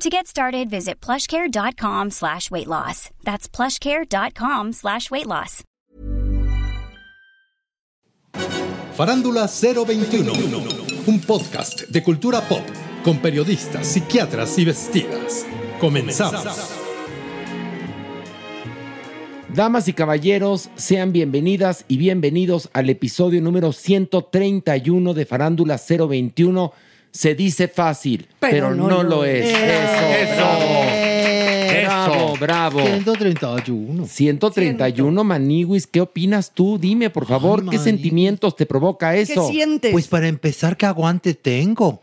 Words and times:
To 0.00 0.08
get 0.08 0.26
started, 0.26 0.70
visit 0.70 0.98
plushcare.com 0.98 2.10
slash 2.10 2.50
weight 2.50 2.66
loss. 2.66 3.10
That's 3.22 3.46
plushcare.com 3.46 4.72
slash 4.72 5.10
weight 5.10 5.26
loss. 5.26 5.62
Farándula 8.96 9.46
021, 9.46 10.32
un 11.06 11.20
podcast 11.20 11.82
de 11.90 12.02
cultura 12.02 12.40
pop 12.48 12.62
con 13.04 13.18
periodistas, 13.18 13.86
psiquiatras 13.86 14.58
y 14.58 14.64
vestidas. 14.64 15.44
Comenzamos. 15.78 16.46
Damas 19.54 19.86
y 19.86 19.92
caballeros, 19.92 20.70
sean 20.76 21.12
bienvenidas 21.12 21.84
y 21.88 21.98
bienvenidos 21.98 22.70
al 22.72 22.88
episodio 22.88 23.42
número 23.42 23.72
131 23.72 25.12
de 25.12 25.26
Farándula 25.26 25.78
021 25.78 26.72
se 27.12 27.34
dice 27.34 27.68
fácil, 27.68 28.26
pero, 28.38 28.74
no, 28.74 29.02
lo 29.02 29.24
es. 29.24 29.46
Eso, 29.46 30.36
bravo. 30.36 31.00
Bravo, 31.80 32.36
bravo. 32.38 32.80
131. 32.80 34.06
131, 34.06 35.24
Maniwis, 35.24 35.86
¿qué 35.86 36.00
opinas 36.00 36.52
tú? 36.52 36.78
Dime, 36.78 37.10
por 37.10 37.26
favor, 37.26 37.68
¿qué 37.68 37.78
sentimientos 37.78 38.56
te 38.56 38.66
provoca 38.66 39.16
eso? 39.16 39.46
¿Qué 39.46 39.52
sientes? 39.52 39.92
Pues 39.92 40.08
para 40.08 40.28
empezar, 40.28 40.76
¿qué 40.76 40.86
aguante 40.86 41.34
tengo? 41.34 42.00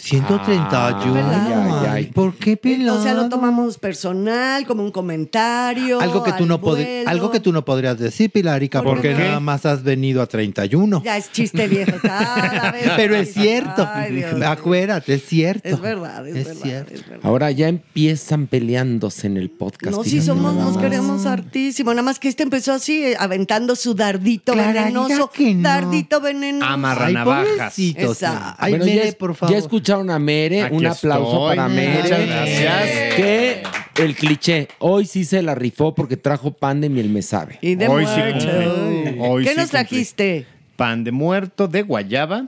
131. 0.00 1.18
Ay, 1.18 1.52
ay, 1.52 1.86
ay. 1.90 2.04
¿Por 2.06 2.34
qué 2.34 2.56
pelado? 2.56 2.98
O 3.00 3.02
sea, 3.02 3.14
lo 3.14 3.28
tomamos 3.28 3.78
personal, 3.78 4.64
como 4.66 4.82
un 4.84 4.90
comentario. 4.92 6.00
algo 6.00 6.22
que 6.22 6.32
tú 6.32 6.46
no 6.46 6.54
al 6.54 6.60
pod- 6.60 6.76
vuelo. 6.76 7.08
algo 7.10 7.30
que 7.30 7.40
tú 7.40 7.52
no 7.52 7.64
podrías 7.64 7.98
decir, 7.98 8.30
Pilarica, 8.30 8.80
¿Por 8.82 8.94
porque 8.94 9.08
qué? 9.14 9.18
nada 9.24 9.40
más 9.40 9.66
has 9.66 9.82
venido 9.82 10.22
a 10.22 10.26
31. 10.26 11.02
Ya 11.04 11.16
es 11.16 11.30
chiste 11.32 11.66
viejo. 11.68 11.96
cada 12.02 12.70
vez 12.72 12.90
Pero 12.96 13.16
es 13.16 13.32
cierto. 13.34 13.88
ay. 13.92 14.24
Acuérdate, 14.46 15.14
es 15.14 15.24
cierto. 15.26 15.68
Es 15.68 15.80
verdad, 15.80 16.26
es, 16.26 16.36
Es 16.36 16.46
verdad. 16.46 16.62
cierto. 16.62 16.94
es 16.94 17.08
verdad. 17.08 17.26
Ahora 17.26 17.50
ya 17.50 17.68
empiezan 17.68 18.46
peleándose 18.46 19.26
en 19.26 19.36
el 19.36 19.50
podcast. 19.50 19.96
No, 19.96 20.04
si 20.04 20.22
somos, 20.22 20.54
nos 20.54 20.78
queremos 20.78 21.26
hartísimo. 21.26 21.90
Nada 21.90 22.02
más 22.02 22.18
que 22.18 22.28
este 22.28 22.44
empezó 22.44 22.72
así, 22.72 23.04
eh, 23.04 23.16
aventando 23.18 23.74
su 23.76 23.94
dardito 23.94 24.54
venenoso. 24.54 25.30
que 25.30 25.54
no. 25.54 25.62
Dardito 25.68 26.20
venenoso. 26.20 26.70
Amarra 26.72 27.10
navajas. 27.10 27.78
Exacto. 27.78 28.66
Bueno, 28.68 28.86
ya, 28.86 29.12
por 29.18 29.34
favor. 29.34 29.52
ya 29.52 29.58
escucharon 29.88 30.10
a 30.10 30.18
Mere, 30.18 30.62
Aquí 30.62 30.76
un 30.76 30.86
aplauso 30.86 31.32
estoy. 31.32 31.56
para 31.56 31.68
Mere. 31.68 32.02
Muchas 32.02 32.26
gracias. 32.26 33.14
Que 33.14 33.62
el 33.96 34.14
cliché, 34.14 34.68
hoy 34.78 35.06
sí 35.06 35.24
se 35.24 35.42
la 35.42 35.54
rifó 35.54 35.94
porque 35.94 36.16
trajo 36.16 36.52
pan 36.52 36.80
de 36.80 36.88
miel 36.88 37.08
me 37.08 37.22
sabe. 37.22 37.58
Y 37.62 37.74
de 37.74 37.88
Hoy 37.88 38.04
sí 38.06 38.20
muerto. 38.20 39.22
Hoy 39.22 39.44
¿Qué 39.44 39.50
sí 39.50 39.56
nos 39.56 39.70
trajiste? 39.70 40.46
Pan 40.76 41.04
de 41.04 41.12
muerto 41.12 41.68
de 41.68 41.82
guayaba, 41.82 42.46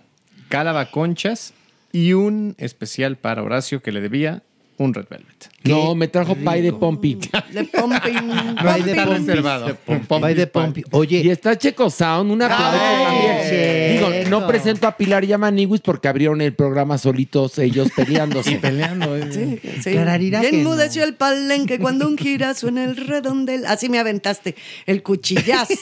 calabaconchas 0.48 1.54
y 1.92 2.12
un 2.12 2.54
especial 2.58 3.16
para 3.16 3.42
Horacio 3.42 3.82
que 3.82 3.90
le 3.90 4.00
debía 4.00 4.42
un 4.76 4.94
Red 4.94 5.06
Velvet. 5.10 5.50
No, 5.64 5.94
me 5.94 6.08
trajo 6.08 6.34
pay 6.36 6.62
de 6.62 6.72
pompi. 6.72 7.16
De 7.52 7.64
pumping. 7.64 8.26
No 8.62 8.70
hay 8.70 8.82
de. 8.82 8.94
Pompis. 8.94 9.26
reservado. 9.26 9.76
Vai 10.20 10.34
de 10.34 10.46
Pompi. 10.46 10.82
Oye, 10.92 11.18
Y 11.20 11.30
está 11.30 11.56
Checo 11.56 11.90
Sound, 11.90 12.30
un 12.30 12.42
aplauso 12.42 12.78
Ay, 12.80 13.04
también. 13.04 14.22
Digo, 14.24 14.30
no 14.30 14.46
presento 14.46 14.86
a 14.86 14.96
Pilar 14.96 15.24
y 15.24 15.32
a 15.32 15.38
Maniwis 15.38 15.80
porque 15.80 16.08
abrieron 16.08 16.40
el 16.40 16.54
programa 16.54 16.96
solitos 16.98 17.58
ellos 17.58 17.88
peleándose. 17.96 18.56
Peleando. 18.56 19.16
eh. 19.16 19.28
Sí, 19.30 19.60
sí. 19.82 19.90
Clararira 19.90 20.42
enmudeció 20.42 21.02
no. 21.02 21.08
el 21.08 21.14
palenque 21.14 21.78
cuando 21.78 22.06
un 22.06 22.16
girazo 22.16 22.68
en 22.68 22.78
el 22.78 22.96
redondel. 22.96 23.66
Así 23.66 23.88
me 23.88 23.98
aventaste 23.98 24.54
el 24.86 25.02
cuchillazo. 25.02 25.74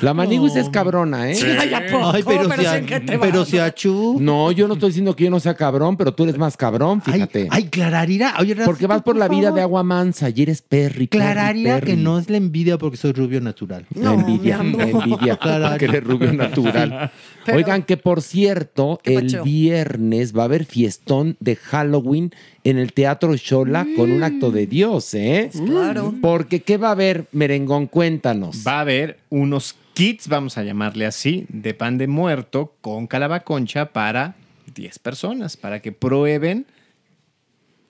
La 0.00 0.14
Maniwis 0.14 0.56
es 0.56 0.68
cabrona, 0.68 1.30
¿eh? 1.30 1.36
Ay, 1.58 1.74
¿a 1.74 1.86
poco? 1.90 2.10
Ay, 2.14 2.22
pero, 2.26 2.44
si, 2.50 2.60
sí, 2.60 2.66
a, 2.66 2.76
¿en 2.78 2.86
qué 2.86 3.00
te 3.00 3.18
pero 3.18 3.44
si 3.44 3.58
a 3.58 3.74
Chu. 3.74 4.16
No, 4.20 4.52
yo 4.52 4.66
no 4.68 4.74
estoy 4.74 4.90
diciendo 4.90 5.14
que 5.16 5.24
yo 5.24 5.30
no 5.30 5.40
sea 5.40 5.54
cabrón, 5.54 5.96
pero 5.96 6.12
tú 6.14 6.22
eres 6.24 6.38
más 6.38 6.56
cabrón, 6.56 7.02
Ay, 7.06 7.12
fíjate. 7.14 7.48
ay, 7.50 7.64
Clararira. 7.64 8.34
Oye, 8.38 8.54
porque 8.64 8.77
vas 8.86 9.02
por 9.02 9.16
la 9.16 9.28
vida 9.28 9.50
de 9.50 9.60
agua 9.60 9.82
mansa 9.82 10.30
y 10.30 10.42
eres 10.42 10.62
perry. 10.62 11.06
perry, 11.06 11.08
Clararira 11.08 11.74
perry. 11.80 11.86
que 11.92 11.96
no 11.96 12.18
es 12.18 12.30
la 12.30 12.36
envidia 12.36 12.78
porque 12.78 12.96
soy 12.96 13.12
rubio 13.12 13.40
natural. 13.40 13.86
La 13.94 14.14
envidia, 14.14 14.58
la 14.62 14.84
envidia, 14.88 15.36
Claro. 15.36 15.68
porque 15.70 15.84
eres 15.86 16.04
rubio 16.04 16.32
natural. 16.32 17.10
Pero- 17.44 17.58
Oigan, 17.58 17.82
que 17.82 17.96
por 17.96 18.22
cierto, 18.22 19.00
¿Qué 19.02 19.14
el 19.14 19.26
pacho? 19.26 19.42
viernes 19.44 20.36
va 20.36 20.42
a 20.42 20.44
haber 20.46 20.64
fiestón 20.64 21.36
de 21.40 21.56
Halloween 21.56 22.30
en 22.64 22.78
el 22.78 22.92
Teatro 22.92 23.34
Shola 23.36 23.86
con 23.96 24.10
un 24.12 24.22
acto 24.22 24.50
de 24.50 24.66
Dios, 24.66 25.14
¿eh? 25.14 25.50
Claro. 25.66 26.14
Porque, 26.20 26.60
¿qué 26.60 26.76
va 26.76 26.88
a 26.88 26.92
haber, 26.92 27.26
merengón? 27.32 27.86
Cuéntanos. 27.86 28.64
Va 28.66 28.78
a 28.78 28.80
haber 28.80 29.18
unos 29.30 29.74
kits, 29.94 30.28
vamos 30.28 30.58
a 30.58 30.62
llamarle 30.64 31.06
así, 31.06 31.46
de 31.48 31.74
pan 31.74 31.96
de 31.98 32.06
muerto 32.06 32.74
con 32.82 33.06
calabaconcha 33.06 33.86
para 33.92 34.36
10 34.74 34.98
personas, 34.98 35.56
para 35.56 35.80
que 35.80 35.92
prueben 35.92 36.66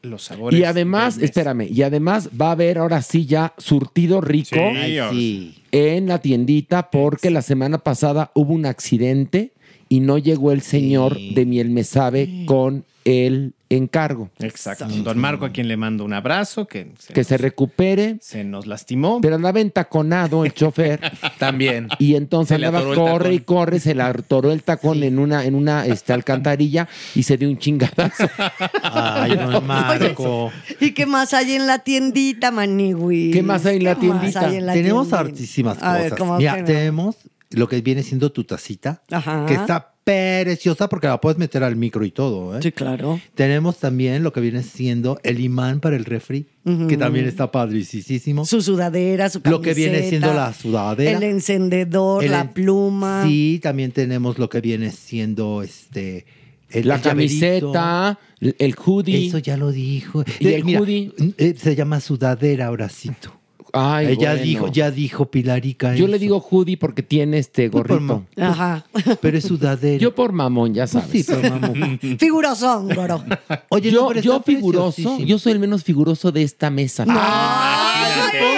los 0.03 0.23
sabores. 0.23 0.59
Y 0.59 0.65
además, 0.65 1.19
espérame, 1.19 1.69
y 1.71 1.83
además 1.83 2.31
va 2.41 2.49
a 2.49 2.53
haber 2.53 2.79
ahora 2.79 3.03
sí 3.03 3.27
ya 3.27 3.55
surtido 3.59 4.21
rico 4.21 4.57
Sí. 4.57 4.59
Ay, 4.59 4.99
sí. 5.11 5.55
en 5.73 6.07
la 6.07 6.21
tiendita 6.21 6.91
porque 6.91 7.31
la 7.31 7.43
semana 7.43 7.79
pasada 7.79 8.31
hubo 8.35 8.53
un 8.55 8.67
accidente 8.67 9.53
y 9.89 10.01
no 10.01 10.19
llegó 10.19 10.53
el 10.53 10.63
señor 10.63 11.19
de 11.19 11.47
Miel 11.47 11.71
Me 11.71 11.85
Sabe 11.85 12.45
con 12.47 12.85
el 13.09 13.55
encargo. 13.71 14.31
Exacto. 14.39 14.87
Don 14.87 15.19
Marco, 15.19 15.45
a 15.47 15.51
quien 15.51 15.67
le 15.69 15.77
mando 15.79 16.05
un 16.05 16.13
abrazo, 16.13 16.67
que 16.67 16.93
se, 16.99 17.13
Que 17.15 17.21
nos, 17.21 17.27
se 17.27 17.39
recupere, 17.39 18.19
se 18.21 18.45
nos 18.45 18.67
lastimó. 18.67 19.21
pero 19.23 19.37
andaba 19.37 19.61
entaconado 19.61 20.45
el 20.45 20.53
chofer 20.53 21.01
También. 21.39 21.89
y 21.99 22.15
entonces 22.17 22.57
andaba 22.57 22.83
corre 22.95 23.35
y 23.35 23.41
corre, 23.41 23.81
se 23.81 23.95
le 23.95 24.03
atoró 24.03 24.53
el 24.53 24.63
tacón 24.63 25.03
en 25.03 25.19
una 25.19 25.45
en 25.45 25.55
una 25.55 25.87
este, 25.87 26.13
alcantarilla 26.13 26.87
y 27.15 27.23
se 27.23 27.37
dio 27.39 27.49
un 27.49 27.59
chingadazo. 27.59 28.29
Ay, 28.83 29.37
don 29.37 29.67
Marco. 29.67 30.51
¿Y 30.81 30.93
qué 30.93 31.07
más 31.07 31.33
hay 31.35 31.53
en 31.53 31.67
la 31.67 31.79
tiendita, 31.79 32.51
Maniwis? 32.51 33.35
¿Qué 33.35 33.43
más 33.43 33.65
hay 33.67 33.77
en 33.79 33.85
la 33.85 33.95
¿Qué 33.99 34.07
más 34.09 34.19
tiendita? 34.21 34.47
hay 34.49 34.57
en 34.57 34.67
la 34.67 34.73
tenemos 34.75 35.09
tiendita? 35.09 35.19
hartísimas 35.31 35.83
A 35.83 35.93
ver, 35.95 36.03
cosas. 36.11 36.19
¿cómo 36.19 36.37
Mira, 36.39 36.55
que 36.57 36.61
no? 36.61 36.67
tenemos 36.67 37.17
lo 37.51 37.69
que 37.69 37.81
viene 37.81 38.03
siendo 38.03 38.31
tu 38.33 38.45
tacita, 38.45 39.03
Ajá. 39.11 39.47
que 39.47 39.55
está 39.55 39.95
preciosa 40.09 40.89
porque 40.89 41.07
la 41.07 41.21
puedes 41.21 41.39
meter 41.39 41.63
al 41.63 41.77
micro 41.77 42.05
y 42.05 42.11
todo. 42.11 42.57
¿eh? 42.57 42.63
Sí, 42.63 42.73
claro. 42.73 43.21
Tenemos 43.35 43.79
también 43.79 44.23
lo 44.23 44.33
que 44.33 44.41
viene 44.41 44.63
siendo 44.63 45.21
el 45.23 45.41
imán 45.41 45.81
para 45.81 45.97
el 45.97 46.05
refri, 46.05 46.47
que 46.89 46.97
también 46.97 47.27
está 47.27 47.51
padricísimo. 47.51 48.45
Su 48.45 48.61
sudadera, 48.63 49.29
su 49.31 49.41
camiseta. 49.43 49.51
Lo 49.51 49.63
que 49.63 49.75
viene 49.75 50.09
siendo 50.09 50.33
la 50.35 50.53
sudadera. 50.53 51.17
El 51.17 51.23
encendedor, 51.25 52.25
El 52.25 52.31
la 52.33 52.53
pluma. 52.53 53.25
Sí, 53.27 53.61
también 53.63 53.93
tenemos 53.93 54.39
lo 54.39 54.49
que 54.49 54.61
viene 54.61 54.91
siendo 54.91 55.63
este 55.63 56.27
el 56.71 56.87
La 56.89 56.97
el 56.97 57.01
camiseta, 57.01 58.19
el 58.41 58.75
hoodie. 58.77 59.29
Eso 59.29 59.39
ya 59.39 59.57
lo 59.57 59.73
dijo. 59.73 60.23
¿Y 60.39 60.49
Eh, 60.49 60.57
el 60.57 60.65
mira, 60.65 60.81
hoodie? 60.81 61.13
eh, 61.39 61.55
se 61.57 61.75
llama 61.75 62.01
sudadera, 62.01 62.71
Horacito. 62.71 63.38
Ay, 63.81 64.17
ya 64.19 64.31
bueno. 64.31 64.43
dijo, 64.45 64.69
ya 64.69 64.91
dijo 64.91 65.27
Pilarica. 65.31 65.95
Yo 65.95 66.05
eso. 66.05 66.13
le 66.13 66.19
digo 66.19 66.41
hoodie 66.41 66.77
porque 66.77 67.03
tiene 67.03 67.39
este 67.39 67.71
por 67.71 67.87
gorrito. 67.89 68.25
Ajá. 68.37 68.85
Pero 69.21 69.39
es 69.39 69.45
sudadera. 69.45 69.99
Yo 69.99 70.15
por 70.15 70.33
mamón, 70.33 70.75
ya 70.75 70.83
Pues 70.87 70.91
sabes. 71.05 71.11
sí, 71.11 71.25
pero 71.27 71.51
mamón. 71.59 71.99
Figurosón, 72.19 72.89
goro. 72.95 73.25
Oye, 73.69 73.91
yo, 73.91 74.13
no, 74.13 74.21
yo 74.21 74.41
figuroso, 74.43 75.19
yo 75.19 75.39
soy 75.39 75.53
el 75.53 75.59
menos 75.59 75.85
figuroso 75.85 76.33
de 76.33 76.43
esta 76.43 76.71
mesa. 76.71 77.05
¡Ay, 77.09 78.58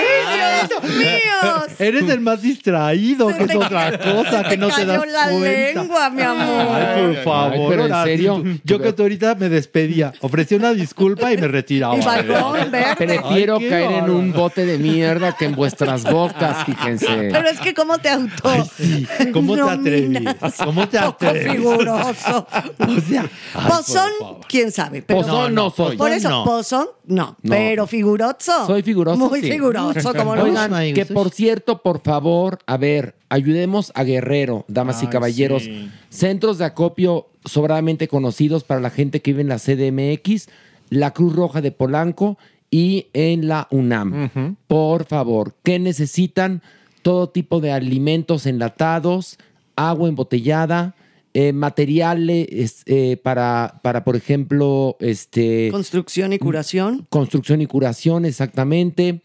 Eres 1.79 2.09
el 2.09 2.21
más 2.21 2.43
distraído, 2.43 3.29
que 3.29 3.45
es 3.45 3.55
otra 3.55 3.99
cosa, 3.99 4.45
que 4.45 4.57
no 4.57 4.69
te 4.69 4.85
das 4.85 5.01
cayó 5.01 5.13
la 5.13 5.29
cuenta. 5.31 5.81
lengua, 5.81 6.11
mi 6.11 6.23
amor. 6.23 6.67
Ay, 6.75 7.03
por 7.15 7.25
favor. 7.25 7.53
Ay, 7.53 7.67
pero 7.69 7.87
en 7.87 8.05
serio. 8.05 8.45
Yo 8.65 8.79
que 8.81 8.93
tú 8.93 9.03
ahorita 9.03 9.35
me 9.37 9.49
despedía, 9.49 10.13
ofrecía 10.21 10.59
una 10.59 10.73
disculpa 10.73 11.33
y 11.33 11.37
me 11.39 11.49
retiraba. 11.49 11.97
Y 11.97 12.01
balcón 12.03 12.71
verde. 12.71 12.97
Prefiero 12.97 13.57
Ay, 13.59 13.69
caer 13.69 13.93
en 13.93 14.11
un 14.11 14.33
bote 14.33 14.67
de 14.67 14.79
mierda 14.79 15.37
que 15.37 15.47
en 15.47 15.55
vuestras 15.55 16.03
bocas, 16.05 16.65
fíjense. 16.65 17.07
Pero 17.33 17.49
es 17.49 17.61
que 17.61 17.75
cómo 17.75 17.99
te 17.99 18.11
auto. 18.11 18.31
Ay, 18.45 18.63
sí. 18.77 19.07
¿Cómo 19.33 19.55
te 19.55 19.63
atreves? 19.63 20.35
¿Cómo 20.65 20.89
te 20.89 20.99
Poco 21.01 21.27
atreves? 21.27 21.53
figuroso. 21.53 22.47
O 22.79 23.01
sea, 23.09 23.25
Pozón, 23.69 24.11
quién 24.49 24.71
sabe. 24.73 25.03
Pero 25.03 25.21
Pozón 25.23 25.55
no 25.55 25.71
soy. 25.71 25.97
Por 25.97 26.11
eso, 26.11 26.29
no. 26.29 26.45
pozón, 26.45 26.87
no. 27.07 27.21
No. 27.21 27.37
Pero 27.51 27.87
figuroso. 27.87 28.67
Soy 28.67 28.83
figuroso, 28.83 29.17
Muy 29.19 29.41
sí. 29.41 29.51
figuroso, 29.51 30.15
como 30.15 30.37
lo 30.37 30.47
Oigan, 30.51 30.75
Ay, 30.75 30.93
que 30.93 31.07
por 31.07 31.31
cierto, 31.31 31.83
por 31.83 32.01
favor, 32.03 32.59
a 32.67 32.77
ver, 32.77 33.15
ayudemos 33.29 33.93
a 33.95 34.05
Guerrero, 34.05 34.65
damas 34.69 35.03
y 35.03 35.07
caballeros. 35.07 35.65
sí. 35.65 35.91
Centros 36.09 36.59
de 36.59 36.65
acopio 36.65 37.29
sobradamente 37.45 38.09
conocidos 38.09 38.65
para 38.65 38.81
la 38.81 38.91
gente 38.91 39.21
que 39.21 39.33
vive 39.33 39.43
en 39.43 39.49
la 39.49 39.59
CDMX, 39.59 40.49
la 40.91 41.13
Cruz 41.13 41.35
Roja 41.35 41.61
de 41.61 41.73
Polanco 41.73 42.37
y 42.71 43.07
en 43.13 43.49
la 43.49 43.67
UNAM. 43.71 44.57
Por 44.67 45.05
favor, 45.07 45.55
¿qué 45.63 45.79
necesitan? 45.79 46.63
Todo 47.03 47.29
tipo 47.31 47.61
de 47.61 47.73
alimentos 47.73 48.45
enlatados, 48.47 49.39
agua 49.77 50.09
embotellada, 50.09 50.95
eh, 51.33 51.53
materiales 51.53 52.83
eh, 52.87 53.17
para, 53.23 53.81
para, 53.83 54.05
por 54.05 54.17
ejemplo, 54.17 54.97
este 55.01 55.69
Construcción 55.71 56.33
y 56.33 56.39
curación. 56.39 57.07
construcción 57.09 57.61
y 57.61 57.67
curación, 57.67 58.25
exactamente. 58.25 59.21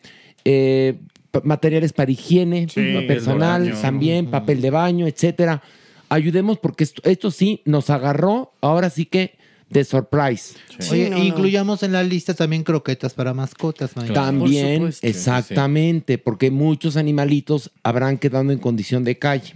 Eh, 0.45 0.99
materiales 1.43 1.93
para 1.93 2.11
higiene 2.11 2.67
Sí, 2.69 2.95
personal, 3.07 3.63
baño. 3.69 3.81
también 3.81 4.25
papel 4.27 4.61
de 4.61 4.69
baño, 4.69 5.07
etcétera. 5.07 5.61
Ayudemos 6.09 6.59
porque 6.59 6.83
esto, 6.83 7.01
esto 7.03 7.31
sí 7.31 7.61
nos 7.65 7.89
agarró, 7.89 8.53
ahora 8.61 8.89
sí 8.89 9.05
que 9.05 9.35
de 9.69 9.83
surprise. 9.83 10.55
Oye, 10.91 11.09
no. 11.09 11.17
incluyamos 11.17 11.81
en 11.81 11.91
la 11.91 12.03
lista 12.03 12.33
también 12.35 12.63
croquetas 12.63 13.13
para 13.15 13.33
mascotas, 13.33 13.95
Mayra. 13.97 14.13
También, 14.13 14.81
Por 14.83 14.93
exactamente, 15.01 16.17
porque 16.19 16.51
muchos 16.51 16.95
animalitos 16.97 17.71
habrán 17.81 18.17
quedado 18.19 18.51
en 18.51 18.59
condición 18.59 19.03
de 19.03 19.17
calle. 19.17 19.53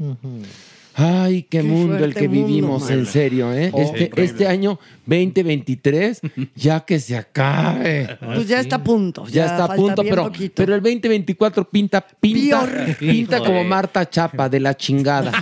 Ay, 0.96 1.44
qué, 1.44 1.60
Qué 1.60 1.64
mundo 1.64 2.04
el 2.04 2.14
que 2.14 2.28
mundo, 2.28 2.48
vivimos, 2.48 2.90
en 2.90 3.06
serio, 3.06 3.54
¿eh? 3.54 3.72
este, 3.78 4.12
este 4.22 4.48
año 4.48 4.80
2023, 5.06 6.20
ya 6.56 6.82
que 6.82 7.00
se 7.00 7.16
acabe. 7.16 8.18
Pues 8.20 8.48
ya 8.50 8.60
está 8.60 8.78
a 8.78 8.84
punto. 8.84 9.26
Ya, 9.28 9.46
está 9.46 9.64
a 9.66 9.76
punto, 9.76 10.04
pero, 10.04 10.24
poquito. 10.26 10.54
pero 10.58 10.76
el 10.76 10.82
2024 10.82 11.70
pinta, 11.70 12.02
pinta, 12.20 12.68
pinta 13.00 13.40
como 13.40 13.64
Marta 13.64 14.10
Chapa 14.10 14.50
de 14.50 14.60
la 14.60 14.76
chingada. 14.76 15.32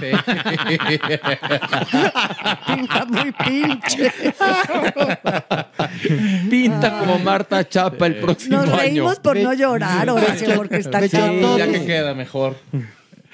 Pinta 2.68 3.06
muy 3.06 3.32
pinche. 3.32 4.12
Pinta 6.50 7.00
como 7.00 7.20
Marta 7.20 7.68
Chapa 7.68 8.08
el 8.08 8.16
próximo 8.18 8.58
Nos 8.58 8.68
año. 8.70 8.78
reímos 8.78 9.20
por 9.20 9.38
no 9.38 9.54
llorar, 9.54 10.10
Horacio, 10.10 10.56
porque 10.56 10.78
está 10.78 11.00
Becho- 11.00 11.18
cabrón. 11.18 11.58
Ya 11.58 11.68
que 11.72 11.86
queda 11.86 12.14
mejor. 12.14 12.56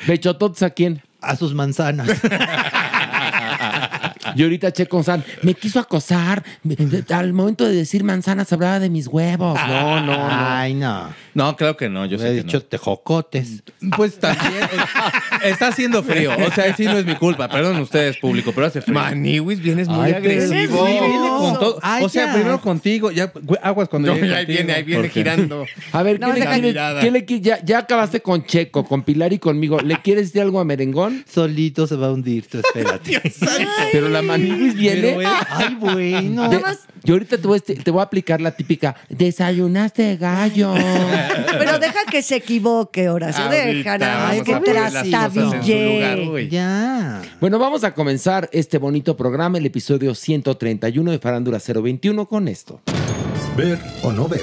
Bechototes 0.08 0.64
a 0.64 0.70
quién? 0.70 1.02
A 1.24 1.36
sus 1.36 1.54
manzanas. 1.54 2.10
Y 4.36 4.44
ahorita 4.44 4.72
Checo 4.72 5.02
San 5.04 5.24
me 5.42 5.54
quiso 5.54 5.80
acosar. 5.80 6.44
Me- 6.64 6.76
al 7.14 7.34
momento 7.34 7.66
de 7.66 7.74
decir 7.76 8.04
manzanas 8.04 8.52
hablaba 8.54 8.80
de 8.80 8.90
mis 8.90 9.08
huevos. 9.08 9.60
No, 9.68 10.00
no, 10.02 10.16
no. 10.18 10.28
Ay, 10.30 10.74
no. 10.74 11.14
No, 11.34 11.56
creo 11.56 11.76
que 11.76 11.90
no. 11.90 12.06
Yo 12.06 12.18
Yo 12.18 12.20
sé 12.20 12.28
he 12.32 12.36
que 12.38 12.44
dicho 12.44 12.58
no. 12.58 12.64
tejocotes. 12.64 13.64
Pues 13.96 14.20
también. 14.20 14.54
eh, 14.64 15.50
está 15.50 15.68
haciendo 15.70 16.04
frío. 16.04 16.32
O 16.48 16.52
sea, 16.52 16.76
sí 16.76 16.86
no 16.86 16.98
es 16.98 17.06
mi 17.06 17.16
culpa. 17.16 17.48
Perdón 17.50 17.78
ustedes, 17.80 18.18
público, 18.18 18.52
pero 18.54 18.68
hace 18.68 18.82
frío. 18.82 18.94
Maniwis, 18.94 19.60
vienes 19.60 19.88
muy 19.88 20.06
Ay, 20.06 20.14
agresivo. 20.14 20.86
Sí, 20.86 20.92
viene 20.94 21.28
con 21.28 21.54
todo. 21.60 21.80
Ay, 21.82 22.04
o 22.04 22.10
sea, 22.10 22.28
ya. 22.28 22.34
primero 22.34 22.62
contigo, 22.62 23.12
ya 23.12 23.32
aguas 23.62 23.90
cuando 23.90 24.10
No, 24.10 24.16
llegue 24.16 24.28
ahí 24.36 24.46
contigo, 24.46 24.58
viene, 24.58 24.74
ahí 24.74 24.84
viene 24.84 25.10
girando. 25.10 25.66
A 25.92 26.04
ver, 26.04 26.20
¿qué 26.20 26.26
No, 26.28 26.34
le 26.34 26.46
quieres? 26.46 26.76
qué 27.02 27.12
le 27.12 27.42
ya, 27.42 27.64
ya 27.64 27.80
acabaste 27.80 28.22
con 28.22 28.46
Checo, 28.46 28.86
con 28.86 29.04
Pilar 29.04 29.34
y 29.34 29.40
conmigo. 29.40 29.80
¿Le 29.80 30.02
quieres 30.02 30.28
decir 30.28 30.42
algo 30.42 30.60
a 30.60 30.66
Merengón? 30.66 31.26
Solito 31.32 31.88
se 31.88 31.96
va 31.96 32.08
a 32.08 32.12
hundir, 32.12 32.46
tú 32.48 32.60
espérate. 32.60 33.22
Pero 33.92 34.10
la 34.10 34.22
Maniwis 34.24 34.76
viene. 34.76 35.16
Pero 35.18 35.30
Ay, 35.50 35.76
bueno. 35.80 36.50
de- 36.50 36.62
yo 37.04 37.14
ahorita 37.16 37.38
te 37.38 37.48
voy, 37.48 37.60
a- 37.60 37.84
te 37.84 37.92
voy 37.92 38.00
a 38.00 38.04
aplicar 38.04 38.40
la 38.42 38.52
típica. 38.56 38.96
Desayunaste 39.10 40.16
gallo. 40.18 40.74
Pero 41.58 41.78
deja 41.80 42.00
que 42.10 42.22
se 42.22 42.38
equivoque, 42.38 43.10
Horacio. 43.10 43.48
Deja 43.50 43.98
nada 43.98 44.28
más 44.28 44.42
que 44.42 44.56
trastabille. 44.60 46.50
Ya. 46.50 47.22
Bueno, 47.42 47.60
vamos 47.60 47.84
a 47.84 47.94
comenzar 47.94 48.50
este 48.54 48.78
bonito 48.78 49.16
programa, 49.18 49.58
el 49.58 49.66
episodio 49.66 50.16
131 50.16 51.12
de 51.12 51.20
Farándula 51.20 51.60
021 51.60 52.26
con 52.28 52.48
esto. 52.48 52.82
Ver 53.58 53.78
o 54.02 54.12
no 54.12 54.28
ver. 54.28 54.42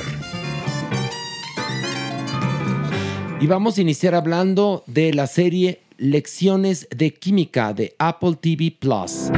Y 3.41 3.47
vamos 3.47 3.79
a 3.79 3.81
iniciar 3.81 4.15
hablando 4.15 4.85
de 4.87 5.15
la 5.15 5.27
serie 5.27 5.81
Lecciones 5.97 6.87
de 6.95 7.15
Química 7.15 7.73
de 7.73 7.95
Apple 7.99 8.37
TV 8.41 8.71
Plus. 8.79 9.31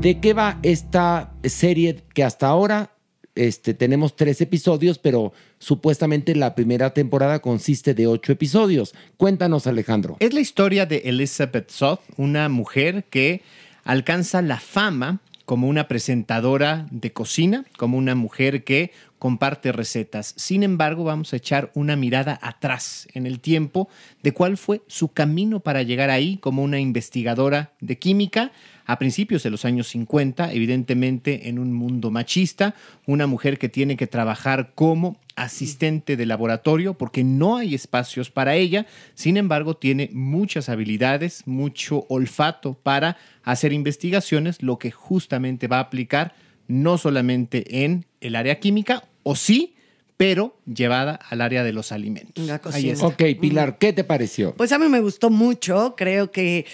¿De 0.00 0.20
qué 0.20 0.34
va 0.34 0.58
esta 0.62 1.32
serie 1.42 2.02
que 2.14 2.22
hasta 2.22 2.46
ahora 2.46 2.90
este, 3.34 3.74
tenemos 3.74 4.14
tres 4.14 4.40
episodios, 4.40 4.98
pero 4.98 5.32
supuestamente 5.58 6.36
la 6.36 6.54
primera 6.54 6.94
temporada 6.94 7.40
consiste 7.40 7.94
de 7.94 8.06
ocho 8.06 8.30
episodios? 8.30 8.94
Cuéntanos, 9.16 9.66
Alejandro. 9.66 10.16
Es 10.20 10.34
la 10.34 10.40
historia 10.40 10.86
de 10.86 10.98
Elizabeth 11.06 11.70
Soth, 11.70 12.00
una 12.16 12.48
mujer 12.48 13.04
que 13.10 13.42
alcanza 13.84 14.42
la 14.42 14.60
fama 14.60 15.20
como 15.46 15.68
una 15.68 15.88
presentadora 15.88 16.86
de 16.90 17.12
cocina, 17.12 17.64
como 17.78 17.96
una 17.96 18.14
mujer 18.14 18.64
que 18.64 18.92
comparte 19.18 19.72
recetas. 19.72 20.34
Sin 20.36 20.62
embargo, 20.62 21.04
vamos 21.04 21.32
a 21.32 21.36
echar 21.36 21.70
una 21.74 21.96
mirada 21.96 22.38
atrás 22.42 23.08
en 23.14 23.26
el 23.26 23.40
tiempo 23.40 23.88
de 24.22 24.32
cuál 24.32 24.56
fue 24.56 24.82
su 24.86 25.12
camino 25.12 25.60
para 25.60 25.82
llegar 25.82 26.10
ahí 26.10 26.38
como 26.38 26.62
una 26.62 26.80
investigadora 26.80 27.72
de 27.80 27.98
química 27.98 28.52
a 28.84 28.98
principios 28.98 29.42
de 29.42 29.50
los 29.50 29.64
años 29.64 29.88
50, 29.88 30.52
evidentemente 30.52 31.48
en 31.48 31.58
un 31.58 31.72
mundo 31.72 32.10
machista, 32.10 32.74
una 33.04 33.26
mujer 33.26 33.58
que 33.58 33.68
tiene 33.68 33.96
que 33.96 34.06
trabajar 34.06 34.72
como 34.74 35.18
asistente 35.34 36.16
de 36.16 36.24
laboratorio 36.24 36.94
porque 36.94 37.24
no 37.24 37.56
hay 37.56 37.74
espacios 37.74 38.30
para 38.30 38.54
ella, 38.54 38.86
sin 39.14 39.36
embargo 39.36 39.76
tiene 39.76 40.08
muchas 40.12 40.68
habilidades, 40.68 41.46
mucho 41.46 42.06
olfato 42.08 42.74
para 42.74 43.16
hacer 43.42 43.72
investigaciones, 43.72 44.62
lo 44.62 44.78
que 44.78 44.90
justamente 44.90 45.68
va 45.68 45.78
a 45.78 45.80
aplicar 45.80 46.34
no 46.68 46.98
solamente 46.98 47.84
en 47.84 48.06
el 48.20 48.36
área 48.36 48.58
química, 48.60 49.04
o 49.22 49.36
sí, 49.36 49.74
pero 50.16 50.56
llevada 50.66 51.14
al 51.28 51.40
área 51.40 51.62
de 51.62 51.72
los 51.72 51.92
alimentos. 51.92 52.46
La 52.46 52.54
Ahí 52.54 52.60
cocina. 52.60 52.92
está. 52.94 53.06
Ok, 53.06 53.22
Pilar, 53.40 53.78
¿qué 53.78 53.92
te 53.92 54.04
pareció? 54.04 54.54
Pues 54.54 54.72
a 54.72 54.78
mí 54.78 54.88
me 54.88 55.00
gustó 55.00 55.30
mucho, 55.30 55.94
creo 55.96 56.30
que, 56.30 56.64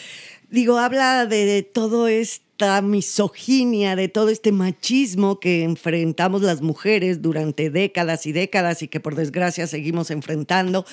digo, 0.51 0.79
habla 0.79 1.27
de 1.27 1.63
todo 1.63 2.09
esta 2.53 2.83
misoginia, 2.83 3.97
de 3.97 4.09
todo 4.09 4.29
este 4.29 4.53
machismo 4.53 5.41
que 5.41 5.65
enfrentamos 5.65 6.43
las 6.43 6.61
mujeres 6.61 7.23
durante 7.23 7.71
décadas 7.71 8.27
y 8.27 8.33
décadas 8.33 8.83
y 8.83 8.89
que 8.89 9.01
por 9.01 9.15
desgracia 9.15 9.67
seguimos 9.67 10.11
enfrentando. 10.11 10.85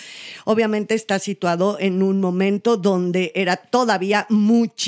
Obviamente 0.46 0.96
está 0.96 1.20
situado 1.20 1.78
en 1.80 2.02
un 2.02 2.22
momento 2.22 2.78
donde 2.78 3.34
era 3.36 3.58
todavía 3.58 4.26
muchísimo 4.30 4.80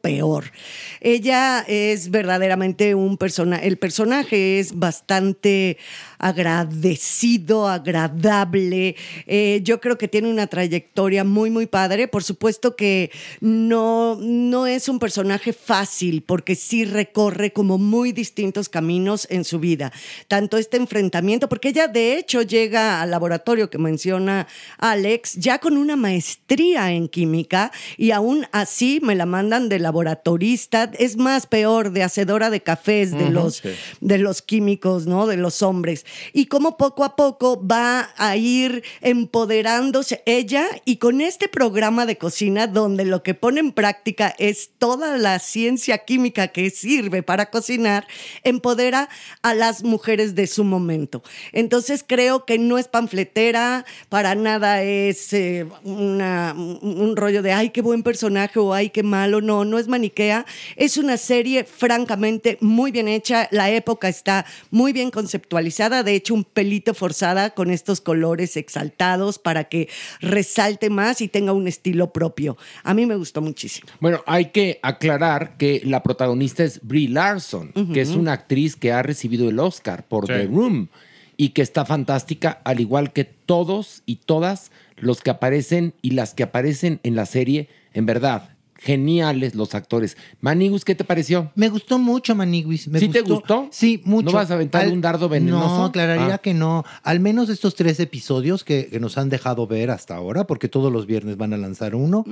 peor. 0.00 0.52
Ella 1.00 1.64
es 1.66 2.10
verdaderamente 2.10 2.94
un 2.94 3.16
persona, 3.16 3.56
el 3.56 3.78
personaje 3.78 4.60
es 4.60 4.78
bastante 4.78 5.78
agradecido, 6.18 7.66
agradable. 7.68 8.94
Eh, 9.26 9.60
yo 9.64 9.80
creo 9.80 9.96
que 9.96 10.08
tiene 10.08 10.28
una 10.28 10.48
trayectoria 10.48 11.24
muy, 11.24 11.48
muy 11.50 11.66
padre. 11.66 12.08
Por 12.08 12.22
supuesto 12.22 12.76
que 12.76 13.10
no, 13.40 14.16
no 14.20 14.66
es 14.66 14.88
un 14.88 14.97
personaje 14.98 15.52
fácil 15.52 16.22
porque 16.22 16.54
sí 16.54 16.84
recorre 16.84 17.52
como 17.52 17.78
muy 17.78 18.12
distintos 18.12 18.68
caminos 18.68 19.26
en 19.30 19.44
su 19.44 19.58
vida. 19.58 19.92
Tanto 20.28 20.56
este 20.56 20.76
enfrentamiento, 20.76 21.48
porque 21.48 21.68
ella 21.68 21.88
de 21.88 22.16
hecho 22.16 22.42
llega 22.42 23.02
al 23.02 23.10
laboratorio 23.10 23.70
que 23.70 23.78
menciona 23.78 24.46
Alex 24.78 25.34
ya 25.34 25.58
con 25.58 25.76
una 25.76 25.96
maestría 25.96 26.92
en 26.92 27.08
química 27.08 27.72
y 27.96 28.10
aún 28.10 28.46
así 28.52 29.00
me 29.02 29.14
la 29.14 29.26
mandan 29.26 29.68
de 29.68 29.78
laboratorista. 29.78 30.90
Es 30.98 31.16
más 31.16 31.46
peor, 31.46 31.92
de 31.92 32.02
hacedora 32.02 32.50
de 32.50 32.62
cafés 32.62 33.12
de, 33.12 33.30
los, 33.30 33.62
de 34.00 34.18
los 34.18 34.42
químicos, 34.42 35.06
¿no? 35.06 35.26
De 35.26 35.36
los 35.36 35.62
hombres 35.62 36.04
y 36.32 36.46
cómo 36.46 36.76
poco 36.76 37.04
a 37.04 37.16
poco 37.16 37.64
va 37.66 38.10
a 38.16 38.36
ir 38.36 38.82
empoderándose 39.00 40.22
ella 40.26 40.66
y 40.84 40.96
con 40.96 41.20
este 41.20 41.48
programa 41.48 42.06
de 42.06 42.18
cocina 42.18 42.66
donde 42.66 43.04
lo 43.04 43.22
que 43.22 43.34
pone 43.34 43.60
en 43.60 43.72
práctica 43.72 44.34
es 44.38 44.70
todo 44.78 44.87
toda 44.88 45.18
la 45.18 45.38
ciencia 45.38 45.98
química 45.98 46.48
que 46.48 46.70
sirve 46.70 47.22
para 47.22 47.50
cocinar, 47.50 48.06
empodera 48.42 49.10
a 49.42 49.52
las 49.52 49.84
mujeres 49.84 50.34
de 50.34 50.46
su 50.46 50.64
momento. 50.64 51.22
Entonces 51.52 52.02
creo 52.06 52.46
que 52.46 52.58
no 52.58 52.78
es 52.78 52.88
panfletera, 52.88 53.84
para 54.08 54.34
nada 54.34 54.82
es 54.82 55.30
eh, 55.34 55.66
un 55.84 57.12
rollo 57.16 57.42
de, 57.42 57.52
ay, 57.52 57.68
qué 57.68 57.82
buen 57.82 58.02
personaje 58.02 58.58
o 58.58 58.72
ay, 58.72 58.88
qué 58.88 59.02
malo. 59.02 59.42
No, 59.42 59.66
no 59.66 59.78
es 59.78 59.88
maniquea. 59.88 60.46
Es 60.76 60.96
una 60.96 61.18
serie 61.18 61.64
francamente 61.64 62.56
muy 62.62 62.90
bien 62.90 63.08
hecha. 63.08 63.46
La 63.50 63.70
época 63.70 64.08
está 64.08 64.46
muy 64.70 64.94
bien 64.94 65.10
conceptualizada, 65.10 66.02
de 66.02 66.14
hecho 66.14 66.32
un 66.32 66.44
pelito 66.44 66.94
forzada 66.94 67.50
con 67.50 67.70
estos 67.70 68.00
colores 68.00 68.56
exaltados 68.56 69.38
para 69.38 69.64
que 69.64 69.90
resalte 70.22 70.88
más 70.88 71.20
y 71.20 71.28
tenga 71.28 71.52
un 71.52 71.68
estilo 71.68 72.10
propio. 72.10 72.56
A 72.84 72.94
mí 72.94 73.04
me 73.04 73.16
gustó 73.16 73.42
muchísimo. 73.42 73.88
Bueno, 74.00 74.22
hay 74.26 74.46
que 74.46 74.77
aclarar 74.82 75.56
que 75.56 75.82
la 75.84 76.02
protagonista 76.02 76.64
es 76.64 76.80
Brie 76.82 77.08
Larson, 77.08 77.72
que 77.92 78.00
es 78.00 78.10
una 78.10 78.32
actriz 78.32 78.76
que 78.76 78.92
ha 78.92 79.02
recibido 79.02 79.48
el 79.48 79.58
Oscar 79.58 80.06
por 80.06 80.26
Sí. 80.26 80.32
The 80.32 80.46
Room 80.46 80.88
y 81.36 81.50
que 81.50 81.62
está 81.62 81.84
fantástica, 81.84 82.60
al 82.64 82.80
igual 82.80 83.12
que 83.12 83.24
todos 83.24 84.02
y 84.06 84.16
todas 84.16 84.72
los 84.96 85.20
que 85.20 85.30
aparecen 85.30 85.94
y 86.02 86.10
las 86.10 86.34
que 86.34 86.42
aparecen 86.42 87.00
en 87.04 87.14
la 87.14 87.26
serie, 87.26 87.68
en 87.94 88.06
verdad. 88.06 88.50
Geniales 88.78 89.54
los 89.54 89.74
actores. 89.74 90.16
Manigus, 90.40 90.84
¿qué 90.84 90.94
te 90.94 91.04
pareció? 91.04 91.50
Me 91.56 91.68
gustó 91.68 91.98
mucho, 91.98 92.34
Maniguis. 92.34 92.88
Me 92.88 93.00
¿Sí 93.00 93.08
te 93.08 93.22
gustó? 93.22 93.68
Sí, 93.72 94.00
mucho. 94.04 94.26
¿No 94.26 94.32
vas 94.32 94.50
a 94.50 94.54
aventar 94.54 94.82
Al- 94.84 94.92
un 94.92 95.00
dardo 95.00 95.28
venenoso? 95.28 95.78
No, 95.78 95.84
aclararía 95.86 96.34
Ah. 96.34 96.38
que 96.38 96.54
no. 96.54 96.84
Al 97.02 97.20
menos 97.20 97.48
estos 97.48 97.74
tres 97.74 97.98
episodios 98.00 98.62
que, 98.64 98.86
que 98.86 99.00
nos 99.00 99.18
han 99.18 99.28
dejado 99.28 99.66
ver 99.66 99.90
hasta 99.90 100.14
ahora, 100.14 100.46
porque 100.46 100.68
todos 100.68 100.92
los 100.92 101.06
viernes 101.06 101.36
van 101.36 101.52
a 101.52 101.56
lanzar 101.56 101.94
uno. 101.94 102.24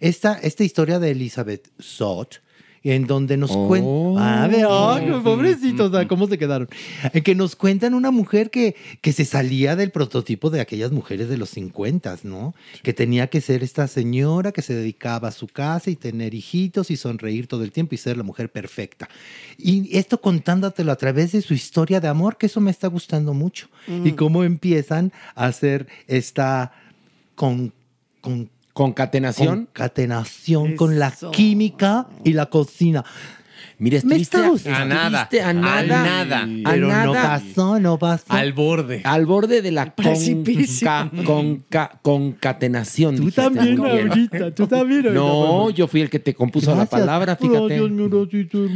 Esta, 0.00 0.34
esta 0.34 0.64
historia 0.64 0.98
de 0.98 1.10
Elizabeth 1.10 1.68
Sott, 1.78 2.36
en 2.94 3.06
donde 3.06 3.36
nos 3.36 3.50
Oh. 3.50 3.68
cuentan. 3.68 4.18
A 4.18 4.46
ver, 4.48 4.66
ay, 4.68 5.10
pobrecitos, 5.22 5.92
ah, 5.94 6.06
¿cómo 6.08 6.26
se 6.26 6.38
quedaron? 6.38 6.68
En 7.12 7.22
que 7.22 7.34
nos 7.34 7.56
cuentan 7.56 7.94
una 7.94 8.10
mujer 8.10 8.50
que, 8.50 8.76
que 9.00 9.12
se 9.12 9.24
salía 9.24 9.76
del 9.76 9.90
prototipo 9.90 10.50
de 10.50 10.60
aquellas 10.60 10.92
mujeres 10.92 11.28
de 11.28 11.36
los 11.36 11.50
50, 11.50 12.18
¿no? 12.24 12.54
Que 12.82 12.92
tenía 12.92 13.28
que 13.28 13.40
ser 13.40 13.62
esta 13.62 13.86
señora 13.88 14.52
que 14.52 14.62
se 14.62 14.74
dedicaba 14.74 15.28
a 15.28 15.32
su 15.32 15.48
casa 15.48 15.90
y 15.90 15.96
tener 15.96 16.34
hijitos 16.34 16.90
y 16.90 16.96
sonreír 16.96 17.46
todo 17.46 17.64
el 17.64 17.72
tiempo 17.72 17.94
y 17.94 17.98
ser 17.98 18.16
la 18.16 18.22
mujer 18.22 18.50
perfecta. 18.50 19.08
Y 19.56 19.96
esto 19.96 20.20
contándotelo 20.20 20.92
a 20.92 20.96
través 20.96 21.32
de 21.32 21.42
su 21.42 21.54
historia 21.54 22.00
de 22.00 22.08
amor, 22.08 22.36
que 22.36 22.46
eso 22.46 22.60
me 22.60 22.70
está 22.70 22.88
gustando 22.88 23.34
mucho. 23.34 23.68
Mm. 23.86 24.06
Y 24.06 24.12
cómo 24.12 24.44
empiezan 24.44 25.12
a 25.34 25.46
hacer 25.46 25.86
esta 26.06 26.72
con, 27.34 27.72
con 28.20 28.50
concatenación, 28.78 29.64
concatenación 29.64 30.76
con 30.76 31.00
la 31.00 31.12
química 31.32 32.06
y 32.22 32.32
la 32.34 32.46
cocina. 32.46 33.04
Mira, 33.80 33.98
estuviste 33.98 34.22
está 34.36 34.46
a- 34.46 34.50
gustando. 34.50 34.78
a 34.80 34.84
nada, 34.84 35.28
a 35.44 35.52
nada, 35.52 35.84
nada. 36.24 36.42
a 36.42 36.70
Pero 36.72 36.88
no 36.88 36.92
nada. 37.14 37.22
pasó, 37.38 37.78
no 37.78 37.98
pasó. 37.98 38.24
Al 38.28 38.52
borde. 38.52 39.02
Al 39.04 39.24
borde 39.24 39.62
de 39.62 39.70
la 39.70 39.94
Precipicio. 39.94 40.88
conca- 40.88 41.22
conca- 41.24 41.98
concatenación. 42.02 43.16
Tú 43.16 43.20
dijiste 43.26 43.42
también 43.42 43.78
ahorita, 43.80 44.54
tú 44.54 44.66
también 44.66 45.00
ahorita, 45.06 45.14
No, 45.20 45.70
yo 45.70 45.86
fui 45.88 46.00
el 46.00 46.10
que 46.10 46.18
te 46.18 46.34
compuso 46.34 46.74
la 46.74 46.86
palabra, 46.86 47.36
fíjate. 47.36 47.80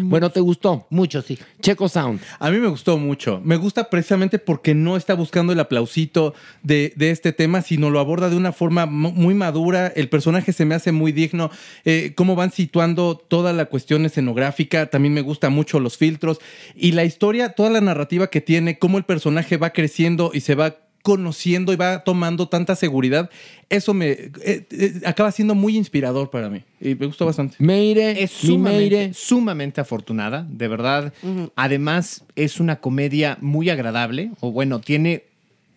Bueno, 0.04 0.30
¿te 0.30 0.40
gustó? 0.40 0.86
Mucho, 0.90 1.22
sí. 1.22 1.38
Checo 1.60 1.88
Sound. 1.88 2.20
A 2.38 2.50
mí 2.50 2.58
me 2.58 2.68
gustó 2.68 2.98
mucho. 2.98 3.40
Me 3.44 3.56
gusta 3.56 3.90
precisamente 3.90 4.38
porque 4.38 4.74
no 4.74 4.96
está 4.96 5.14
buscando 5.14 5.52
el 5.52 5.60
aplausito 5.60 6.34
de, 6.62 6.92
de 6.96 7.10
este 7.10 7.32
tema, 7.32 7.62
sino 7.62 7.90
lo 7.90 8.00
aborda 8.00 8.30
de 8.30 8.36
una 8.36 8.52
forma 8.52 8.86
mu- 8.86 9.12
muy 9.12 9.34
madura. 9.34 9.88
El 9.94 10.08
personaje 10.08 10.52
se 10.52 10.64
me 10.64 10.74
hace 10.74 10.92
muy 10.92 11.12
digno. 11.12 11.50
Eh, 11.84 12.12
cómo 12.14 12.36
van 12.36 12.52
situando 12.52 13.16
toda 13.16 13.52
la 13.52 13.66
cuestión 13.66 14.04
escenográfica. 14.06 14.86
También 14.92 15.14
me 15.14 15.22
gusta 15.22 15.48
mucho 15.48 15.80
los 15.80 15.96
filtros. 15.96 16.38
Y 16.76 16.92
la 16.92 17.04
historia, 17.06 17.54
toda 17.54 17.70
la 17.70 17.80
narrativa 17.80 18.26
que 18.28 18.42
tiene, 18.42 18.78
cómo 18.78 18.98
el 18.98 19.04
personaje 19.04 19.56
va 19.56 19.70
creciendo 19.70 20.32
y 20.34 20.40
se 20.40 20.54
va 20.54 20.76
conociendo 21.02 21.72
y 21.72 21.76
va 21.76 22.04
tomando 22.04 22.46
tanta 22.48 22.76
seguridad, 22.76 23.30
eso 23.70 23.94
me 23.94 24.10
eh, 24.10 24.30
eh, 24.44 25.00
acaba 25.06 25.32
siendo 25.32 25.54
muy 25.54 25.78
inspirador 25.78 26.28
para 26.28 26.50
mí. 26.50 26.62
Y 26.78 26.94
me 26.94 27.06
gustó 27.06 27.24
bastante. 27.24 27.56
Meire, 27.58 28.22
Es 28.22 28.32
sumamente, 28.32 28.78
Meire. 28.78 29.14
sumamente 29.14 29.80
afortunada, 29.80 30.46
de 30.48 30.68
verdad. 30.68 31.14
Además, 31.56 32.24
es 32.36 32.60
una 32.60 32.76
comedia 32.80 33.38
muy 33.40 33.70
agradable, 33.70 34.30
o 34.40 34.52
bueno, 34.52 34.82
tiene 34.82 35.24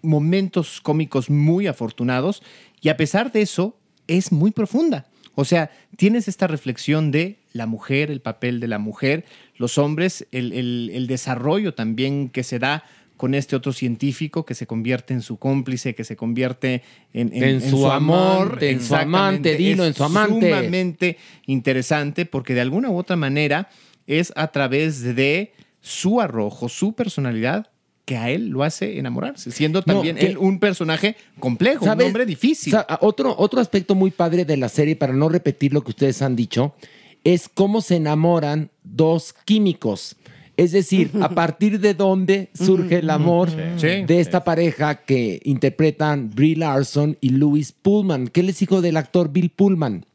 momentos 0.01 0.81
cómicos 0.81 1.29
muy 1.29 1.67
afortunados, 1.67 2.43
y 2.81 2.89
a 2.89 2.97
pesar 2.97 3.31
de 3.31 3.43
eso, 3.43 3.77
es 4.07 4.33
muy 4.33 4.51
profunda. 4.51 5.07
O 5.35 5.45
sea, 5.45 5.69
tienes 5.97 6.27
esta 6.27 6.47
reflexión 6.47 7.11
de 7.11 7.37
la 7.53 7.65
mujer, 7.65 8.09
el 8.11 8.21
papel 8.21 8.59
de 8.59 8.67
la 8.67 8.79
mujer, 8.79 9.25
los 9.57 9.77
hombres, 9.77 10.27
el, 10.31 10.53
el- 10.53 10.91
el 10.93 11.07
desarrollo 11.07 11.73
también 11.73 12.29
que 12.29 12.43
se 12.43 12.57
da 12.59 12.83
con 13.17 13.33
este 13.33 13.55
otro 13.55 13.71
científico 13.71 14.45
que 14.45 14.55
se 14.55 14.67
convierte 14.67 15.13
en 15.13 15.21
su 15.21 15.37
cómplice, 15.37 15.95
que 15.95 16.03
se 16.03 16.17
convierte 16.17 16.83
en, 17.13 17.31
En 17.33 17.61
su 17.61 17.89
amante, 17.89 18.71
en 18.71 18.81
su 18.81 18.93
amante, 18.93 19.51
Exactamente. 19.51 19.55
dilo, 19.55 19.83
Es 19.83 19.89
en 19.89 19.93
su 19.95 20.03
amante. 20.03 20.49
sumamente 20.49 21.17
interesante 21.45 22.25
porque 22.25 22.53
de 22.53 22.61
alguna 22.61 22.89
u 22.89 22.97
otra 22.97 23.15
manera 23.15 23.69
es 24.07 24.33
a 24.35 24.49
través 24.51 25.01
de 25.15 25.53
su 25.81 26.19
arrojo, 26.19 26.67
su 26.67 26.93
personalidad, 26.93 27.69
que 28.05 28.17
a 28.17 28.29
él 28.29 28.49
lo 28.49 28.63
hace 28.63 28.99
enamorarse, 28.99 29.51
siendo 29.51 29.79
No, 29.79 29.93
también 29.95 30.15
que- 30.15 30.27
él 30.27 30.37
un 30.37 30.59
personaje 30.59 31.15
complejo, 31.39 31.85
un 31.85 32.01
hombre 32.01 32.25
difícil. 32.25 32.75
Otro, 33.01 33.35
otro 33.37 33.59
aspecto 33.59 33.95
muy 33.95 34.11
padre 34.11 34.45
de 34.45 34.57
la 34.57 34.69
serie, 34.69 34.95
para 34.95 35.13
no 35.13 35.27
repetir 35.27 35.73
lo 35.73 35.83
que 35.83 35.89
ustedes 35.91 36.21
han 36.21 36.35
dicho, 36.35 36.75
es 37.23 37.49
cómo 37.51 37.81
se 37.81 37.95
enamoran 37.95 38.69
dos 38.83 39.33
químicos. 39.45 40.15
Es 40.57 40.71
decir, 40.71 41.09
a 41.21 41.29
partir 41.29 41.79
de 41.79 41.93
dónde 41.95 42.49
surge 42.53 42.99
el 42.99 43.09
amor 43.09 43.49
Sí. 43.77 44.03
de 44.05 44.19
esta 44.19 44.43
pareja 44.43 44.95
que 45.03 45.41
interpretan 45.43 46.29
Brie 46.29 46.55
Larson 46.55 47.17
y 47.19 47.29
Louis 47.29 47.71
Pullman, 47.73 48.27
que 48.27 48.41
él 48.41 48.49
es 48.49 48.61
hijo 48.61 48.81
del 48.81 48.97
actor 48.97 49.31
Bill 49.33 49.49
Pullman. 49.49 50.05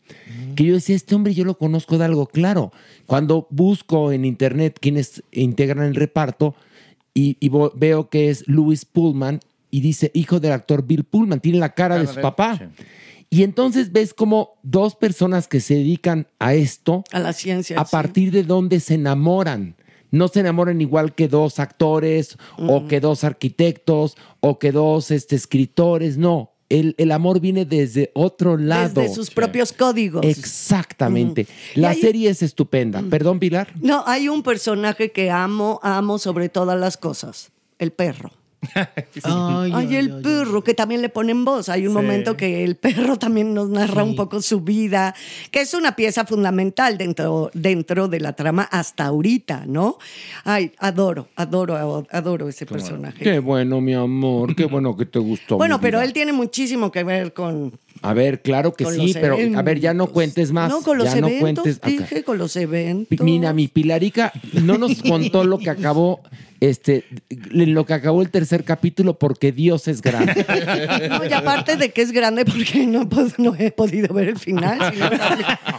Que 0.56 0.64
yo 0.64 0.74
decía, 0.74 0.96
este 0.96 1.14
hombre 1.14 1.34
yo 1.34 1.44
lo 1.44 1.56
conozco 1.58 1.98
de 1.98 2.04
algo 2.04 2.26
claro. 2.26 2.72
Cuando 3.06 3.46
busco 3.50 4.12
en 4.12 4.24
internet 4.24 4.78
quienes 4.80 5.22
integran 5.30 5.86
el 5.86 5.94
reparto 5.94 6.54
y, 7.14 7.36
y 7.40 7.50
veo 7.74 8.08
que 8.08 8.30
es 8.30 8.46
Louis 8.46 8.84
Pullman 8.84 9.40
y 9.70 9.80
dice 9.80 10.10
hijo 10.14 10.40
del 10.40 10.52
actor 10.52 10.84
Bill 10.86 11.04
Pullman, 11.04 11.40
tiene 11.40 11.58
la 11.58 11.74
cara 11.74 11.98
de 11.98 12.06
su 12.06 12.20
papá. 12.20 12.70
Y 13.32 13.44
entonces 13.44 13.92
ves 13.92 14.12
como 14.12 14.58
dos 14.64 14.96
personas 14.96 15.46
que 15.46 15.60
se 15.60 15.74
dedican 15.74 16.26
a 16.40 16.54
esto, 16.54 17.04
A 17.12 17.20
la 17.20 17.32
ciencia. 17.32 17.80
a 17.80 17.84
sí. 17.84 17.92
partir 17.92 18.32
de 18.32 18.42
donde 18.42 18.80
se 18.80 18.94
enamoran. 18.94 19.76
No 20.10 20.26
se 20.26 20.40
enamoran 20.40 20.80
igual 20.80 21.14
que 21.14 21.28
dos 21.28 21.60
actores 21.60 22.36
o 22.58 22.88
que 22.88 22.98
dos 22.98 23.22
arquitectos 23.22 24.16
o 24.40 24.58
que 24.58 24.72
dos 24.72 25.12
este, 25.12 25.36
escritores, 25.36 26.18
no. 26.18 26.50
El, 26.70 26.94
el 26.96 27.12
amor 27.12 27.40
viene 27.40 27.66
desde 27.66 28.10
otro 28.14 28.56
lado. 28.56 29.02
Desde 29.02 29.14
sus 29.14 29.30
propios 29.30 29.72
códigos. 29.74 30.24
Exactamente. 30.24 31.46
La 31.74 31.92
serie 31.92 32.30
es 32.30 32.42
estupenda. 32.42 33.02
Perdón, 33.10 33.38
Pilar. 33.38 33.74
No, 33.80 34.02
hay 34.06 34.28
un 34.28 34.42
personaje 34.42 35.12
que 35.12 35.30
amo, 35.30 35.80
amo 35.82 36.18
sobre 36.18 36.48
todas 36.48 36.80
las 36.80 36.96
cosas, 36.96 37.50
el 37.78 37.92
perro. 37.92 38.39
Ay, 39.24 39.72
Ay, 39.74 39.96
el 39.96 40.20
perro, 40.20 40.62
que 40.62 40.74
también 40.74 41.00
le 41.02 41.08
ponen 41.08 41.44
voz. 41.44 41.68
Hay 41.68 41.86
un 41.86 41.92
momento 41.92 42.36
que 42.36 42.62
el 42.64 42.76
perro 42.76 43.16
también 43.18 43.54
nos 43.54 43.70
narra 43.70 44.04
un 44.04 44.14
poco 44.14 44.42
su 44.42 44.60
vida, 44.60 45.14
que 45.50 45.62
es 45.62 45.74
una 45.74 45.96
pieza 45.96 46.26
fundamental 46.26 46.98
dentro, 46.98 47.50
dentro 47.54 48.08
de 48.08 48.20
la 48.20 48.34
trama 48.34 48.62
hasta 48.64 49.06
ahorita, 49.06 49.64
¿no? 49.66 49.98
Ay, 50.44 50.72
adoro, 50.78 51.28
adoro, 51.36 52.06
adoro 52.10 52.48
ese 52.48 52.66
personaje. 52.66 53.22
Qué 53.24 53.38
bueno, 53.38 53.80
mi 53.80 53.94
amor. 53.94 54.54
Qué 54.54 54.64
bueno 54.66 54.96
que 54.96 55.06
te 55.06 55.18
gustó. 55.18 55.56
Bueno, 55.56 55.80
pero 55.80 55.98
vida. 55.98 56.04
él 56.04 56.12
tiene 56.12 56.32
muchísimo 56.32 56.92
que 56.92 57.02
ver 57.02 57.32
con, 57.32 57.78
A 58.02 58.14
ver, 58.14 58.40
claro 58.40 58.72
que 58.72 58.84
con 58.84 58.94
sí, 58.94 59.12
pero 59.20 59.36
a 59.56 59.62
ver, 59.62 59.78
ya 59.78 59.92
no 59.92 60.06
cuentes 60.06 60.52
más. 60.52 60.70
No, 60.70 60.80
con 60.82 60.96
los 60.98 61.12
ya 61.12 61.20
no 61.20 61.28
eventos, 61.28 61.62
cuentes. 61.64 61.76
acá. 61.78 61.88
dije, 61.90 62.24
con 62.24 62.38
los 62.38 62.56
eventos. 62.56 63.20
Mira, 63.20 63.52
mi 63.52 63.68
Pilarica 63.68 64.32
no 64.54 64.78
nos 64.78 65.02
contó 65.08 65.44
lo 65.44 65.58
que 65.58 65.68
acabó, 65.68 66.20
este, 66.60 67.04
lo 67.50 67.84
que 67.84 67.92
acabó 67.92 68.22
el 68.22 68.30
tercer 68.30 68.64
capítulo 68.64 69.18
porque 69.18 69.52
Dios 69.52 69.86
es 69.88 70.00
grande. 70.00 70.46
No, 71.10 71.24
y 71.26 71.32
aparte 71.32 71.76
de 71.76 71.90
que 71.92 72.00
es 72.02 72.12
grande 72.12 72.44
porque 72.46 72.86
no, 72.86 73.06
no 73.38 73.54
he 73.58 73.70
podido 73.70 74.14
ver 74.14 74.28
el 74.28 74.38
final. 74.38 74.78
si 74.94 74.98
no, 75.00 75.10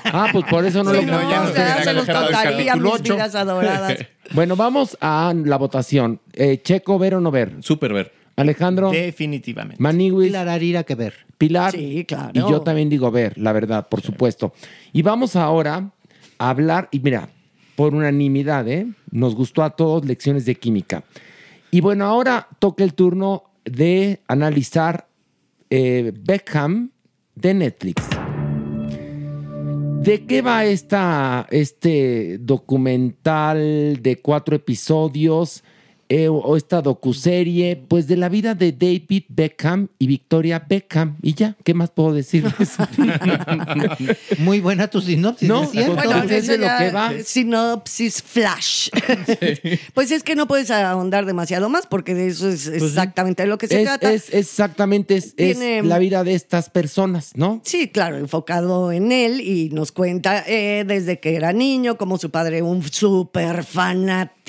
Ah, 0.05 0.29
pues 0.31 0.45
por 0.49 0.65
eso 0.65 0.83
no 0.83 0.91
Sí, 0.91 0.97
lo 1.05 1.11
no, 1.13 1.29
ya 1.29 1.43
no 1.43 1.53
ya 1.55 1.83
se 1.83 1.93
los 1.93 2.05
contaría 2.05 2.75
mis 2.75 2.91
ocho. 2.93 3.13
vidas 3.15 3.33
adoradas. 3.35 3.97
Bueno, 4.33 4.55
vamos 4.55 4.97
a 5.01 5.33
la 5.43 5.57
votación. 5.57 6.21
Eh, 6.33 6.61
Checo, 6.63 6.97
ver 6.97 7.15
o 7.15 7.19
no 7.19 7.31
ver. 7.31 7.55
Súper 7.59 7.91
ver. 7.91 8.13
Alejandro, 8.41 8.91
Definitivamente. 8.91 9.81
Maniwis, 9.81 10.29
Clararira 10.29 10.83
que 10.83 10.95
ver. 10.95 11.13
Pilar. 11.38 11.71
Sí, 11.71 12.05
claro. 12.05 12.31
Y 12.33 12.39
yo 12.39 12.62
también 12.62 12.89
digo 12.89 13.10
ver, 13.12 13.38
la 13.38 13.53
verdad, 13.53 13.88
por 13.88 14.01
supuesto. 14.01 14.53
Y 14.93 15.01
vamos 15.01 15.36
ahora 15.36 15.91
a 16.38 16.50
hablar, 16.50 16.89
y 16.91 17.00
mira, 17.00 17.29
por 17.75 17.95
unanimidad, 17.95 18.67
¿eh? 18.67 18.88
Nos 19.12 19.36
gustó 19.36 19.63
a 19.63 19.71
todos 19.71 20.05
lecciones 20.05 20.45
de 20.45 20.55
química. 20.55 21.03
Y 21.71 21.81
bueno, 21.81 22.05
ahora 22.05 22.48
toca 22.60 22.83
el 22.83 22.93
turno 22.93 23.45
de 23.63 24.19
analizar 24.27 25.07
eh, 25.69 26.12
Beckham 26.13 26.91
de 27.36 27.53
Netflix. 27.53 28.03
¿De 30.01 30.25
qué 30.25 30.41
va 30.41 30.65
esta, 30.65 31.48
este 31.51 32.39
documental 32.39 34.00
de 34.01 34.19
cuatro 34.21 34.55
episodios 34.55 35.63
eh, 36.13 36.27
o 36.27 36.57
esta 36.57 36.81
docuserie? 36.81 37.81
Pues 37.87 38.05
de 38.05 38.17
la 38.17 38.27
vida 38.27 38.53
de 38.53 38.73
David 38.73 39.23
Beckham 39.29 39.87
y 39.97 40.07
Victoria 40.07 40.59
Beckham. 40.67 41.15
Y 41.21 41.35
ya, 41.35 41.55
¿qué 41.63 41.73
más 41.73 41.89
puedo 41.89 42.13
decirles? 42.13 42.51
Muy 44.39 44.59
buena 44.59 44.89
tu 44.89 44.99
sinopsis. 44.99 45.47
No, 45.47 45.63
es 45.63 45.71
de 45.71 46.57
lo 46.57 46.67
que 46.77 46.91
va. 46.91 47.13
Sinopsis 47.23 48.21
flash. 48.21 48.89
pues 49.93 50.11
es 50.11 50.23
que 50.23 50.35
no 50.35 50.47
puedes 50.47 50.69
ahondar 50.69 51.25
demasiado 51.25 51.69
más 51.69 51.87
porque 51.87 52.13
de 52.13 52.27
eso 52.27 52.49
es 52.49 52.67
exactamente 52.67 53.43
de 53.43 53.47
lo 53.47 53.57
que 53.57 53.67
se 53.67 53.75
Pues 53.75 53.81
Es, 53.81 53.87
trata. 53.87 54.13
es 54.13 54.33
exactamente 54.33 55.15
es, 55.15 55.35
la 55.85 55.97
vida 55.97 56.25
de 56.25 56.33
estas 56.33 56.69
personas, 56.69 57.31
¿no? 57.35 57.61
Sí, 57.63 57.87
claro, 57.87 58.17
enfocado 58.17 58.91
en 58.91 59.13
él 59.13 59.39
y 59.39 59.69
nos 59.69 59.93
cuenta 59.93 60.43
eh, 60.45 60.83
desde 60.85 61.21
que 61.21 61.37
era 61.37 61.53
niño, 61.53 61.97
como 61.97 62.17
su 62.17 62.31
padre, 62.31 62.61
un 62.61 62.83
súper 62.83 63.63
fanático 63.63 64.40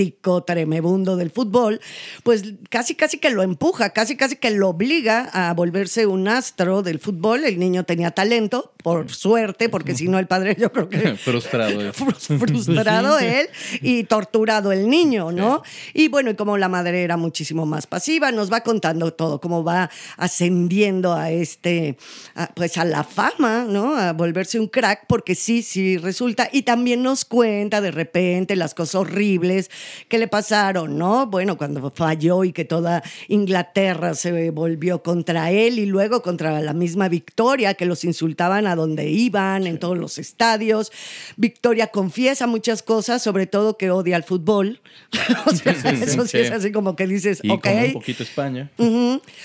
tremebundo 0.47 1.17
del 1.17 1.31
fútbol, 1.31 1.81
pues 2.23 2.55
casi, 2.69 2.95
casi 2.95 3.19
que 3.19 3.31
lo 3.31 3.43
empuja, 3.43 3.91
casi, 3.91 4.17
casi 4.17 4.37
que 4.37 4.51
lo 4.51 4.69
obliga 4.69 5.31
a 5.33 5.53
volverse 5.55 6.07
un 6.07 6.29
astro 6.29 6.83
del 6.83 6.99
fútbol. 6.99 7.45
El 7.45 7.59
niño 7.59 7.85
tenía 7.85 8.11
talento, 8.11 8.72
por 8.83 9.11
suerte, 9.13 9.69
porque 9.69 9.95
si 9.95 10.09
no 10.09 10.19
el 10.19 10.27
padre 10.27 10.57
yo 10.59 10.73
creo 10.73 10.89
que 10.89 11.17
Frustrado. 11.17 11.81
eh. 11.81 11.93
frus- 11.97 12.39
frustrado 12.39 13.19
él 13.19 13.47
y 13.81 14.05
torturado 14.05 14.73
el 14.73 14.89
niño, 14.89 15.33
¿no? 15.33 15.63
Y 15.95 16.09
bueno, 16.09 16.31
y 16.31 16.35
como 16.35 16.59
la 16.59 16.69
madre 16.69 17.03
era 17.03 17.17
muchísimo 17.17 17.65
más 17.67 17.87
pasiva, 17.87 18.33
nos 18.33 18.53
va 18.53 18.61
contando 18.63 19.13
todo, 19.13 19.41
cómo 19.41 19.63
va 19.65 19.91
ascendiendo 20.17 21.13
a 21.13 21.31
este, 21.31 21.97
a, 22.35 22.49
pues 22.55 22.79
a 22.79 22.85
la 22.85 23.05
fama, 23.05 23.67
¿no? 23.69 23.95
A 23.97 24.13
volverse 24.13 24.59
un 24.59 24.67
crack, 24.69 25.05
porque 25.07 25.35
sí, 25.35 25.63
sí 25.63 25.97
resulta. 25.99 26.49
Y 26.53 26.63
también 26.63 27.03
nos 27.03 27.25
cuenta 27.25 27.81
de 27.81 27.91
repente 27.91 28.57
las 28.57 28.75
cosas 28.75 28.95
horribles 28.97 29.71
que 30.09 30.19
le 30.19 30.29
pasaron, 30.29 30.99
¿no? 30.99 31.27
Bueno, 31.27 31.57
cuando 31.57 31.91
falló 31.91 32.45
y 32.45 32.53
que 32.53 32.65
toda 32.65 33.03
Inglaterra 33.29 34.15
se 34.15 34.51
volvió 34.51 35.03
contra 35.03 35.51
él 35.51 35.79
y 35.79 35.87
luego 35.87 36.23
contra 36.23 36.61
la 36.61 36.73
misma 36.73 37.09
Victoria, 37.09 37.75
que 37.75 37.85
los 37.87 38.05
insultaban 38.05 38.67
a 38.67 38.72
donde 38.77 39.09
iban, 39.09 39.67
en 39.67 39.79
todos 39.79 39.99
los 39.99 40.19
estadios. 40.19 40.93
Victoria 41.37 41.89
confiesa 41.89 42.47
muchas 42.47 42.83
cosas, 42.83 43.23
sobre 43.23 43.47
todo 43.47 43.77
que 43.77 43.91
odia 43.91 44.17
al 44.17 44.25
fútbol. 44.25 44.81
o 45.47 45.55
sea, 45.55 45.73
eso 45.73 46.23
sí, 46.23 46.29
sí. 46.29 46.39
es 46.39 46.51
así 46.51 46.73
como 46.73 46.97
que 46.97 47.07
dices, 47.07 47.41
Y 47.43 47.51
ok. 47.51 47.63
como 47.63 47.85
un 47.85 47.93
poquito 47.95 48.23
España. 48.23 48.71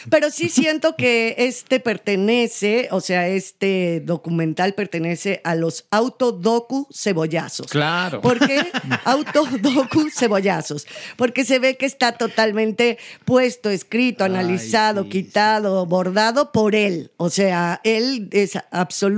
Pero 0.09 0.31
sí 0.31 0.49
siento 0.49 0.95
que 0.95 1.35
este 1.37 1.79
pertenece, 1.79 2.87
o 2.91 3.01
sea, 3.01 3.27
este 3.27 4.01
documental 4.05 4.73
pertenece 4.73 5.41
a 5.43 5.55
los 5.55 5.85
autodocu 5.91 6.87
cebollazos. 6.93 7.67
Claro. 7.67 8.21
¿Por 8.21 8.39
qué 8.39 8.71
autodocu 9.05 10.09
cebollazos? 10.09 10.87
Porque 11.15 11.45
se 11.45 11.59
ve 11.59 11.77
que 11.77 11.85
está 11.85 12.13
totalmente 12.13 12.97
puesto, 13.25 13.69
escrito, 13.69 14.23
analizado, 14.23 15.09
quitado, 15.09 15.85
bordado 15.85 16.51
por 16.51 16.75
él. 16.75 17.11
O 17.17 17.29
sea, 17.29 17.81
él 17.83 18.29
es 18.31 18.57
absolutamente 18.71 19.16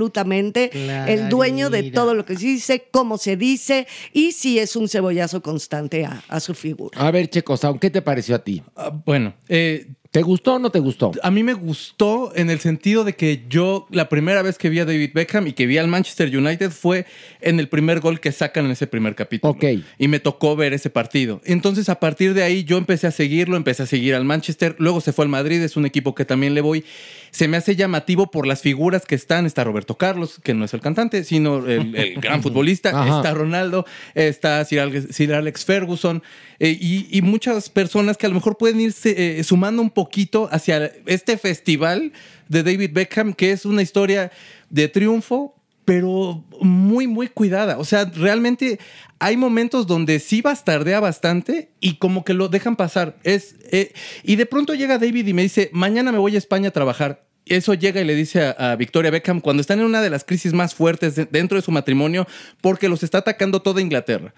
el 0.72 1.28
dueño 1.28 1.70
de 1.70 1.90
todo 1.90 2.14
lo 2.14 2.24
que 2.24 2.36
se 2.36 2.46
dice, 2.46 2.88
cómo 2.90 3.18
se 3.18 3.36
dice 3.36 3.86
y 4.12 4.32
si 4.32 4.58
es 4.58 4.76
un 4.76 4.88
cebollazo 4.88 5.42
constante 5.42 6.04
a, 6.04 6.22
a 6.28 6.40
su 6.40 6.54
figura. 6.54 6.98
A 7.00 7.10
ver, 7.10 7.28
Checos, 7.28 7.60
¿qué 7.80 7.90
te 7.90 8.02
pareció 8.02 8.36
a 8.36 8.38
ti? 8.40 8.62
Ah, 8.76 8.90
bueno, 9.04 9.34
eh, 9.48 9.88
¿Te 10.10 10.22
gustó 10.22 10.54
o 10.54 10.58
no 10.58 10.70
te 10.70 10.80
gustó? 10.80 11.12
a 11.22 11.30
mí 11.30 11.44
me 11.44 11.54
gustó 11.54 12.32
en 12.34 12.50
el 12.50 12.58
sentido 12.58 13.04
de 13.04 13.14
que 13.14 13.44
yo 13.48 13.86
la 13.90 14.08
primera 14.08 14.42
vez 14.42 14.58
que 14.58 14.68
vi 14.68 14.80
a 14.80 14.84
David 14.84 15.10
Beckham 15.14 15.46
y 15.46 15.52
que 15.52 15.66
vi 15.66 15.78
al 15.78 15.86
Manchester 15.86 16.36
United 16.36 16.72
fue 16.72 17.06
en 17.40 17.60
el 17.60 17.68
primer 17.68 18.00
gol 18.00 18.18
que 18.18 18.32
sacan 18.32 18.64
en 18.64 18.72
ese 18.72 18.88
primer 18.88 19.14
capítulo. 19.14 19.52
Ok. 19.52 19.64
Y 19.98 20.08
me 20.08 20.18
tocó 20.18 20.56
ver 20.56 20.72
ese 20.72 20.90
partido. 20.90 21.40
Entonces 21.44 21.88
a 21.88 22.00
partir 22.00 22.34
de 22.34 22.42
ahí 22.42 22.64
yo 22.64 22.76
empecé 22.76 23.06
a 23.06 23.12
seguirlo, 23.12 23.56
empecé 23.56 23.84
a 23.84 23.86
seguir 23.86 24.16
al 24.16 24.24
Manchester, 24.24 24.74
luego 24.78 25.00
se 25.00 25.12
fue 25.12 25.24
al 25.24 25.28
Madrid, 25.28 25.62
es 25.62 25.76
un 25.76 25.86
equipo 25.86 26.14
que 26.14 26.24
también 26.24 26.54
le 26.54 26.60
voy. 26.60 26.84
Se 27.30 27.46
me 27.46 27.56
hace 27.56 27.76
llamativo 27.76 28.32
por 28.32 28.48
las 28.48 28.62
figuras 28.62 29.06
que 29.06 29.14
están. 29.14 29.46
Está 29.46 29.62
Roberto 29.62 29.96
Carlos, 29.96 30.40
que 30.42 30.54
no 30.54 30.64
es 30.64 30.74
el 30.74 30.80
cantante, 30.80 31.22
sino 31.22 31.58
el, 31.58 31.94
el 31.94 32.14
gran 32.20 32.42
futbolista. 32.42 32.90
Ajá. 32.90 33.18
Está 33.18 33.34
Ronaldo, 33.34 33.86
está 34.16 34.64
Sir 34.64 34.80
Alex, 34.80 35.14
Sir 35.14 35.34
Alex 35.34 35.64
Ferguson 35.64 36.20
eh, 36.58 36.76
y, 36.78 37.06
y 37.16 37.22
muchas 37.22 37.70
personas 37.70 38.16
que 38.16 38.26
a 38.26 38.28
lo 38.28 38.34
mejor 38.34 38.58
pueden 38.58 38.80
irse 38.80 39.38
eh, 39.38 39.44
sumando 39.44 39.80
un 39.80 39.90
poquito 40.00 40.48
hacia 40.50 40.90
este 41.04 41.36
festival 41.36 42.12
de 42.48 42.62
David 42.62 42.90
Beckham, 42.94 43.34
que 43.34 43.52
es 43.52 43.66
una 43.66 43.82
historia 43.82 44.30
de 44.70 44.88
triunfo, 44.88 45.54
pero 45.84 46.42
muy, 46.62 47.06
muy 47.06 47.28
cuidada. 47.28 47.76
O 47.78 47.84
sea, 47.84 48.06
realmente 48.06 48.78
hay 49.18 49.36
momentos 49.36 49.86
donde 49.86 50.18
sí 50.18 50.40
bastardea 50.40 51.00
bastante 51.00 51.68
y 51.80 51.96
como 51.96 52.24
que 52.24 52.32
lo 52.32 52.48
dejan 52.48 52.76
pasar. 52.76 53.18
Es, 53.24 53.56
eh, 53.70 53.92
y 54.22 54.36
de 54.36 54.46
pronto 54.46 54.72
llega 54.72 54.96
David 54.96 55.26
y 55.26 55.34
me 55.34 55.42
dice, 55.42 55.68
mañana 55.74 56.12
me 56.12 56.18
voy 56.18 56.34
a 56.34 56.38
España 56.38 56.68
a 56.68 56.72
trabajar. 56.72 57.26
Eso 57.44 57.74
llega 57.74 58.00
y 58.00 58.04
le 58.04 58.14
dice 58.14 58.54
a, 58.56 58.74
Victoria 58.76 59.10
Beckham 59.10 59.40
cuando 59.42 59.60
están 59.60 59.80
en 59.80 59.84
una 59.84 60.00
de 60.00 60.08
las 60.08 60.24
crisis 60.24 60.54
más 60.54 60.74
fuertes 60.74 61.14
de- 61.14 61.26
dentro 61.26 61.56
de 61.56 61.62
su 61.62 61.72
matrimonio 61.72 62.26
porque 62.62 62.88
los 62.88 63.02
está 63.02 63.18
atacando 63.18 63.60
toda 63.60 63.82
Inglaterra. 63.82 64.32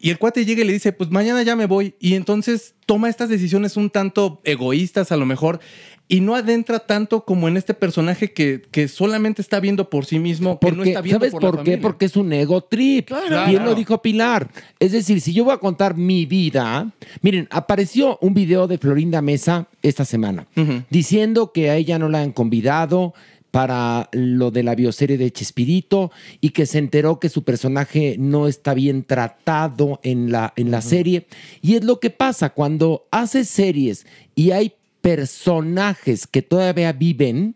Y 0.00 0.10
el 0.10 0.18
cuate 0.18 0.44
llega 0.44 0.62
y 0.62 0.66
le 0.66 0.72
dice, 0.72 0.92
pues 0.92 1.10
mañana 1.10 1.42
ya 1.42 1.56
me 1.56 1.66
voy. 1.66 1.94
Y 1.98 2.14
entonces 2.14 2.74
toma 2.86 3.08
estas 3.08 3.28
decisiones 3.28 3.76
un 3.76 3.90
tanto 3.90 4.40
egoístas 4.44 5.12
a 5.12 5.16
lo 5.16 5.24
mejor 5.26 5.60
y 6.06 6.20
no 6.20 6.34
adentra 6.34 6.80
tanto 6.80 7.24
como 7.24 7.48
en 7.48 7.56
este 7.56 7.72
personaje 7.72 8.32
que, 8.32 8.60
que 8.70 8.88
solamente 8.88 9.40
está 9.40 9.58
viendo 9.58 9.88
por 9.88 10.04
sí 10.04 10.18
mismo, 10.18 10.60
que 10.60 10.70
no 10.70 10.76
Porque, 10.76 10.90
está 10.90 11.00
viendo 11.00 11.20
¿Sabes 11.20 11.32
por, 11.32 11.40
por, 11.40 11.54
la 11.56 11.62
qué? 11.62 11.70
familia. 11.72 11.82
Porque 11.82 12.04
es 12.04 12.16
un 12.16 12.32
ego 12.32 12.62
trip. 12.62 13.06
Claro. 13.06 13.48
Bien 13.48 13.64
lo 13.64 13.74
dijo 13.74 14.02
Pilar. 14.02 14.50
Es 14.78 14.92
decir, 14.92 15.20
si 15.22 15.32
yo 15.32 15.44
voy 15.44 15.54
a 15.54 15.58
contar 15.58 15.96
mi 15.96 16.26
vida, 16.26 16.92
miren, 17.22 17.48
apareció 17.50 18.18
un 18.20 18.34
video 18.34 18.66
de 18.66 18.76
Florinda 18.76 19.22
Mesa 19.22 19.68
esta 19.82 20.04
semana 20.04 20.46
diciendo 20.90 21.52
que 21.52 21.70
a 21.70 21.76
ella 21.76 21.98
no 21.98 22.08
la 22.08 22.20
han 22.20 22.32
convidado 22.32 23.14
para 23.54 24.08
lo 24.10 24.50
de 24.50 24.64
la 24.64 24.74
bioserie 24.74 25.16
de 25.16 25.30
Chespirito 25.30 26.10
y 26.40 26.50
que 26.50 26.66
se 26.66 26.78
enteró 26.78 27.20
que 27.20 27.28
su 27.28 27.44
personaje 27.44 28.16
no 28.18 28.48
está 28.48 28.74
bien 28.74 29.04
tratado 29.04 30.00
en 30.02 30.32
la, 30.32 30.52
en 30.56 30.72
la 30.72 30.82
serie. 30.82 31.28
Y 31.62 31.76
es 31.76 31.84
lo 31.84 32.00
que 32.00 32.10
pasa 32.10 32.50
cuando 32.50 33.06
haces 33.12 33.48
series 33.48 34.06
y 34.34 34.50
hay 34.50 34.72
personajes 35.00 36.26
que 36.26 36.42
todavía 36.42 36.92
viven, 36.94 37.54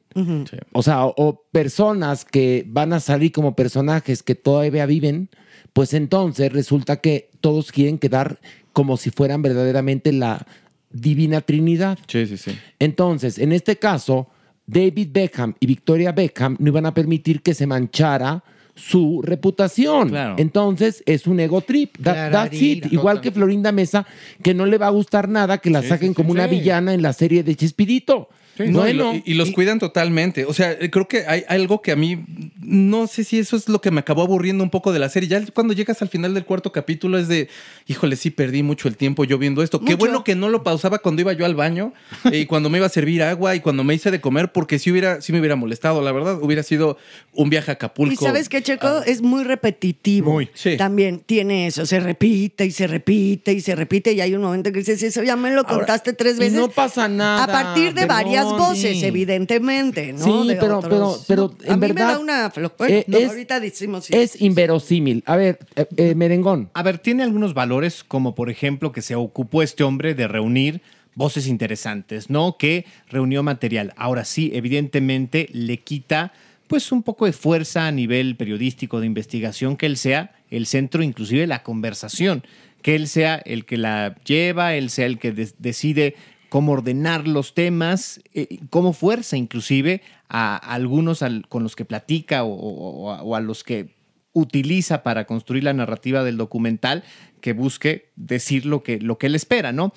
o 0.70 0.84
sea, 0.84 1.04
o, 1.04 1.14
o 1.16 1.42
personas 1.50 2.24
que 2.24 2.64
van 2.68 2.92
a 2.92 3.00
salir 3.00 3.32
como 3.32 3.56
personajes 3.56 4.22
que 4.22 4.37
todavía 4.37 4.87
viven, 4.87 5.30
pues 5.72 5.94
entonces 5.94 6.52
resulta 6.52 7.00
que 7.00 7.28
todos 7.40 7.72
quieren 7.72 7.98
quedar 7.98 8.38
como 8.72 8.98
si 8.98 9.11
fueran 9.11 9.42
verdaderamente 9.42 10.12
la 10.12 10.46
divina 10.92 11.40
Trinidad. 11.40 11.98
Sí, 12.06 12.24
sí, 12.24 12.37
sí. 12.37 12.56
Entonces, 12.78 13.38
en 13.38 13.50
este 13.50 13.80
caso, 13.80 14.28
David 14.68 15.09
Beckham 15.12 15.54
y 15.59 15.66
Victoria 15.66 16.12
Beckham 16.12 16.57
no 16.61 16.68
iban 16.68 16.85
a 16.87 16.92
permitir 16.94 17.40
que 17.42 17.54
se 17.54 17.66
manchara 17.66 18.44
su 18.74 19.22
reputación. 19.22 20.11
Claro. 20.11 20.35
Entonces, 20.38 21.02
es 21.07 21.26
un 21.26 21.40
ego 21.40 21.62
trip. 21.62 21.96
That- 22.02 22.31
that's 22.31 22.54
it. 22.87 22.92
Igual 22.92 23.20
que 23.20 23.33
Florinda 23.33 23.72
Mesa, 23.72 24.07
que 24.42 24.54
no 24.54 24.66
le 24.66 24.78
va 24.78 24.87
a 24.87 24.90
gustar 24.90 25.28
nada 25.28 25.59
que 25.59 25.70
la 25.70 25.83
saquen 25.83 26.14
como 26.14 26.31
una 26.33 26.46
villana 26.61 26.94
en 26.94 27.02
la 27.02 27.12
serie 27.12 27.42
de 27.42 27.57
Chespirito. 27.57 28.28
No, 28.66 28.66
y, 28.66 28.73
bueno, 28.94 29.12
lo- 29.14 29.23
y 29.25 29.35
los 29.35 29.51
cuidan 29.53 29.79
totalmente. 29.79 30.44
O 30.44 30.53
sea, 30.53 30.77
creo 30.90 31.07
que 31.09 31.25
hay 31.27 31.44
algo 31.49 31.83
que 31.83 31.92
a 31.92 31.97
mí 31.97 32.25
no 32.61 33.07
sé 33.07 33.25
si 33.25 33.38
eso 33.38 33.57
es 33.57 33.68
lo 33.68 33.81
que 33.81 33.90
me 33.90 34.01
acabó 34.01 34.23
aburriendo 34.23 34.62
un 34.64 34.71
poco 34.71 34.92
de 34.92 34.99
la 34.99 35.09
serie. 35.09 35.29
Ya 35.29 35.42
cuando 35.55 35.73
llegas 35.75 36.03
al 36.03 36.09
final 36.09 36.35
del 36.35 36.44
cuarto 36.44 36.73
capítulo 36.73 37.18
es 37.18 37.29
de, 37.29 37.49
híjole, 37.87 38.16
sí 38.16 38.31
perdí 38.31 38.62
mucho 38.62 38.88
el 38.88 38.97
tiempo 38.97 39.25
yo 39.25 39.38
viendo 39.38 39.62
esto. 39.62 39.81
Qué 39.81 39.94
bueno 39.94 40.25
que 40.25 40.35
no 40.35 40.49
lo 40.49 40.62
pausaba 40.62 40.99
cuando 40.99 41.23
iba 41.23 41.33
yo 41.33 41.44
al 41.47 41.55
baño 41.55 41.92
y 42.33 42.47
cuando 42.47 42.68
me 42.71 42.79
iba 42.79 42.87
a 42.87 42.90
servir 42.90 43.23
agua 43.23 43.55
y 43.55 43.61
cuando 43.61 43.85
me 43.85 43.94
hice 43.94 44.11
de 44.11 44.21
comer, 44.21 44.53
porque 44.53 44.79
si 44.79 44.90
hubiera, 44.90 45.21
sí 45.21 45.33
me 45.33 45.38
hubiera 45.40 45.57
molestado, 45.57 46.03
la 46.03 46.12
verdad. 46.12 46.38
Hubiera 46.42 46.62
sido 46.62 46.99
un 47.33 47.51
viaje 47.51 47.71
a 47.71 47.75
Acapulco. 47.75 48.12
Y 48.12 48.16
sabes 48.16 48.49
que 48.49 48.62
Checo 48.62 49.03
es 49.05 49.23
muy 49.23 49.44
repetitivo. 49.44 50.33
Muy, 50.33 50.49
sí. 50.55 50.77
También 50.77 51.21
tiene 51.21 51.66
eso, 51.66 51.87
se 51.87 52.01
repite 52.01 52.66
y 52.66 52.71
se 52.71 52.87
repite 52.87 53.53
y 53.53 53.61
se 53.61 53.75
repite 53.75 54.12
y 54.12 54.21
hay 54.21 54.35
un 54.35 54.42
momento 54.42 54.73
que 54.73 54.79
dices, 54.81 55.03
eso 55.03 55.23
ya 55.23 55.37
me 55.37 55.51
lo 55.53 55.64
contaste 55.64 56.12
tres 56.12 56.38
veces. 56.38 56.55
no 56.55 56.68
pasa 56.68 57.09
nada, 57.09 57.44
A 57.44 57.47
partir 57.47 57.94
de 57.94 58.07
varias 58.07 58.44
voces, 58.56 58.98
sí. 59.00 59.04
evidentemente, 59.04 60.12
¿no? 60.12 60.24
Sí, 60.42 60.48
De 60.48 60.56
pero, 60.56 60.80
pero, 60.80 61.08
otros. 61.08 61.24
pero 61.28 61.54
en 61.64 61.72
a 61.72 61.76
mí 61.76 61.80
me 61.80 61.92
verdad. 61.92 62.12
da 62.14 62.18
una 62.18 62.52
flo- 62.52 62.72
bueno, 62.78 62.94
eh, 62.96 63.04
no, 63.06 63.18
es, 63.18 63.28
ahorita 63.28 63.61
decimos 63.61 64.04
sí. 64.06 64.14
es 64.16 64.40
inverosímil. 64.40 65.22
A 65.26 65.37
ver, 65.37 65.58
eh, 65.76 65.87
eh, 65.96 66.14
Merengón. 66.14 66.70
A 66.74 66.82
ver, 66.82 66.98
tiene 66.98 67.22
algunos 67.22 67.54
valores, 67.54 68.04
como 68.04 68.34
por 68.34 68.50
ejemplo 68.50 68.92
que 68.92 69.02
se 69.02 69.14
ocupó 69.14 69.62
este 69.62 69.84
hombre 69.84 70.14
de 70.14 70.28
reunir 70.28 70.80
voces 71.14 71.46
interesantes, 71.48 72.30
¿no? 72.30 72.56
Que 72.58 72.84
reunió 73.08 73.42
material. 73.42 73.92
Ahora 73.96 74.24
sí, 74.24 74.50
evidentemente 74.54 75.48
le 75.52 75.78
quita 75.78 76.32
pues 76.68 76.92
un 76.92 77.02
poco 77.02 77.24
de 77.26 77.32
fuerza 77.32 77.87
a 77.87 77.92
nivel 77.92 78.37
periodístico 78.37 79.00
de 79.00 79.06
investigación 79.06 79.76
que 79.76 79.87
él 79.87 79.96
sea 79.96 80.32
el 80.50 80.66
centro 80.66 81.02
inclusive 81.02 81.40
de 81.40 81.46
la 81.46 81.62
conversación, 81.62 82.44
que 82.82 82.94
él 82.94 83.08
sea 83.08 83.37
el 83.37 83.64
que 83.64 83.78
la 83.78 84.14
lleva, 84.24 84.74
él 84.74 84.90
sea 84.90 85.06
el 85.06 85.18
que 85.18 85.32
de- 85.32 85.50
decide 85.58 86.14
cómo 86.48 86.72
ordenar 86.72 87.28
los 87.28 87.54
temas, 87.54 88.20
eh, 88.34 88.58
cómo 88.70 88.92
fuerza 88.92 89.37
inclusive 89.37 90.02
a 90.28 90.56
algunos 90.56 91.22
al- 91.22 91.46
con 91.48 91.62
los 91.62 91.76
que 91.76 91.84
platica 91.84 92.44
o- 92.44 93.11
a- 93.12 93.22
o 93.22 93.34
a 93.34 93.40
los 93.40 93.64
que 93.64 93.96
utiliza 94.32 95.02
para 95.02 95.24
construir 95.26 95.64
la 95.64 95.72
narrativa 95.72 96.22
del 96.22 96.37
documental 96.37 97.02
que 97.40 97.52
busque 97.52 98.11
decir 98.16 98.66
lo 98.66 98.82
que, 98.82 99.00
lo 99.00 99.18
que 99.18 99.26
él 99.26 99.34
espera, 99.34 99.72
¿no? 99.72 99.92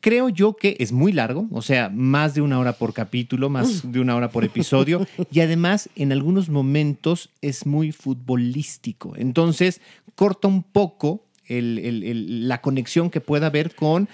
Creo 0.00 0.28
yo 0.28 0.54
que 0.56 0.76
es 0.80 0.92
muy 0.92 1.12
largo, 1.12 1.46
o 1.50 1.62
sea, 1.62 1.88
más 1.88 2.34
de 2.34 2.40
una 2.42 2.58
hora 2.58 2.74
por 2.74 2.92
capítulo, 2.92 3.48
más 3.48 3.90
de 3.90 4.00
una 4.00 4.14
hora 4.16 4.30
por 4.30 4.44
episodio, 4.44 5.06
y 5.32 5.40
además 5.40 5.88
en 5.96 6.12
algunos 6.12 6.48
momentos 6.50 7.30
es 7.40 7.64
muy 7.64 7.92
futbolístico. 7.92 9.14
Entonces, 9.16 9.80
corta 10.14 10.48
un 10.48 10.62
poco 10.62 11.24
el- 11.46 11.78
el- 11.78 12.02
el- 12.04 12.48
la 12.48 12.60
conexión 12.60 13.08
que 13.10 13.20
pueda 13.20 13.46
haber 13.46 13.74
con 13.74 14.08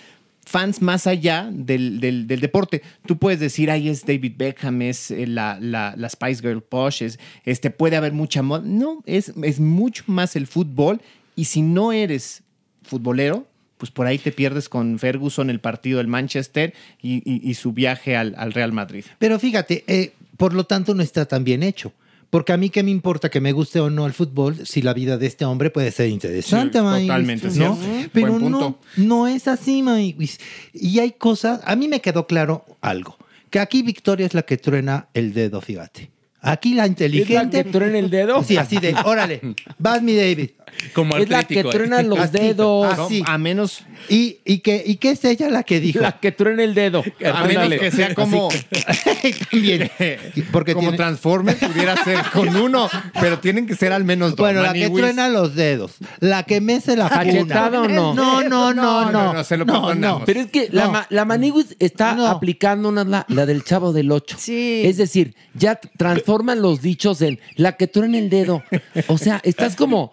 fans 0.53 0.83
más 0.83 1.07
allá 1.07 1.49
del, 1.51 1.99
del- 1.99 2.27
deporte. 2.41 2.83
Tú 3.07 3.17
puedes 3.17 3.41
decir, 3.41 3.71
ahí 3.71 3.89
es 3.89 4.05
David 4.05 4.35
Beckham, 4.37 4.83
es 4.83 5.11
eh, 5.11 5.27
la, 5.27 5.59
la- 5.61 5.95
Spice 6.11 6.43
Girl 6.43 6.63
Posh, 6.63 7.03
es, 7.03 7.19
este, 7.45 7.71
puede 7.71 7.97
haber 7.97 8.13
mucha 8.13 8.43
moda. 8.43 8.63
No, 8.65 9.03
es, 9.07 9.33
es 9.43 9.59
mucho 9.59 10.05
más 10.07 10.37
el 10.37 10.47
fútbol 10.47 11.01
y 11.35 11.47
si 11.47 11.63
no 11.63 11.91
eres 11.93 12.43
futbolero, 12.83 13.47
pues 13.79 13.91
por 13.91 14.07
ahí 14.07 14.19
te 14.19 14.31
pierdes 14.31 14.69
con 14.69 14.99
Ferguson, 14.99 15.49
el 15.51 15.59
partido 15.59 15.99
del 15.99 16.07
Manchester 16.07 16.75
y, 17.01 17.15
y- 17.29 17.41
y 17.51 17.55
su 17.55 17.73
viaje 17.73 18.15
al, 18.17 18.35
al 18.37 18.53
Real 18.53 18.73
Madrid. 18.73 19.05
Pero 19.19 19.39
fíjate, 19.41 19.85
eh, 19.87 20.13
por 20.37 20.53
lo 20.53 20.65
tanto 20.65 20.95
no 20.95 21.03
está 21.03 21.25
tan 21.27 21.45
bien 21.45 21.63
hecho. 21.63 21.93
Porque 22.33 22.55
a 22.55 22.57
mí 22.57 22.71
qué 22.71 22.83
me 22.83 22.91
importa 22.91 23.29
que 23.29 23.43
me 23.43 23.53
guste 23.53 23.79
o 23.79 23.91
no 23.91 24.07
el 24.07 24.15
fútbol 24.15 24.67
si 24.67 24.81
la 24.81 24.95
vida 24.95 25.19
de 25.19 25.27
este 25.27 25.45
hombre 25.45 25.69
puede 25.69 25.91
ser 25.91 26.09
interesante, 26.09 26.79
Sí, 26.79 26.85
totalmente 27.03 27.49
¿no? 27.49 27.53
cierto. 27.53 28.11
Pero 28.11 28.29
Buen 28.33 28.51
no, 28.51 28.59
punto. 28.59 28.79
no 28.97 29.29
es 29.29 29.49
así, 29.49 29.83
Maíz. 29.83 30.41
Y 30.73 30.99
hay 30.99 31.11
cosas, 31.13 31.61
a 31.63 31.77
mí 31.77 31.89
me 31.89 32.01
quedó 32.01 32.27
claro 32.27 32.65
algo, 32.81 33.19
que 33.51 33.59
aquí 33.61 33.83
Victoria 33.83 34.25
es 34.25 34.33
la 34.33 34.45
que 34.45 34.57
truena 34.57 35.09
el 35.13 35.35
dedo, 35.35 35.61
fíjate. 35.61 36.11
Aquí 36.41 36.73
la 36.73 36.87
inteligente... 36.87 37.35
¿Es 37.35 37.45
la 37.45 37.65
que 37.65 37.71
truena 37.71 37.99
el 37.99 38.09
dedo? 38.09 38.43
Sí, 38.43 38.57
así 38.57 38.79
de, 38.79 38.95
órale, 39.05 39.43
vas 39.79 40.01
mi 40.01 40.17
David. 40.17 40.53
Como 40.95 41.17
Es 41.17 41.29
la 41.29 41.45
que 41.45 41.61
¿eh? 41.61 41.65
truena 41.65 42.03
los 42.03 42.19
Así, 42.19 42.39
dedos. 42.39 42.99
así. 42.99 43.23
A 43.27 43.39
menos, 43.39 43.85
Y, 44.09 44.39
y, 44.45 44.59
que, 44.59 44.83
y 44.85 44.97
que 44.97 45.11
es 45.11 45.25
ella 45.25 45.49
la 45.49 45.63
que 45.63 45.81
dijo. 45.81 46.01
La 46.01 46.19
que 46.19 46.33
truena 46.33 46.63
el 46.65 46.75
dedo. 46.75 47.03
a 47.33 47.45
menos 47.45 47.69
que 47.69 47.91
sea 47.91 48.15
como, 48.15 48.49
También. 49.51 49.91
Porque 50.53 50.73
como 50.75 50.89
tiene- 50.89 50.97
Transformer, 50.97 51.57
pudiera 51.57 52.03
ser 52.05 52.19
con 52.33 52.55
uno, 52.57 52.89
pero 53.21 53.39
tienen 53.39 53.67
que 53.67 53.75
ser 53.77 53.93
al 53.93 54.05
menos 54.05 54.31
dos. 54.31 54.39
Bueno, 54.39 54.63
la 54.63 54.73
que 54.73 54.81
Maniwis. 54.81 55.01
truena 55.03 55.29
los 55.29 55.55
dedos, 55.55 55.93
la 56.21 56.43
que 56.45 56.61
mece 56.61 56.97
la 56.97 57.09
¿Cachetada 57.09 57.83
o 57.83 57.89
no? 57.89 58.15
No, 58.15 58.43
no, 58.43 58.49
no, 58.49 58.75
No, 58.75 59.05
no. 59.05 59.11
no, 59.13 59.33
no, 59.35 59.45
se 59.45 59.57
lo 59.57 59.67
perdonamos. 59.67 60.23
Pero 60.27 60.41
es 60.41 60.47
que 60.51 60.69
la, 60.71 60.87
No. 60.89 61.03
la 61.09 61.25
Maniguis 61.25 61.77
está 61.79 62.15
No. 62.15 62.27
aplicando 62.27 62.89
una, 62.89 63.05
la, 63.05 63.25
la 63.29 63.47
del 63.47 63.65
chavo 63.65 63.93
del 63.93 64.11
8. 64.11 64.37
Sí. 64.39 64.83
Es 64.85 64.97
decir, 64.97 65.35
ya 65.55 65.77
transforman 65.97 66.61
los 66.61 66.83
dichos 66.83 67.23
en 67.23 67.39
la 67.57 67.73
que 67.77 67.87
truena 67.87 68.19
el 68.19 68.31
dedo. 68.31 68.63
O 69.09 69.19
sea, 69.19 69.41
estás 69.45 69.77
como 69.77 70.13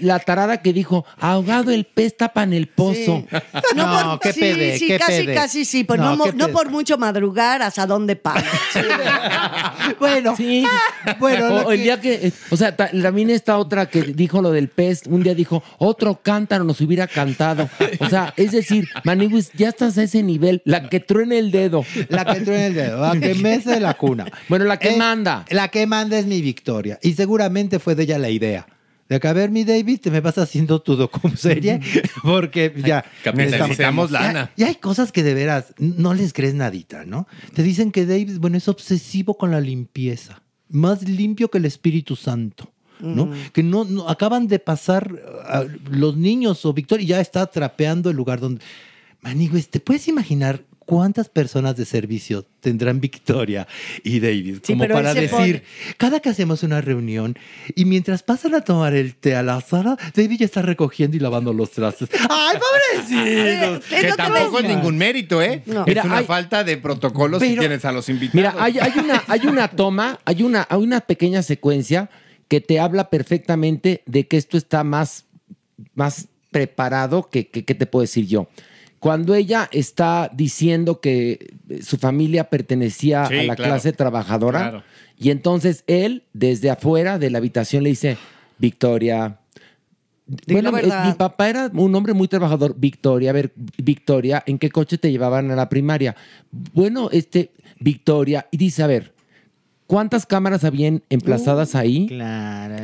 la 0.00 0.18
tarada 0.18 0.58
que 0.62 0.72
dijo, 0.72 1.04
ahogado 1.18 1.70
el 1.70 1.84
pez 1.84 2.16
tapa 2.16 2.42
en 2.42 2.52
el 2.52 2.68
pozo. 2.68 3.24
Sí. 3.30 3.36
No, 3.76 4.18
qué 4.20 4.32
sí, 4.32 4.40
pede, 4.40 4.78
sí, 4.78 4.86
qué 4.86 4.98
casi, 4.98 5.22
pede. 5.24 5.34
casi 5.34 5.64
sí, 5.64 5.84
pues 5.84 6.00
No, 6.00 6.48
por 6.52 6.70
mucho 6.70 6.98
madrugar 6.98 7.62
hasta 7.62 7.86
dónde 7.86 8.16
paga. 8.16 8.44
Bueno, 9.98 10.34
Sí. 10.36 10.64
bueno, 11.18 11.56
o, 11.66 11.72
el 11.72 11.82
día 11.82 12.00
que, 12.00 12.32
o 12.50 12.56
sea, 12.56 12.74
ta- 12.74 12.90
también 12.90 13.30
esta 13.30 13.58
otra 13.58 13.86
que 13.86 14.02
dijo 14.02 14.40
lo 14.42 14.50
del 14.50 14.68
pez, 14.68 15.02
un 15.06 15.22
día 15.22 15.34
dijo, 15.34 15.62
otro 15.78 16.20
cántaro 16.22 16.64
nos 16.64 16.80
hubiera 16.80 17.06
cantado. 17.06 17.68
O 18.00 18.08
sea, 18.08 18.32
es 18.36 18.52
decir, 18.52 18.88
Maniguis, 19.04 19.50
ya 19.54 19.68
estás 19.68 19.98
a 19.98 20.02
ese 20.04 20.22
nivel, 20.22 20.62
la 20.64 20.88
que 20.88 21.00
truena 21.00 21.36
el 21.36 21.50
dedo. 21.50 21.84
la 22.08 22.24
que 22.24 22.40
truena 22.40 22.66
el 22.66 22.74
dedo, 22.74 23.00
la 23.00 23.20
que 23.20 23.34
mece 23.42 23.80
la 23.80 23.94
cuna. 23.94 24.26
Bueno, 24.48 24.64
la 24.64 24.78
que 24.78 24.90
Eh, 24.94 24.96
manda. 24.96 25.44
La 25.50 25.68
que 25.68 25.86
manda 25.86 26.18
es 26.18 26.26
mi 26.26 26.40
victoria. 26.40 26.98
Y 27.02 27.12
seguramente 27.14 27.78
fue 27.78 27.94
de 27.94 28.04
ella 28.04 28.18
la 28.18 28.30
idea. 28.30 28.66
De 29.14 29.20
que, 29.20 29.28
a 29.28 29.32
ver, 29.32 29.50
mi 29.50 29.62
David, 29.62 30.00
te 30.00 30.10
me 30.10 30.20
vas 30.20 30.38
haciendo 30.38 30.82
tu 30.82 30.96
docuserie. 30.96 31.80
Porque 32.22 32.74
ya. 32.84 33.04
Necesitamos 33.32 34.10
lana. 34.10 34.50
Y 34.56 34.64
hay 34.64 34.74
cosas 34.74 35.12
que 35.12 35.22
de 35.22 35.34
veras 35.34 35.72
no 35.78 36.14
les 36.14 36.32
crees 36.32 36.54
nadita, 36.54 37.04
¿no? 37.04 37.28
Te 37.54 37.62
dicen 37.62 37.92
que 37.92 38.06
David, 38.06 38.38
bueno, 38.40 38.56
es 38.56 38.66
obsesivo 38.66 39.38
con 39.38 39.52
la 39.52 39.60
limpieza. 39.60 40.42
Más 40.68 41.08
limpio 41.08 41.48
que 41.48 41.58
el 41.58 41.64
Espíritu 41.64 42.16
Santo. 42.16 42.72
¿no? 43.00 43.30
Que 43.52 43.62
no, 43.62 43.84
no- 43.84 44.08
acaban 44.08 44.48
de 44.48 44.58
pasar 44.58 45.10
ah, 45.46 45.64
los 45.90 46.16
niños 46.16 46.64
o 46.64 46.72
Victoria 46.72 47.04
y 47.04 47.08
ya 47.08 47.20
está 47.20 47.46
trapeando 47.46 48.10
el 48.10 48.16
lugar 48.16 48.40
donde. 48.40 48.62
Manigues, 49.20 49.68
¿te 49.68 49.78
puedes 49.80 50.08
imaginar 50.08 50.64
cuántas 50.84 51.28
personas 51.28 51.76
de 51.76 51.84
servicio 51.84 52.44
tendrán 52.60 53.00
Victoria 53.00 53.66
y 54.02 54.20
David? 54.20 54.58
Sí, 54.62 54.72
como 54.74 54.86
para 54.88 55.14
decir, 55.14 55.62
cada 55.96 56.20
que 56.20 56.28
hacemos 56.28 56.62
una 56.62 56.80
reunión 56.80 57.36
y 57.74 57.84
mientras 57.84 58.22
pasan 58.22 58.54
a 58.54 58.60
tomar 58.60 58.94
el 58.94 59.14
té 59.14 59.34
a 59.34 59.42
la 59.42 59.60
sala, 59.60 59.96
David 60.14 60.38
ya 60.40 60.46
está 60.46 60.62
recogiendo 60.62 61.16
y 61.16 61.20
lavando 61.20 61.52
los 61.52 61.70
trastes. 61.70 62.08
¡Ay, 62.30 62.58
pobrecito! 62.58 63.76
Es 63.76 64.02
Que 64.02 64.08
que 64.08 64.12
tampoco 64.14 64.58
es 64.60 64.68
ningún 64.68 64.96
mérito, 64.96 65.42
¿eh? 65.42 65.62
No. 65.66 65.84
Es 65.86 66.04
una 66.04 66.18
hay- 66.18 66.24
falta 66.26 66.64
de 66.64 66.76
protocolo 66.76 67.38
si 67.40 67.56
tienes 67.56 67.84
a 67.84 67.92
los 67.92 68.08
invitados. 68.08 68.34
Mira, 68.34 68.54
hay, 68.58 68.78
hay 68.78 68.92
una, 68.98 69.22
hay 69.26 69.46
una 69.46 69.68
toma, 69.68 70.18
hay 70.24 70.42
una, 70.42 70.66
hay 70.68 70.78
una 70.82 71.00
pequeña 71.00 71.42
secuencia 71.42 72.10
que 72.48 72.60
te 72.60 72.78
habla 72.80 73.10
perfectamente 73.10 74.02
de 74.06 74.26
que 74.26 74.36
esto 74.36 74.56
está 74.56 74.84
más, 74.84 75.24
más 75.94 76.28
preparado 76.50 77.28
que, 77.30 77.48
que, 77.48 77.64
¿qué 77.64 77.74
te 77.74 77.86
puedo 77.86 78.02
decir 78.02 78.26
yo? 78.26 78.48
Cuando 79.04 79.34
ella 79.34 79.68
está 79.70 80.30
diciendo 80.32 80.98
que 80.98 81.56
su 81.82 81.98
familia 81.98 82.48
pertenecía 82.48 83.26
Sí, 83.26 83.34
a 83.34 83.42
la 83.42 83.54
claro. 83.54 83.72
clase 83.72 83.92
trabajadora, 83.92 84.58
Claro. 84.60 84.82
y 85.18 85.28
entonces 85.28 85.84
él, 85.86 86.22
desde 86.32 86.70
afuera 86.70 87.18
de 87.18 87.28
la 87.28 87.36
habitación, 87.36 87.82
le 87.82 87.90
dice, 87.90 88.16
Victoria, 88.56 89.40
bueno, 90.46 90.74
eh, 90.78 90.90
mi 91.04 91.12
papá 91.12 91.50
era 91.50 91.70
un 91.74 91.94
hombre 91.94 92.14
muy 92.14 92.28
trabajador. 92.28 92.76
Victoria, 92.78 93.28
a 93.28 93.34
ver, 93.34 93.52
Victoria, 93.76 94.42
¿en 94.46 94.58
qué 94.58 94.70
coche 94.70 94.96
te 94.96 95.10
llevaban 95.12 95.50
a 95.50 95.54
la 95.54 95.68
primaria? 95.68 96.16
Bueno, 96.50 97.10
este, 97.12 97.50
Victoria, 97.80 98.46
y 98.50 98.56
dice, 98.56 98.82
a 98.84 98.86
ver, 98.86 99.12
¿cuántas 99.86 100.26
cámaras 100.26 100.64
habían 100.64 101.02
emplazadas 101.10 101.74
ahí? 101.74 102.08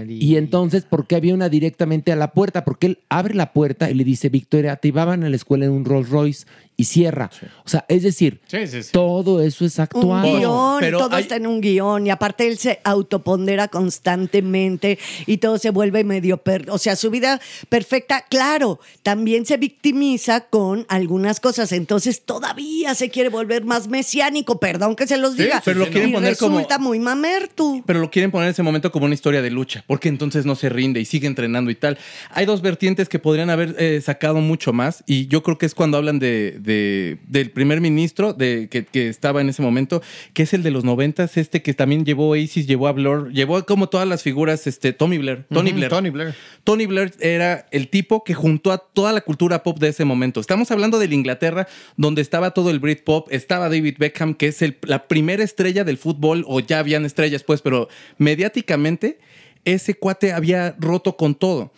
Y 0.09 0.37
entonces, 0.37 0.85
¿por 0.85 1.07
qué 1.07 1.17
había 1.17 1.35
una 1.35 1.49
directamente 1.49 2.13
a 2.13 2.17
la 2.17 2.33
puerta? 2.33 2.65
Porque 2.65 2.87
él 2.89 2.99
abre 3.09 3.35
la 3.35 3.53
puerta 3.53 3.91
y 3.91 3.95
le 3.95 4.05
dice, 4.05 4.29
Victoria, 4.29 4.77
te 4.77 4.89
llevaban 4.89 5.25
a 5.25 5.29
la 5.29 5.37
escuela 5.37 5.65
en 5.65 5.73
un 5.73 5.85
Rolls 5.85 6.09
Royce 6.11 6.47
y 6.81 6.85
cierra. 6.85 7.31
O 7.65 7.69
sea, 7.69 7.85
es 7.89 8.03
decir, 8.03 8.41
Sí, 8.47 8.67
sí, 8.67 8.83
sí. 8.83 8.91
todo 8.93 9.43
eso 9.43 9.65
es 9.67 9.77
Un 9.79 9.83
actuado. 9.83 10.23
guion, 10.39 10.77
pero 10.81 10.99
todo 10.99 11.17
hay- 11.17 11.23
está 11.23 11.37
en 11.37 11.47
un 11.47 11.61
guion 11.61 12.07
y 12.07 12.11
aparte 12.11 12.47
él 12.49 12.57
se 12.59 12.81
autopondera 12.85 13.69
constantemente 13.69 14.99
y 15.27 15.39
todo 15.39 15.59
se 15.59 15.71
vuelve 15.71 16.05
medio, 16.05 16.39
per- 16.39 16.71
o 16.71 16.79
sea, 16.79 16.97
su 16.97 17.11
vida 17.11 17.41
perfecta, 17.69 18.25
claro, 18.29 18.81
también 19.03 19.47
se 19.47 19.57
victimiza 19.57 20.41
con 20.49 20.87
algunas 20.89 21.41
cosas, 21.41 21.73
entonces 21.73 22.23
todavía 22.23 22.95
se 22.95 23.11
quiere 23.11 23.29
volver 23.29 23.65
más 23.65 23.89
mesiánico, 23.89 24.59
perdón 24.59 24.97
que 24.97 25.07
se 25.07 25.17
los 25.17 25.35
Sí, 25.35 25.43
diga, 25.45 25.63
pero 25.65 25.81
lo 25.81 25.87
quieren 25.91 26.11
y 26.11 26.13
poner 26.15 26.37
como- 26.37 26.57
resulta 26.57 26.79
muy 26.79 26.99
mamerto. 26.99 27.83
Pero 27.87 28.01
lo 28.01 28.11
quieren 28.11 28.31
poner 28.31 28.47
en 28.49 28.53
ese 28.53 28.63
momento 28.63 28.91
como 28.91 29.05
una 29.07 29.15
historia 29.15 29.43
de 29.43 29.51
lucha, 29.51 29.85
porque 29.87 30.09
entonces 30.09 30.47
no 30.47 30.55
se 30.55 30.69
rinde 30.69 31.01
y 31.01 31.05
sigue 31.05 31.27
entrenando 31.27 31.71
y 31.71 31.75
tal. 31.75 31.99
Hay 32.31 32.47
dos 32.47 32.63
vertientes 32.63 33.09
que 33.09 33.19
podrían 33.19 33.51
haber 33.51 33.77
eh, 33.79 34.01
sacado 34.01 34.41
mucho 34.41 34.73
más, 34.73 35.05
y 35.07 35.27
yo 35.27 35.43
creo 35.43 35.59
que 35.59 35.67
es 35.67 35.75
cuando 35.75 35.97
hablan 35.99 36.19
de, 36.19 36.57
de- 36.61 36.70
del 36.75 37.51
primer 37.51 37.81
ministro 37.81 38.33
de, 38.33 38.69
que, 38.71 38.85
que 38.85 39.09
estaba 39.09 39.41
en 39.41 39.49
ese 39.49 39.63
momento, 39.63 40.03
que 40.35 40.43
es 40.45 40.55
el 40.55 40.63
de 40.63 40.71
los 40.71 40.85
noventas, 40.85 41.37
este 41.37 41.63
que 41.63 41.75
también 41.75 42.05
llevó 42.05 42.29
Oasis, 42.31 42.67
llevó 42.67 42.89
a 42.89 42.93
Blur, 42.93 43.33
llevó 43.33 43.65
como 43.67 43.89
todas 43.89 44.07
las 44.07 44.23
figuras, 44.23 44.67
este, 44.67 44.93
Tommy 44.93 45.19
Blair. 45.19 45.45
Tony 45.53 45.73
Blair. 45.73 45.89
Tony 45.91 46.11
Blair. 46.11 46.35
Tony 46.65 46.87
Blair 46.87 47.13
era 47.21 47.67
el 47.71 47.89
tipo 47.89 48.25
que 48.25 48.35
juntó 48.35 48.73
a 48.73 48.79
toda 48.79 49.13
la 49.13 49.21
cultura 49.21 49.63
pop 49.63 49.79
de 49.79 49.89
ese 49.89 50.05
momento. 50.05 50.41
Estamos 50.41 50.71
hablando 50.71 50.99
de 50.99 51.09
la 51.09 51.15
Inglaterra, 51.15 51.67
donde 51.97 52.23
estaba 52.23 52.53
todo 52.53 52.71
el 52.71 52.79
Britpop, 52.81 53.33
estaba 53.33 53.69
David 53.69 53.97
Beckham, 53.99 54.35
que 54.35 54.49
es 54.49 54.63
el- 54.63 54.77
la 54.83 55.09
primera 55.09 55.43
estrella 55.43 55.85
del 55.85 55.99
fútbol, 55.99 56.45
o 56.47 56.61
ya 56.61 56.79
habían 56.79 57.05
estrellas, 57.05 57.43
pues, 57.43 57.63
pero 57.63 57.89
mediáticamente 58.19 59.19
ese 59.65 59.95
cuate 59.95 60.33
había 60.33 60.75
roto 60.79 61.17
con 61.17 61.35
todo. 61.35 61.73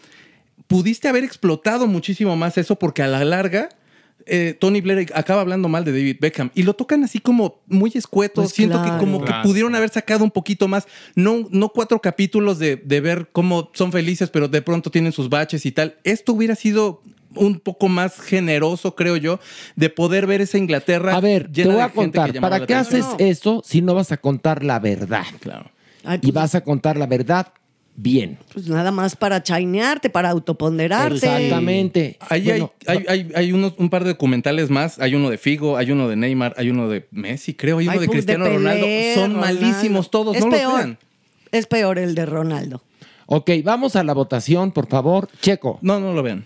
Pudiste 0.69 1.09
haber 1.09 1.25
explotado 1.25 1.87
muchísimo 1.87 2.37
más 2.37 2.57
eso 2.57 2.79
porque 2.79 3.03
a 3.03 3.07
la 3.09 3.25
larga 3.25 3.69
eh, 4.27 4.57
Tony 4.59 4.81
Blair 4.81 5.11
acaba 5.15 5.41
hablando 5.43 5.69
mal 5.69 5.85
de 5.85 5.93
David 5.93 6.17
Beckham 6.21 6.51
y 6.55 6.63
lo 6.63 6.75
tocan 6.75 7.05
así 7.05 7.19
como 7.21 7.61
muy 7.67 7.91
escueto. 7.95 8.43
Pues 8.43 8.53
Siento 8.53 8.81
claro. 8.83 8.93
que 8.99 9.05
como 9.05 9.21
Claro. 9.23 9.43
que 9.43 9.49
pudieron 9.49 9.75
haber 9.75 9.91
sacado 9.91 10.25
un 10.25 10.31
poquito 10.31 10.69
más, 10.69 10.87
no, 11.15 11.47
no 11.51 11.69
cuatro 11.71 12.01
capítulos 12.01 12.59
de, 12.59 12.77
de 12.77 13.01
ver 13.01 13.29
cómo 13.33 13.71
son 13.75 13.93
felices, 13.93 14.31
pero 14.31 14.49
de 14.49 14.63
pronto 14.63 14.91
tienen 14.91 15.13
sus 15.13 15.29
baches 15.29 15.65
y 15.67 15.73
tal. 15.73 15.97
Esto 16.05 16.33
hubiera 16.33 16.55
sido 16.55 17.03
un 17.35 17.61
poco 17.61 17.89
más 17.89 18.21
generoso, 18.21 18.95
creo 18.95 19.17
yo, 19.17 19.41
de 19.75 19.89
poder 19.89 20.27
ver 20.27 20.41
esa 20.43 20.59
Inglaterra. 20.59 21.15
A 21.17 21.21
ver, 21.21 21.47
te 21.51 21.63
llena 21.63 21.69
voy 21.71 21.77
de 21.77 21.83
a 21.83 21.89
gente 21.89 21.95
que 21.95 22.05
contar, 22.05 22.33
llamaba 22.33 22.51
¿para 22.51 22.61
la 22.61 22.67
qué 22.67 22.75
haces 22.75 23.07
eso 23.19 23.63
si 23.65 23.81
no 23.81 23.95
vas 23.95 24.13
a 24.13 24.19
contar 24.19 24.63
la 24.65 24.79
verdad? 24.79 25.25
Claro. 25.41 25.71
Ay, 26.05 26.19
Y 26.23 26.31
vas 26.33 26.55
a 26.55 26.63
contar 26.63 26.97
la 26.97 27.07
verdad 27.07 27.53
bien. 27.95 28.39
pues 28.53 28.69
nada 28.69 28.91
más 28.91 29.17
para 29.17 29.43
chainearte, 29.43 30.11
para 30.11 30.31
autoponderarte. 30.31 31.15
Exactamente. 31.15 32.19
Ahí 32.29 32.45
Bueno, 32.45 32.73
hay, 32.87 32.99
hay, 32.99 33.05
hay, 33.09 33.33
hay 33.35 33.53
unos, 33.53 33.75
un 33.79 33.91
par 33.91 34.05
de 34.05 34.11
documentales 34.11 34.71
más. 34.71 34.99
Hay 34.99 35.15
uno 35.15 35.31
de 35.31 35.39
Figo, 35.39 35.77
hay 35.77 35.91
uno 35.91 36.09
de 36.09 36.17
Neymar, 36.17 36.55
hay 36.57 36.71
uno 36.71 36.89
de 36.89 37.07
Messi, 37.11 37.55
creo, 37.55 37.79
hay 37.79 37.89
uno 37.89 38.01
de 38.01 38.09
Cristiano 38.09 38.45
Pelé, 38.45 38.57
Ronaldo. 38.57 38.87
Son 39.15 39.35
Ronaldo. 39.35 39.61
malísimos 39.61 40.11
todos, 40.11 40.37
Es 40.37 40.45
no 40.45 40.51
peor, 40.51 40.73
los 40.73 40.75
vean. 40.77 40.99
Es 41.51 41.67
peor 41.67 41.99
el 41.99 42.15
de 42.15 42.27
Ronaldo. 42.27 42.83
Ok, 43.27 43.51
vamos 43.65 43.97
a 43.97 44.05
la 44.05 44.15
votación, 44.15 44.73
por 44.73 44.89
favor. 44.89 45.29
Checo. 45.41 45.79
No, 45.83 46.01
no 46.01 46.13
lo 46.13 46.23
vean. 46.23 46.45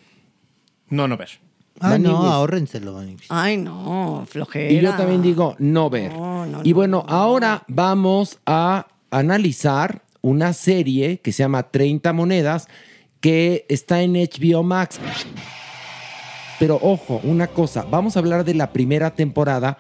No, 0.88 1.09
no 1.09 1.16
ver. 1.16 1.30
Ah, 1.80 1.98
no, 1.98 2.12
Maniguis. 2.12 2.32
ahórrenselo. 2.32 3.02
Ay, 3.28 3.56
no, 3.59 4.24
flojera. 4.28 4.72
Y 4.72 4.80
yo 4.80 4.94
también 4.94 5.20
digo 5.20 5.56
no 5.59 5.90
ver. 5.90 6.12
No, 6.12 6.46
no, 6.46 6.61
y 6.64 6.70
no, 6.70 6.74
bueno, 6.76 7.04
ahora 7.06 7.64
vamos 7.68 8.38
a 8.46 8.87
analizar 9.11 10.02
una 10.27 10.53
serie 10.53 11.19
que 11.21 11.33
se 11.33 11.43
llama 11.43 11.71
30 11.71 12.12
monedas 12.12 12.69
que 13.21 13.65
está 13.69 14.03
en 14.03 14.15
HBO 14.15 14.62
Max. 14.62 14.99
Pero 16.59 16.79
ojo, 16.83 17.21
una 17.23 17.47
cosa, 17.47 17.87
vamos 17.89 18.17
a 18.17 18.21
hablar 18.21 18.45
de 18.45 18.55
la 18.55 18.73
primera 18.73 19.15
temporada 19.15 19.79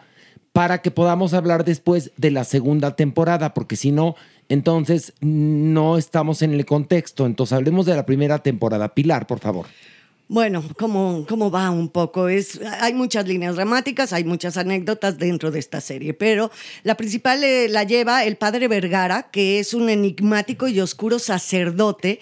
para 0.52 0.82
que 0.82 0.90
podamos 0.90 1.34
hablar 1.34 1.64
después 1.64 2.12
de 2.16 2.30
la 2.30 2.44
segunda 2.44 2.96
temporada, 2.96 3.54
porque 3.54 3.76
si 3.76 3.92
no, 3.92 4.14
entonces 4.48 5.12
no 5.20 5.98
estamos 5.98 6.42
en 6.42 6.54
el 6.54 6.64
contexto. 6.64 7.26
Entonces 7.26 7.52
hablemos 7.54 7.84
de 7.84 7.96
la 7.96 8.06
primera 8.06 8.38
temporada. 8.38 8.94
Pilar, 8.94 9.26
por 9.26 9.40
favor. 9.40 9.66
Bueno, 10.28 10.64
¿cómo, 10.76 11.24
¿cómo 11.28 11.52
va 11.52 11.70
un 11.70 11.88
poco? 11.88 12.28
Es, 12.28 12.60
hay 12.80 12.94
muchas 12.94 13.28
líneas 13.28 13.54
dramáticas, 13.54 14.12
hay 14.12 14.24
muchas 14.24 14.56
anécdotas 14.56 15.18
dentro 15.18 15.52
de 15.52 15.60
esta 15.60 15.80
serie, 15.80 16.14
pero 16.14 16.50
la 16.82 16.96
principal 16.96 17.44
eh, 17.44 17.68
la 17.68 17.84
lleva 17.84 18.24
el 18.24 18.36
padre 18.36 18.66
Vergara, 18.66 19.30
que 19.30 19.60
es 19.60 19.72
un 19.72 19.88
enigmático 19.88 20.66
y 20.66 20.80
oscuro 20.80 21.20
sacerdote 21.20 22.18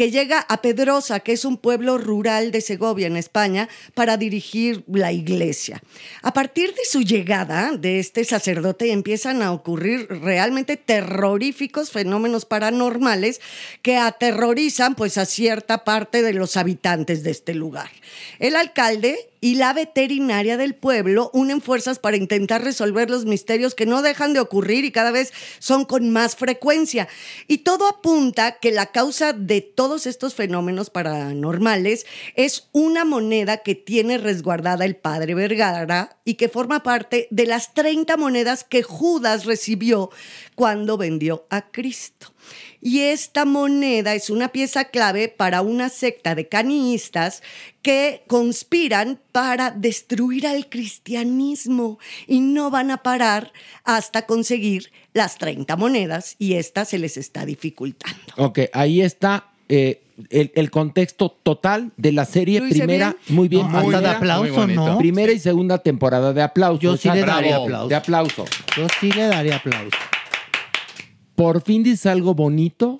que 0.00 0.10
llega 0.10 0.46
a 0.48 0.62
Pedrosa, 0.62 1.20
que 1.20 1.32
es 1.32 1.44
un 1.44 1.58
pueblo 1.58 1.98
rural 1.98 2.52
de 2.52 2.62
Segovia, 2.62 3.06
en 3.06 3.18
España, 3.18 3.68
para 3.92 4.16
dirigir 4.16 4.82
la 4.88 5.12
iglesia. 5.12 5.82
A 6.22 6.32
partir 6.32 6.70
de 6.70 6.86
su 6.86 7.02
llegada 7.02 7.72
de 7.76 7.98
este 7.98 8.24
sacerdote 8.24 8.92
empiezan 8.92 9.42
a 9.42 9.52
ocurrir 9.52 10.06
realmente 10.08 10.78
terroríficos 10.78 11.90
fenómenos 11.90 12.46
paranormales 12.46 13.42
que 13.82 13.98
aterrorizan 13.98 14.94
pues 14.94 15.18
a 15.18 15.26
cierta 15.26 15.84
parte 15.84 16.22
de 16.22 16.32
los 16.32 16.56
habitantes 16.56 17.22
de 17.22 17.32
este 17.32 17.52
lugar. 17.52 17.90
El 18.38 18.56
alcalde 18.56 19.28
y 19.40 19.54
la 19.54 19.72
veterinaria 19.72 20.56
del 20.56 20.74
pueblo 20.74 21.30
unen 21.32 21.60
fuerzas 21.60 21.98
para 21.98 22.16
intentar 22.16 22.62
resolver 22.62 23.10
los 23.10 23.24
misterios 23.24 23.74
que 23.74 23.86
no 23.86 24.02
dejan 24.02 24.32
de 24.32 24.40
ocurrir 24.40 24.84
y 24.84 24.92
cada 24.92 25.10
vez 25.10 25.32
son 25.58 25.84
con 25.84 26.10
más 26.10 26.36
frecuencia. 26.36 27.08
Y 27.46 27.58
todo 27.58 27.88
apunta 27.88 28.58
que 28.58 28.70
la 28.70 28.86
causa 28.86 29.32
de 29.32 29.60
todos 29.60 30.06
estos 30.06 30.34
fenómenos 30.34 30.90
paranormales 30.90 32.06
es 32.34 32.68
una 32.72 33.04
moneda 33.04 33.58
que 33.58 33.74
tiene 33.74 34.18
resguardada 34.18 34.84
el 34.84 34.96
padre 34.96 35.34
Vergara 35.34 36.18
y 36.24 36.34
que 36.34 36.48
forma 36.48 36.82
parte 36.82 37.28
de 37.30 37.46
las 37.46 37.74
30 37.74 38.16
monedas 38.16 38.64
que 38.64 38.82
Judas 38.82 39.44
recibió 39.44 40.10
cuando 40.54 40.96
vendió 40.96 41.46
a 41.50 41.70
Cristo. 41.70 42.32
Y 42.82 43.00
esta 43.00 43.44
moneda 43.44 44.14
es 44.14 44.30
una 44.30 44.48
pieza 44.48 44.86
clave 44.86 45.28
para 45.28 45.60
una 45.60 45.88
secta 45.90 46.34
de 46.34 46.48
canistas 46.48 47.42
que 47.82 48.22
conspiran 48.26 49.18
para 49.32 49.70
destruir 49.70 50.46
al 50.46 50.68
cristianismo 50.68 51.98
y 52.26 52.40
no 52.40 52.70
van 52.70 52.90
a 52.90 52.98
parar 53.02 53.52
hasta 53.84 54.26
conseguir 54.26 54.90
las 55.12 55.36
30 55.38 55.76
monedas 55.76 56.36
y 56.38 56.54
esta 56.54 56.84
se 56.84 56.98
les 56.98 57.16
está 57.16 57.44
dificultando. 57.44 58.18
Ok, 58.36 58.60
ahí 58.72 59.02
está 59.02 59.48
eh, 59.68 60.00
el, 60.30 60.50
el 60.54 60.70
contexto 60.70 61.30
total 61.42 61.92
de 61.96 62.12
la 62.12 62.24
serie 62.24 62.60
¿Lo 62.60 62.66
hice 62.66 62.78
primera. 62.78 63.16
bien? 63.26 63.36
Muy 63.36 63.48
bien. 63.48 63.70
No, 63.70 63.78
hasta 63.78 63.90
de 64.00 64.08
primera- 64.08 64.16
aplauso. 64.16 64.66
¿no? 64.66 64.98
Primera 64.98 65.32
y 65.32 65.38
segunda 65.38 65.78
temporada 65.78 66.32
de 66.32 66.42
aplauso. 66.42 66.80
Yo 66.80 66.96
sí 66.96 67.10
le 67.10 67.20
daría 67.22 67.56
aplauso. 67.56 67.88
De 67.88 67.94
aplauso. 67.94 68.44
Yo 68.76 68.86
sí 69.00 69.12
le 69.12 69.26
daría 69.26 69.56
aplauso. 69.56 69.96
Por 71.40 71.62
fin 71.62 71.82
dices 71.82 72.04
algo 72.04 72.34
bonito 72.34 72.98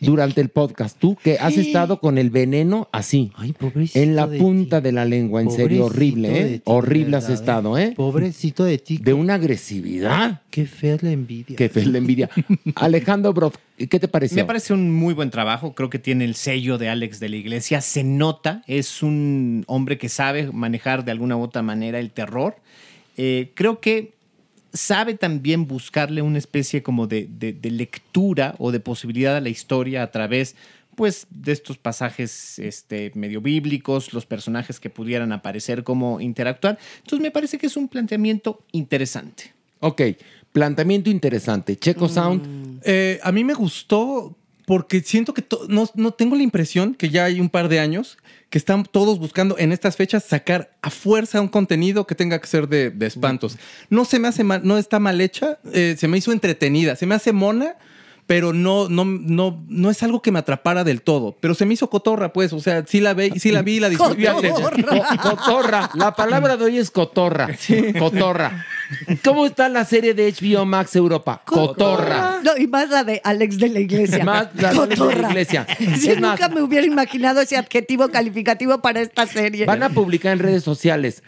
durante 0.00 0.40
el 0.40 0.48
podcast. 0.48 0.98
Tú 0.98 1.14
que 1.14 1.38
has 1.38 1.56
estado 1.56 2.00
con 2.00 2.18
el 2.18 2.30
veneno 2.30 2.88
así. 2.90 3.30
Ay, 3.36 3.52
pobrecito. 3.52 4.00
En 4.00 4.16
la 4.16 4.26
de 4.26 4.38
punta 4.38 4.80
ti. 4.80 4.86
de 4.86 4.90
la 4.90 5.04
lengua, 5.04 5.42
en 5.42 5.52
serio, 5.52 5.84
horrible, 5.84 6.40
¿eh? 6.40 6.58
ti, 6.58 6.62
Horrible 6.64 7.18
has 7.18 7.28
¿verdad, 7.28 7.40
estado, 7.40 7.78
¿eh? 7.78 7.92
Pobrecito 7.94 8.64
de 8.64 8.78
ti. 8.78 8.98
De 8.98 9.14
una 9.14 9.34
agresividad. 9.34 10.42
Qué 10.50 10.66
fea 10.66 10.96
es 10.96 11.04
la 11.04 11.12
envidia. 11.12 11.54
Que 11.54 11.68
fe 11.68 11.86
la 11.86 11.98
envidia. 11.98 12.30
Alejandro 12.74 13.32
Brof, 13.32 13.54
¿qué 13.78 14.00
te 14.00 14.08
pareció? 14.08 14.38
Me 14.38 14.44
parece 14.44 14.72
un 14.72 14.92
muy 14.92 15.14
buen 15.14 15.30
trabajo. 15.30 15.72
Creo 15.72 15.88
que 15.88 16.00
tiene 16.00 16.24
el 16.24 16.34
sello 16.34 16.78
de 16.78 16.88
Alex 16.88 17.20
de 17.20 17.28
la 17.28 17.36
Iglesia. 17.36 17.80
Se 17.80 18.02
nota. 18.02 18.64
Es 18.66 19.04
un 19.04 19.62
hombre 19.68 19.98
que 19.98 20.08
sabe 20.08 20.50
manejar 20.50 21.04
de 21.04 21.12
alguna 21.12 21.36
u 21.36 21.42
otra 21.42 21.62
manera 21.62 22.00
el 22.00 22.10
terror. 22.10 22.56
Eh, 23.16 23.52
creo 23.54 23.80
que 23.80 24.15
sabe 24.76 25.14
también 25.14 25.66
buscarle 25.66 26.22
una 26.22 26.38
especie 26.38 26.82
como 26.82 27.06
de, 27.06 27.28
de- 27.30 27.52
de 27.52 27.70
lectura 27.70 28.54
o 28.58 28.70
de 28.72 28.80
posibilidad 28.80 29.36
a 29.36 29.40
la 29.40 29.48
historia 29.48 30.02
a 30.02 30.10
través 30.10 30.54
pues 30.94 31.26
de 31.30 31.52
estos 31.52 31.76
pasajes 31.76 32.58
este, 32.58 33.12
medio 33.14 33.42
bíblicos, 33.42 34.14
los 34.14 34.24
personajes 34.24 34.80
que 34.80 34.88
pudieran 34.88 35.30
aparecer, 35.32 35.84
cómo 35.84 36.20
interactuar. 36.22 36.78
Entonces 36.98 37.20
me 37.20 37.30
parece 37.30 37.58
que 37.58 37.66
es 37.66 37.76
un 37.76 37.88
planteamiento 37.88 38.62
interesante. 38.72 39.52
Ok, 39.80 40.00
planteamiento 40.52 41.10
interesante. 41.10 41.76
Checo 41.76 42.08
Sound. 42.08 42.80
Eh, 42.82 43.20
a 43.22 43.30
mí 43.30 43.44
me 43.44 43.52
gustó 43.52 44.34
porque 44.66 45.00
siento 45.00 45.32
que 45.32 45.40
to- 45.42 45.64
no, 45.68 45.88
no 45.94 46.10
tengo 46.12 46.36
la 46.36 46.42
impresión 46.42 46.94
que 46.94 47.08
ya 47.08 47.24
hay 47.24 47.40
un 47.40 47.48
par 47.48 47.68
de 47.70 47.80
años 47.80 48.18
que 48.50 48.58
están 48.58 48.84
todos 48.84 49.18
buscando 49.18 49.56
en 49.58 49.72
estas 49.72 49.96
fechas 49.96 50.24
sacar 50.24 50.70
a 50.82 50.90
fuerza 50.90 51.40
un 51.40 51.48
contenido 51.48 52.06
que 52.06 52.14
tenga 52.14 52.38
que 52.40 52.46
ser 52.46 52.68
de, 52.68 52.90
de 52.90 53.06
espantos. 53.06 53.56
No 53.90 54.04
se 54.04 54.18
me 54.18 54.28
hace 54.28 54.44
mal, 54.44 54.60
no 54.64 54.76
está 54.76 54.98
mal 55.00 55.20
hecha, 55.20 55.58
eh, 55.72 55.96
se 55.98 56.06
me 56.08 56.18
hizo 56.18 56.30
entretenida, 56.32 56.94
se 56.96 57.06
me 57.06 57.14
hace 57.14 57.32
mona, 57.32 57.76
pero 58.26 58.52
no, 58.52 58.88
no, 58.88 59.04
no, 59.04 59.64
no 59.68 59.88
es 59.90 60.02
algo 60.02 60.20
que 60.20 60.32
me 60.32 60.40
atrapara 60.40 60.82
del 60.82 61.00
todo. 61.02 61.36
Pero 61.40 61.54
se 61.54 61.64
me 61.64 61.74
hizo 61.74 61.88
cotorra, 61.88 62.32
pues, 62.32 62.52
o 62.52 62.58
sea, 62.60 62.84
sí 62.86 62.98
la 63.00 63.14
ve, 63.14 63.32
sí 63.38 63.52
la 63.52 63.62
vi, 63.62 63.78
la 63.78 63.88
disfruté. 63.88 64.22
Co- 64.84 65.36
cotorra. 65.36 65.90
La 65.94 66.14
palabra 66.16 66.56
de 66.56 66.64
hoy 66.64 66.78
es 66.78 66.90
cotorra. 66.90 67.48
Cotorra. 67.98 68.66
¿Cómo 69.24 69.46
está 69.46 69.68
la 69.68 69.84
serie 69.84 70.14
de 70.14 70.32
HBO 70.32 70.64
Max 70.64 70.94
Europa? 70.96 71.42
Cotorra. 71.44 72.40
No, 72.42 72.56
y 72.56 72.66
más 72.66 72.88
la 72.90 73.04
de 73.04 73.20
Alex 73.24 73.58
de 73.58 73.68
la 73.68 73.80
Iglesia. 73.80 74.24
Más 74.24 74.48
la 74.54 74.72
de 74.72 74.78
Alex 74.78 74.88
de 74.88 74.96
la 74.96 75.04
Cotorra. 75.06 75.28
Iglesia. 75.30 75.66
Es 75.78 76.20
más- 76.20 76.38
nunca 76.40 76.48
me 76.54 76.62
hubiera 76.62 76.86
imaginado 76.86 77.40
ese 77.40 77.56
adjetivo 77.56 78.08
calificativo 78.08 78.80
para 78.80 79.00
esta 79.00 79.26
serie. 79.26 79.66
Van 79.66 79.82
a 79.82 79.88
publicar 79.90 80.32
en 80.32 80.38
redes 80.40 80.62
sociales 80.62 81.22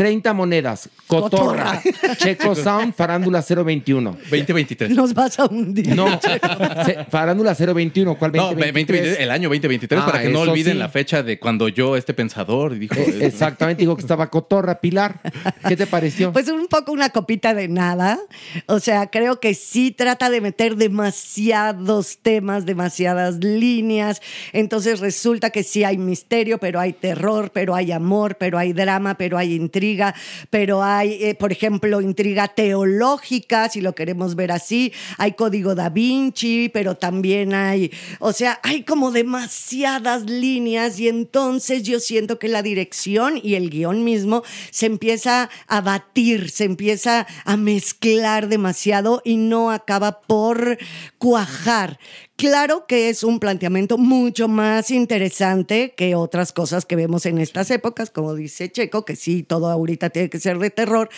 30 0.00 0.32
monedas. 0.32 0.88
Cotorra. 1.06 1.82
Checo 2.16 2.54
Sound, 2.54 2.94
Farándula 2.94 3.42
021. 3.46 4.12
2023. 4.30 4.90
Nos 4.92 5.12
vas 5.12 5.38
a 5.38 5.44
hundir. 5.44 5.94
No, 5.94 6.06
se- 6.86 7.04
Farándula 7.10 7.52
021. 7.52 8.14
¿Cuál 8.18 8.32
No, 8.32 8.44
2023? 8.44 9.00
2023, 9.02 9.20
el 9.20 9.30
año 9.30 9.50
2023, 9.50 10.00
Ah, 10.02 10.06
para 10.06 10.22
que 10.22 10.30
no 10.30 10.40
olviden 10.40 10.72
sí. 10.72 10.78
la 10.78 10.88
fecha 10.88 11.22
de 11.22 11.38
cuando 11.38 11.68
yo, 11.68 11.98
este 11.98 12.14
pensador, 12.14 12.78
dijo. 12.78 12.94
Eh, 12.94 13.18
Exactamente, 13.26 13.82
dijo 13.82 13.94
que 13.94 14.00
estaba 14.00 14.30
cotorra. 14.30 14.80
Pilar, 14.80 15.20
¿qué 15.68 15.76
te 15.76 15.86
pareció? 15.86 16.32
Pues 16.32 16.48
un 16.48 16.66
poco 16.68 16.92
una 16.92 17.10
copita 17.10 17.52
de 17.52 17.68
nada. 17.68 18.18
O 18.68 18.80
sea, 18.80 19.08
creo 19.08 19.38
que 19.38 19.52
sí 19.52 19.90
trata 19.90 20.30
de 20.30 20.40
meter 20.40 20.76
demasiados 20.76 22.20
temas, 22.22 22.64
demasiadas 22.64 23.36
líneas. 23.44 24.22
Entonces 24.54 25.00
resulta 25.00 25.50
que 25.50 25.62
sí 25.62 25.84
hay 25.84 25.98
misterio, 25.98 26.56
pero 26.56 26.80
hay 26.80 26.94
terror, 26.94 27.50
pero 27.52 27.74
hay 27.74 27.92
amor, 27.92 28.36
pero 28.38 28.56
hay 28.56 28.72
drama, 28.72 29.14
pero 29.18 29.36
hay 29.36 29.54
intriga, 29.54 29.89
pero 30.50 30.82
hay, 30.82 31.24
eh, 31.24 31.34
por 31.34 31.52
ejemplo, 31.52 32.00
intriga 32.00 32.48
teológica, 32.48 33.68
si 33.68 33.80
lo 33.80 33.94
queremos 33.94 34.34
ver 34.34 34.52
así. 34.52 34.92
Hay 35.18 35.32
código 35.32 35.74
da 35.74 35.88
Vinci, 35.88 36.68
pero 36.72 36.96
también 36.96 37.54
hay, 37.54 37.90
o 38.18 38.32
sea, 38.32 38.60
hay 38.62 38.82
como 38.82 39.10
demasiadas 39.10 40.24
líneas 40.24 40.98
y 40.98 41.08
entonces 41.08 41.82
yo 41.82 42.00
siento 42.00 42.38
que 42.38 42.48
la 42.48 42.62
dirección 42.62 43.40
y 43.42 43.54
el 43.54 43.70
guion 43.70 44.04
mismo 44.04 44.42
se 44.70 44.86
empieza 44.86 45.50
a 45.66 45.80
batir, 45.80 46.50
se 46.50 46.64
empieza 46.64 47.26
a 47.44 47.56
mezclar 47.56 48.48
demasiado 48.48 49.22
y 49.24 49.36
no 49.36 49.70
acaba 49.70 50.20
por 50.20 50.78
cuajar. 51.18 51.98
Claro 52.40 52.86
que 52.86 53.10
es 53.10 53.22
un 53.22 53.38
planteamiento 53.38 53.98
mucho 53.98 54.48
más 54.48 54.90
interesante 54.90 55.92
que 55.94 56.14
otras 56.14 56.52
cosas 56.52 56.86
que 56.86 56.96
vemos 56.96 57.26
en 57.26 57.36
estas 57.36 57.70
épocas, 57.70 58.10
como 58.10 58.34
dice 58.34 58.72
Checo, 58.72 59.04
que 59.04 59.14
sí, 59.14 59.42
todo 59.42 59.68
ahorita 59.68 60.08
tiene 60.08 60.30
que 60.30 60.40
ser 60.40 60.58
de 60.58 60.70
terror. 60.70 61.10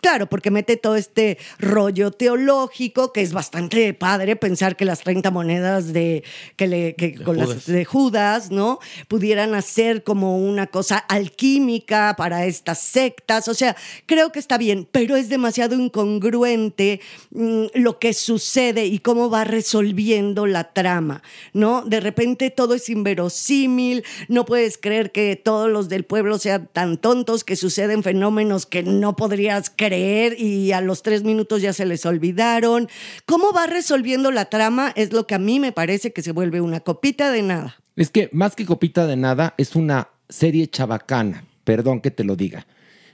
Claro, 0.00 0.26
porque 0.28 0.50
mete 0.50 0.78
todo 0.78 0.96
este 0.96 1.36
rollo 1.58 2.12
teológico 2.12 3.12
que 3.12 3.20
es 3.20 3.34
bastante 3.34 3.92
padre 3.92 4.36
pensar 4.36 4.74
que 4.76 4.86
las 4.86 5.00
30 5.00 5.30
monedas 5.30 5.92
de, 5.92 6.24
que 6.56 6.66
le, 6.66 6.94
que 6.94 7.14
con 7.14 7.36
las- 7.36 7.48
Judas. 7.48 7.66
de 7.66 7.84
Judas, 7.84 8.50
¿no? 8.50 8.78
Pudieran 9.06 9.54
hacer 9.54 10.02
como 10.02 10.38
una 10.38 10.66
cosa 10.66 10.96
alquímica 10.96 12.14
para 12.16 12.46
estas 12.46 12.78
sectas. 12.80 13.48
O 13.48 13.54
sea, 13.54 13.76
creo 14.06 14.32
que 14.32 14.38
está 14.38 14.56
bien, 14.56 14.88
pero 14.90 15.16
es 15.16 15.28
demasiado 15.28 15.74
incongruente 15.74 17.00
mm, 17.32 17.64
lo 17.74 17.98
que 17.98 18.14
sucede 18.14 18.86
y 18.86 19.00
cómo 19.00 19.28
va 19.28 19.44
resolviendo 19.44 20.46
la 20.46 20.69
trama, 20.72 21.22
¿no? 21.52 21.82
De 21.82 22.00
repente 22.00 22.50
todo 22.50 22.74
es 22.74 22.88
inverosímil, 22.88 24.04
no 24.28 24.44
puedes 24.44 24.78
creer 24.78 25.12
que 25.12 25.36
todos 25.36 25.70
los 25.70 25.88
del 25.88 26.04
pueblo 26.04 26.38
sean 26.38 26.68
tan 26.72 26.98
tontos, 26.98 27.44
que 27.44 27.56
suceden 27.56 28.02
fenómenos 28.02 28.66
que 28.66 28.82
no 28.82 29.16
podrías 29.16 29.70
creer 29.74 30.40
y 30.40 30.72
a 30.72 30.80
los 30.80 31.02
tres 31.02 31.22
minutos 31.22 31.62
ya 31.62 31.72
se 31.72 31.86
les 31.86 32.06
olvidaron. 32.06 32.88
¿Cómo 33.26 33.52
va 33.52 33.66
resolviendo 33.66 34.30
la 34.30 34.46
trama? 34.46 34.92
Es 34.96 35.12
lo 35.12 35.26
que 35.26 35.34
a 35.34 35.38
mí 35.38 35.60
me 35.60 35.72
parece 35.72 36.12
que 36.12 36.22
se 36.22 36.32
vuelve 36.32 36.60
una 36.60 36.80
copita 36.80 37.30
de 37.30 37.42
nada. 37.42 37.76
Es 37.96 38.10
que 38.10 38.28
más 38.32 38.56
que 38.56 38.66
copita 38.66 39.06
de 39.06 39.16
nada, 39.16 39.54
es 39.58 39.76
una 39.76 40.08
serie 40.28 40.68
chabacana. 40.68 41.44
Perdón 41.64 42.00
que 42.00 42.10
te 42.10 42.24
lo 42.24 42.36
diga. 42.36 42.66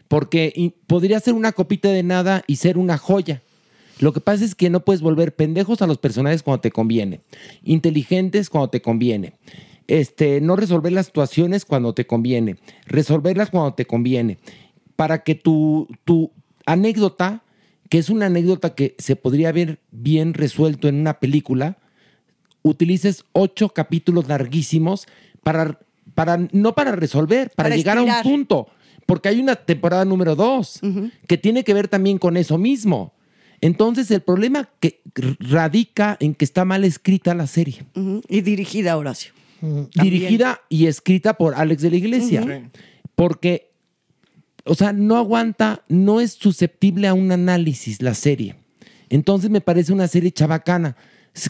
Porque 0.09 0.75
podría 0.87 1.19
ser 1.21 1.35
una 1.35 1.53
copita 1.53 1.89
de 1.89 2.03
nada 2.03 2.45
y 2.47 2.57
ser 2.57 2.79
una 2.79 2.97
joya. 2.97 3.43
Lo 3.99 4.13
que 4.13 4.21
pasa 4.21 4.45
es 4.45 4.55
que 4.55 4.71
no 4.71 4.85
puedes 4.85 5.01
volver 5.01 5.35
pendejos 5.35 5.81
a 5.83 5.87
los 5.87 5.99
personajes 5.99 6.43
cuando 6.43 6.61
te 6.61 6.71
conviene, 6.71 7.21
inteligentes 7.65 8.51
cuando 8.51 8.69
te 8.69 8.83
conviene, 8.83 9.35
este, 9.87 10.41
no 10.41 10.57
resolver 10.57 10.93
las 10.93 11.07
situaciones 11.07 11.65
cuando 11.65 11.95
te 11.95 12.07
conviene, 12.07 12.57
resolverlas 12.87 13.51
cuando 13.51 13.75
te 13.75 13.87
conviene, 13.87 14.39
para 14.97 15.23
que 15.23 15.35
tu, 15.35 15.89
tu 16.05 16.31
anécdota, 16.67 17.43
que 17.89 17.99
es 17.99 18.11
una 18.11 18.27
anécdota 18.27 18.75
que 18.75 18.95
se 18.99 19.17
podría 19.17 19.49
haber 19.49 19.81
bien 19.93 20.35
resuelto 20.35 20.89
en 20.89 20.97
una 20.97 21.19
película, 21.19 21.79
utilices 22.63 23.25
ocho 23.33 23.71
capítulos 23.71 24.29
larguísimos 24.29 25.07
para, 25.43 25.79
para 26.15 26.49
no 26.53 26.75
para 26.75 26.93
resolver, 26.93 27.51
para, 27.51 27.69
Para 27.69 27.77
llegar 27.77 27.99
a 27.99 28.03
un 28.03 28.23
punto. 28.23 28.69
Porque 29.07 29.29
hay 29.29 29.39
una 29.39 29.55
temporada 29.55 30.05
número 30.05 30.35
dos 30.35 30.81
que 31.29 31.39
tiene 31.39 31.63
que 31.63 31.73
ver 31.73 31.87
también 31.87 32.19
con 32.19 32.37
eso 32.37 32.59
mismo. 32.59 33.13
Entonces, 33.61 34.11
el 34.11 34.21
problema 34.21 34.69
que 34.81 35.01
radica 35.39 36.17
en 36.21 36.35
que 36.35 36.45
está 36.45 36.65
mal 36.65 36.85
escrita 36.85 37.35
la 37.35 37.47
serie. 37.47 37.85
Y 38.29 38.41
dirigida, 38.43 38.97
Horacio. 38.97 39.33
Dirigida 39.95 40.61
y 40.69 40.87
escrita 40.87 41.35
por 41.35 41.55
Alex 41.55 41.83
de 41.83 41.91
la 41.91 41.97
Iglesia. 41.97 42.71
Porque, 43.15 43.71
o 44.65 44.75
sea, 44.75 44.93
no 44.93 45.17
aguanta, 45.17 45.85
no 45.89 46.21
es 46.21 46.33
susceptible 46.33 47.09
a 47.09 47.15
un 47.15 47.33
análisis 47.33 48.03
la 48.03 48.15
serie. 48.15 48.57
Entonces 49.09 49.51
me 49.51 49.61
parece 49.61 49.93
una 49.93 50.09
serie 50.09 50.33
chabacana. 50.33 50.97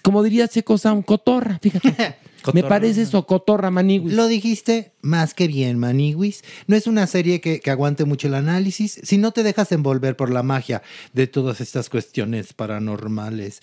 Como 0.03 0.23
diría 0.23 0.49
Checo 0.49 0.79
Sound, 0.79 1.05
cotorra, 1.05 1.59
fíjate. 1.61 1.95
me 2.53 2.63
parece 2.63 3.03
eso, 3.03 3.27
cotorra, 3.27 3.71
maniguis. 3.71 4.13
Lo 4.15 4.27
dijiste 4.27 4.93
más 5.03 5.35
que 5.35 5.47
bien, 5.47 5.79
Maniguis. 5.79 6.43
No 6.67 6.77
es 6.77 6.87
una 6.87 7.07
serie 7.07 7.41
que, 7.41 7.61
que 7.61 7.71
aguante 7.71 8.05
mucho 8.05 8.29
el 8.29 8.35
análisis. 8.35 9.01
Si 9.03 9.19
no 9.19 9.33
te 9.33 9.43
dejas 9.43 9.73
envolver 9.73 10.17
por 10.17 10.31
la 10.31 10.43
magia 10.43 10.83
de 11.13 11.27
todas 11.27 11.61
estas 11.61 11.89
cuestiones 11.89 12.53
paranormales, 12.53 13.63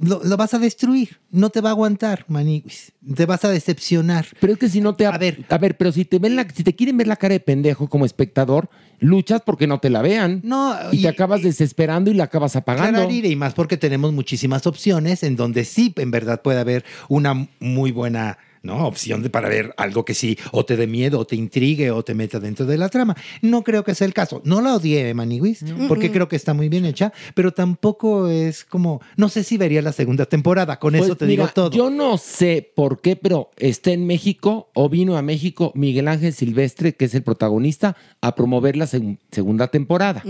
lo, 0.00 0.22
lo 0.24 0.36
vas 0.36 0.54
a 0.54 0.58
destruir. 0.58 1.20
No 1.30 1.50
te 1.50 1.60
va 1.60 1.70
a 1.70 1.72
aguantar, 1.72 2.24
Maniguis. 2.28 2.92
Te 3.14 3.26
vas 3.26 3.44
a 3.44 3.50
decepcionar. 3.50 4.26
Pero 4.40 4.54
es 4.54 4.58
que 4.58 4.68
si 4.68 4.80
no 4.80 4.94
te... 4.94 5.06
A 5.06 5.16
ver, 5.18 5.44
a 5.48 5.58
ver 5.58 5.76
pero 5.76 5.92
si 5.92 6.04
te, 6.04 6.18
ven 6.18 6.36
la, 6.36 6.46
si 6.48 6.64
te 6.64 6.74
quieren 6.74 6.96
ver 6.96 7.06
la 7.06 7.16
cara 7.16 7.34
de 7.34 7.40
pendejo 7.40 7.88
como 7.88 8.06
espectador, 8.06 8.70
luchas 8.98 9.42
porque 9.44 9.66
no 9.66 9.78
te 9.78 9.90
la 9.90 10.02
vean. 10.02 10.40
No, 10.42 10.74
y, 10.90 11.02
te 11.02 11.08
acabas 11.08 11.42
desesperando 11.42 12.10
y 12.10 12.14
la 12.14 12.24
acabas 12.24 12.56
apagando. 12.56 13.06
Claro, 13.06 13.10
y 13.12 13.36
más 13.36 13.54
porque 13.54 13.76
tenemos 13.76 14.12
muchísimas 14.12 14.66
opciones 14.66 15.22
en 15.22 15.36
donde 15.36 15.64
sí, 15.64 15.92
en 15.96 16.10
verdad, 16.10 16.40
puede 16.42 16.60
haber 16.60 16.84
una 17.08 17.48
muy 17.58 17.92
buena 17.92 18.38
¿no? 18.62 18.86
opción 18.86 19.22
de, 19.22 19.30
para 19.30 19.48
ver 19.48 19.74
algo 19.76 20.04
que 20.04 20.14
sí 20.14 20.38
o 20.52 20.64
te 20.64 20.76
dé 20.76 20.86
miedo 20.86 21.18
o 21.18 21.24
te 21.26 21.36
intrigue 21.36 21.90
o 21.90 22.02
te 22.02 22.14
meta 22.14 22.40
dentro 22.40 22.66
de 22.66 22.76
la 22.78 22.88
trama. 22.88 23.16
No 23.42 23.62
creo 23.62 23.84
que 23.84 23.94
sea 23.94 24.06
el 24.06 24.14
caso. 24.14 24.40
No 24.44 24.60
la 24.60 24.74
odié, 24.74 25.12
Maniwis, 25.14 25.64
porque 25.88 26.10
creo 26.10 26.28
que 26.28 26.36
está 26.36 26.54
muy 26.54 26.68
bien 26.68 26.84
hecha, 26.84 27.12
pero 27.34 27.52
tampoco 27.52 28.28
es 28.28 28.64
como, 28.64 29.00
no 29.16 29.28
sé 29.28 29.44
si 29.44 29.56
vería 29.56 29.82
la 29.82 29.92
segunda 29.92 30.26
temporada. 30.26 30.78
Con 30.78 30.94
eso 30.94 31.06
Pues 31.08 31.18
te 31.18 31.26
mira, 31.26 31.44
digo 31.44 31.52
todo. 31.54 31.70
Yo 31.70 31.90
no 31.90 32.18
sé 32.18 32.70
por 32.74 33.00
qué, 33.00 33.16
pero 33.16 33.50
está 33.56 33.90
en 33.92 34.06
México 34.06 34.68
o 34.74 34.88
vino 34.88 35.16
a 35.16 35.22
México 35.22 35.72
Miguel 35.74 36.08
Ángel 36.08 36.32
Silvestre, 36.32 36.94
que 36.94 37.04
es 37.06 37.14
el 37.14 37.22
protagonista, 37.22 37.96
a 38.20 38.34
promover 38.34 38.76
la 38.76 38.86
segun- 38.86 39.18
segunda 39.30 39.68
temporada. 39.68 40.22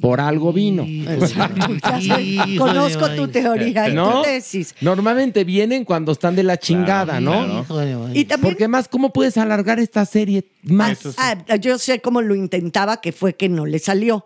Por 0.00 0.20
algo 0.20 0.52
vino. 0.52 0.84
Sé, 1.26 2.56
Conozco 2.58 3.10
tu 3.10 3.28
teoría 3.28 3.88
y 3.88 3.94
¿No? 3.94 4.18
tu 4.18 4.22
tesis. 4.22 4.74
Normalmente 4.80 5.44
vienen 5.44 5.84
cuando 5.84 6.12
están 6.12 6.36
de 6.36 6.42
la 6.42 6.58
chingada, 6.58 7.20
¿no? 7.20 7.57
Y 8.14 8.24
también- 8.24 8.54
Porque 8.54 8.68
más, 8.68 8.88
¿cómo 8.88 9.12
puedes 9.12 9.36
alargar 9.36 9.78
esta 9.78 10.04
serie 10.04 10.44
más? 10.62 10.98
Ah, 11.18 11.56
yo 11.56 11.78
sé 11.78 12.00
cómo 12.00 12.22
lo 12.22 12.34
intentaba, 12.34 13.00
que 13.00 13.12
fue 13.12 13.34
que 13.34 13.48
no 13.48 13.66
le 13.66 13.78
salió. 13.78 14.24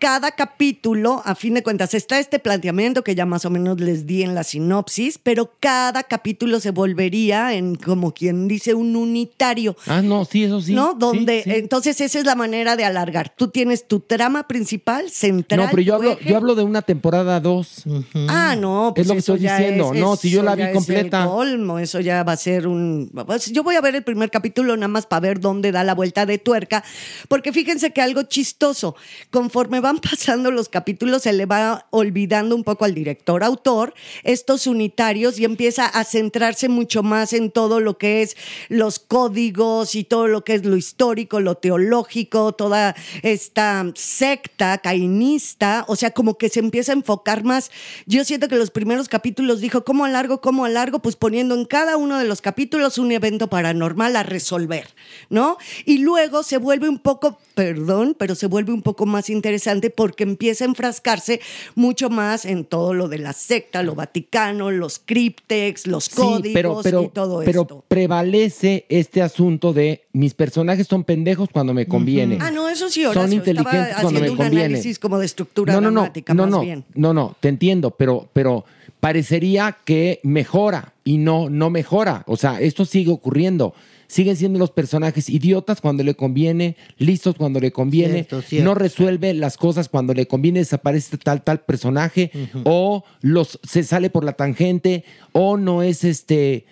Cada 0.00 0.30
capítulo, 0.30 1.20
a 1.26 1.34
fin 1.34 1.52
de 1.52 1.62
cuentas, 1.62 1.92
está 1.92 2.18
este 2.18 2.38
planteamiento 2.38 3.04
que 3.04 3.14
ya 3.14 3.26
más 3.26 3.44
o 3.44 3.50
menos 3.50 3.78
les 3.80 4.06
di 4.06 4.22
en 4.22 4.34
la 4.34 4.44
sinopsis, 4.44 5.18
pero 5.22 5.52
cada 5.60 6.04
capítulo 6.04 6.58
se 6.58 6.70
volvería 6.70 7.52
en, 7.52 7.74
como 7.74 8.14
quien 8.14 8.48
dice, 8.48 8.72
un 8.72 8.96
unitario. 8.96 9.76
Ah, 9.86 10.00
no, 10.00 10.24
sí, 10.24 10.44
eso 10.44 10.62
sí. 10.62 10.72
¿No? 10.72 10.94
Donde, 10.94 11.42
sí. 11.42 11.50
entonces, 11.52 12.00
esa 12.00 12.18
es 12.18 12.24
la 12.24 12.34
manera 12.34 12.76
de 12.76 12.84
alargar. 12.86 13.34
Tú 13.36 13.48
tienes 13.48 13.86
tu 13.86 14.00
trama 14.00 14.48
principal, 14.48 15.10
central. 15.10 15.60
No, 15.60 15.68
pero 15.70 15.82
yo 15.82 15.94
hablo, 15.96 16.18
yo 16.20 16.34
hablo 16.34 16.54
de 16.54 16.62
una 16.62 16.80
temporada 16.80 17.38
2. 17.38 17.84
Ah, 18.28 18.56
no, 18.58 18.92
pues 18.94 19.04
Es 19.04 19.08
lo 19.08 19.12
que 19.14 19.18
estoy 19.18 19.38
diciendo. 19.40 19.92
es- 19.92 20.00
No, 20.00 20.16
si 20.16 20.30
yo 20.30 20.42
la 20.42 20.54
vi 20.54 20.62
es 20.62 20.72
completa. 20.72 21.24
el 21.24 21.28
colmo, 21.28 21.78
eso 21.78 22.00
ya 22.00 22.22
va 22.24 22.32
a 22.32 22.36
ser 22.38 22.66
un. 22.66 23.10
pues, 23.26 23.52
yo 23.52 23.62
voy 23.62 23.74
a 23.76 23.82
ver 23.82 23.94
el 23.96 24.02
primer 24.02 24.30
capítulo 24.30 24.74
nada 24.78 24.88
más 24.88 25.04
para 25.04 25.20
ver 25.20 25.40
dónde 25.40 25.72
da 25.72 25.84
la 25.84 25.94
vuelta 25.94 26.24
de 26.24 26.38
tuerca, 26.38 26.82
porque 27.28 27.52
fíjense 27.52 27.92
que 27.92 28.00
algo 28.00 28.22
chistoso, 28.22 28.96
conforme 29.30 29.89
van 29.90 29.98
pasando 29.98 30.52
los 30.52 30.68
capítulos, 30.68 31.22
se 31.22 31.32
le 31.32 31.46
va 31.46 31.86
olvidando 31.90 32.54
un 32.54 32.62
poco 32.62 32.84
al 32.84 32.94
director 32.94 33.42
autor 33.42 33.92
estos 34.22 34.68
unitarios 34.68 35.40
y 35.40 35.44
empieza 35.44 35.86
a 35.86 36.04
centrarse 36.04 36.68
mucho 36.68 37.02
más 37.02 37.32
en 37.32 37.50
todo 37.50 37.80
lo 37.80 37.98
que 37.98 38.22
es 38.22 38.36
los 38.68 39.00
códigos 39.00 39.96
y 39.96 40.04
todo 40.04 40.28
lo 40.28 40.44
que 40.44 40.54
es 40.54 40.64
lo 40.64 40.76
histórico, 40.76 41.40
lo 41.40 41.56
teológico, 41.56 42.52
toda 42.52 42.94
esta 43.22 43.84
secta 43.96 44.78
cainista, 44.78 45.84
o 45.88 45.96
sea, 45.96 46.12
como 46.12 46.38
que 46.38 46.48
se 46.48 46.60
empieza 46.60 46.92
a 46.92 46.94
enfocar 46.94 47.42
más. 47.42 47.72
Yo 48.06 48.24
siento 48.24 48.46
que 48.46 48.56
los 48.56 48.70
primeros 48.70 49.08
capítulos 49.08 49.60
dijo, 49.60 49.82
¿cómo 49.84 50.04
alargo, 50.04 50.40
cómo 50.40 50.64
alargo? 50.64 51.00
Pues 51.00 51.16
poniendo 51.16 51.56
en 51.56 51.64
cada 51.64 51.96
uno 51.96 52.16
de 52.16 52.26
los 52.26 52.40
capítulos 52.40 52.98
un 52.98 53.10
evento 53.10 53.48
paranormal 53.48 54.14
a 54.14 54.22
resolver, 54.22 54.86
¿no? 55.30 55.58
Y 55.84 55.98
luego 55.98 56.44
se 56.44 56.58
vuelve 56.58 56.88
un 56.88 57.00
poco, 57.00 57.38
perdón, 57.54 58.14
pero 58.16 58.36
se 58.36 58.46
vuelve 58.46 58.72
un 58.72 58.82
poco 58.82 59.04
más 59.04 59.30
interesante 59.30 59.79
porque 59.88 60.24
empieza 60.24 60.64
a 60.64 60.68
enfrascarse 60.68 61.40
mucho 61.74 62.10
más 62.10 62.44
en 62.44 62.66
todo 62.66 62.92
lo 62.92 63.08
de 63.08 63.18
la 63.18 63.32
secta, 63.32 63.82
lo 63.82 63.94
vaticano, 63.94 64.70
los 64.70 64.98
críptex, 64.98 65.86
los 65.86 66.10
códigos 66.10 66.42
Sí, 66.48 66.50
pero, 66.52 66.80
pero, 66.82 67.02
y 67.04 67.08
todo 67.08 67.42
pero 67.44 67.62
esto. 67.62 67.84
prevalece 67.88 68.84
este 68.90 69.22
asunto 69.22 69.72
de 69.72 70.02
mis 70.12 70.34
personajes 70.34 70.86
son 70.86 71.04
pendejos 71.04 71.48
cuando 71.52 71.72
me 71.72 71.86
conviene. 71.86 72.36
Ah, 72.40 72.50
no, 72.50 72.68
eso 72.68 72.90
sí, 72.90 73.04
Horacio, 73.04 73.22
Son 73.22 73.32
inteligentes 73.32 73.80
estaba 73.80 74.02
cuando 74.02 74.10
me 74.10 74.26
haciendo 74.26 74.32
un 74.32 74.36
conviene. 74.48 74.64
análisis 74.66 74.98
como 74.98 75.18
de 75.18 75.26
estructura 75.26 75.72
no, 75.74 75.80
no, 75.80 75.90
no, 75.90 76.00
dramática, 76.00 76.34
no, 76.34 76.42
más 76.42 76.50
no, 76.50 76.60
bien. 76.60 76.84
no, 76.94 77.14
no, 77.14 77.36
te 77.40 77.48
entiendo, 77.48 77.92
pero, 77.92 78.28
pero 78.32 78.64
parecería 78.98 79.76
que 79.84 80.20
mejora 80.22 80.92
y 81.04 81.18
no, 81.18 81.48
no 81.48 81.70
mejora. 81.70 82.22
O 82.26 82.36
sea, 82.36 82.60
esto 82.60 82.84
sigue 82.84 83.10
ocurriendo. 83.10 83.74
Siguen 84.10 84.34
siendo 84.34 84.58
los 84.58 84.72
personajes 84.72 85.30
idiotas 85.30 85.80
cuando 85.80 86.02
le 86.02 86.16
conviene, 86.16 86.76
listos 86.98 87.36
cuando 87.36 87.60
le 87.60 87.70
conviene, 87.70 88.14
Cierto, 88.24 88.42
cierto. 88.42 88.64
no 88.64 88.74
resuelve 88.74 89.34
las 89.34 89.56
cosas 89.56 89.88
cuando 89.88 90.14
le 90.14 90.26
conviene, 90.26 90.58
desaparece 90.58 91.16
tal, 91.16 91.44
tal 91.44 91.60
personaje, 91.60 92.32
o 92.64 93.04
los, 93.20 93.60
se 93.62 93.84
sale 93.84 94.10
por 94.10 94.24
la 94.24 94.32
tangente, 94.32 95.04
o 95.30 95.56
no 95.56 95.84
es 95.84 96.02
este. 96.02 96.66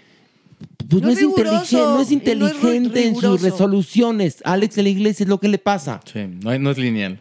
Pues 0.89 1.01
no, 1.01 1.09
No 1.09 1.13
es 1.15 1.23
no 1.23 1.61
es 1.63 1.73
y 1.73 1.77
no 1.77 2.01
es 2.01 2.11
inteligente 2.11 3.07
en 3.07 3.15
sus 3.15 3.41
resoluciones. 3.41 4.39
Alex 4.45 4.75
de 4.75 4.83
la 4.83 4.89
Iglesia 4.89 5.23
es 5.23 5.29
lo 5.29 5.39
que 5.39 5.47
le 5.47 5.59
pasa. 5.59 6.01
Sí, 6.13 6.27
no 6.41 6.71
es 6.73 6.79
lineal. 6.79 7.21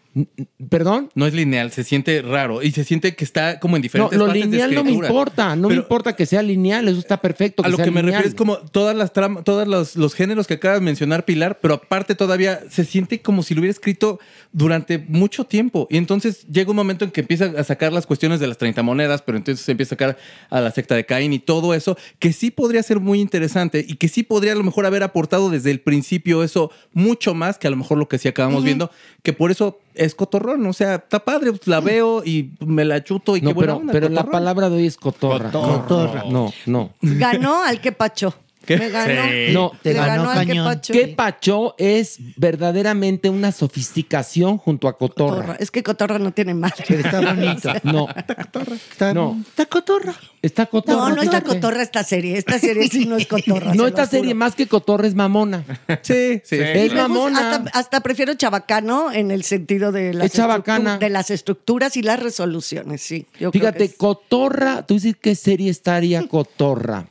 ¿Perdón? 0.69 1.09
No 1.15 1.25
es 1.25 1.33
lineal, 1.33 1.71
se 1.71 1.83
siente 1.83 2.21
raro 2.21 2.61
y 2.61 2.71
se 2.71 2.83
siente 2.83 3.15
que 3.15 3.23
está 3.23 3.59
como 3.59 3.75
en 3.75 3.81
No, 3.81 3.83
diferentes 3.83 4.19
lo 4.19 4.27
fases 4.27 4.41
de 4.41 4.47
lineal 4.47 4.73
no 4.75 4.83
me 4.83 4.91
importa, 4.91 5.55
no 5.55 5.69
me 5.69 5.75
importa 5.75 6.15
que 6.15 6.25
sea 6.25 6.41
lineal, 6.41 6.87
eso 6.87 6.99
está 6.99 7.17
perfecto. 7.21 7.63
A 7.63 7.69
lo 7.69 7.77
sea 7.77 7.85
que 7.85 7.91
me 7.91 8.01
lineal. 8.01 8.23
refiero 8.23 8.29
es 8.29 8.35
como 8.35 8.57
todas 8.57 8.95
las 8.95 9.13
tramas, 9.13 9.43
todos 9.43 9.67
los, 9.67 9.95
los 9.95 10.13
géneros 10.13 10.47
que 10.47 10.55
acaba 10.55 10.75
de 10.75 10.81
mencionar 10.81 11.25
Pilar, 11.25 11.59
pero 11.61 11.75
aparte 11.75 12.15
todavía 12.15 12.61
se 12.69 12.85
siente 12.85 13.21
como 13.21 13.43
si 13.43 13.53
lo 13.53 13.59
hubiera 13.59 13.71
escrito 13.71 14.19
durante 14.51 14.97
mucho 14.97 15.43
tiempo. 15.45 15.87
Y 15.89 15.97
entonces 15.97 16.47
llega 16.47 16.69
un 16.69 16.75
momento 16.75 17.05
en 17.05 17.11
que 17.11 17.21
empieza 17.21 17.53
a 17.57 17.63
sacar 17.63 17.93
las 17.93 18.05
cuestiones 18.05 18.39
de 18.39 18.47
las 18.47 18.57
30 18.57 18.81
monedas, 18.83 19.21
pero 19.21 19.37
entonces 19.37 19.63
se 19.63 19.71
empieza 19.71 19.95
a 19.95 19.97
sacar 19.97 20.17
a 20.49 20.61
la 20.61 20.71
secta 20.71 20.95
de 20.95 21.05
Caín 21.05 21.33
y 21.33 21.39
todo 21.39 21.73
eso, 21.73 21.97
que 22.19 22.33
sí 22.33 22.51
podría 22.51 22.81
ser 22.83 22.99
muy 22.99 23.19
interesante 23.19 23.85
y 23.87 23.95
que 23.95 24.07
sí 24.07 24.23
podría 24.23 24.53
a 24.53 24.55
lo 24.55 24.63
mejor 24.63 24.85
haber 24.85 25.03
aportado 25.03 25.49
desde 25.49 25.71
el 25.71 25.81
principio 25.81 26.43
eso 26.43 26.71
mucho 26.93 27.33
más 27.33 27.57
que 27.57 27.67
a 27.67 27.69
lo 27.69 27.77
mejor 27.77 27.97
lo 27.97 28.07
que 28.07 28.17
sí 28.17 28.27
acabamos 28.27 28.63
viendo, 28.63 28.91
que 29.23 29.33
por 29.33 29.51
eso 29.51 29.79
es 29.97 30.15
cotorrón. 30.15 30.65
O 30.65 30.73
sea, 30.73 30.95
está 30.95 31.19
padre, 31.19 31.51
pues, 31.51 31.67
la 31.67 31.79
veo 31.79 32.23
y 32.23 32.51
me 32.65 32.85
la 32.85 33.03
chuto 33.03 33.35
y 33.35 33.41
No, 33.41 33.49
qué 33.49 33.53
buena 33.53 33.73
pero, 33.73 33.81
onda, 33.81 33.93
pero 33.93 34.09
la 34.09 34.23
palabra 34.25 34.69
de 34.69 34.77
hoy 34.77 34.85
es 34.87 34.97
cotorra. 34.97 35.51
Cotorra. 35.51 36.23
No, 36.25 36.53
no, 36.65 36.91
no. 37.01 37.17
Ganó 37.19 37.63
al 37.63 37.81
que 37.81 37.91
pacho. 37.91 38.33
Me 38.75 38.89
ganó. 38.89 39.23
No, 39.53 39.71
Le 39.83 39.93
ganó 39.93 40.29
al 40.31 40.45
que 40.47 40.55
pacho. 40.55 40.93
Que 40.93 41.07
Pacho 41.07 41.75
es 41.77 42.17
verdaderamente 42.35 43.29
una 43.29 43.51
sofisticación 43.51 44.57
junto 44.57 44.87
a 44.87 44.97
Cotorra. 44.97 45.35
Cotorra. 45.37 45.55
Es 45.59 45.71
que 45.71 45.83
Cotorra 45.83 46.19
no 46.19 46.31
tiene 46.31 46.53
madre. 46.53 46.83
Pero 46.87 46.99
está 47.01 47.21
bonito. 47.21 47.71
No, 47.83 48.07
Está, 48.09 49.13
No. 49.13 49.37
está 49.47 49.65
cotorra. 49.67 50.13
está 50.41 50.65
Cotorra. 50.65 51.09
No, 51.09 51.15
no 51.15 51.21
está. 51.21 51.41
Cotorra 51.41 51.81
esta 51.83 52.03
serie. 52.03 52.37
Esta 52.37 52.59
serie 52.59 52.87
sí 52.89 53.05
no 53.05 53.15
es 53.17 53.27
Cotorra. 53.27 53.73
No, 53.73 53.87
esta 53.87 54.05
serie 54.05 54.33
más 54.33 54.55
que 54.55 54.67
Cotorra 54.67 55.07
es 55.07 55.15
mamona. 55.15 55.63
Sí, 56.01 56.41
sí. 56.43 56.57
Es 56.59 56.93
mamona. 56.93 57.51
hasta, 57.57 57.79
hasta 57.79 57.99
prefiero 58.01 58.33
chabacano 58.33 59.11
en 59.11 59.31
el 59.31 59.43
sentido 59.43 59.91
de 59.91 60.13
las, 60.13 60.25
Es 60.27 60.33
chabacana. 60.33 60.95
estructu- 60.95 60.99
de 60.99 61.09
las 61.09 61.31
estructuras 61.31 61.97
y 61.97 62.01
las 62.01 62.19
resoluciones, 62.21 63.01
sí. 63.01 63.25
Yo 63.39 63.51
creo 63.51 63.51
que 63.51 63.59
Fíjate, 63.59 63.83
es- 63.85 63.95
Cotorra, 63.95 64.85
tú 64.85 64.95
dices 64.95 65.15
qué 65.21 65.35
serie 65.35 65.69
estaría 65.69 66.27
Cotorra. 66.27 67.05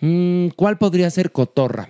Mm, 0.00 0.48
¿Cuál 0.56 0.78
podría 0.78 1.10
ser 1.10 1.32
Cotorra? 1.32 1.88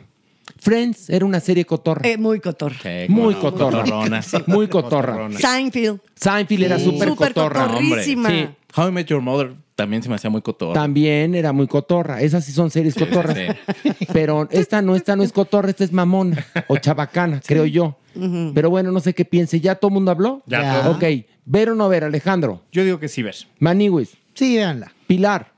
Friends 0.61 1.09
era 1.11 1.25
una 1.25 1.41
serie 1.41 1.65
Cotorra. 1.65 2.09
eh, 2.09 2.17
muy 2.19 2.41
cotorra. 2.41 2.77
muy 3.09 3.35
cotorra. 3.35 3.83
cotorrona. 3.83 4.21
Muy 4.47 4.69
cotorra. 4.69 5.29
Seinfeld. 5.39 6.01
Seinfeld 6.15 6.63
era 6.65 6.79
súper 6.79 7.15
cotorra. 7.15 7.67
cotorrísima. 7.67 8.31
Sí. 8.31 8.49
How 8.77 8.89
I 8.89 8.93
Met 8.93 9.07
Your 9.07 9.23
Mother 9.23 9.55
también 9.75 10.03
se 10.03 10.09
me 10.09 10.17
hacía 10.17 10.29
muy 10.31 10.43
cotorra. 10.43 10.73
También 10.75 11.35
era 11.37 11.53
muy 11.53 11.69
cotorra. 11.69 12.21
Esas 12.21 12.45
sí 12.45 12.51
son 12.53 12.71
series 12.71 12.95
cotorras. 12.97 13.37
Pero 14.13 14.49
esta 14.51 14.83
no, 14.83 14.97
esta 14.97 15.15
no 15.15 15.23
es 15.23 15.33
cotorra, 15.33 15.71
esta 15.71 15.85
es 15.85 15.93
mamona 15.93 16.45
o 16.67 16.77
chabacana, 16.77 17.41
creo 17.47 17.65
yo. 17.65 17.97
Pero 18.55 18.71
bueno, 18.71 18.91
no 18.91 18.99
sé 18.99 19.15
qué 19.15 19.25
piense. 19.25 19.61
¿Ya 19.61 19.77
todo 19.77 19.91
el 19.91 19.95
mundo 19.95 20.11
habló? 20.11 20.43
Ya 20.47 20.83
Ya. 20.83 20.91
Ok. 20.91 21.05
¿Ver 21.45 21.71
o 21.71 21.75
no 21.77 21.89
ver, 21.89 22.05
Alejandro? 22.05 22.63
Yo 22.73 22.85
digo 22.85 22.99
que 22.99 23.09
sí 23.09 23.23
ver. 23.23 23.37
Maniwis. 23.61 24.17
Sí, 24.35 24.57
véanla. 24.57 24.93
Pilar. 25.07 25.53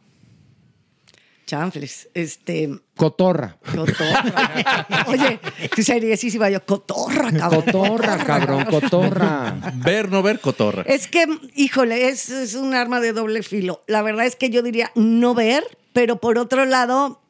Chanfles. 1.50 2.08
Este. 2.14 2.70
Cotorra. 2.94 3.58
Cotorra. 3.74 4.86
Oye, 5.08 5.40
qué 5.74 5.82
seriesísima 5.82 6.48
yo. 6.48 6.64
Cotorra, 6.64 7.32
cabrón. 7.32 7.62
Cotorra, 7.64 8.18
cabrón, 8.24 8.64
cotorra. 8.66 9.56
Ver, 9.84 10.12
no 10.12 10.22
ver, 10.22 10.38
cotorra. 10.38 10.82
Es 10.86 11.08
que, 11.08 11.26
híjole, 11.56 12.08
es, 12.08 12.28
es 12.30 12.54
un 12.54 12.72
arma 12.74 13.00
de 13.00 13.12
doble 13.12 13.42
filo. 13.42 13.82
La 13.88 14.00
verdad 14.02 14.26
es 14.26 14.36
que 14.36 14.50
yo 14.50 14.62
diría 14.62 14.92
no 14.94 15.34
ver, 15.34 15.64
pero 15.92 16.20
por 16.20 16.38
otro 16.38 16.64
lado, 16.66 17.20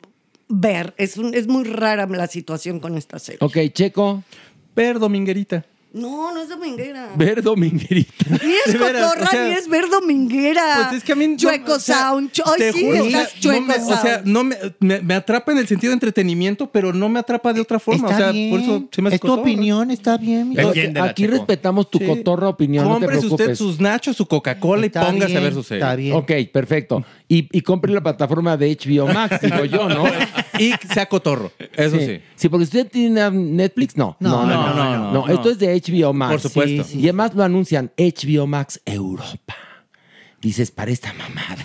ver. 0.48 0.92
Es, 0.98 1.16
un- 1.16 1.34
es 1.34 1.46
muy 1.48 1.64
rara 1.64 2.06
la 2.06 2.26
situación 2.26 2.78
con 2.78 2.98
esta 2.98 3.18
serie. 3.18 3.38
Ok, 3.40 3.56
Checo. 3.72 4.22
Ver, 4.76 4.98
dominguerita. 4.98 5.64
No, 5.92 6.32
no 6.32 6.40
es 6.40 6.48
dominguera. 6.48 7.10
Ver 7.16 7.42
Dominguerita. 7.42 8.24
Ni 8.44 8.52
es 8.64 8.76
cotorra, 8.78 9.24
o 9.24 9.30
sea, 9.30 9.44
ni 9.44 9.54
es 9.54 9.68
ver 9.68 9.88
dominguera. 9.90 10.86
Pues 10.88 10.98
es 10.98 11.04
que 11.04 11.12
a 11.12 11.16
mí. 11.16 11.26
no- 11.26 11.36
Chueco 11.36 11.72
o 11.72 11.80
sea, 11.80 12.10
sound. 12.10 12.30
Ay, 12.46 12.52
te 12.58 12.72
sí, 12.72 12.84
juro, 12.84 13.02
o 13.02 13.06
estás 13.06 13.30
sea, 13.32 13.40
chueco 13.40 13.60
no 13.60 13.66
me, 13.66 13.74
O 13.74 13.86
sea, 13.86 14.14
sound. 14.16 14.26
no 14.26 14.44
me, 14.44 14.56
me, 14.78 15.00
me 15.00 15.14
atrapa 15.14 15.50
en 15.50 15.58
el 15.58 15.66
sentido 15.66 15.90
de 15.90 15.94
entretenimiento, 15.94 16.70
pero 16.70 16.92
no 16.92 17.08
me 17.08 17.18
atrapa 17.18 17.52
de 17.52 17.60
otra 17.60 17.80
forma. 17.80 18.08
Está 18.08 18.14
o 18.14 18.18
sea, 18.18 18.30
bien. 18.32 18.50
por 18.50 18.60
eso 18.60 18.88
se 18.92 19.02
me 19.02 19.08
hace 19.08 19.16
es 19.16 19.20
tu 19.20 19.26
cotorra. 19.26 19.42
opinión, 19.42 19.90
está 19.90 20.16
bien. 20.16 20.56
Entiéndela, 20.56 21.06
Aquí 21.06 21.26
respetamos 21.26 21.90
tu 21.90 21.98
Sí. 21.98 22.06
cotorra 22.06 22.48
opinión, 22.48 22.84
no 22.84 22.94
te 22.94 23.06
Cómprese 23.06 23.26
usted 23.26 23.54
sus 23.56 23.80
nachos, 23.80 24.16
su 24.16 24.26
Coca-Cola 24.26 24.86
y 24.86 24.90
póngase 24.90 25.36
a 25.36 25.40
ver 25.40 25.54
su 25.54 25.64
serie. 25.64 25.82
Está 25.82 25.96
bien. 25.96 26.14
Ok, 26.14 26.30
perfecto. 26.52 27.04
Y, 27.32 27.48
y 27.56 27.60
compre 27.60 27.92
la 27.92 28.00
plataforma 28.02 28.56
de 28.56 28.76
HBO 28.76 29.06
Max, 29.06 29.40
digo 29.42 29.64
yo, 29.64 29.88
¿no? 29.88 30.02
Y 30.58 30.72
sea 30.92 31.06
cotorro. 31.06 31.52
Eso 31.76 31.96
sí. 32.00 32.20
Sí, 32.34 32.48
porque 32.48 32.64
usted 32.64 32.88
tiene 32.90 33.30
Netflix, 33.30 33.96
no. 33.96 34.16
No, 34.18 34.44
no, 34.44 34.74
no, 34.74 34.96
no, 34.96 35.12
no. 35.12 35.28
esto 35.28 35.48
es 35.50 35.60
de 35.60 35.80
HBO 35.80 36.12
Max. 36.12 36.32
Por 36.32 36.40
supuesto. 36.40 36.82
Sí, 36.82 36.94
sí. 36.94 36.98
Y 36.98 37.04
además 37.04 37.32
lo 37.36 37.44
anuncian 37.44 37.92
HBO 37.96 38.48
Max 38.48 38.80
Europa. 38.84 39.54
Dices, 40.40 40.72
para 40.72 40.90
esta 40.90 41.12
mamada. 41.12 41.64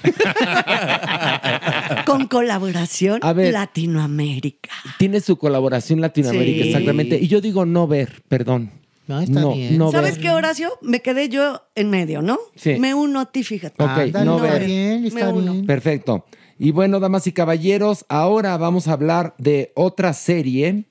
Con 2.06 2.28
colaboración 2.28 3.20
A 3.24 3.34
ver. 3.34 3.54
Latinoamérica. 3.54 4.70
Tiene 5.00 5.20
su 5.22 5.38
colaboración 5.38 6.00
Latinoamérica, 6.02 6.62
Sí. 6.64 6.70
exactamente. 6.70 7.18
Y 7.20 7.28
yo 7.28 7.42
digo 7.42 7.66
no 7.66 7.88
ver, 7.88 8.22
perdón. 8.28 8.72
No, 9.08 9.22
está 9.22 9.48
bien. 9.50 9.78
no 9.78 9.92
¿Sabes 9.92 10.16
ver. 10.16 10.22
qué, 10.22 10.30
Horacio? 10.32 10.72
Me 10.82 11.02
quedé 11.02 11.30
yo 11.30 11.62
en 11.76 11.90
medio, 11.90 12.22
¿no? 12.22 12.40
Sí. 12.56 12.78
Me 12.80 12.94
uno 12.94 13.20
a 13.20 13.32
ti, 13.32 13.44
fíjate. 13.44 13.84
Ok, 13.84 14.14
no 14.24 14.44
está 14.44 14.60
bien, 14.60 15.06
está 15.06 15.32
bien. 15.32 15.66
Perfecto. 15.66 16.26
Y 16.58 16.72
bueno, 16.72 17.00
damas 17.00 17.28
y 17.28 17.34
caballeros, 17.34 18.06
ahora 18.08 18.58
vamos 18.58 18.88
a 18.88 18.94
hablar 18.94 19.36
de 19.38 19.72
otra 19.76 20.14
serie 20.14 20.86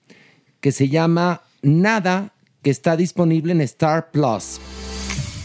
que 0.61 0.73
se 0.73 0.89
llama 0.89 1.43
Nada, 1.63 2.35
que 2.63 2.71
está 2.71 2.97
disponible 2.97 3.53
en 3.53 3.63
Star 3.63 4.11
Plus. 4.11 4.61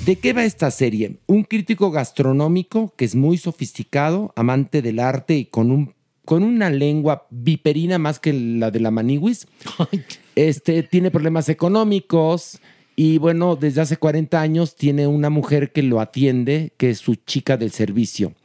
¿De 0.06 0.18
qué 0.18 0.34
va 0.34 0.44
esta 0.44 0.72
serie? 0.72 1.20
Un 1.28 1.44
crítico 1.44 1.92
gastronómico 1.92 2.94
que 2.98 3.06
es 3.06 3.16
muy 3.16 3.38
sofisticado, 3.38 4.34
amante 4.36 4.82
del 4.82 5.00
arte 5.00 5.36
y 5.36 5.46
con, 5.46 5.72
un, 5.72 5.94
con 6.30 6.44
una 6.44 6.70
lengua 6.70 7.26
viperina 7.32 7.98
más 7.98 8.20
que 8.20 8.34
la 8.34 8.70
de 8.70 8.80
la 8.80 8.92
maniwis. 8.92 9.48
Este, 10.36 10.84
tiene 10.84 11.10
problemas 11.10 11.50
económicos 11.50 12.60
y 12.96 13.18
bueno, 13.18 13.56
desde 13.56 13.82
hace 13.82 13.98
40 13.98 14.40
años 14.40 14.76
tiene 14.76 15.08
una 15.08 15.32
mujer 15.32 15.72
que 15.72 15.82
lo 15.82 16.00
atiende, 16.00 16.72
que 16.78 16.92
es 16.92 17.00
su 17.00 17.16
chica 17.16 17.58
del 17.58 17.72
servicio. 17.72 18.36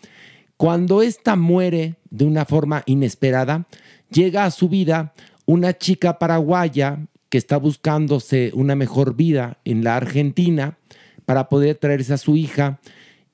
Cuando 0.57 1.03
ésta 1.03 1.37
muere 1.37 1.97
de 2.09 2.25
una 2.25 2.47
forma 2.47 2.85
inesperada, 2.87 3.67
llega 4.11 4.47
a 4.47 4.51
su 4.51 4.71
vida 4.71 5.13
una 5.45 5.77
chica 5.77 6.19
paraguaya 6.19 7.07
que 7.29 7.37
está 7.37 7.59
buscándose 7.59 8.51
una 8.55 8.75
mejor 8.75 9.15
vida 9.15 9.59
en 9.67 9.85
la 9.85 9.97
Argentina 9.97 10.79
para 11.27 11.51
poder 11.51 11.77
traerse 11.77 12.15
a 12.15 12.19
su 12.19 12.35
hija 12.35 12.81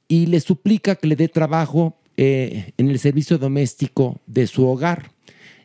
y 0.09 0.27
le 0.27 0.41
suplica 0.41 0.97
que 0.97 1.07
le 1.07 1.15
dé 1.15 1.29
trabajo 1.29 2.00
eh, 2.23 2.73
en 2.77 2.91
el 2.91 2.99
servicio 2.99 3.39
doméstico 3.39 4.21
de 4.27 4.47
su 4.47 4.69
hogar. 4.69 5.11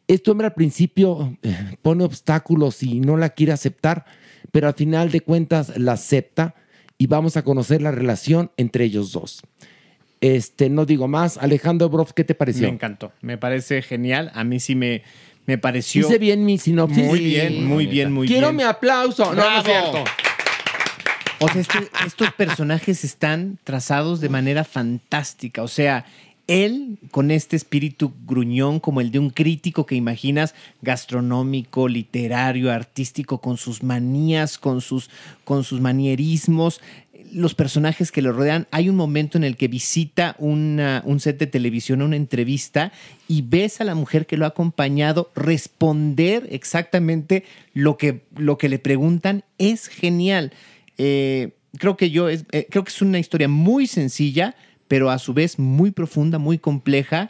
Este 0.08 0.32
hombre 0.32 0.48
al 0.48 0.54
principio 0.54 1.38
eh, 1.44 1.76
pone 1.82 2.04
obstáculos 2.06 2.82
y 2.82 3.02
no 3.02 3.18
la 3.18 3.30
quiere 3.32 3.52
aceptar, 3.52 4.06
pero 4.54 4.68
al 4.70 4.74
final 4.74 5.12
de 5.12 5.20
cuentas 5.20 5.78
la 5.78 5.94
acepta 5.94 6.56
y 6.98 7.08
vamos 7.08 7.36
a 7.36 7.42
conocer 7.44 7.82
la 7.82 7.92
relación 7.92 8.52
entre 8.56 8.86
ellos 8.86 9.12
dos. 9.12 9.42
Este, 10.22 10.70
no 10.70 10.86
digo 10.86 11.08
más. 11.10 11.38
Alejandro 11.38 11.90
Broff, 11.90 12.14
¿qué 12.14 12.24
te 12.24 12.36
pareció? 12.36 12.68
Me 12.68 12.74
encantó. 12.74 13.12
Me 13.22 13.38
parece 13.38 13.82
genial. 13.82 14.32
A 14.34 14.46
mí 14.46 14.62
sí 14.62 14.76
me, 14.76 15.04
me 15.46 15.58
pareció. 15.58 16.08
Hice 16.08 16.20
bien 16.20 16.46
mi 16.46 16.58
sinopsis. 16.58 17.04
Muy 17.04 17.20
bien, 17.20 17.66
muy 17.66 17.86
bien, 17.86 18.14
muy 18.14 18.28
Quiero 18.28 18.48
bien. 18.48 18.56
mi 18.56 18.64
aplauso. 18.64 19.34
No, 19.36 19.44
no 19.44 19.58
es 19.60 19.64
cierto. 19.66 20.04
O 21.42 21.50
sea, 21.50 21.62
este- 21.62 21.90
estos 22.08 22.32
personajes 22.34 23.04
están 23.04 23.60
trazados 23.66 24.22
de 24.22 24.30
manera 24.30 24.64
fantástica. 24.64 25.64
O 25.64 25.68
sea, 25.68 26.06
él 26.48 27.00
con 27.12 27.32
este 27.32 27.56
espíritu 27.56 28.14
gruñón 28.26 28.80
como 28.80 29.02
el 29.02 29.12
de 29.12 29.20
un 29.20 29.30
crítico 29.30 29.86
que 29.86 29.96
imaginas 29.96 30.54
gastronómico, 30.82 31.88
literario, 31.88 32.72
artístico, 32.72 33.42
con 33.42 33.58
sus 33.58 33.84
manías, 33.84 34.58
con 34.58 34.82
sus, 34.82 35.10
con 35.44 35.64
sus 35.64 35.82
manierismos. 35.82 36.82
Los 37.32 37.56
personajes 37.56 38.12
que 38.12 38.22
lo 38.22 38.32
rodean, 38.32 38.68
hay 38.72 38.88
un 38.88 38.96
momento 38.96 39.38
en 39.38 39.44
el 39.44 39.58
que 39.58 39.68
visita 39.68 40.36
un 40.40 40.80
set 41.20 41.40
de 41.40 41.48
televisión, 41.48 42.02
una 42.02 42.16
entrevista, 42.16 42.92
y 43.28 43.42
ves 43.42 43.82
a 43.82 43.84
la 43.84 43.96
mujer 43.96 44.26
que 44.26 44.38
lo 44.38 44.46
ha 44.46 44.50
acompañado 44.50 45.32
responder 45.36 46.48
exactamente 46.52 47.44
lo 47.74 47.98
que, 47.98 48.22
lo 48.38 48.58
que 48.58 48.70
le 48.70 48.80
preguntan. 48.80 49.44
Es 49.58 49.88
genial. 49.88 50.54
Eh, 50.98 51.52
creo 51.78 51.98
que 51.98 52.10
yo 52.10 52.30
es, 52.30 52.46
eh, 52.52 52.68
creo 52.70 52.84
que 52.84 52.92
es 52.92 53.02
una 53.02 53.20
historia 53.20 53.48
muy 53.48 53.88
sencilla, 53.88 54.56
pero 54.88 55.10
a 55.10 55.20
su 55.20 55.34
vez 55.34 55.60
muy 55.60 55.92
profunda, 55.92 56.38
muy 56.40 56.58
compleja 56.58 57.30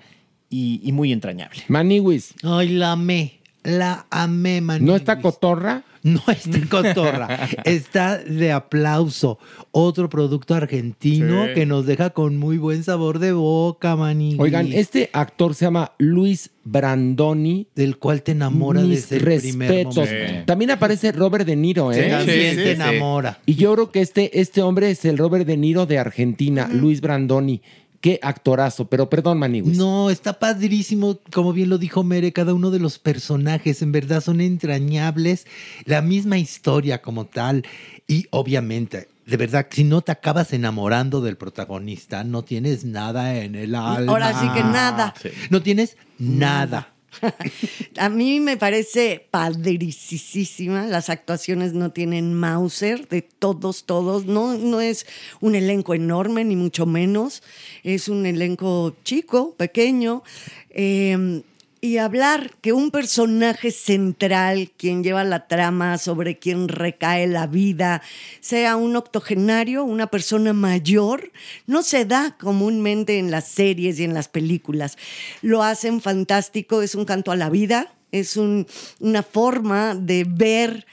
y, 0.50 0.82
y 0.84 0.92
muy 0.92 1.12
entrañable. 1.12 1.64
Maniwis, 1.68 2.34
Ay, 2.44 2.70
la 2.70 2.94
amé. 2.94 3.40
La 3.64 4.06
amé, 4.12 4.62
man. 4.62 4.86
¿no 4.86 4.96
está 4.96 5.20
cotorra? 5.22 5.84
No 6.06 6.22
está 6.28 6.60
cotorra. 6.70 7.50
está 7.66 8.20
de 8.20 8.52
aplauso. 8.52 9.40
Otro 9.72 10.08
producto 10.08 10.54
argentino 10.54 11.46
Sí. 11.48 11.54
que 11.56 11.66
nos 11.66 11.88
deja 11.88 12.12
con 12.12 12.38
muy 12.38 12.58
buen 12.60 12.84
sabor 12.84 13.18
de 13.18 13.32
boca, 13.32 13.96
maní. 13.96 14.36
Oigan, 14.40 14.72
este 14.72 15.10
actor 15.14 15.56
se 15.56 15.66
llama 15.66 15.94
Luis 15.98 16.52
Brandoni. 16.64 17.68
Del 17.76 17.98
cual 17.98 18.22
te 18.22 18.34
enamora 18.34 18.82
Mis 18.82 19.10
desde 19.10 19.16
el 19.18 19.42
primer 19.42 19.70
respetos. 19.72 19.96
momento. 20.10 20.46
También 20.46 20.72
aparece 20.72 21.12
Robert 21.12 21.46
De 21.46 21.56
Niro, 21.56 21.92
¿eh? 21.92 22.08
También 22.10 22.52
Sí, 22.52 22.56
te 22.58 22.64
sí, 22.66 22.70
enamora. 22.72 23.40
Y 23.48 23.56
yo 23.56 23.74
creo 23.74 23.92
que 23.92 24.02
este, 24.02 24.40
este 24.40 24.62
hombre 24.62 24.92
es 24.92 25.04
el 25.06 25.18
Robert 25.18 25.46
De 25.48 25.58
Niro 25.58 25.86
de 25.88 25.98
Argentina, 25.98 26.70
Luis 26.72 27.02
Brandoni. 27.02 27.62
Qué 28.06 28.20
actorazo. 28.22 28.86
Pero 28.86 29.10
perdón, 29.10 29.40
Maniwis. 29.40 29.80
No, 29.80 30.12
está 30.12 30.34
padrísimo, 30.38 31.22
como 31.34 31.54
bien 31.54 31.70
lo 31.70 31.80
dijo 31.80 32.04
Mere, 32.04 32.32
cada 32.34 32.54
uno 32.54 32.70
de 32.70 32.78
los 32.78 33.00
personajes 33.00 33.82
en 33.82 33.92
verdad 33.92 34.22
son 34.22 34.42
entrañables, 34.42 35.48
la 35.86 36.04
misma 36.04 36.38
historia 36.38 37.02
como 37.02 37.26
tal 37.26 37.66
y 38.08 38.28
obviamente, 38.30 39.08
de 39.26 39.38
verdad, 39.38 39.66
si 39.72 39.84
no 39.84 40.02
te 40.02 40.12
acabas 40.12 40.54
enamorando 40.54 41.20
del 41.20 41.36
protagonista, 41.36 42.24
no 42.24 42.44
tienes 42.44 42.86
nada 42.86 43.40
en 43.40 43.56
el 43.56 43.74
alma. 43.74 44.12
Ahora 44.12 44.40
sí 44.40 44.48
que 44.54 44.62
nada. 44.62 45.16
No 45.50 45.64
tienes 45.64 45.98
nada. 46.20 46.95
A 47.98 48.10
mí 48.10 48.40
me 48.40 48.58
parece 48.58 49.28
padricísima. 49.32 50.86
Las 50.86 51.10
actuaciones 51.10 51.74
no 51.74 51.92
tienen 51.92 52.34
Mauser 52.34 53.08
de 53.08 53.22
todos, 53.22 53.86
todos. 53.86 54.26
No, 54.26 54.58
no 54.58 54.82
es 54.82 55.06
un 55.42 55.56
elenco 55.56 55.94
enorme, 55.94 56.44
ni 56.44 56.56
mucho 56.56 56.86
menos. 56.86 57.44
Es 57.84 58.10
un 58.10 58.26
elenco 58.26 58.96
chico, 59.04 59.56
pequeño. 59.56 60.24
Eh, 60.70 61.44
y 61.86 62.00
hablar 62.00 62.52
que 62.62 62.74
un 62.74 62.90
personaje 62.90 63.70
central, 63.70 64.72
quien 64.76 65.04
lleva 65.04 65.24
la 65.24 65.48
trama, 65.48 66.00
sobre 66.00 66.40
quien 66.40 66.68
recae 66.68 67.28
la 67.28 67.46
vida, 67.46 68.02
sea 68.40 68.76
un 68.76 68.96
octogenario, 68.96 69.84
una 69.84 70.08
persona 70.08 70.52
mayor, 70.54 71.32
no 71.68 71.84
se 71.84 72.06
da 72.06 72.36
comúnmente 72.40 73.20
en 73.20 73.30
las 73.30 73.48
series 73.48 74.00
y 74.00 74.04
en 74.04 74.16
las 74.16 74.28
películas. 74.28 74.98
Lo 75.44 75.62
hacen 75.62 76.02
fantástico, 76.02 76.82
es 76.82 76.96
un 76.96 77.06
canto 77.06 77.32
a 77.32 77.36
la 77.36 77.50
vida, 77.52 77.94
es 78.12 78.36
un- 78.36 78.66
una 79.00 79.22
forma 79.22 79.94
de 79.94 80.26
ver 80.28 80.88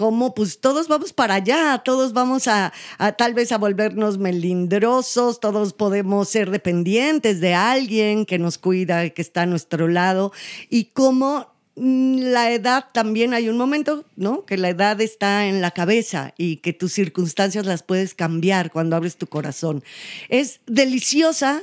cómo 0.00 0.34
pues 0.34 0.60
todos 0.60 0.88
vamos 0.88 1.12
para 1.12 1.34
allá, 1.34 1.82
todos 1.84 2.14
vamos 2.14 2.48
a, 2.48 2.72
a 2.96 3.12
tal 3.12 3.34
vez 3.34 3.52
a 3.52 3.58
volvernos 3.58 4.16
melindrosos, 4.16 5.40
todos 5.40 5.74
podemos 5.74 6.26
ser 6.30 6.50
dependientes 6.50 7.42
de 7.42 7.52
alguien 7.52 8.24
que 8.24 8.38
nos 8.38 8.56
cuida 8.56 9.10
que 9.10 9.20
está 9.20 9.42
a 9.42 9.46
nuestro 9.46 9.88
lado 9.88 10.32
y 10.70 10.84
cómo 10.94 11.52
mm, 11.76 12.16
la 12.32 12.50
edad 12.50 12.86
también 12.94 13.34
hay 13.34 13.50
un 13.50 13.58
momento, 13.58 14.06
¿no? 14.16 14.46
Que 14.46 14.56
la 14.56 14.70
edad 14.70 14.98
está 15.02 15.46
en 15.48 15.60
la 15.60 15.72
cabeza 15.72 16.32
y 16.38 16.56
que 16.56 16.72
tus 16.72 16.94
circunstancias 16.94 17.66
las 17.66 17.82
puedes 17.82 18.14
cambiar 18.14 18.70
cuando 18.70 18.96
abres 18.96 19.18
tu 19.18 19.26
corazón. 19.26 19.84
Es 20.30 20.60
deliciosa 20.66 21.62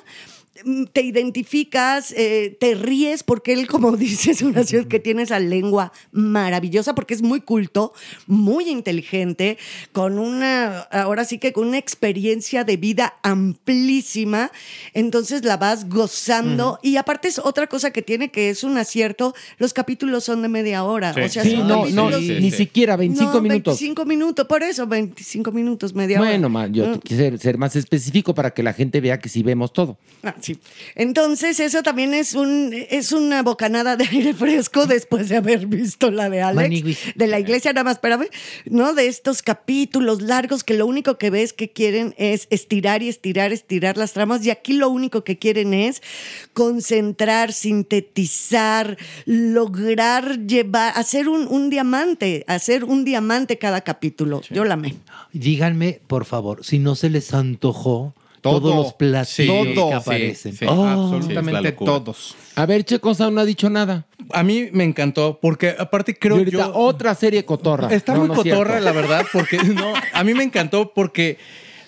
te 0.94 1.02
identificas, 1.02 2.12
eh, 2.18 2.56
te 2.60 2.76
ríes, 2.76 3.24
porque 3.24 3.54
él, 3.54 3.68
como 3.68 3.92
dices, 3.98 4.42
una 4.42 4.64
ciudad 4.64 4.86
que 4.88 5.00
tiene 5.00 5.24
esa 5.24 5.40
lengua 5.40 5.92
maravillosa, 6.12 6.96
porque 6.96 7.14
es 7.14 7.22
muy 7.22 7.42
culto, 7.42 7.94
muy 8.26 8.70
inteligente, 8.70 9.58
con 9.92 10.20
una, 10.20 10.80
ahora 10.92 11.26
sí 11.26 11.38
que 11.38 11.54
con 11.54 11.68
una 11.68 11.78
experiencia 11.78 12.64
de 12.64 12.78
vida 12.78 13.16
amplísima, 13.24 14.52
entonces 14.94 15.44
la 15.44 15.58
vas 15.58 15.88
gozando. 15.90 16.80
Y 16.82 16.98
aparte 16.98 17.28
es 17.28 17.40
otra 17.40 17.68
cosa 17.68 17.92
que 17.92 18.02
tiene 18.02 18.30
que 18.30 18.50
es 18.50 18.64
un 18.64 18.78
acierto, 18.78 19.34
los 19.58 19.74
capítulos 19.74 20.24
son 20.24 20.42
de 20.42 20.48
media 20.50 20.84
hora. 20.84 21.12
O 21.12 21.30
sea, 21.30 21.44
sí, 21.44 21.52
son 21.52 21.68
no, 21.68 21.86
no, 21.90 22.10
ni 22.20 22.52
siquiera 22.52 22.96
25 22.96 23.34
No, 23.34 23.42
minutos. 23.42 23.80
25 23.80 24.06
minutos, 24.06 24.46
por 24.48 24.64
eso, 24.64 24.88
25 24.88 25.52
minutos, 25.52 25.94
media 25.94 26.20
hora. 26.22 26.30
Bueno, 26.38 26.68
yo 26.68 26.88
Mm. 26.88 27.00
quise 27.00 27.18
ser, 27.18 27.40
ser 27.40 27.58
más 27.58 27.76
específico 27.76 28.34
para 28.34 28.52
que 28.52 28.64
la 28.64 28.74
gente 28.74 29.02
vea 29.02 29.20
que 29.20 29.30
sí 29.30 29.44
vemos 29.44 29.74
todo. 29.74 29.98
Ah, 30.24 30.36
sí. 30.48 30.60
Entonces, 30.96 31.60
eso 31.60 31.84
también 31.84 32.14
es 32.14 32.34
un 32.34 32.74
es 32.90 33.12
una 33.12 33.44
bocanada 33.44 33.96
de 33.96 34.06
aire 34.06 34.34
fresco 34.34 34.86
después 34.86 35.30
de 35.30 35.38
haber 35.38 35.68
visto 35.68 36.12
la 36.12 36.30
de 36.30 36.42
Alex. 36.42 36.64
Maniguis. 36.64 37.00
De 37.16 37.28
la 37.28 37.40
iglesia, 37.40 37.74
nada 37.74 37.84
más, 37.84 37.96
espérame, 37.96 38.28
¿no? 38.66 38.94
De 38.94 39.08
estos 39.08 39.42
capítulos 39.42 40.22
largos 40.22 40.64
que 40.64 40.74
lo 40.74 40.86
único 40.86 41.18
que 41.18 41.30
ves 41.30 41.54
que 41.54 41.70
quieren 41.72 42.16
es 42.18 42.48
estirar 42.50 43.04
y 43.04 43.10
estirar, 43.10 43.52
estirar 43.52 43.98
las 43.98 44.14
tramas. 44.14 44.46
Y 44.46 44.50
aquí 44.50 44.74
lo 44.74 44.90
único 44.90 45.24
que 45.24 45.38
quieren 45.38 45.74
es 45.74 46.02
concentrar, 46.54 47.52
sintetizar, 47.52 48.98
lograr 49.26 50.46
llevar, 50.46 50.94
hacer 50.96 51.28
un, 51.28 51.48
un 51.48 51.70
diamante, 51.70 52.46
hacer 52.48 52.84
un 52.84 53.04
diamante 53.04 53.58
cada 53.58 53.82
capítulo. 53.82 54.42
Yo 54.50 54.64
la 54.64 54.76
amé. 54.76 54.96
Díganme, 55.34 56.00
por 56.08 56.26
favor, 56.26 56.64
si 56.64 56.80
no 56.80 56.96
se 56.96 57.10
les 57.10 57.34
antojó 57.34 58.14
Todo. 58.42 58.62
todos 58.62 58.76
los 58.76 58.94
platillos 58.94 59.68
Sí, 59.68 59.74
que 59.74 59.94
aparecen. 59.94 60.52
Sí, 60.54 60.58
sí. 60.60 60.66
Oh. 60.68 60.86
Absolutamente 60.86 61.72
todos. 61.72 62.36
A 62.56 62.66
ver, 62.66 62.84
Checo 62.84 63.14
no 63.32 63.42
ha 63.42 63.46
dicho 63.46 63.70
nada. 63.70 64.06
A 64.32 64.44
mí 64.44 64.70
me 64.72 64.84
encantó 64.84 65.40
porque 65.42 65.76
aparte 65.78 66.18
creo 66.18 66.42
yo... 66.44 66.72
otra 66.74 67.16
serie 67.16 67.46
cotorra. 67.46 67.94
Está 67.94 68.14
No, 68.14 68.20
muy 68.20 68.28
no 68.30 68.36
cotorra, 68.36 68.80
la 68.80 68.92
verdad, 68.92 69.26
porque 69.34 69.58
no, 69.64 69.94
a 70.14 70.24
mí 70.24 70.34
me 70.34 70.44
encantó 70.44 70.94
porque 70.94 71.38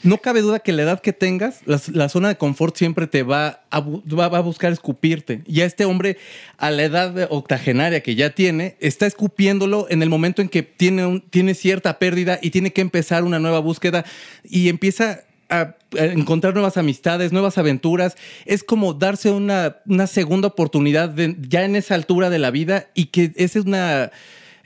no 0.02 0.18
cabe 0.20 0.40
duda 0.42 0.60
que 0.60 0.72
la 0.72 0.84
edad 0.84 1.02
que 1.02 1.12
tengas, 1.12 1.60
la, 1.66 1.80
la 1.92 2.08
zona 2.08 2.30
de 2.30 2.38
confort 2.38 2.74
siempre 2.78 3.06
te 3.08 3.22
va 3.24 3.64
a, 3.70 3.82
va, 3.82 4.30
va 4.30 4.38
a 4.38 4.42
buscar 4.42 4.72
escupirte. 4.72 5.42
Y 5.46 5.60
a 5.60 5.66
este 5.66 5.84
hombre, 5.84 6.18
a 6.58 6.72
la 6.72 6.84
edad 6.84 7.28
octogenaria 7.30 8.02
que 8.02 8.16
ya 8.16 8.30
tiene, 8.30 8.78
está 8.80 9.06
escupiéndolo 9.08 9.88
en 9.90 10.02
el 10.02 10.10
momento 10.10 10.42
en 10.42 10.48
que 10.48 10.64
tiene, 10.64 11.06
un- 11.06 11.22
tiene 11.22 11.54
cierta 11.54 12.00
pérdida 12.00 12.40
y 12.42 12.52
tiene 12.52 12.72
que 12.72 12.80
empezar 12.82 13.26
una 13.26 13.40
nueva 13.40 13.60
búsqueda 13.60 14.06
y 14.46 14.70
empieza 14.70 15.22
a 15.50 15.76
encontrar 15.96 16.54
nuevas 16.54 16.78
amistades, 16.78 17.32
nuevas 17.32 17.58
aventuras. 17.58 18.16
Es 18.46 18.64
como 18.64 18.94
darse 18.94 19.32
una, 19.32 19.78
una 19.86 20.08
segunda 20.08 20.48
oportunidad 20.50 21.10
de- 21.10 21.36
ya 21.48 21.64
en 21.66 21.76
esa 21.76 21.96
altura 21.96 22.30
de 22.30 22.40
la 22.40 22.52
vida 22.52 22.88
y 22.94 23.06
que 23.06 23.32
esa 23.36 23.60
es 23.60 23.66
una 23.66 24.12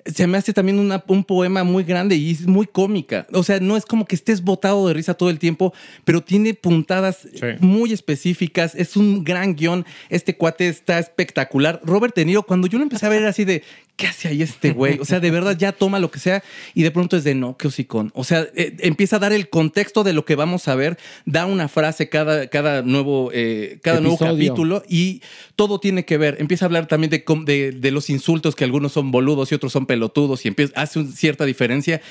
se 0.05 0.27
me 0.27 0.37
hace 0.37 0.51
también 0.51 0.79
una- 0.79 1.01
un 1.07 1.23
poema 1.23 1.63
muy 1.63 1.85
grande 1.85 2.17
y 2.17 2.31
es 2.31 2.45
muy 2.45 2.67
cómica. 2.67 3.25
O 3.31 3.41
sea, 3.41 3.61
no 3.61 3.77
es 3.77 3.85
como 3.85 4.03
que 4.03 4.15
estés 4.15 4.41
botado 4.43 4.85
de 4.89 4.93
risa 4.93 5.13
todo 5.13 5.29
el 5.29 5.39
tiempo, 5.39 5.73
pero 6.03 6.19
tiene 6.21 6.53
puntadas 6.53 7.19
muy 7.61 7.93
específicas. 7.93 8.75
Es 8.75 8.97
un 8.97 9.23
gran 9.23 9.55
guion. 9.55 9.85
Este 10.09 10.35
cuate 10.35 10.67
está 10.67 10.99
espectacular. 10.99 11.79
Robert 11.85 12.13
De 12.15 12.25
Niro, 12.25 12.43
cuando 12.43 12.67
yo 12.67 12.79
lo 12.79 12.83
empecé 12.83 13.05
a 13.05 13.09
ver 13.09 13.25
así 13.25 13.45
de, 13.45 13.63
¿qué 13.95 14.07
hace 14.07 14.27
ahí 14.27 14.41
este 14.41 14.71
güey? 14.71 14.97
O 14.99 15.05
sea, 15.05 15.19
de 15.19 15.29
verdad 15.31 15.55
ya 15.57 15.71
toma 15.71 15.99
lo 15.99 16.09
que 16.11 16.19
sea 16.19 16.43
y 16.73 16.83
de 16.83 16.91
pronto 16.91 17.15
es 17.15 17.23
de, 17.23 17.35
no, 17.35 17.57
qué 17.57 17.67
hocicón. 17.67 18.11
O 18.15 18.23
sea, 18.23 18.47
eh, 18.55 18.75
empieza 18.79 19.17
a 19.17 19.19
dar 19.19 19.33
el 19.33 19.49
contexto 19.49 20.03
de 20.03 20.13
lo 20.13 20.25
que 20.25 20.35
vamos 20.35 20.67
a 20.67 20.75
ver, 20.75 20.97
da 21.25 21.45
una 21.45 21.67
frase 21.67 22.09
cada, 22.09 22.47
cada 22.47 22.81
nuevo, 22.81 23.29
eh, 23.33 23.79
cada 23.83 23.99
nuevo 24.01 24.17
capítulo 24.17 24.83
y 24.89 25.21
todo 25.55 25.79
tiene 25.79 26.05
que 26.05 26.17
ver. 26.17 26.37
Empieza 26.39 26.65
a 26.65 26.67
hablar 26.67 26.87
también 26.87 27.11
de, 27.11 27.23
de, 27.45 27.71
de 27.71 27.91
los 27.91 28.09
insultos, 28.09 28.55
que 28.55 28.63
algunos 28.63 28.91
son 28.93 29.11
boludos 29.11 29.51
y 29.51 29.55
otros 29.55 29.71
son 29.71 29.85
pelotudos, 29.85 30.43
y 30.45 30.47
empieza, 30.49 30.73
hace 30.75 30.99
un- 30.99 31.11
cierta 31.11 31.45
diferencia. 31.45 32.01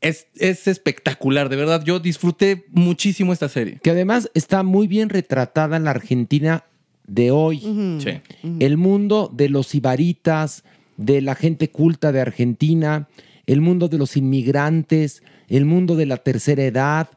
Es, 0.00 0.26
es 0.36 0.66
espectacular, 0.66 1.48
de 1.48 1.56
verdad. 1.56 1.84
Yo 1.84 2.00
disfruté 2.00 2.64
muchísimo 2.70 3.32
esta 3.32 3.48
serie. 3.48 3.78
Que 3.82 3.90
además 3.90 4.30
está 4.34 4.62
muy 4.64 4.88
bien 4.88 5.08
retratada 5.08 5.76
en 5.76 5.84
la 5.84 5.90
Argentina 5.90 6.64
de 7.06 7.30
hoy. 7.30 7.60
Sí. 8.02 8.20
El 8.58 8.76
mundo 8.78 9.30
de 9.32 9.48
los 9.48 9.74
ibaritas, 9.76 10.64
de 10.96 11.20
la 11.20 11.34
gente 11.34 11.70
culta 11.70 12.12
de 12.12 12.20
Argentina, 12.20 13.08
el 13.46 13.60
mundo 13.60 13.88
de 13.88 13.98
los 13.98 14.16
inmigrantes, 14.16 15.22
el 15.48 15.64
mundo 15.64 15.96
de 15.96 16.06
la 16.06 16.18
tercera 16.18 16.64
edad. 16.64 17.08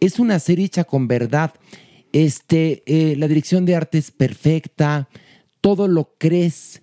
Es 0.00 0.18
una 0.18 0.38
serie 0.38 0.66
hecha 0.66 0.84
con 0.84 1.08
verdad. 1.08 1.52
Este, 2.12 2.82
eh, 2.86 3.16
la 3.16 3.28
dirección 3.28 3.64
de 3.64 3.74
arte 3.76 3.98
es 3.98 4.10
perfecta, 4.10 5.08
todo 5.60 5.88
lo 5.88 6.14
crees. 6.18 6.82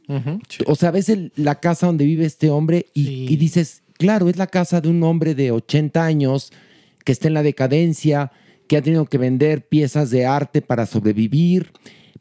O 0.68 0.76
sea, 0.76 0.92
ves 0.92 1.10
el- 1.10 1.32
la 1.36 1.60
casa 1.60 1.86
donde 1.88 2.06
vive 2.06 2.26
este 2.26 2.50
hombre 2.50 2.88
y, 2.94 3.32
y 3.32 3.36
dices, 3.36 3.84
claro, 3.98 4.30
es 4.30 4.38
la 4.38 4.48
casa 4.48 4.82
de 4.82 4.90
un 4.90 5.04
hombre 5.04 5.36
de 5.36 5.52
80 5.52 6.04
años 6.04 6.52
que 7.06 7.12
está 7.12 7.28
en 7.28 7.34
la 7.36 7.44
decadencia, 7.44 8.32
que 8.68 8.78
ha 8.78 8.82
tenido 8.82 9.06
que 9.06 9.18
vender 9.18 9.68
piezas 9.68 10.10
de 10.12 10.26
arte 10.26 10.62
para 10.62 10.86
sobrevivir, 10.86 11.72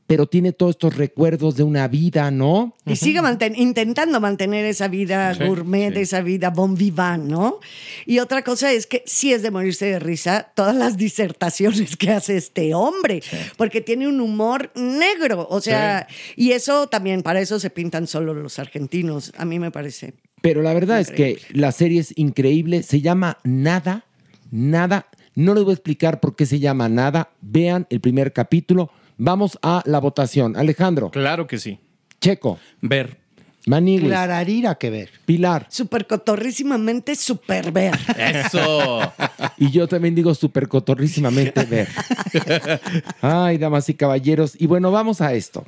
pero 0.07 0.27
tiene 0.27 0.53
todos 0.53 0.71
estos 0.71 0.97
recuerdos 0.97 1.57
de 1.57 1.63
una 1.63 1.87
vida, 1.89 2.31
¿no? 2.31 2.75
Y 2.87 2.97
sigue 2.97 3.21
manten- 3.21 3.55
intentando 3.57 4.21
mantener 4.21 4.65
esa 4.65 4.89
vida 4.89 5.35
Sí, 5.35 5.45
gourmet, 5.45 5.93
sí. 5.95 6.01
esa 6.01 6.23
vida 6.23 6.51
bon 6.51 6.75
vivant, 6.77 7.25
¿no? 7.25 7.59
Y 8.07 8.19
otra 8.21 8.43
cosa 8.43 8.73
es 8.73 8.87
que 8.87 9.03
sí 9.07 9.33
es 9.33 9.43
de 9.43 9.51
morirse 9.51 9.87
de 9.87 9.99
risa 9.99 10.51
todas 10.55 10.75
las 10.75 10.97
disertaciones 10.97 11.97
que 11.97 12.11
hace 12.11 12.37
este 12.37 12.73
hombre, 12.75 13.23
porque 13.57 13.81
tiene 13.81 14.09
un 14.09 14.21
humor 14.21 14.71
negro, 14.75 15.47
o 15.51 15.61
sea, 15.61 16.07
y 16.37 16.53
eso 16.53 16.87
también, 16.89 17.23
para 17.23 17.41
eso 17.41 17.61
se 17.61 17.69
pintan 17.71 18.07
solo 18.07 18.33
los 18.35 18.59
argentinos, 18.59 19.33
a 19.37 19.45
mí 19.45 19.59
me 19.59 19.71
parece. 19.71 20.15
Pero 20.41 20.63
la 20.63 20.73
verdad 20.73 21.01
es 21.01 21.11
que 21.11 21.39
la 21.51 21.73
serie 21.73 22.01
es 22.01 22.13
increíble, 22.17 22.83
se 22.83 23.01
llama 23.01 23.39
Nada, 23.45 24.05
Nada. 24.51 25.07
No 25.35 25.55
les 25.55 25.63
voy 25.65 25.73
a 25.73 25.75
explicar 25.75 26.21
por 26.21 26.35
qué 26.35 26.47
se 26.47 26.59
llama 26.59 26.89
Nada. 26.89 27.31
Vean 27.41 27.87
el 27.91 28.01
primer 28.01 28.33
capítulo. 28.33 28.91
Vamos 29.19 29.59
a 29.63 29.83
la 29.85 29.99
votación. 29.99 30.57
Alejandro. 30.57 31.11
Claro 31.11 31.47
que 31.47 31.59
sí. 31.59 31.79
Checo. 32.21 32.59
Ver. 32.81 33.19
Maniguis. 33.67 34.09
Clararira 34.09 34.77
que 34.77 34.89
ver. 34.91 35.11
Pilar. 35.27 35.67
Súper 35.69 36.07
cotorrísimamente, 36.07 37.15
súper 37.17 37.71
ver. 37.73 37.95
Eso. 38.17 39.13
Y 39.59 39.71
yo 39.71 39.87
también 39.89 40.15
digo 40.15 40.35
súper 40.35 40.69
cotorrísimamente 40.69 41.65
ver. 41.67 41.89
Ay, 43.21 43.59
damas 43.59 43.89
y 43.89 43.95
caballeros. 43.95 44.55
Y 44.59 44.67
bueno, 44.67 44.91
vamos 44.91 45.21
a 45.21 45.35
esto. 45.35 45.67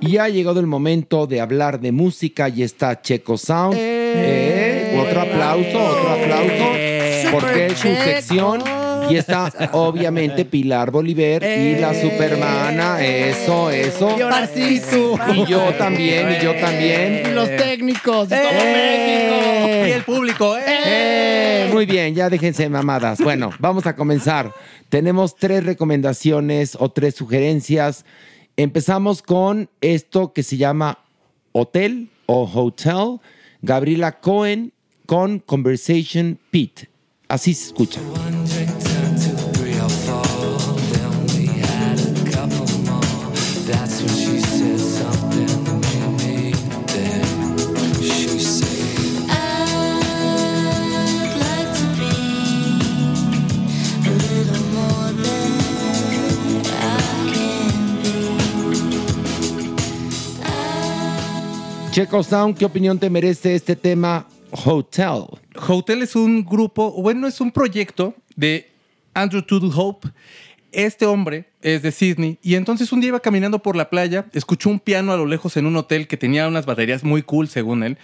Y 0.00 0.16
ha 0.18 0.28
llegado 0.28 0.60
el 0.60 0.66
momento 0.66 1.26
de 1.26 1.40
hablar 1.40 1.80
de 1.80 1.92
música 1.92 2.48
y 2.48 2.62
está 2.62 3.00
Checo 3.00 3.38
Sound. 3.38 3.74
Eh, 3.78 4.98
otro 5.00 5.20
aplauso, 5.20 5.82
otro 5.82 6.10
aplauso. 6.10 7.30
Porque 7.30 7.66
es 7.66 7.78
su 7.78 7.88
Checo. 7.88 8.02
sección. 8.04 8.83
Y 9.10 9.16
está 9.16 9.52
obviamente 9.72 10.44
Pilar 10.44 10.90
Bolívar 10.90 11.42
y 11.42 11.76
la 11.76 11.94
supermana. 11.94 13.04
Eso, 13.04 13.70
eso. 13.70 14.16
Y 14.18 14.22
ahora 14.22 14.46
sí, 14.46 14.80
tú. 14.90 15.18
Y 15.34 15.46
yo 15.46 15.72
también, 15.74 16.36
y 16.38 16.44
yo 16.44 16.54
también. 16.54 17.22
Y 17.26 17.34
los 17.34 17.48
técnicos 17.48 18.28
de 18.28 18.36
todo 18.36 18.50
¡Eh! 18.52 19.68
México. 19.70 19.88
Y 19.88 19.90
el 19.90 20.02
público, 20.02 20.56
¿eh? 20.56 20.62
¡Eh! 20.66 21.70
Muy 21.72 21.86
bien, 21.86 22.14
ya 22.14 22.30
déjense 22.30 22.64
de 22.64 22.68
mamadas. 22.68 23.20
Bueno, 23.20 23.50
vamos 23.58 23.86
a 23.86 23.96
comenzar. 23.96 24.52
Tenemos 24.88 25.36
tres 25.36 25.64
recomendaciones 25.64 26.76
o 26.78 26.90
tres 26.90 27.14
sugerencias. 27.14 28.04
Empezamos 28.56 29.22
con 29.22 29.68
esto 29.80 30.32
que 30.32 30.42
se 30.42 30.56
llama 30.56 30.98
Hotel 31.52 32.10
o 32.26 32.48
Hotel. 32.52 33.20
Gabriela 33.62 34.20
Cohen 34.20 34.72
con 35.06 35.38
Conversation 35.38 36.38
Pete. 36.50 36.88
Así 37.28 37.54
se 37.54 37.66
escucha. 37.66 38.00
Checo 61.94 62.24
Sound, 62.24 62.58
¿qué 62.58 62.64
opinión 62.64 62.98
te 62.98 63.08
merece 63.08 63.54
este 63.54 63.76
tema 63.76 64.26
Hotel? 64.50 65.26
Hotel 65.68 66.02
es 66.02 66.16
un 66.16 66.44
grupo, 66.44 66.90
bueno, 66.90 67.28
es 67.28 67.40
un 67.40 67.52
proyecto 67.52 68.16
de 68.34 68.68
Andrew 69.14 69.42
Tudor 69.42 69.70
Hope. 69.76 70.08
Este 70.72 71.06
hombre 71.06 71.50
es 71.62 71.82
de 71.82 71.92
Sydney 71.92 72.36
y 72.42 72.56
entonces 72.56 72.90
un 72.90 73.00
día 73.00 73.10
iba 73.10 73.20
caminando 73.20 73.60
por 73.60 73.76
la 73.76 73.90
playa, 73.90 74.26
escuchó 74.32 74.70
un 74.70 74.80
piano 74.80 75.12
a 75.12 75.16
lo 75.16 75.24
lejos 75.24 75.56
en 75.56 75.66
un 75.66 75.76
hotel 75.76 76.08
que 76.08 76.16
tenía 76.16 76.48
unas 76.48 76.66
baterías 76.66 77.04
muy 77.04 77.22
cool, 77.22 77.46
según 77.46 77.84
él, 77.84 77.96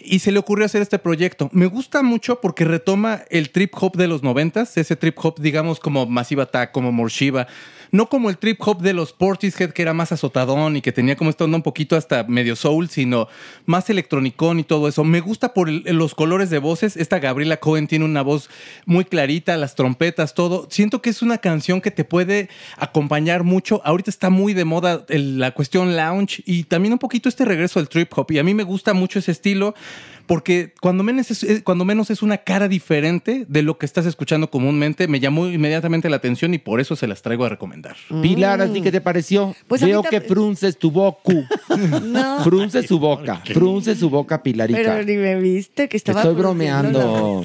y 0.00 0.18
se 0.18 0.32
le 0.32 0.40
ocurrió 0.40 0.66
hacer 0.66 0.82
este 0.82 0.98
proyecto. 0.98 1.48
Me 1.52 1.66
gusta 1.66 2.02
mucho 2.02 2.40
porque 2.40 2.64
retoma 2.64 3.20
el 3.30 3.50
trip 3.50 3.72
hop 3.80 3.96
de 3.96 4.08
los 4.08 4.24
noventas, 4.24 4.76
ese 4.76 4.96
trip 4.96 5.16
hop, 5.22 5.38
digamos, 5.38 5.78
como 5.78 6.06
Massive 6.06 6.42
Attack, 6.42 6.72
como 6.72 6.90
Morshiva. 6.90 7.46
No 7.90 8.08
como 8.08 8.30
el 8.30 8.38
trip 8.38 8.58
hop 8.66 8.82
de 8.82 8.92
los 8.92 9.12
Portishead, 9.12 9.70
que 9.70 9.82
era 9.82 9.94
más 9.94 10.12
azotadón 10.12 10.76
y 10.76 10.82
que 10.82 10.92
tenía 10.92 11.16
como 11.16 11.30
esta 11.30 11.44
onda 11.44 11.56
un 11.56 11.62
poquito 11.62 11.96
hasta 11.96 12.24
medio 12.24 12.56
soul, 12.56 12.88
sino 12.88 13.28
más 13.66 13.88
electronicón 13.90 14.58
y 14.60 14.64
todo 14.64 14.88
eso. 14.88 15.04
Me 15.04 15.20
gusta 15.20 15.54
por 15.54 15.68
el- 15.68 15.82
los 15.84 16.14
colores 16.14 16.50
de 16.50 16.58
voces. 16.58 16.96
Esta 16.96 17.18
Gabriela 17.18 17.58
Cohen 17.58 17.86
tiene 17.86 18.04
una 18.04 18.22
voz 18.22 18.50
muy 18.86 19.04
clarita, 19.04 19.56
las 19.56 19.74
trompetas, 19.74 20.34
todo. 20.34 20.66
Siento 20.70 21.00
que 21.02 21.10
es 21.10 21.22
una 21.22 21.38
canción 21.38 21.80
que 21.80 21.90
te 21.90 22.04
puede 22.04 22.48
acompañar 22.76 23.44
mucho. 23.44 23.80
Ahorita 23.84 24.10
está 24.10 24.30
muy 24.30 24.54
de 24.54 24.64
moda 24.64 25.04
la 25.08 25.50
cuestión 25.52 25.96
lounge 25.96 26.42
y 26.46 26.64
también 26.64 26.92
un 26.92 26.98
poquito 26.98 27.28
este 27.28 27.44
regreso 27.44 27.78
al 27.78 27.88
trip 27.88 28.12
hop. 28.16 28.30
Y 28.32 28.38
a 28.38 28.44
mí 28.44 28.54
me 28.54 28.62
gusta 28.64 28.92
mucho 28.94 29.18
ese 29.18 29.32
estilo 29.32 29.74
porque 30.28 30.74
cuando 30.80 31.02
menos 31.02 31.30
es, 31.30 31.62
cuando 31.62 31.86
menos 31.86 32.10
es 32.10 32.22
una 32.22 32.36
cara 32.36 32.68
diferente 32.68 33.46
de 33.48 33.62
lo 33.62 33.78
que 33.78 33.86
estás 33.86 34.04
escuchando 34.04 34.50
comúnmente. 34.50 35.08
Me 35.08 35.20
llamó 35.20 35.48
inmediatamente 35.48 36.10
la 36.10 36.16
atención 36.16 36.52
y 36.52 36.58
por 36.58 36.80
eso 36.80 36.96
se 36.96 37.08
las 37.08 37.22
traigo 37.22 37.46
a 37.46 37.48
recomendar. 37.48 37.96
Pilar, 38.22 38.60
¿a 38.60 38.70
ti 38.70 38.82
qué 38.82 38.92
te 38.92 39.00
pareció? 39.00 39.56
Pues 39.66 39.82
Veo 39.82 40.02
que 40.02 40.20
frunces 40.28 40.78
tu 40.78 40.90
boca. 40.90 41.32
No. 42.02 42.44
Frunce 42.44 42.86
su 42.86 42.98
boca. 42.98 43.42
Frunce 43.46 43.96
su 43.96 44.10
boca, 44.10 44.42
Pilarica. 44.42 44.78
Pero 44.78 45.02
ni 45.02 45.16
me 45.16 45.40
viste 45.40 45.88
que 45.88 45.96
estaba. 45.96 46.20
Estoy 46.20 46.34
bromeando. 46.34 47.42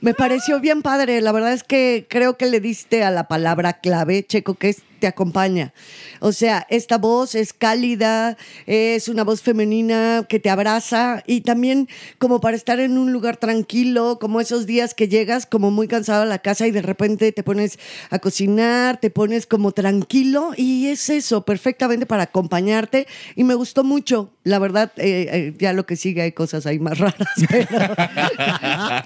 Me 0.00 0.14
pareció 0.14 0.60
bien 0.60 0.82
padre. 0.82 1.20
La 1.20 1.30
verdad 1.30 1.52
es 1.52 1.62
que 1.62 2.06
creo 2.10 2.36
que 2.36 2.46
le 2.46 2.60
diste 2.60 3.04
a 3.04 3.12
la 3.12 3.28
palabra 3.28 3.74
clave, 3.74 4.26
Checo, 4.26 4.54
que 4.54 4.70
es 4.70 4.82
te 5.04 5.08
acompaña. 5.08 5.74
O 6.20 6.32
sea, 6.32 6.66
esta 6.70 6.96
voz 6.96 7.34
es 7.34 7.52
cálida, 7.52 8.38
es 8.64 9.06
una 9.08 9.22
voz 9.22 9.42
femenina 9.42 10.24
que 10.26 10.38
te 10.38 10.48
abraza 10.48 11.22
y 11.26 11.42
también 11.42 11.88
como 12.16 12.40
para 12.40 12.56
estar 12.56 12.80
en 12.80 12.96
un 12.96 13.12
lugar 13.12 13.36
tranquilo, 13.36 14.18
como 14.18 14.40
esos 14.40 14.64
días 14.64 14.94
que 14.94 15.06
llegas 15.08 15.44
como 15.44 15.70
muy 15.70 15.88
cansado 15.88 16.22
a 16.22 16.24
la 16.24 16.38
casa 16.38 16.66
y 16.66 16.70
de 16.70 16.80
repente 16.80 17.32
te 17.32 17.42
pones 17.42 17.78
a 18.08 18.18
cocinar, 18.18 18.96
te 18.98 19.10
pones 19.10 19.46
como 19.46 19.72
tranquilo 19.72 20.52
y 20.56 20.86
es 20.86 21.10
eso, 21.10 21.44
perfectamente 21.44 22.06
para 22.06 22.22
acompañarte 22.22 23.06
y 23.36 23.44
me 23.44 23.52
gustó 23.54 23.84
mucho. 23.84 24.30
La 24.42 24.58
verdad, 24.58 24.90
eh, 24.96 25.28
eh, 25.30 25.54
ya 25.58 25.74
lo 25.74 25.84
que 25.84 25.96
sigue 25.96 26.22
hay 26.22 26.32
cosas 26.32 26.64
ahí 26.64 26.78
más 26.78 26.96
raras. 26.98 27.28
pero- 27.50 27.94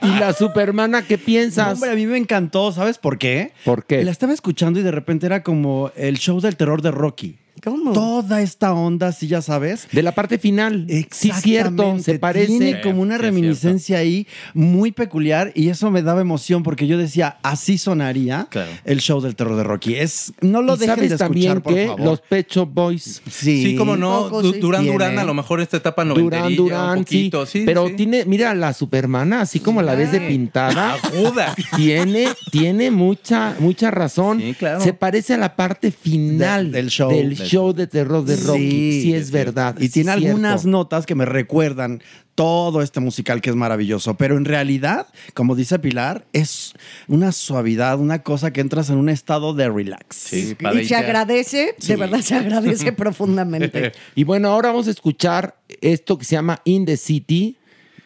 ¿Y 0.02 0.18
la 0.20 0.32
supermana 0.32 1.02
qué 1.02 1.18
piensas? 1.18 1.74
Hombre, 1.74 1.90
a 1.90 1.94
mí 1.94 2.06
me 2.06 2.18
encantó, 2.18 2.70
¿sabes 2.72 2.98
por 2.98 3.18
qué? 3.18 3.52
¿Por 3.64 3.84
qué? 3.84 4.04
La 4.04 4.12
estaba 4.12 4.32
escuchando 4.32 4.78
y 4.78 4.82
de 4.84 4.90
repente 4.92 5.26
era 5.26 5.42
como 5.42 5.87
el 5.96 6.18
show 6.18 6.40
del 6.40 6.56
terror 6.56 6.82
de 6.82 6.90
Rocky. 6.90 7.36
¿Cómo? 7.62 7.92
Toda 7.92 8.40
esta 8.42 8.72
onda, 8.72 9.12
sí, 9.12 9.26
ya 9.28 9.42
sabes. 9.42 9.88
De 9.92 10.02
la 10.02 10.12
parte 10.12 10.38
final. 10.38 10.86
Sí, 11.10 11.30
cierto, 11.40 11.98
se 12.00 12.18
parece. 12.18 12.46
Tiene 12.46 12.80
como 12.80 13.02
una 13.02 13.16
Sí, 13.16 13.22
reminiscencia 13.22 13.98
ahí 13.98 14.26
muy 14.54 14.92
peculiar 14.92 15.52
y 15.54 15.68
eso 15.68 15.90
me 15.90 16.02
daba 16.02 16.20
emoción 16.20 16.62
porque 16.62 16.86
yo 16.86 16.98
decía, 16.98 17.38
así 17.42 17.78
sonaría 17.78 18.46
Claro. 18.50 18.70
el 18.84 19.00
show 19.00 19.20
del 19.20 19.34
terror 19.36 19.56
de 19.56 19.64
Rocky. 19.64 19.94
Es, 19.96 20.32
no 20.40 20.62
lo 20.62 20.74
¿Y 20.74 20.78
dejen 20.78 20.94
sabes 20.96 21.10
de 21.10 21.14
escuchar, 21.16 21.28
también 21.28 21.60
por 21.60 21.74
que 21.74 21.86
favor. 21.86 22.00
los 22.04 22.20
Pecho 22.20 22.66
Boys 22.66 23.22
Sí, 23.30 23.62
Sí, 23.64 23.76
como 23.76 23.96
no, 23.96 24.28
Du-. 24.28 24.52
Durán 24.52 24.82
Tiene. 24.82 24.92
Durán, 24.92 25.18
a 25.18 25.24
lo 25.24 25.34
mejor 25.34 25.60
esta 25.60 25.76
etapa 25.78 26.04
Durán, 26.04 26.24
noventerilla, 26.30 26.56
Durán, 26.62 26.98
un 26.98 27.04
poquito, 27.04 27.46
sí. 27.46 27.60
sí. 27.60 27.64
Pero 27.66 27.88
sí. 27.88 27.94
tiene, 27.94 28.24
mira, 28.24 28.54
la 28.54 28.72
Supermana, 28.72 29.40
así 29.42 29.60
como 29.60 29.82
la 29.82 29.94
ves 29.94 30.12
de 30.12 30.20
pintada, 30.20 30.94
Aguda. 30.94 31.54
tiene, 31.76 32.28
tiene 32.50 32.90
mucha, 32.90 33.54
mucha 33.58 33.90
razón. 33.90 34.40
Sí, 34.40 34.54
claro. 34.58 34.80
Se 34.80 34.92
parece 34.92 35.34
a 35.34 35.38
la 35.38 35.56
parte 35.56 35.90
final 35.90 36.70
De- 36.72 36.78
del 36.78 36.90
show. 36.90 37.10
del 37.10 37.34
Del- 37.36 37.47
show 37.48 37.72
de 37.72 37.86
terror 37.86 38.24
de 38.24 38.36
Rocky. 38.36 38.58
Sí, 38.58 39.02
Sí, 39.02 39.14
es 39.14 39.30
verdad. 39.30 39.76
Y 39.78 39.88
tiene 39.88 40.10
algunas 40.12 40.62
cierto. 40.62 40.78
notas 40.78 41.06
que 41.06 41.14
me 41.14 41.24
recuerdan 41.24 42.02
todo 42.34 42.82
este 42.82 43.00
musical 43.00 43.40
que 43.40 43.50
es 43.50 43.56
maravilloso, 43.56 44.14
pero 44.16 44.36
en 44.36 44.44
realidad, 44.44 45.08
como 45.34 45.56
dice 45.56 45.78
Pilar, 45.80 46.24
es 46.32 46.72
una 47.08 47.32
suavidad, 47.32 47.98
una 47.98 48.22
cosa 48.22 48.52
que 48.52 48.60
entras 48.60 48.90
en 48.90 48.96
un 48.96 49.08
estado 49.08 49.54
de 49.54 49.68
relax. 49.68 50.14
Sí, 50.16 50.56
y 50.74 50.84
se 50.84 50.94
agradece, 50.94 51.74
de 51.84 51.96
verdad 51.96 52.20
se 52.20 52.36
agradece 52.36 52.92
profundamente. 52.92 53.92
Y 54.14 54.22
bueno, 54.22 54.50
ahora 54.50 54.68
vamos 54.68 54.86
a 54.86 54.90
escuchar 54.92 55.56
esto 55.80 56.16
que 56.16 56.24
se 56.24 56.36
llama 56.36 56.60
In 56.64 56.84
the 56.84 56.96
City 56.96 57.56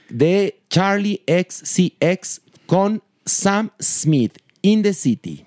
de 0.09 0.61
Charlie 0.70 1.22
XCX 1.26 2.40
con 2.66 3.03
Sam 3.26 3.70
Smith. 3.78 4.38
In 4.62 4.82
the 4.82 4.95
City. 4.95 5.45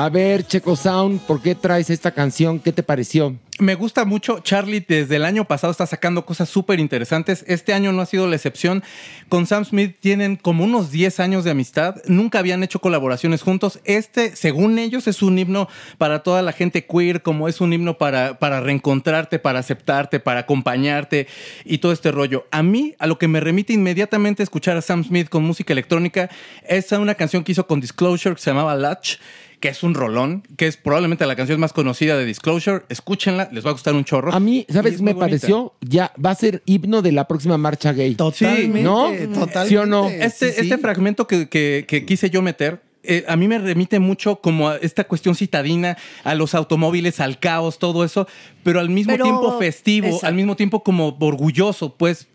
A 0.00 0.08
ver, 0.08 0.46
Checo 0.46 0.76
Sound, 0.76 1.20
¿por 1.26 1.42
qué 1.42 1.54
traes 1.54 1.90
esta 1.90 2.12
canción? 2.12 2.58
¿Qué 2.58 2.72
te 2.72 2.82
pareció? 2.82 3.36
Me 3.58 3.74
gusta 3.74 4.06
mucho. 4.06 4.38
Charlie 4.38 4.80
desde 4.80 5.16
el 5.16 5.26
año 5.26 5.44
pasado 5.44 5.70
está 5.70 5.84
sacando 5.84 6.24
cosas 6.24 6.48
súper 6.48 6.80
interesantes. 6.80 7.44
Este 7.46 7.74
año 7.74 7.92
no 7.92 8.00
ha 8.00 8.06
sido 8.06 8.26
la 8.26 8.34
excepción. 8.34 8.82
Con 9.28 9.46
Sam 9.46 9.66
Smith 9.66 9.96
tienen 10.00 10.36
como 10.36 10.64
unos 10.64 10.90
10 10.90 11.20
años 11.20 11.44
de 11.44 11.50
amistad. 11.50 11.96
Nunca 12.06 12.38
habían 12.38 12.62
hecho 12.62 12.78
colaboraciones 12.78 13.42
juntos. 13.42 13.78
Este, 13.84 14.34
según 14.36 14.78
ellos, 14.78 15.06
es 15.06 15.20
un 15.20 15.38
himno 15.38 15.68
para 15.98 16.22
toda 16.22 16.40
la 16.40 16.52
gente 16.52 16.86
queer, 16.86 17.20
como 17.20 17.46
es 17.46 17.60
un 17.60 17.74
himno 17.74 17.98
para, 17.98 18.38
para 18.38 18.62
reencontrarte, 18.62 19.38
para 19.38 19.58
aceptarte, 19.58 20.18
para 20.18 20.40
acompañarte 20.40 21.26
y 21.66 21.76
todo 21.76 21.92
este 21.92 22.10
rollo. 22.10 22.46
A 22.50 22.62
mí, 22.62 22.94
a 22.98 23.06
lo 23.06 23.18
que 23.18 23.28
me 23.28 23.40
remite 23.40 23.74
inmediatamente 23.74 24.42
escuchar 24.42 24.78
a 24.78 24.80
Sam 24.80 25.04
Smith 25.04 25.28
con 25.28 25.44
música 25.44 25.74
electrónica, 25.74 26.30
es 26.66 26.90
una 26.92 27.16
canción 27.16 27.44
que 27.44 27.52
hizo 27.52 27.66
con 27.66 27.82
Disclosure 27.82 28.34
que 28.34 28.40
se 28.40 28.48
llamaba 28.48 28.74
Latch 28.74 29.18
que 29.60 29.68
es 29.68 29.82
un 29.82 29.94
rolón, 29.94 30.42
que 30.56 30.66
es 30.66 30.76
probablemente 30.78 31.26
la 31.26 31.36
canción 31.36 31.60
más 31.60 31.72
conocida 31.72 32.16
de 32.16 32.24
Disclosure. 32.24 32.84
Escúchenla, 32.88 33.50
les 33.52 33.64
va 33.64 33.70
a 33.70 33.72
gustar 33.74 33.94
un 33.94 34.04
chorro. 34.04 34.32
A 34.32 34.40
mí, 34.40 34.66
¿sabes? 34.70 34.94
es 34.94 35.02
Me 35.02 35.14
pareció, 35.14 35.74
ya 35.82 36.12
va 36.24 36.30
a 36.30 36.34
ser 36.34 36.62
himno 36.66 37.02
de 37.02 37.12
la 37.12 37.28
próxima 37.28 37.58
marcha 37.58 37.92
gay. 37.92 38.14
Totalmente, 38.14 38.82
¿no? 38.82 39.10
totalmente. 39.34 39.68
¿Sí 39.68 39.76
o 39.76 39.86
no? 39.86 40.08
Este, 40.08 40.48
Sí, 40.48 40.54
sí. 40.54 40.60
este 40.62 40.78
fragmento 40.78 41.26
que, 41.26 41.48
que- 41.48 41.84
que 41.86 42.04
quise 42.06 42.30
yo 42.30 42.42
meter. 42.42 42.82
eh, 43.02 43.24
a 43.28 43.34
mí 43.36 43.48
me 43.48 43.58
remite 43.58 43.98
mucho 43.98 44.36
como 44.42 44.68
a 44.68 44.76
esta 44.76 45.04
cuestión 45.04 45.34
citadina, 45.34 45.96
a 46.22 46.34
los 46.34 46.54
automóviles, 46.54 47.18
al 47.20 47.38
caos, 47.38 47.78
todo 47.78 48.04
eso, 48.04 48.26
pero 48.62 48.78
al 48.78 48.90
mismo 48.90 49.12
Pero- 49.14 49.24
tiempo 49.24 49.58
festivo, 49.58 50.06
Exacto. 50.08 50.26
al 50.26 50.34
mismo 50.34 50.54
tiempo 50.54 50.82
como 50.82 51.16
orgulloso, 51.18 51.94
pues 51.96 52.28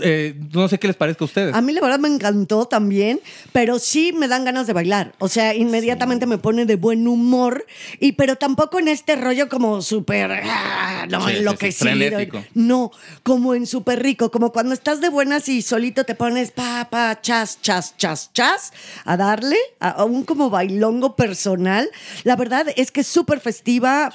eh, 0.00 0.34
no 0.52 0.68
sé 0.68 0.78
qué 0.78 0.86
les 0.86 0.96
parezca 0.96 1.24
a 1.24 1.26
ustedes. 1.26 1.54
A 1.54 1.60
mí 1.60 1.72
la 1.72 1.80
verdad 1.80 1.98
me 1.98 2.08
encantó 2.08 2.66
también, 2.66 3.20
pero 3.52 3.78
sí 3.78 4.12
me 4.12 4.28
dan 4.28 4.44
ganas 4.44 4.66
de 4.66 4.72
bailar. 4.72 5.12
O 5.18 5.28
sea, 5.28 5.54
inmediatamente 5.54 6.26
me 6.26 6.38
pone 6.38 6.66
de 6.66 6.76
buen 6.76 7.06
humor, 7.08 7.64
y 7.98 8.12
pero 8.12 8.36
tampoco 8.36 8.78
en 8.78 8.88
este 8.88 9.16
rollo 9.16 9.48
como 9.48 9.82
súper, 9.82 10.30
ah, 10.44 11.06
no, 11.10 11.20
Sí, 11.20 11.26
sí, 11.26 11.32
sí, 11.32 11.38
enloquecido. 11.38 11.90
frenético. 11.90 12.44
no, 12.54 12.90
como 13.22 13.54
en 13.54 13.66
súper 13.66 14.02
rico, 14.02 14.30
como 14.30 14.52
cuando 14.52 14.74
estás 14.74 15.00
de 15.00 15.08
buenas 15.08 15.48
y 15.48 15.62
solito 15.62 16.04
te 16.04 16.14
pones 16.14 16.50
pa, 16.50 16.88
pa, 16.90 17.20
chas, 17.20 17.58
chas, 17.62 17.96
chas, 17.96 18.30
chas, 18.32 18.72
a 19.04 19.16
darle 19.16 19.56
a, 19.80 19.90
a 19.90 20.04
un 20.04 20.24
como 20.24 20.50
bailongo 20.50 21.16
personal. 21.16 21.88
La 22.24 22.36
verdad 22.36 22.66
es 22.76 22.90
que 22.90 23.00
es 23.02 23.06
súper 23.06 23.40
festiva. 23.40 24.12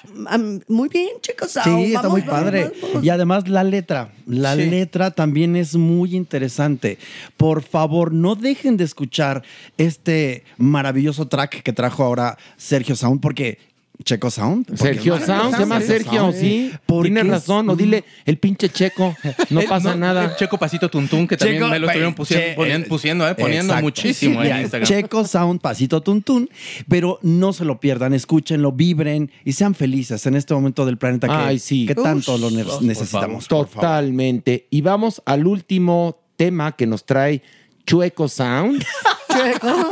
Muy 0.68 0.89
bien, 0.89 1.09
chicos. 1.22 1.51
Sí, 1.51 1.59
Vamos, 1.66 1.86
está 1.88 2.09
muy 2.09 2.22
vamos, 2.22 2.36
padre. 2.43 2.72
vamos. 2.82 3.03
Y 3.03 3.09
además 3.09 3.47
la 3.47 3.63
letra, 3.63 4.11
la 4.28 4.55
Sí. 4.55 4.66
letra 4.70 5.11
también 5.11 5.54
es 5.55 5.75
muy 5.75 6.15
interesante. 6.15 6.97
Por 7.37 7.61
favor, 7.63 8.13
no 8.13 8.35
dejen 8.35 8.77
de 8.77 8.83
escuchar 8.83 9.43
este 9.77 10.43
maravilloso 10.57 11.27
track 11.27 11.61
que 11.61 11.73
trajo 11.73 12.03
ahora 12.03 12.37
Sergio 12.57 12.95
Sound, 12.95 13.21
porque 13.21 13.59
Checo 14.03 14.29
Sound. 14.29 14.75
Sergio 14.77 15.17
Sound, 15.19 15.53
se 15.55 15.59
llama. 15.61 15.81
Sergio, 15.81 16.31
sí. 16.31 16.71
Tienes 17.01 17.23
es 17.25 17.29
razón, 17.29 17.69
o 17.69 17.75
dile 17.75 18.03
el 18.25 18.37
pinche 18.37 18.69
checo, 18.69 19.15
no 19.49 19.61
Eh, 19.61 19.65
pasa 19.67 19.91
no, 19.91 19.97
nada. 19.97 20.35
Checo 20.35 20.57
Pasito 20.57 20.89
Tuntún, 20.89 21.27
que 21.27 21.37
también 21.37 21.69
me 21.69 21.79
lo 21.79 21.87
estuvieron 21.87 22.13
poniendo, 22.13 22.87
pusiendo, 22.87 23.27
eh, 23.27 23.35
poniendo 23.35 23.73
Exacto. 23.73 23.83
muchísimo 23.83 24.43
en 24.43 24.61
Instagram. 24.61 24.87
Checo 24.87 25.25
Sound, 25.25 25.61
pasito 25.61 26.01
tuntún, 26.01 26.49
pero 26.87 27.19
no 27.21 27.53
se 27.53 27.65
lo 27.65 27.79
pierdan, 27.79 28.13
escúchenlo, 28.13 28.71
vibren 28.71 29.31
y 29.43 29.53
sean 29.53 29.73
felices 29.75 30.25
en 30.25 30.35
este 30.35 30.53
momento 30.53 30.85
del 30.85 30.97
planeta 30.97 31.27
que, 31.27 31.33
Ay, 31.33 31.59
sí. 31.59 31.85
que 31.85 31.95
tanto 31.95 32.37
lo 32.37 32.51
necesitamos. 32.51 33.47
por 33.47 33.67
favor. 33.67 33.81
Totalmente. 33.81 34.67
Y 34.69 34.81
vamos 34.81 35.21
al 35.25 35.47
último 35.47 36.17
tema 36.35 36.73
que 36.75 36.85
nos 36.85 37.05
trae 37.05 37.41
Chueco 37.85 38.27
Sound. 38.27 38.83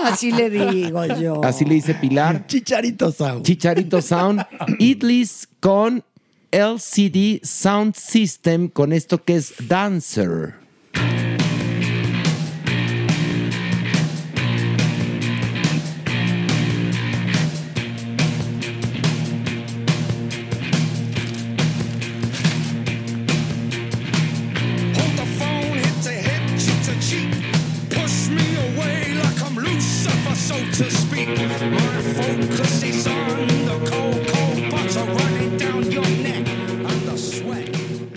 Así 0.03 0.31
le 0.31 0.49
digo 0.49 1.05
yo. 1.05 1.43
Así 1.43 1.65
le 1.65 1.75
dice 1.75 1.93
Pilar. 1.95 2.45
Chicharito 2.47 3.11
Sound. 3.11 3.43
Chicharito 3.43 4.01
Sound. 4.01 4.45
Idlis 4.79 5.47
con 5.59 6.03
LCD 6.51 7.43
Sound 7.43 7.95
System 7.95 8.67
con 8.69 8.93
esto 8.93 9.23
que 9.23 9.35
es 9.35 9.53
Dancer. 9.67 10.62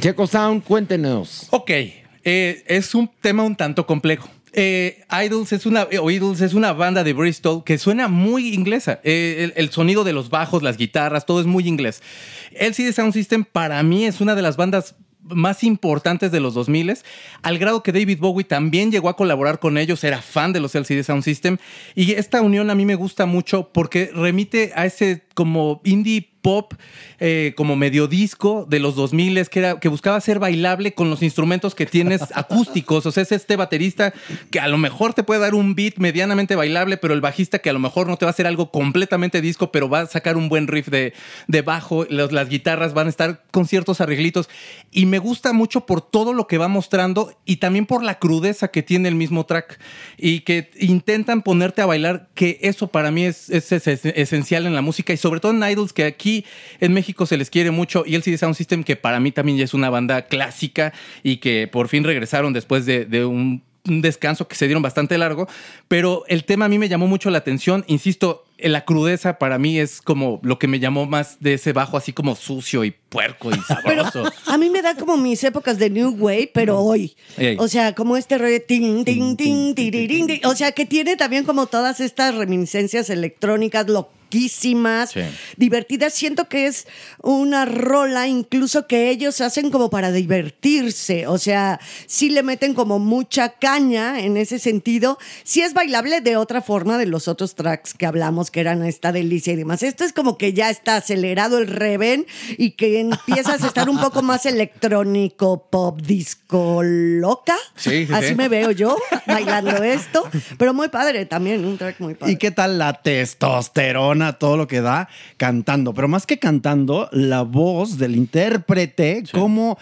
Checo 0.07 0.29
Sound, 0.29 0.63
cuéntenos. 0.63 1.49
Ok, 1.51 1.69
eh, 1.69 2.63
es 2.69 2.95
un 2.95 3.11
tema 3.21 3.43
un 3.43 3.57
tanto 3.57 3.89
complejo. 3.89 4.29
Eh, 4.53 5.03
Idols 5.25 5.53
es 5.53 5.67
una 5.67 5.89
o 6.01 6.09
Idols 6.13 6.41
es 6.43 6.55
una 6.55 6.73
banda 6.73 7.03
de 7.03 7.13
Bristol 7.13 7.65
que 7.65 7.77
suena 7.77 8.07
muy 8.07 8.55
inglesa. 8.55 9.01
Eh, 9.03 9.39
el, 9.41 9.53
el 9.57 9.71
sonido 9.71 10.05
de 10.05 10.13
los 10.13 10.31
bajos, 10.31 10.63
las 10.63 10.77
guitarras, 10.77 11.27
todo 11.27 11.41
es 11.41 11.47
muy 11.47 11.67
inglés. 11.67 12.05
LCD 12.53 12.93
Sound 12.93 13.15
System 13.15 13.45
para 13.45 13.83
mí 13.83 14.05
es 14.05 14.21
una 14.21 14.37
de 14.37 14.43
las 14.43 14.57
bandas 14.57 14.95
más 15.29 15.65
importantes 15.65 16.31
de 16.31 16.41
los 16.41 16.55
2000 16.55 16.99
al 17.43 17.59
grado 17.59 17.83
que 17.83 17.93
David 17.93 18.19
Bowie 18.21 18.45
también 18.45 18.93
llegó 18.93 19.09
a 19.09 19.17
colaborar 19.17 19.59
con 19.59 19.77
ellos, 19.77 20.05
era 20.05 20.23
fan 20.23 20.53
de 20.53 20.61
los 20.61 20.75
LCD 20.75 21.03
Sound 21.03 21.25
System 21.25 21.59
y 21.95 22.13
esta 22.13 22.43
unión 22.43 22.71
a 22.71 22.75
mí 22.75 22.85
me 22.85 22.95
gusta 22.95 23.27
mucho 23.27 23.71
porque 23.73 24.11
remite 24.15 24.73
a 24.77 24.87
ese 24.87 25.25
como 25.35 25.81
indie 25.85 26.36
pop, 26.47 26.74
eh, 27.18 27.55
como 27.57 27.74
medio 27.74 28.07
disco 28.07 28.66
de 28.70 28.78
los 28.78 28.94
2000 28.94 29.49
que, 29.49 29.59
era, 29.59 29.80
que 29.80 29.88
buscaba 29.88 30.20
ser 30.20 30.38
bailable 30.38 30.94
con 30.94 31.11
los 31.11 31.20
instrumentos 31.24 31.74
que 31.74 31.86
tienes 31.86 32.20
acústicos. 32.36 33.05
O 33.05 33.11
sea, 33.11 33.24
es 33.24 33.32
este 33.32 33.57
baterista 33.57 34.14
que 34.53 34.61
a 34.61 34.68
lo 34.68 34.78
mejor 34.78 35.12
te 35.12 35.24
puede 35.24 35.40
dar 35.40 35.57
un 35.57 35.74
beat 35.74 35.94
medianamente 35.97 36.55
bailable, 36.55 36.99
pero 36.99 37.14
el 37.14 37.20
bajista 37.20 37.59
que 37.59 37.68
a 37.68 37.72
lo 37.72 37.80
mejor 37.80 38.07
no 38.07 38.16
te 38.16 38.26
va 38.26 38.30
a 38.30 38.30
hacer 38.30 38.47
algo 38.47 38.70
completamente 38.70 39.40
disco, 39.40 39.72
pero 39.72 39.88
va 39.88 40.03
a 40.03 40.07
sacar 40.07 40.36
un 40.36 40.49
buen 40.49 40.68
riff 40.68 40.86
de, 40.86 41.14
de 41.49 41.62
bajo. 41.62 42.05
Los- 42.11 42.30
las 42.30 42.49
guitarras 42.49 42.94
van 42.94 43.09
a 43.09 43.11
estar 43.11 43.42
con 43.51 43.66
ciertos 43.66 44.01
arreglitos. 44.01 44.49
Y 44.92 45.07
me 45.07 45.18
gusta 45.18 45.53
mucho 45.53 45.84
por 45.84 46.01
todo 46.01 46.32
lo 46.32 46.47
que 46.47 46.59
va 46.59 46.68
mostrando 46.68 47.36
y 47.44 47.57
también 47.57 47.86
por 47.86 48.05
la 48.05 48.20
crudeza 48.20 48.68
que 48.68 48.84
tiene 48.84 49.09
el 49.09 49.16
mismo 49.16 49.47
track. 49.47 49.80
Y 50.16 50.40
que 50.42 50.70
intentan 50.78 51.42
ponerte 51.42 51.82
a 51.82 51.86
bailar, 51.86 52.28
que 52.34 52.61
eso 52.62 52.86
para 52.86 53.11
mí 53.11 53.24
es, 53.24 53.51
es- 53.51 53.72
es- 53.72 53.88
es 53.88 54.05
esencial 54.05 54.64
en 54.66 54.74
la 54.76 54.80
música 54.82 55.12
y 55.12 55.16
sobre 55.16 55.40
todo 55.40 55.51
en 55.51 55.68
Idols, 55.68 55.92
que 55.92 56.05
aquí 56.05 56.36
en 56.80 56.93
México 56.93 57.26
se 57.26 57.37
les 57.37 57.51
quiere 57.51 57.70
mucho, 57.70 58.05
y 58.07 58.14
el 58.14 58.22
CD 58.22 58.39
Sound 58.39 58.55
System, 58.55 58.84
que 58.84 58.97
para 58.97 59.20
mí 59.20 59.32
también 59.32 59.59
ya 59.59 59.64
es 59.64 59.74
una 59.74 59.91
banda 59.91 60.26
clásica 60.26 60.93
y 61.22 61.39
que 61.39 61.68
por 61.68 61.89
fin 61.89 62.05
regresaron 62.05 62.53
después 62.53 62.87
de, 62.87 63.05
de 63.05 63.24
un, 63.24 63.62
un 63.89 64.03
descanso 64.03 64.49
que 64.49 64.57
se 64.57 64.66
dieron 64.66 64.82
bastante 64.82 65.18
largo. 65.18 65.49
Pero 65.89 66.24
el 66.28 66.45
tema 66.45 66.66
a 66.66 66.68
mí 66.68 66.78
me 66.78 66.89
llamó 66.89 67.07
mucho 67.07 67.30
la 67.30 67.39
atención, 67.39 67.84
insisto. 67.87 68.45
La 68.59 68.87
crudeza 68.87 69.39
para 69.39 69.59
mí 69.59 69.78
es 69.78 70.01
como 70.01 70.41
lo 70.43 70.59
que 70.59 70.66
me 70.66 70.80
llamó 70.80 71.05
más 71.05 71.37
de 71.41 71.55
ese 71.55 71.74
bajo, 71.74 71.99
así 71.99 72.14
como 72.14 72.34
sucio 72.34 72.84
y 72.84 72.91
puerco 72.91 73.51
y 73.51 73.59
sabroso. 73.61 74.24
A 74.47 74.57
mí 74.57 74.70
me 74.70 74.80
da 74.80 74.95
como 74.95 75.18
mis 75.18 75.45
épocas 75.45 75.78
de 75.78 75.91
New 75.91 76.16
Wave, 76.18 76.51
pero 76.55 76.80
hoy. 76.80 77.14
Ey. 77.37 77.57
O 77.59 77.68
sea, 77.68 77.95
como 77.95 78.16
este 78.16 78.39
rollo. 78.39 78.62
Ting, 78.66 79.05
ting, 79.05 79.37
ting, 79.37 79.74
ting. 79.74 80.41
O 80.45 80.55
sea, 80.55 80.72
que 80.72 80.87
tiene 80.87 81.16
también 81.16 81.45
como 81.45 81.66
todas 81.66 82.01
estas 82.01 82.34
reminiscencias 82.34 83.11
electrónicas 83.11 83.87
loquísimas, 84.27 85.11
Sí. 85.11 85.20
divertidas. 85.57 86.14
Siento 86.14 86.49
que 86.49 86.66
es 86.66 86.87
una 87.22 87.64
rola 87.64 88.27
incluso 88.27 88.87
que 88.87 89.11
ellos 89.11 89.41
hacen 89.41 89.70
como 89.70 89.89
para 89.91 90.11
divertirse. 90.12 91.27
O 91.27 91.39
sea, 91.39 91.81
sí 92.07 92.31
le 92.31 92.43
meten 92.43 92.74
como 92.74 92.99
mucha 92.99 93.51
caña 93.51 94.20
en 94.20 94.37
ese 94.37 94.59
sentido. 94.59 95.18
Sí 95.45 95.62
es 95.62 95.74
bailable 95.74 96.20
de 96.20 96.37
otra 96.37 96.61
forma 96.62 96.99
de 96.99 97.07
los 97.07 97.29
otros 97.29 97.55
tracks 97.55 97.95
que 97.95 98.07
hablamos, 98.07 98.51
que 98.51 98.61
eran 98.61 98.85
esta 98.85 99.12
delicia 99.12 99.53
y 99.53 99.57
demás. 99.57 99.83
Esto 99.83 100.05
es 100.05 100.12
como 100.12 100.37
que 100.39 100.53
ya 100.53 100.70
está 100.70 100.97
acelerado 100.97 101.59
el 101.59 101.68
reven 101.68 102.27
y 102.59 102.72
que 102.72 103.01
empiezas 103.01 103.62
a 103.62 103.66
estar 103.66 103.89
un 103.89 103.99
poco 104.01 104.22
más 104.22 104.45
electrónico, 104.47 105.68
pop, 105.70 106.01
disco, 106.03 106.81
loca. 106.83 107.57
Sí, 107.77 108.07
sí, 108.07 108.12
Así 108.12 108.29
sí. 108.29 108.35
me 108.35 108.49
veo 108.49 108.70
yo 108.72 108.97
bailando 109.27 109.83
esto. 109.83 110.29
Pero 110.59 110.74
muy 110.74 110.89
padre 110.89 111.27
también, 111.27 111.64
un 111.64 111.79
track 111.79 112.01
muy 112.01 112.14
padre. 112.14 112.33
¿Y 112.33 112.37
qué 112.37 112.51
tal 112.51 112.79
la 112.79 112.93
testosterona, 113.03 114.16
todo 114.39 114.57
lo 114.57 114.67
que 114.67 114.81
da 114.81 115.09
cantando? 115.37 115.95
Pero 115.95 116.09
más 116.09 116.27
que 116.27 116.39
cantando, 116.39 117.09
la 117.12 117.43
voz 117.43 117.99
del 117.99 118.17
intérprete, 118.17 119.25
cómo 119.33 119.79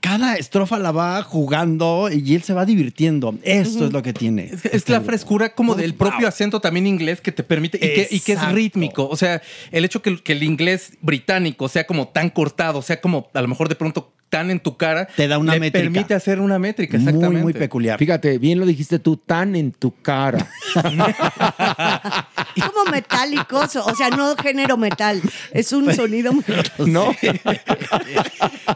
cada 0.00 0.36
estrofa 0.36 0.78
la 0.78 0.92
va 0.92 1.22
jugando 1.22 2.08
y 2.12 2.34
él 2.34 2.42
se 2.42 2.52
va 2.52 2.64
divirtiendo. 2.64 3.34
Esto 3.42 3.86
es 3.86 3.92
lo 3.92 4.02
que 4.02 4.12
tiene. 4.12 4.44
Es, 4.44 4.64
es 4.64 4.88
la 4.88 5.00
frescura 5.00 5.54
como 5.54 5.74
del 5.74 5.94
propio 5.94 6.28
acento 6.28 6.60
también 6.60 6.86
inglés 6.86 7.20
que 7.20 7.32
te 7.32 7.42
permite 7.42 7.78
y 7.78 7.80
que, 7.80 8.08
y 8.10 8.20
que 8.20 8.32
es 8.32 8.52
rítmico. 8.52 9.08
O 9.08 9.16
sea, 9.16 9.42
el 9.72 9.84
hecho 9.84 10.02
que, 10.02 10.22
que 10.22 10.32
el 10.32 10.42
inglés 10.42 10.92
británico 11.00 11.68
sea 11.68 11.86
como 11.86 12.08
tan 12.08 12.30
cortado, 12.30 12.82
sea 12.82 13.00
como 13.00 13.28
a 13.34 13.42
lo 13.42 13.48
mejor 13.48 13.68
de 13.68 13.74
pronto 13.74 14.12
tan 14.28 14.50
en 14.50 14.60
tu 14.60 14.76
cara, 14.76 15.06
Te 15.16 15.26
da 15.26 15.38
una 15.38 15.54
le 15.54 15.60
métrica. 15.60 15.84
permite 15.84 16.14
hacer 16.14 16.40
una 16.40 16.58
métrica, 16.58 16.98
Muy, 16.98 17.06
exactamente. 17.06 17.42
muy 17.42 17.52
peculiar. 17.54 17.98
Fíjate, 17.98 18.38
bien 18.38 18.60
lo 18.60 18.66
dijiste 18.66 18.98
tú, 18.98 19.16
tan 19.16 19.56
en 19.56 19.72
tu 19.72 19.94
cara. 20.02 20.46
como 22.60 22.90
metálicos, 22.90 23.76
o 23.76 23.94
sea, 23.94 24.10
no 24.10 24.36
género 24.36 24.76
metal, 24.76 25.20
es 25.52 25.72
un 25.72 25.92
sonido 25.94 26.32
metálico. 26.32 26.86
¿No? 26.86 27.14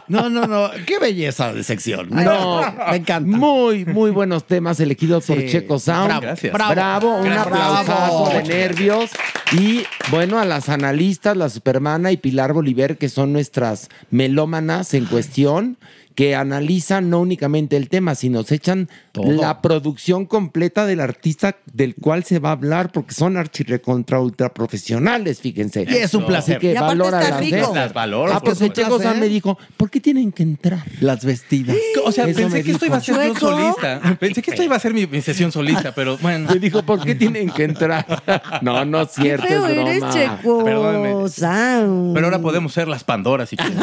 No, 0.07 0.29
no, 0.29 0.47
no. 0.47 0.69
Qué 0.85 0.99
belleza 0.99 1.53
de 1.53 1.63
sección. 1.63 2.09
No, 2.11 2.61
me 2.89 2.97
encanta. 2.97 3.37
Muy, 3.37 3.85
muy 3.85 4.11
buenos 4.11 4.45
temas 4.45 4.79
elegidos 4.79 5.25
por 5.25 5.39
Sí. 5.39 5.49
Checo 5.49 5.79
Sound. 5.79 6.05
Bravo, 6.07 6.21
Gracias. 6.21 6.53
Bravo, 6.53 6.71
bravo. 6.73 7.15
un 7.17 7.29
Bravo. 7.29 7.49
aplausazo 7.55 8.29
de 8.33 8.43
nervios. 8.43 9.09
Y 9.51 9.83
bueno, 10.09 10.39
a 10.39 10.45
las 10.45 10.69
analistas, 10.69 11.37
la 11.37 11.49
Supermana 11.49 12.11
y 12.11 12.17
Pilar 12.17 12.53
Bolívar, 12.53 12.97
que 12.97 13.09
son 13.09 13.33
nuestras 13.33 13.89
melómanas 14.09 14.93
en 14.93 15.05
cuestión, 15.05 15.77
que 16.15 16.35
analizan 16.35 17.09
no 17.09 17.19
únicamente 17.21 17.75
el 17.77 17.89
tema, 17.89 18.15
sino 18.15 18.43
se 18.43 18.55
echan 18.55 18.89
Todo. 19.11 19.31
la 19.31 19.61
producción 19.61 20.25
completa 20.25 20.85
del 20.85 20.99
artista 20.99 21.55
del 21.71 21.95
cual 21.95 22.23
se 22.23 22.39
va 22.39 22.49
a 22.49 22.51
hablar, 22.53 22.91
porque 22.91 23.13
son 23.13 23.37
archirrecontra 23.37 24.19
ultra 24.19 24.53
profesionales, 24.53 25.39
fíjense. 25.41 25.85
Y 25.89 25.95
es 25.95 26.13
un 26.13 26.25
placer. 26.25 26.57
Así 26.57 26.67
que 26.67 26.73
Y 26.73 26.75
aparte 26.77 26.97
valora 26.97 27.21
está 27.21 27.31
las 27.31 27.39
rico. 27.39 27.71
Las 27.75 27.93
valoro. 27.93 28.33
Ah. 28.33 28.41
Sound 28.55 29.19
me 29.19 29.27
dijo, 29.29 29.57
¿por 29.77 29.89
qué 29.89 29.99
tienen 29.99 30.31
que 30.31 30.43
entrar? 30.43 30.83
Las 30.99 31.25
vestidas. 31.25 31.75
O 32.05 32.11
sea, 32.11 32.25
Eso 32.25 32.39
pensé 32.41 32.63
que 32.63 32.71
esto 32.71 32.85
iba 32.85 32.97
a 32.97 33.01
ser 33.01 33.15
yo 33.15 33.21
¿Chueco? 33.33 33.39
solista. 33.39 34.17
Pensé 34.19 34.41
que 34.41 34.51
esto 34.51 34.63
iba 34.63 34.75
a 34.75 34.79
ser 34.79 34.93
mi, 34.93 35.07
mi 35.07 35.21
sesión 35.21 35.51
solista, 35.51 35.93
pero 35.93 36.17
bueno. 36.17 36.49
Me 36.51 36.59
dijo, 36.59 36.83
¿por 36.83 37.03
qué 37.03 37.15
tienen 37.15 37.49
que 37.49 37.63
entrar? 37.63 38.05
No, 38.61 38.85
no 38.85 39.01
es 39.01 39.09
Qué 39.09 39.21
cierto, 39.23 39.47
feo 39.47 39.67
es 39.67 39.77
eres. 39.77 40.03
Checo. 40.13 40.63
Pero 40.63 42.25
ahora 42.25 42.39
podemos 42.39 42.73
ser 42.73 42.87
las 42.87 43.03
Pandoras 43.03 43.49
si 43.49 43.57
quieren. 43.57 43.77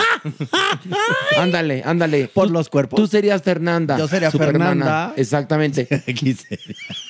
Ándale, 1.38 1.82
ándale. 1.84 2.19
Por 2.28 2.50
los 2.50 2.68
cuerpos. 2.68 2.98
Tú 3.00 3.06
serías 3.06 3.42
Fernanda. 3.42 3.96
Yo 3.98 4.08
sería 4.08 4.30
Supermana. 4.30 4.68
Fernanda. 4.68 5.14
Exactamente. 5.16 5.86
Aquí 6.08 6.34
se- 6.34 6.58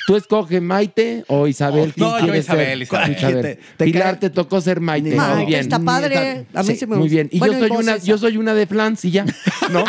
¿Tú 0.07 0.17
escoges 0.17 0.61
Maite 0.61 1.25
o 1.29 1.47
Isabel? 1.47 1.93
¿Quién 1.95 2.07
No, 2.09 2.19
yo 2.27 2.35
Isabel, 2.35 2.67
ser? 2.67 2.83
Isabel. 2.83 3.17
Isabel. 3.17 3.43
Te- 3.43 3.59
te 3.77 3.85
Pilar, 3.85 4.15
cae- 4.15 4.21
te 4.21 4.31
tocó 4.31 4.61
ser 4.61 4.81
Maite. 4.81 5.15
Maite 5.15 5.35
Muy 5.37 5.47
bien. 5.47 5.61
está 5.61 5.79
padre. 5.79 6.47
A 6.55 6.63
mí 6.63 6.69
Sí, 6.71 6.77
sí 6.77 6.87
me 6.87 6.97
Muy 6.97 7.05
gusta. 7.05 7.15
bien. 7.15 7.29
Y 7.33 7.39
Bueno, 7.39 7.55
yo 7.55 7.59
soy 7.69 7.77
una, 7.77 7.95
esa. 7.95 8.05
yo 8.07 8.19
soy 8.19 8.37
una 8.37 8.55
de 8.55 8.67
Flans 8.67 9.05
y 9.05 9.11
ya, 9.13 9.25
¿no? 9.71 9.85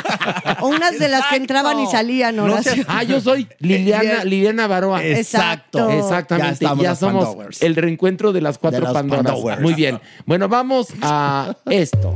O 0.62 0.68
unas 0.68 0.98
de 1.00 1.08
las 1.10 1.26
que 1.28 1.36
entraban 1.38 1.80
y 1.80 1.88
salían, 1.88 2.36
No 2.36 2.48
Ah, 2.88 3.04
yo 3.04 3.20
soy 3.22 3.48
Liliana, 3.60 4.24
Liliana 4.24 4.68
Baroa. 4.68 5.04
Exacto. 5.06 5.90
Exactamente, 5.90 6.66
Ya 6.66 6.76
ya, 6.76 6.96
somos 6.96 7.26
Pandowers. 7.26 7.62
el 7.62 7.76
reencuentro 7.76 8.32
de 8.34 8.42
las 8.42 8.58
cuatro 8.58 8.88
De 8.88 8.94
Pandoras. 8.94 9.26
Pandowers. 9.26 9.62
Muy 9.62 9.74
bien. 9.74 10.00
Bueno, 10.26 10.48
vamos 10.50 10.90
a 11.02 11.56
esto. 11.70 12.16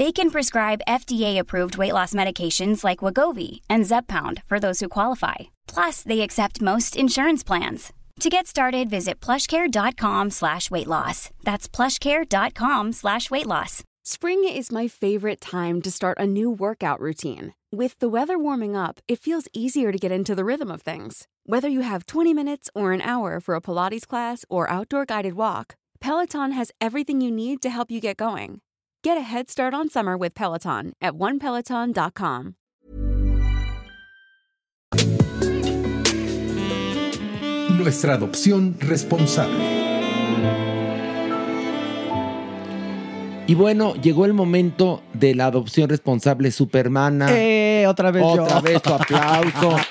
They 0.00 0.12
can 0.12 0.30
prescribe 0.30 0.86
FDA-approved 0.88 1.76
weight 1.76 1.92
loss 1.92 2.14
medications 2.14 2.82
like 2.82 3.04
Wagovi 3.04 3.60
and 3.68 3.84
Zepbound 3.84 4.42
for 4.46 4.58
those 4.58 4.80
who 4.80 4.88
qualify. 4.88 5.50
Plus, 5.66 6.02
they 6.02 6.22
accept 6.22 6.62
most 6.62 6.96
insurance 6.96 7.42
plans. 7.44 7.92
To 8.20 8.30
get 8.30 8.46
started, 8.46 8.88
visit 8.88 9.20
plushcare.com 9.20 10.30
slash 10.30 10.70
weight 10.70 10.86
loss. 10.86 11.28
That's 11.44 11.68
plushcare.com 11.68 12.92
slash 12.92 13.30
weight 13.30 13.46
loss. 13.46 13.82
Spring 14.02 14.42
is 14.48 14.72
my 14.72 14.88
favorite 14.88 15.38
time 15.38 15.82
to 15.82 15.90
start 15.90 16.16
a 16.18 16.26
new 16.26 16.50
workout 16.50 16.98
routine. 16.98 17.52
With 17.70 17.98
the 17.98 18.08
weather 18.08 18.38
warming 18.38 18.74
up, 18.74 19.00
it 19.06 19.18
feels 19.18 19.48
easier 19.52 19.92
to 19.92 19.98
get 19.98 20.10
into 20.10 20.34
the 20.34 20.46
rhythm 20.46 20.70
of 20.70 20.80
things. 20.80 21.26
Whether 21.44 21.68
you 21.68 21.82
have 21.82 22.06
20 22.06 22.32
minutes 22.32 22.70
or 22.74 22.94
an 22.94 23.02
hour 23.02 23.38
for 23.38 23.54
a 23.54 23.60
Pilates 23.60 24.06
class 24.06 24.46
or 24.48 24.70
outdoor 24.70 25.04
guided 25.04 25.34
walk, 25.34 25.74
Peloton 26.00 26.52
has 26.52 26.72
everything 26.80 27.20
you 27.20 27.30
need 27.30 27.60
to 27.60 27.68
help 27.68 27.90
you 27.90 28.00
get 28.00 28.16
going. 28.16 28.62
Get 29.02 29.16
a 29.16 29.22
head 29.22 29.48
start 29.48 29.72
on 29.72 29.88
summer 29.88 30.14
with 30.14 30.34
Peloton 30.34 30.92
at 31.00 31.14
onepeloton.com. 31.14 32.54
Nuestra 37.78 38.12
adopción 38.12 38.76
responsable. 38.78 39.56
Y 43.46 43.54
bueno, 43.54 43.94
llegó 43.94 44.26
el 44.26 44.34
momento 44.34 45.02
de 45.14 45.34
la 45.34 45.46
adopción 45.46 45.88
responsable 45.88 46.50
Supermana. 46.50 47.28
Eh, 47.30 47.86
otra 47.88 48.10
vez 48.10 48.22
yo. 48.22 48.44
Otra 48.44 48.60
vez 48.60 48.82
tu 48.82 48.92
aplauso. 48.92 49.76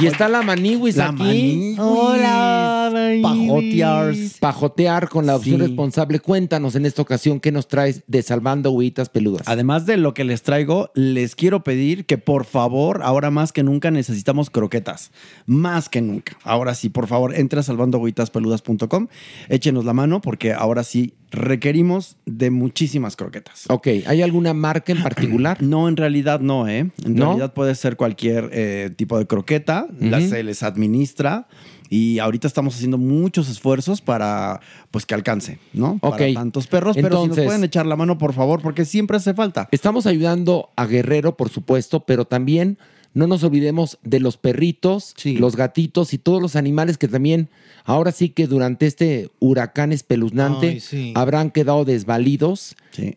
Y 0.00 0.06
está 0.06 0.28
la 0.28 0.42
Maniwis 0.42 0.96
La 0.96 1.06
aquí. 1.06 1.14
Maniwis. 1.16 1.78
Hola, 1.80 2.77
Maniwis. 2.90 3.22
Pajotears. 3.22 4.38
Pajotear 4.38 5.08
con 5.08 5.26
la 5.26 5.32
adopción 5.32 5.60
Sí. 5.60 5.66
responsable. 5.66 6.20
Cuéntanos 6.20 6.74
en 6.74 6.86
esta 6.86 7.02
ocasión 7.02 7.40
qué 7.40 7.52
nos 7.52 7.68
traes 7.68 8.02
de 8.06 8.22
Salvando 8.22 8.70
Huitas 8.72 9.08
Peludas. 9.08 9.42
Además 9.46 9.86
de 9.86 9.96
lo 9.96 10.14
que 10.14 10.24
les 10.24 10.42
traigo, 10.42 10.90
les 10.94 11.34
quiero 11.34 11.62
pedir 11.64 12.06
que 12.06 12.18
por 12.18 12.44
favor, 12.44 13.00
ahora 13.02 13.30
más 13.30 13.52
que 13.52 13.62
nunca 13.62 13.90
necesitamos 13.90 14.50
croquetas. 14.50 15.10
Más 15.46 15.88
que 15.88 16.00
nunca. 16.00 16.36
Ahora 16.44 16.74
sí, 16.74 16.88
por 16.88 17.06
favor, 17.06 17.34
entre 17.34 17.60
a 17.60 17.62
salvandoagüitaspeludas.com, 17.62 19.08
échenos 19.48 19.84
la 19.84 19.92
mano 19.92 20.20
porque 20.20 20.52
ahora 20.52 20.84
sí 20.84 21.14
requerimos 21.30 22.16
de 22.24 22.50
muchísimas 22.50 23.14
croquetas. 23.16 23.64
Ok, 23.68 23.88
¿hay 24.06 24.22
alguna 24.22 24.54
marca 24.54 24.92
en 24.92 25.02
particular? 25.02 25.58
No, 25.68 25.88
en 25.88 25.96
realidad 25.96 26.40
no, 26.40 26.66
¿eh? 26.68 26.90
En 27.04 27.14
¿No? 27.14 27.26
realidad 27.26 27.52
puede 27.52 27.74
ser 27.74 27.96
cualquier 27.96 28.48
eh, 28.52 28.90
tipo 28.96 29.18
de 29.18 29.26
croqueta, 29.26 29.86
la 30.00 30.18
Ujú. 30.18 30.28
se 30.28 30.42
les 30.42 30.62
administra 30.62 31.46
y 31.88 32.18
ahorita 32.18 32.46
estamos 32.46 32.74
haciendo 32.74 32.98
muchos 32.98 33.48
esfuerzos 33.48 34.00
para 34.00 34.60
pues 34.90 35.06
que 35.06 35.14
alcance, 35.14 35.58
¿no? 35.72 35.98
Ok. 36.02 36.18
Para 36.18 36.34
tantos 36.34 36.66
perros, 36.66 36.96
pero 37.00 37.22
si 37.22 37.28
nos 37.28 37.38
pueden 37.38 37.64
echar 37.64 37.86
la 37.86 37.96
mano, 37.96 38.18
por 38.18 38.32
favor, 38.32 38.60
porque 38.60 38.84
siempre 38.84 39.16
hace 39.16 39.34
falta. 39.34 39.68
Estamos 39.72 40.06
ayudando 40.06 40.70
a 40.76 40.86
Guerrero, 40.86 41.36
por 41.36 41.48
supuesto, 41.48 42.00
pero 42.00 42.24
también 42.24 42.78
no 43.14 43.26
nos 43.26 43.42
olvidemos 43.42 43.98
de 44.02 44.20
los 44.20 44.36
perritos, 44.36 45.14
los 45.24 45.56
gatitos 45.56 46.12
y 46.12 46.18
todos 46.18 46.40
los 46.40 46.56
animales 46.56 46.98
que 46.98 47.08
también, 47.08 47.48
ahora 47.84 48.12
sí 48.12 48.28
que 48.28 48.46
durante 48.46 48.86
este 48.86 49.30
huracán 49.40 49.92
espeluznante, 49.92 50.68
Ay, 50.68 50.80
sí. 50.80 51.12
habrán 51.16 51.50
quedado 51.50 51.84
desvalidos. 51.84 52.76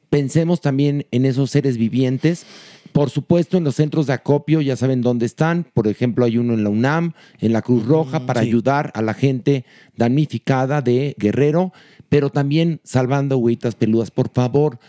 Pensemos 0.10 0.62
también 0.62 1.06
en 1.12 1.26
esos 1.26 1.52
seres 1.52 1.78
vivientes. 1.78 2.46
Por 2.92 3.10
supuesto, 3.10 3.58
en 3.58 3.64
los 3.64 3.76
centros 3.76 4.08
de 4.08 4.14
acopio, 4.14 4.62
ya 4.62 4.76
saben 4.76 5.02
dónde 5.02 5.26
están. 5.26 5.66
Por 5.74 5.88
ejemplo, 5.88 6.26
hay 6.26 6.38
uno 6.38 6.54
en 6.54 6.64
la 6.64 6.70
UNAM, 6.70 7.14
en 7.40 7.54
la 7.54 7.62
Cruz 7.62 7.86
Roja, 7.86 8.26
para 8.26 8.42
sí. 8.42 8.48
ayudar 8.48 8.92
a 8.96 9.02
la 9.02 9.14
gente 9.14 9.66
damnificada 9.96 10.82
de 10.82 11.16
Guerrero, 11.18 11.74
pero 12.10 12.30
también 12.30 12.82
salvando 12.84 13.38
huitas 13.38 13.76
peludas. 13.76 14.12
Por 14.12 14.30
favor, 14.30 14.80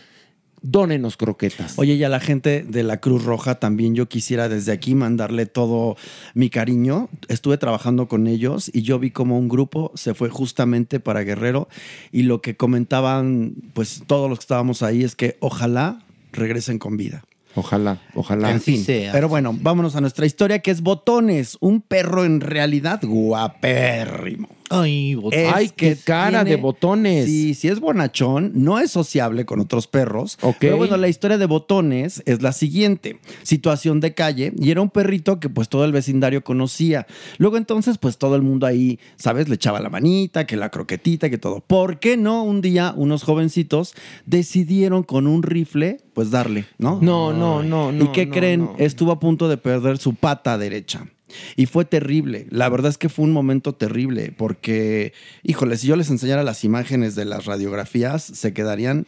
dónenos 0.63 1.17
croquetas. 1.17 1.77
Oye, 1.77 1.93
y 1.93 2.03
a 2.03 2.09
la 2.09 2.19
gente 2.19 2.63
de 2.63 2.83
la 2.83 2.97
Cruz 2.97 3.23
Roja 3.23 3.59
también 3.59 3.93
yo 3.93 4.07
quisiera 4.07 4.49
desde 4.49 4.71
aquí 4.71 4.95
mandarle 4.95 5.45
todo 5.45 5.95
mi 6.33 6.49
cariño. 6.49 7.09
Estuve 7.27 7.57
trabajando 7.57 8.07
con 8.07 8.25
ellos 8.25 8.71
y 8.73 8.81
yo 8.81 8.97
vi 8.97 9.11
como 9.11 9.37
un 9.37 9.49
grupo 9.49 9.91
se 9.95 10.13
fue 10.13 10.29
justamente 10.29 10.99
para 10.99 11.21
Guerrero 11.21 11.67
y 12.11 12.23
lo 12.23 12.41
que 12.41 12.55
comentaban 12.55 13.55
pues 13.73 14.03
todos 14.07 14.29
los 14.29 14.39
que 14.39 14.43
estábamos 14.43 14.81
ahí 14.81 15.03
es 15.03 15.15
que 15.15 15.37
ojalá 15.41 15.99
regresen 16.31 16.79
con 16.79 16.97
vida. 16.97 17.23
Ojalá, 17.55 17.99
ojalá. 18.15 18.51
En 18.51 18.61
fin, 18.61 18.83
pero 18.85 19.29
bueno, 19.29 19.55
vámonos 19.59 19.95
a 19.95 20.01
nuestra 20.01 20.25
historia 20.25 20.59
que 20.59 20.71
es 20.71 20.81
Botones, 20.81 21.57
un 21.59 21.81
perro 21.81 22.25
en 22.25 22.41
realidad 22.41 22.99
guapérrimo. 23.03 24.49
Ay, 24.69 25.17
Es 25.31 25.53
Ay, 25.53 25.69
qué 25.75 25.95
cara 26.03 26.43
de 26.43 26.55
botones. 26.55 27.25
Sí, 27.25 27.53
sí 27.53 27.67
es 27.67 27.79
bonachón, 27.79 28.51
no 28.55 28.79
es 28.79 28.91
sociable 28.91 29.45
con 29.45 29.59
otros 29.59 29.87
perros. 29.87 30.37
Pero 30.59 30.77
bueno, 30.77 30.97
la 30.97 31.07
historia 31.07 31.37
de 31.37 31.45
botones 31.45 32.23
es 32.25 32.41
la 32.41 32.51
siguiente. 32.51 33.19
Situación 33.43 33.99
de 33.99 34.13
calle 34.13 34.53
y 34.57 34.71
era 34.71 34.81
un 34.81 34.89
perrito 34.89 35.39
que 35.39 35.49
pues 35.49 35.69
todo 35.69 35.85
el 35.85 35.91
vecindario 35.91 36.43
conocía. 36.43 37.07
Luego 37.37 37.57
entonces 37.57 37.97
pues 37.97 38.17
todo 38.17 38.35
el 38.35 38.41
mundo 38.41 38.65
ahí, 38.65 38.99
¿sabes? 39.15 39.49
Le 39.49 39.55
echaba 39.55 39.79
la 39.79 39.89
manita, 39.89 40.45
que 40.45 40.57
la 40.57 40.69
croquetita, 40.69 41.29
que 41.29 41.37
todo. 41.37 41.61
¿Por 41.61 41.99
qué 41.99 42.17
no 42.17 42.43
un 42.43 42.61
día 42.61 42.93
unos 42.95 43.23
jovencitos 43.23 43.93
decidieron 44.25 45.03
con 45.03 45.27
un 45.27 45.43
rifle 45.43 45.97
pues 46.13 46.31
darle, 46.31 46.65
¿no? 46.77 46.99
No, 47.01 47.33
no, 47.33 47.63
no, 47.63 47.91
¿Y 47.91 47.95
no, 47.95 48.11
qué 48.11 48.25
no, 48.25 48.33
creen? 48.33 48.59
no. 48.61 48.75
Estuvo 48.77 49.11
a 49.11 49.19
punto 49.19 49.47
de 49.47 49.57
perder 49.57 49.97
su 49.97 50.13
pata 50.15 50.57
derecha. 50.57 51.07
Y 51.55 51.65
fue 51.65 51.85
terrible. 51.85 52.47
La 52.49 52.69
verdad 52.69 52.89
es 52.89 52.97
que 52.97 53.09
fue 53.09 53.25
un 53.25 53.31
momento 53.31 53.73
terrible 53.73 54.33
porque, 54.35 55.13
híjole, 55.43 55.77
si 55.77 55.87
yo 55.87 55.95
les 55.95 56.09
enseñara 56.09 56.43
las 56.43 56.63
imágenes 56.63 57.15
de 57.15 57.25
las 57.25 57.45
radiografías, 57.45 58.23
se 58.23 58.53
quedarían 58.53 59.05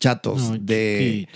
chatos 0.00 0.52
de 0.64 1.26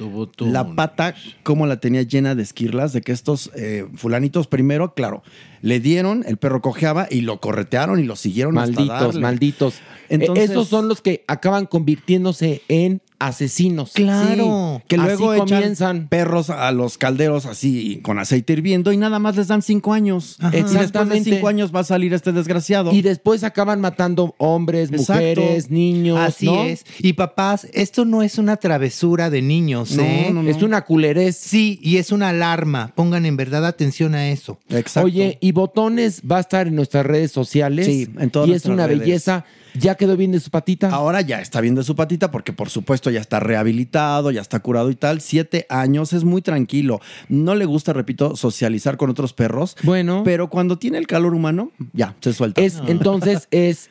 la 0.47 0.74
pata, 0.76 1.16
como 1.43 1.66
la 1.66 1.80
tenía 1.80 2.03
llena 2.03 2.36
de 2.36 2.45
esquirlas, 2.45 2.93
de 2.93 3.01
que 3.01 3.11
estos 3.11 3.51
eh, 3.57 3.86
fulanitos 3.97 4.47
primero, 4.47 4.95
claro, 4.95 5.24
le 5.62 5.80
dieron, 5.80 6.24
el 6.28 6.36
perro 6.36 6.62
cojeaba 6.62 7.09
y 7.11 7.22
lo 7.22 7.40
corretearon 7.40 7.99
y 7.99 8.05
lo 8.05 8.14
siguieron 8.14 8.57
hasta 8.59 8.80
Malditos, 8.84 9.20
malditos. 9.20 9.74
Entonces- 10.09 10.51
Eh, 10.51 10.53
Esos 10.53 10.68
son 10.68 10.86
los 10.88 11.01
que 11.01 11.24
acaban 11.26 11.66
convirtiéndose 11.66 12.62
en 12.68 13.01
asesinos. 13.27 13.93
Claro. 13.95 14.83
que 14.89 14.97
luego 14.97 15.31
Así 15.31 15.43
echan 15.43 15.49
comienzan. 15.59 16.09
perros 16.09 16.51
a 16.51 16.70
los 16.73 16.99
calderos 16.99 17.47
así 17.47 18.01
con 18.03 18.18
aceite 18.18 18.53
hirviendo 18.53 18.93
y 18.93 18.97
nada 18.97 19.18
más 19.18 19.37
les 19.37 19.49
dan 19.49 19.62
cinco 19.62 19.93
años. 19.93 20.37
Ajá. 20.41 20.49
Y 20.49 20.62
después 20.62 20.73
de 20.73 20.79
Exactamente. 20.85 21.31
cinco 21.31 21.49
años 21.49 21.75
va 21.75 21.81
a 21.81 21.85
salir 21.85 22.12
este 22.14 22.33
desgraciado. 22.33 22.93
Y 22.93 23.03
después 23.03 23.45
acaban 23.45 23.81
matando 23.81 24.35
hombres, 24.39 24.91
Exacto. 24.93 25.12
mujeres, 25.41 25.70
niños. 25.70 26.18
Así 26.18 26.47
¿no? 26.47 26.62
es. 26.64 26.85
Y 26.99 27.14
papás, 27.14 27.66
esto 27.73 28.05
no 28.05 28.23
es 28.23 28.39
una 28.39 28.57
travesura 28.57 29.31
de 29.31 29.43
niños, 29.43 29.93
No, 29.97 30.03
¿eh? 30.03 30.31
no, 30.33 30.43
no. 30.43 30.49
Es 30.51 30.62
una 30.62 30.85
culerez. 30.85 31.37
Sí, 31.37 31.79
y 31.83 31.97
es 31.99 32.12
una 32.12 32.31
alarma. 32.31 32.93
Pongan 32.95 33.27
en 33.27 33.37
verdad 33.37 33.66
atención 33.66 34.14
a 34.14 34.31
eso. 34.31 34.59
Exacto. 34.68 35.07
Oye, 35.07 35.39
y 35.41 35.53
Botones 35.53 36.23
va 36.31 36.39
a 36.39 36.41
estar 36.41 36.66
en 36.66 36.75
nuestras 36.75 37.07
redes 37.07 37.33
sociales. 37.33 37.87
Sí, 37.87 38.09
en 38.18 38.31
todas 38.31 38.49
Y 38.49 38.53
es 38.55 38.64
una 38.66 38.87
redes. 38.87 39.01
belleza. 39.01 39.45
¿Ya 39.75 39.95
quedó 39.95 40.16
bien 40.16 40.33
de 40.33 40.41
su 40.41 40.51
patita? 40.51 40.91
Ahora 40.91 41.20
ya 41.20 41.41
está 41.41 41.61
bien 41.61 41.75
de 41.75 41.83
su 41.83 41.97
patita 41.97 42.31
porque 42.31 42.53
por 42.53 42.70
supuesto 42.70 43.11
ya 43.11 43.20
está 43.20 43.41
rehabilitado, 43.41 44.31
ya 44.31 44.41
está 44.41 44.61
curado 44.61 44.91
y 44.91 44.97
tal. 44.97 45.20
Siete 45.20 45.66
años, 45.68 46.12
es 46.12 46.25
muy 46.25 46.43
tranquilo. 46.43 47.01
No 47.29 47.55
le 47.55 47.64
gusta, 47.64 47.93
repito, 47.93 48.37
socializar 48.37 48.97
con 48.97 49.11
otros 49.11 49.33
perros. 49.33 49.77
Bueno. 49.83 50.23
Pero 50.25 50.49
cuando 50.51 50.79
tiene 50.79 50.99
el 50.99 51.07
calor 51.07 51.35
humano, 51.35 51.70
ya, 51.93 52.16
se 52.20 52.33
suelta. 52.33 52.61
Es, 52.61 52.83
Entonces 52.87 53.49
es 53.51 53.91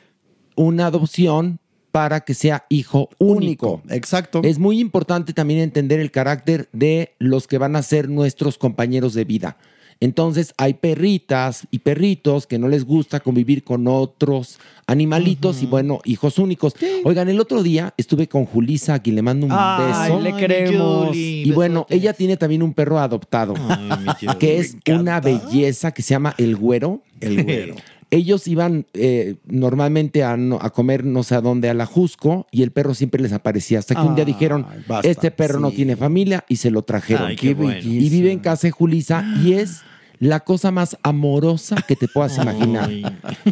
una 0.56 0.88
adopción 0.88 1.60
para 1.92 2.22
que 2.22 2.34
sea 2.34 2.66
hijo 2.70 3.10
único. 3.18 3.82
Exacto. 3.90 4.42
Es 4.44 4.60
muy 4.60 4.80
importante 4.80 5.34
también 5.34 5.60
entender 5.60 6.00
el 6.00 6.12
carácter 6.12 6.70
de 6.72 7.14
los 7.20 7.48
que 7.48 7.58
van 7.58 7.76
a 7.76 7.84
ser 7.84 8.10
nuestros 8.10 8.58
compañeros 8.58 9.14
de 9.14 9.26
vida. 9.26 9.58
Entonces 10.02 10.54
hay 10.58 10.74
perritas 10.74 11.68
y 11.72 11.80
perritos 11.80 12.48
que 12.48 12.58
no 12.60 12.68
les 12.68 12.84
gusta 12.86 13.20
convivir 13.20 13.64
con 13.64 13.88
otros 13.88 14.58
animalitos 14.88 15.62
y 15.64 15.68
bueno, 15.68 16.02
hijos 16.06 16.38
únicos. 16.40 16.74
Oigan, 17.06 17.30
el 17.30 17.40
otro 17.40 17.62
día 17.64 17.94
estuve 17.98 18.28
con 18.28 18.46
Julisa, 18.46 18.96
a 18.96 19.00
quien 19.00 19.16
le 19.16 19.22
mando 19.22 19.46
un 19.46 19.52
Ay, 19.56 20.12
beso. 20.12 20.20
le 20.22 20.36
queremos. 20.36 21.08
Julie, 21.10 21.44
Y 21.46 21.52
bueno, 21.52 21.86
ella 21.90 22.14
tiene 22.14 22.36
también 22.36 22.64
un 22.64 22.74
perro 22.74 23.00
adoptado, 23.00 23.54
que 24.40 24.58
es 24.60 24.76
una 24.90 25.22
belleza 25.22 25.92
que 25.92 26.02
se 26.02 26.10
llama 26.16 26.34
el 26.38 26.56
güero. 26.56 27.02
El 27.20 27.44
güero. 27.44 27.76
Ellos 28.14 28.46
iban 28.48 28.86
eh, 28.94 29.36
normalmente 29.46 30.24
a, 30.24 30.36
no- 30.36 30.60
a 30.62 30.72
comer 30.72 31.06
no 31.06 31.24
sé 31.24 31.36
a 31.36 31.40
dónde, 31.42 31.70
a 31.70 31.74
la 31.74 31.86
Jusco, 31.86 32.46
y 32.52 32.62
el 32.64 32.72
perro 32.72 32.94
siempre 32.94 33.22
les 33.22 33.32
aparecía. 33.32 33.80
Hasta 33.80 33.96
que 33.96 34.02
un 34.02 34.16
día 34.16 34.26
Ay, 34.26 34.34
dijeron, 34.34 34.66
basta, 34.88 35.08
este 35.08 35.32
perro 35.32 35.62
no 35.62 35.72
tiene 35.72 35.96
familia, 35.96 36.44
y 36.50 36.58
se 36.58 36.72
lo 36.72 36.82
trajeron. 36.82 37.28
Ay, 37.28 37.36
qué 37.38 37.54
bueno. 37.54 37.80
Y 37.82 38.10
vive 38.10 38.34
en 38.34 38.40
casa 38.40 38.68
de 38.68 38.72
Julisa, 38.72 39.24
y 39.46 39.54
es 39.54 39.84
la 40.22 40.40
cosa 40.40 40.72
más 40.72 40.98
amorosa 41.04 41.76
que 41.88 41.98
te 41.98 42.08
puedas 42.08 42.38
imaginar. 42.38 42.90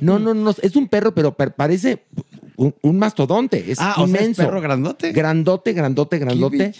No, 0.01 0.19
no, 0.19 0.33
no, 0.33 0.51
es 0.61 0.75
un 0.77 0.87
perro, 0.87 1.13
pero 1.13 1.35
per- 1.35 1.53
parece 1.55 2.03
un, 2.55 2.73
un 2.83 2.97
mastodonte, 2.99 3.71
es 3.71 3.79
Ah, 3.81 3.95
o 3.97 4.05
sea, 4.07 4.15
¿es 4.15 4.21
inmenso. 4.21 4.43
perro 4.45 4.61
grandote? 4.61 5.11
Grandote, 5.11 5.73
grandote, 5.73 6.19
grandote. 6.19 6.73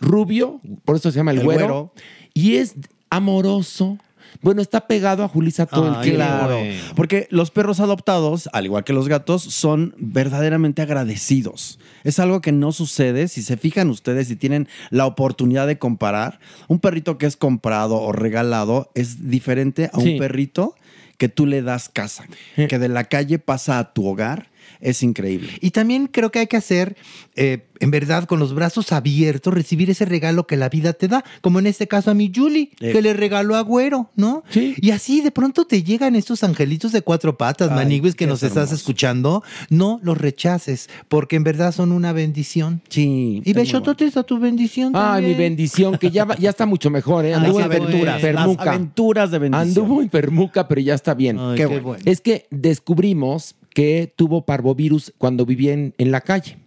Rubio, 0.00 0.60
por 0.84 0.96
eso 0.96 1.10
se 1.10 1.16
llama 1.16 1.30
el, 1.32 1.38
El 1.38 1.44
güero. 1.44 1.60
güero. 1.66 1.92
Y 2.34 2.56
es 2.56 2.74
amoroso. 3.10 3.98
Bueno, 4.42 4.60
está 4.60 4.86
pegado 4.86 5.22
a 5.24 5.28
Julisa 5.28 5.66
todo 5.66 5.88
el 5.88 6.00
tiempo. 6.02 6.16
Claro, 6.18 6.58
porque 6.96 7.28
los 7.30 7.50
perros 7.50 7.80
adoptados, 7.80 8.48
al 8.52 8.64
igual 8.66 8.84
que 8.84 8.92
los 8.92 9.08
gatos, 9.08 9.42
son 9.42 9.94
verdaderamente 9.98 10.82
agradecidos. 10.82 11.78
Es 12.04 12.18
algo 12.18 12.40
que 12.40 12.52
no 12.52 12.72
sucede 12.72 13.28
si 13.28 13.42
se 13.42 13.56
fijan 13.56 13.88
ustedes 13.88 14.30
y 14.30 14.36
tienen 14.36 14.68
la 14.90 15.06
oportunidad 15.06 15.66
de 15.66 15.78
comparar. 15.78 16.40
Un 16.68 16.80
perrito 16.80 17.18
que 17.18 17.26
es 17.26 17.36
comprado 17.36 17.96
o 18.00 18.12
regalado 18.12 18.90
es 18.94 19.30
diferente 19.30 19.88
a 19.92 20.00
Sí. 20.00 20.12
un 20.14 20.18
perrito 20.18 20.74
que 21.18 21.28
tú 21.28 21.46
le 21.46 21.62
das 21.62 21.88
casa, 21.88 22.24
que 22.56 22.78
de 22.80 22.88
la 22.88 23.04
calle 23.04 23.38
pasa 23.38 23.78
a 23.78 23.92
tu 23.92 24.06
hogar. 24.08 24.50
Es 24.82 25.02
increíble. 25.04 25.48
Y 25.60 25.70
también 25.70 26.08
creo 26.08 26.30
que 26.32 26.40
hay 26.40 26.46
que 26.48 26.56
hacer, 26.56 26.96
eh, 27.36 27.66
en 27.78 27.90
verdad, 27.92 28.24
con 28.24 28.40
los 28.40 28.52
brazos 28.52 28.90
abiertos, 28.92 29.54
recibir 29.54 29.88
ese 29.90 30.04
regalo 30.04 30.46
que 30.48 30.56
la 30.56 30.68
vida 30.68 30.92
te 30.92 31.06
da. 31.06 31.24
Como 31.40 31.60
en 31.60 31.68
este 31.68 31.86
caso 31.86 32.10
a 32.10 32.14
mi 32.14 32.32
Julie, 32.34 32.70
Eh. 32.80 32.90
que 32.92 33.00
le 33.00 33.12
regaló 33.14 33.54
a 33.56 33.60
Güero, 33.60 34.10
¿no? 34.16 34.42
Y 34.54 34.90
así 34.90 35.20
de 35.20 35.30
pronto 35.30 35.64
te 35.66 35.84
llegan 35.84 36.16
estos 36.16 36.42
angelitos 36.42 36.90
de 36.92 37.02
cuatro 37.02 37.38
patas, 37.38 37.70
Ay, 37.70 37.76
maniguis, 37.76 38.16
que 38.16 38.26
nos 38.26 38.42
estás 38.42 38.72
escuchando. 38.72 39.44
No 39.70 40.00
los 40.02 40.18
rechaces, 40.18 40.90
porque 41.08 41.36
en 41.36 41.44
verdad 41.44 41.72
son 41.72 41.92
una 41.92 42.12
bendición. 42.12 42.82
Sí. 42.88 43.40
Y 43.44 43.52
Bechototes 43.52 44.16
a 44.16 44.24
tu 44.24 44.38
bendición. 44.40 44.92
Ay, 44.96 45.26
mi 45.26 45.34
bendición, 45.34 45.96
que 45.96 46.10
ya, 46.10 46.24
va- 46.24 46.36
ya 46.36 46.50
está 46.50 46.66
mucho 46.66 46.90
mejor, 46.90 47.24
¿eh? 47.24 47.34
Ay, 47.34 47.40
Anduvo 47.44 47.60
en 47.60 47.68
bueno. 47.68 47.84
Las 48.04 48.24
aventuras 48.66 49.30
de 49.30 49.38
bendición. 49.38 49.68
Anduvo 49.68 50.02
en 50.02 50.08
permuca, 50.08 50.66
pero 50.66 50.80
ya 50.80 50.94
está 50.94 51.14
bien. 51.14 51.38
Ay, 51.38 51.56
qué 51.56 51.68
Qué 51.68 51.78
bueno. 51.78 52.02
Es 52.04 52.20
que 52.20 52.46
descubrimos 52.50 53.54
que 53.74 54.12
tuvo 54.14 54.44
parvovirus 54.44 55.12
cuando 55.18 55.46
vivía 55.46 55.72
en, 55.72 55.94
en 55.98 56.10
la 56.10 56.20
calle. 56.20 56.58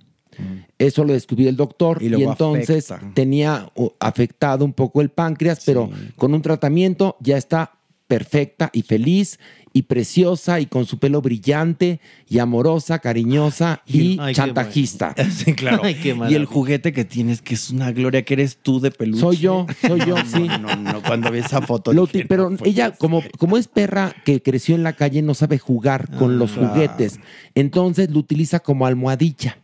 Eso 0.77 1.05
lo 1.05 1.13
descubrió 1.13 1.47
el 1.49 1.55
doctor 1.55 2.01
Y 2.03 2.13
entonces 2.21 2.91
afecta. 2.91 3.13
tenía 3.13 3.71
afectado 3.99 4.65
un 4.65 4.73
poco 4.73 5.01
el 5.01 5.09
páncreas, 5.09 5.61
pero 5.65 5.89
con 6.17 6.33
un 6.33 6.41
tratamiento 6.41 7.15
ya 7.21 7.37
está 7.37 7.71
perfecta 8.07 8.69
y 8.73 8.81
feliz 8.81 9.39
y 9.75 9.81
preciosa 9.81 10.61
y 10.61 10.67
con 10.67 10.85
su 10.85 10.99
pelo 10.99 11.21
brillante 11.21 11.99
y 12.29 12.39
amorosa, 12.39 12.99
cariñosa 12.99 13.81
y 13.85 14.17
Ay, 14.21 14.33
chantajista. 14.33 15.13
Sí, 15.35 15.53
claro. 15.53 15.81
Ay, 15.83 15.95
qué 15.95 16.15
y 16.29 16.33
el 16.33 16.45
juguete 16.45 16.93
que 16.93 17.03
tienes, 17.03 17.41
que 17.41 17.55
es 17.55 17.71
una 17.71 17.91
gloria, 17.91 18.23
que 18.23 18.35
eres 18.35 18.55
tú 18.55 18.79
de 18.79 18.89
peluche. 18.89 19.19
Soy 19.19 19.37
yo, 19.37 19.65
soy 19.85 19.99
yo, 19.99 20.15
No, 20.15 20.25
sí. 20.25 20.47
No, 20.61 20.75
no, 20.77 21.03
cuando 21.03 21.29
vi 21.29 21.39
esa 21.39 21.61
foto. 21.61 21.91
Lo 21.91 22.05
dije, 22.05 22.25
pero 22.25 22.49
no, 22.49 22.57
ella, 22.63 22.91
como, 22.91 23.21
como 23.37 23.57
es 23.57 23.67
perra 23.67 24.15
que 24.23 24.41
creció 24.41 24.75
en 24.75 24.83
la 24.83 24.93
calle, 24.93 25.21
no 25.21 25.33
sabe 25.33 25.57
jugar 25.57 26.09
con 26.15 26.39
los 26.39 26.53
claro. 26.53 26.69
juguetes. 26.69 27.19
Entonces 27.53 28.09
lo 28.09 28.19
utiliza 28.19 28.61
como 28.61 28.85
almohadilla. 28.85 29.57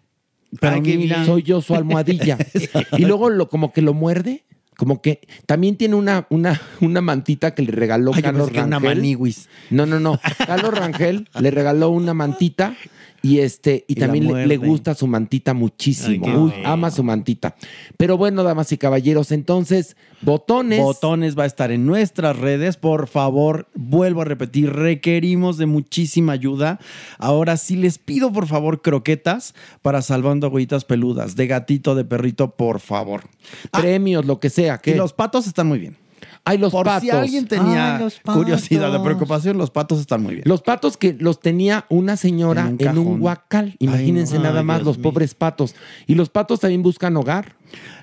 Qué 0.60 0.98
mira. 0.98 1.16
bien. 1.16 1.26
soy 1.26 1.44
yo 1.44 1.62
su 1.62 1.74
almohadilla. 1.74 2.38
y 2.98 3.06
luego 3.06 3.30
lo, 3.30 3.48
como 3.48 3.72
que 3.72 3.82
lo 3.82 3.94
muerde. 3.94 4.44
Como 4.82 5.00
que 5.00 5.20
también 5.46 5.76
tiene 5.76 5.94
una, 5.94 6.26
una, 6.32 6.60
una 6.82 7.02
mantita 7.02 7.54
que 7.54 7.62
le 7.62 7.72
regaló 7.72 8.14
Ay, 8.16 8.24
Carlos 8.24 8.50
que 8.50 8.58
una 8.62 8.80
Rangel. 8.80 8.96
maniwis. 8.98 9.48
No, 9.70 9.86
no, 9.86 10.00
no. 10.00 10.20
Carlos 10.48 10.74
Rangel 10.74 11.30
le 11.40 11.52
regaló 11.52 11.92
una 11.92 12.16
mantita 12.16 12.76
y 13.22 13.40
este 13.40 13.86
y, 13.88 13.96
también 13.96 14.48
le, 14.48 14.58
gusta 14.58 14.96
su 14.96 15.06
mantita 15.08 15.54
muchísimo. 15.54 16.26
Ay, 16.28 16.36
Uy, 16.36 16.54
ama 16.66 16.90
su 16.90 17.04
mantita. 17.04 17.56
Pero 17.98 18.18
bueno, 18.18 18.44
damas 18.44 18.72
y 18.72 18.78
caballeros, 18.78 19.32
entonces 19.32 19.96
botones. 20.22 20.82
Botones 20.82 21.38
va 21.38 21.44
a 21.44 21.48
estar 21.48 21.72
en 21.72 21.86
nuestras 21.86 22.38
redes. 22.38 22.78
Por 22.78 23.08
favor, 23.08 23.68
vuelvo 23.76 24.22
a 24.22 24.26
repetir, 24.26 24.72
requerimos 24.72 25.58
de 25.58 25.68
muchísima 25.68 26.34
ayuda. 26.34 26.80
Ahora 27.20 27.58
sí 27.58 27.76
les 27.76 28.00
pido, 28.00 28.34
por 28.34 28.48
favor, 28.48 28.82
croquetas 28.82 29.54
para 29.82 30.02
salvando 30.02 30.48
agüitas 30.48 30.86
peludas. 30.86 31.36
De 31.36 31.48
gatito, 31.48 31.94
de 31.96 32.06
perrito, 32.06 32.56
por 32.56 32.80
favor. 32.80 33.24
premios, 33.72 34.26
lo 34.26 34.40
que 34.40 34.50
sea. 34.50 34.82
Y 34.84 34.94
los 34.96 35.14
patos 35.14 35.48
están 35.48 35.68
muy 35.68 35.80
bien. 35.80 35.98
Hay 36.44 36.58
los 36.58 36.72
Por 36.72 36.86
patos. 36.86 37.04
si 37.04 37.10
alguien 37.12 37.48
tenía 37.48 37.98
Ay, 37.98 38.02
los 38.04 38.20
curiosidad 38.22 38.88
patos. 38.90 39.04
preocupación, 39.06 39.58
los 39.60 39.70
patos 39.70 40.00
están 40.00 40.24
muy 40.24 40.34
bien. 40.36 40.44
Los 40.48 40.62
patos 40.64 40.98
que 40.98 41.14
los 41.20 41.40
tenía 41.40 41.86
una 41.90 42.18
señora 42.18 42.62
En 42.62 42.78
en 42.80 42.98
un 42.98 43.06
cajón. 43.06 43.22
huacal. 43.22 43.76
Imagínense 43.80 44.34
Ay, 44.34 44.40
no. 44.40 44.46
nada 44.46 44.64
más 44.64 44.78
Dios 44.80 44.88
los 44.88 44.98
mío. 44.98 45.04
pobres 45.04 45.36
patos. 45.36 45.76
Y 46.08 46.16
los 46.16 46.30
patos 46.30 46.60
también 46.60 46.82
buscan 46.82 47.16
hogar. 47.16 47.56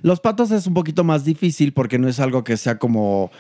Los 0.02 0.20
patos 0.20 0.50
es 0.50 0.66
un 0.66 0.74
poquito 0.74 1.04
más 1.04 1.24
difícil 1.24 1.72
porque 1.72 1.98
no 1.98 2.08
es 2.08 2.20
algo 2.20 2.44
que 2.44 2.56
sea 2.56 2.78
como 2.78 3.30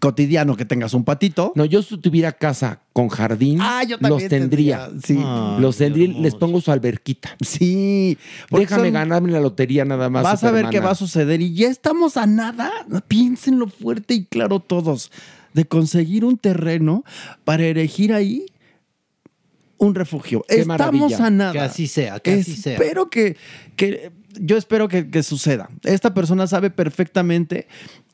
cotidiano 0.00 0.56
que 0.56 0.64
tengas 0.64 0.94
un 0.94 1.04
patito. 1.04 1.52
No, 1.54 1.64
yo 1.64 1.82
si 1.82 1.96
tuviera 1.98 2.32
casa 2.32 2.80
con 2.92 3.08
jardín, 3.08 3.58
Ah, 3.60 3.82
yo 3.84 3.96
los 4.00 4.26
tendría. 4.28 4.86
tendría, 4.88 5.00
sí. 5.06 5.16
Ay, 5.24 5.60
los 5.60 5.76
tendría, 5.76 6.08
les 6.18 6.34
pongo 6.34 6.60
su 6.60 6.72
alberquita. 6.72 7.36
Sí. 7.40 8.18
Déjame 8.50 8.84
son- 8.88 8.92
ganarme 8.94 9.30
la 9.32 9.40
lotería 9.40 9.84
nada 9.84 10.10
más. 10.10 10.22
Vas 10.22 10.44
a 10.44 10.50
ver 10.50 10.68
qué 10.70 10.80
va 10.80 10.90
a 10.90 10.94
suceder 10.94 11.40
y 11.40 11.54
ya 11.54 11.68
estamos 11.68 12.16
a 12.16 12.26
nada. 12.26 12.70
Piénsenlo 13.08 13.68
fuerte 13.68 14.14
y 14.14 14.24
claro 14.24 14.60
todos 14.60 15.10
de 15.54 15.64
conseguir 15.64 16.24
un 16.24 16.38
terreno 16.38 17.04
para 17.44 17.64
erigir 17.64 18.12
ahí 18.12 18.46
un 19.78 19.94
refugio. 19.94 20.44
Qué 20.48 20.60
estamos 20.60 20.78
maravilla. 20.78 21.26
a 21.26 21.30
nada. 21.30 21.52
Que 21.52 21.58
así 21.60 21.86
sea, 21.86 22.20
que 22.20 22.32
así 22.34 22.54
sea. 22.56 22.74
Espero 22.74 23.08
que, 23.08 23.36
que 23.76 24.12
yo 24.40 24.56
espero 24.56 24.88
que, 24.88 25.10
que 25.10 25.22
suceda. 25.22 25.70
Esta 25.84 26.14
persona 26.14 26.46
sabe 26.46 26.70
perfectamente 26.70 27.68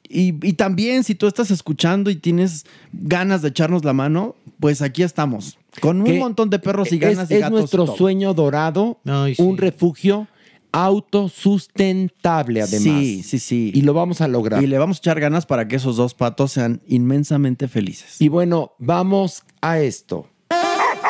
y, 0.09 0.35
y 0.47 0.53
también 0.55 1.05
si 1.05 1.15
tú 1.15 1.27
estás 1.27 1.51
escuchando 1.51 2.11
y 2.11 2.17
tienes 2.17 2.65
ganas 2.93 3.43
de 3.43 3.49
echarnos 3.49 3.85
la 3.85 3.93
mano, 3.93 4.37
pues 4.61 4.83
aquí 4.83 5.03
estamos. 5.03 5.59
Con 5.81 6.01
un 6.03 6.19
montón 6.19 6.51
de 6.51 6.59
perros 6.59 6.93
y 6.93 6.99
ganas 6.99 7.25
es, 7.25 7.31
y 7.31 7.35
es 7.35 7.41
gatos. 7.41 7.59
nuestro 7.59 7.85
todo. 7.87 7.97
sueño 7.97 8.35
dorado, 8.35 8.99
un 9.39 9.59
refugio 9.59 10.29
autosustentable 10.73 12.63
además. 12.63 13.01
Sí, 13.01 13.23
sí, 13.23 13.39
sí. 13.39 13.71
Y 13.75 13.83
lo 13.83 13.95
vamos 13.95 14.21
a 14.21 14.29
lograr. 14.29 14.63
Y 14.63 14.67
le 14.67 14.79
vamos 14.79 14.99
a 14.99 15.01
echar 15.01 15.21
ganas 15.21 15.47
para 15.47 15.69
que 15.69 15.77
esos 15.77 15.97
dos 15.97 16.15
patos 16.15 16.53
sean 16.53 16.83
inmensamente 16.87 17.69
felices. 17.69 18.21
Y 18.21 18.29
bueno, 18.29 18.73
vamos 18.79 19.43
a 19.61 19.81
esto. 19.81 20.29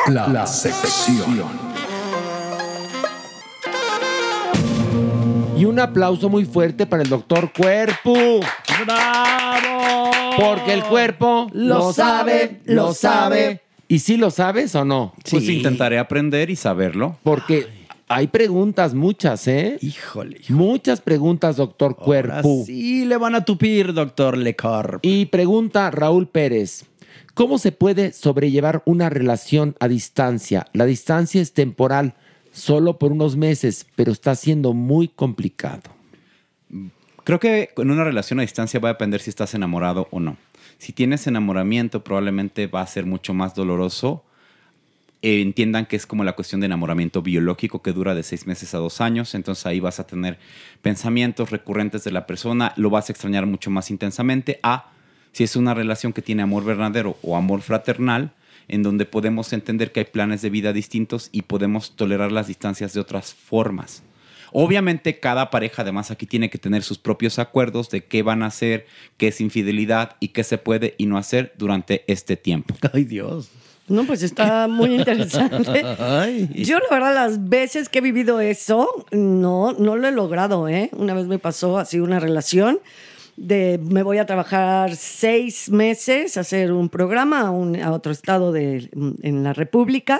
La, 0.07 0.27
la 0.29 0.47
sección. 0.47 1.86
Y 5.57 5.65
un 5.65 5.79
aplauso 5.79 6.29
muy 6.29 6.45
fuerte 6.45 6.85
para 6.85 7.01
el 7.01 7.09
doctor 7.09 7.51
Cuerpo. 7.51 8.13
¡Bravo! 8.85 10.11
Porque 10.37 10.73
el 10.73 10.83
cuerpo 10.83 11.49
lo, 11.51 11.91
sabe, 11.93 12.61
lo 12.65 12.93
sabe. 12.93 13.61
¿Y 13.87 13.99
si 13.99 14.17
lo 14.17 14.29
sabes 14.29 14.75
o 14.75 14.85
no? 14.85 15.13
Pues 15.29 15.49
intentaré 15.49 15.97
aprender 15.97 16.51
y 16.51 16.55
saberlo. 16.55 17.17
Porque 17.23 17.65
hay 18.07 18.27
preguntas 18.27 18.93
muchas, 18.93 19.47
¿eh? 19.47 19.79
Híjole. 19.81 20.41
Muchas 20.49 21.01
preguntas, 21.01 21.55
doctor 21.55 21.95
Cuerpo. 21.95 22.63
Sí, 22.65 23.05
le 23.05 23.17
van 23.17 23.33
a 23.33 23.43
tupir, 23.43 23.93
doctor 23.93 24.37
Lecorp. 24.37 25.03
Y 25.03 25.25
pregunta 25.25 25.89
Raúl 25.89 26.27
Pérez. 26.27 26.85
¿Cómo 27.33 27.57
se 27.57 27.71
puede 27.71 28.13
sobrellevar 28.13 28.83
una 28.85 29.09
relación 29.09 29.75
a 29.79 29.87
distancia? 29.87 30.67
La 30.73 30.85
distancia 30.85 31.41
es 31.41 31.53
temporal, 31.53 32.15
solo 32.57 32.97
por 32.97 33.11
unos 33.11 33.35
meses, 33.37 33.85
pero 33.95 34.11
está 34.11 34.33
siendo 34.35 34.73
muy 34.73 35.07
complicado. 35.07 35.83
Creo 37.23 37.39
que 37.39 37.69
en 37.77 37.91
una 37.91 38.03
relación 38.03 38.39
a 38.39 38.41
distancia 38.41 38.79
va 38.79 38.89
a 38.89 38.93
depender 38.93 39.21
si 39.21 39.29
estás 39.29 39.53
enamorado 39.53 40.07
o 40.09 40.19
no. 40.19 40.37
Si 40.79 40.91
tienes 40.91 41.27
enamoramiento, 41.27 42.03
probablemente 42.03 42.65
va 42.65 42.81
a 42.81 42.87
ser 42.87 43.05
mucho 43.05 43.33
más 43.35 43.53
doloroso. 43.53 44.23
Eh, 45.21 45.41
entiendan 45.41 45.85
que 45.85 45.95
es 45.95 46.07
como 46.07 46.23
la 46.23 46.33
cuestión 46.33 46.61
de 46.61 46.65
enamoramiento 46.65 47.21
biológico 47.21 47.83
que 47.83 47.93
dura 47.93 48.15
de 48.15 48.23
seis 48.23 48.47
meses 48.47 48.73
a 48.73 48.79
dos 48.79 49.01
años. 49.01 49.35
Entonces 49.35 49.65
ahí 49.67 49.79
vas 49.79 49.99
a 49.99 50.07
tener 50.07 50.39
pensamientos 50.81 51.51
recurrentes 51.51 52.03
de 52.05 52.11
la 52.11 52.25
persona, 52.25 52.73
lo 52.75 52.89
vas 52.89 53.09
a 53.09 53.13
extrañar 53.13 53.45
mucho 53.45 53.69
más 53.69 53.91
intensamente. 53.91 54.59
A, 54.63 54.89
si 55.31 55.43
es 55.43 55.55
una 55.55 55.75
relación 55.75 56.11
que 56.11 56.23
tiene 56.23 56.41
amor 56.41 56.65
verdadero 56.65 57.17
o 57.21 57.37
amor 57.37 57.61
fraternal, 57.61 58.31
en 58.67 58.83
donde 58.83 59.05
podemos 59.05 59.53
entender 59.53 59.91
que 59.91 60.01
hay 60.01 60.05
planes 60.05 60.41
de 60.41 60.49
vida 60.49 60.73
distintos 60.73 61.29
y 61.31 61.43
podemos 61.43 61.95
tolerar 61.95 62.31
las 62.31 62.47
distancias 62.47 62.93
de 62.93 62.99
otras 62.99 63.33
formas. 63.33 64.03
Obviamente 64.51 65.19
cada 65.19 65.49
pareja 65.49 65.81
además 65.81 66.11
aquí 66.11 66.25
tiene 66.25 66.49
que 66.49 66.57
tener 66.57 66.83
sus 66.83 66.97
propios 66.97 67.37
acuerdos 67.39 67.89
de 67.89 68.05
qué 68.05 68.23
van 68.23 68.43
a 68.43 68.47
hacer, 68.47 68.85
qué 69.17 69.27
es 69.27 69.41
infidelidad 69.41 70.15
y 70.19 70.29
qué 70.29 70.43
se 70.43 70.57
puede 70.57 70.95
y 70.97 71.05
no 71.05 71.17
hacer 71.17 71.53
durante 71.57 72.03
este 72.07 72.37
tiempo. 72.37 72.75
Ay 72.93 73.03
Dios. 73.03 73.49
No, 73.87 74.03
pues 74.03 74.21
está 74.21 74.67
muy 74.67 74.95
interesante. 74.95 75.81
Yo, 76.55 76.77
la 76.79 76.87
verdad, 76.91 77.13
las 77.13 77.47
veces 77.47 77.87
que 77.87 77.99
he 77.99 78.01
vivido 78.01 78.41
eso, 78.41 79.05
no, 79.11 79.71
no 79.71 79.95
lo 79.95 80.07
he 80.09 80.11
logrado, 80.11 80.67
¿eh? 80.67 80.89
Una 80.91 81.13
vez 81.13 81.27
me 81.27 81.39
pasó 81.39 81.77
así 81.77 81.99
una 82.01 82.19
relación 82.19 82.81
de 83.37 83.79
me 83.81 84.01
voy 84.03 84.17
a 84.17 84.25
trabajar 84.25 84.95
seis 84.95 85.69
meses, 85.69 86.37
a 86.37 86.39
hacer 86.41 86.71
un 86.71 86.89
programa 86.89 87.41
a, 87.41 87.51
un- 87.51 87.79
a 87.81 87.91
otro 87.91 88.11
estado 88.11 88.51
de, 88.51 88.89
en 89.21 89.43
la 89.43 89.53
República 89.53 90.19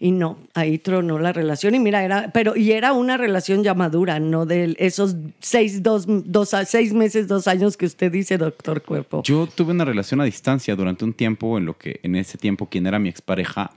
y 0.00 0.10
no, 0.10 0.36
ahí 0.52 0.78
tronó 0.78 1.18
la 1.18 1.32
relación 1.32 1.74
y 1.76 1.78
mira, 1.78 2.04
era, 2.04 2.30
pero 2.34 2.56
y 2.56 2.72
era 2.72 2.92
una 2.92 3.16
relación 3.16 3.62
ya 3.62 3.72
madura, 3.74 4.18
no 4.18 4.44
de 4.46 4.74
esos 4.78 5.14
seis, 5.40 5.82
dos, 5.82 6.04
dos, 6.08 6.50
seis 6.66 6.92
meses, 6.92 7.28
dos 7.28 7.46
años 7.48 7.76
que 7.76 7.86
usted 7.86 8.10
dice, 8.10 8.36
doctor 8.36 8.82
Cuerpo. 8.82 9.22
Yo 9.22 9.46
tuve 9.46 9.70
una 9.72 9.84
relación 9.84 10.20
a 10.20 10.24
distancia 10.24 10.74
durante 10.76 11.04
un 11.04 11.14
tiempo 11.14 11.56
en 11.58 11.66
lo 11.66 11.78
que 11.78 12.00
en 12.02 12.16
ese 12.16 12.36
tiempo 12.36 12.66
quien 12.68 12.86
era 12.86 12.98
mi 12.98 13.08
expareja 13.08 13.70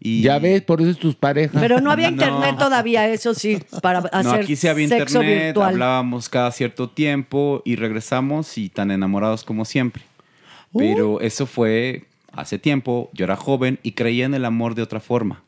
Y 0.00 0.22
Ya 0.22 0.38
ves, 0.38 0.62
por 0.62 0.80
eso 0.80 0.90
es 0.90 0.98
tus 0.98 1.16
parejas. 1.16 1.60
Pero 1.60 1.80
no 1.80 1.90
había 1.90 2.08
internet 2.08 2.56
todavía, 2.56 3.08
eso 3.08 3.34
sí, 3.34 3.58
para 3.82 3.98
hacer 3.98 4.24
no, 4.24 4.30
aquí 4.32 4.54
sí 4.54 4.68
había 4.68 4.88
sexo 4.88 5.18
internet, 5.18 5.46
virtual. 5.46 5.68
hablábamos 5.70 6.28
cada 6.28 6.52
cierto 6.52 6.88
tiempo 6.88 7.62
y 7.64 7.76
regresamos 7.76 8.58
y 8.58 8.68
tan 8.68 8.90
enamorados 8.90 9.42
como 9.42 9.64
siempre. 9.64 10.02
Uh. 10.72 10.78
Pero 10.78 11.20
eso 11.20 11.46
fue 11.46 12.04
hace 12.32 12.58
tiempo, 12.58 13.10
yo 13.12 13.24
era 13.24 13.36
joven 13.36 13.80
y 13.82 13.92
creía 13.92 14.26
en 14.26 14.34
el 14.34 14.44
amor 14.44 14.74
de 14.76 14.82
otra 14.82 15.00
forma. 15.00 15.42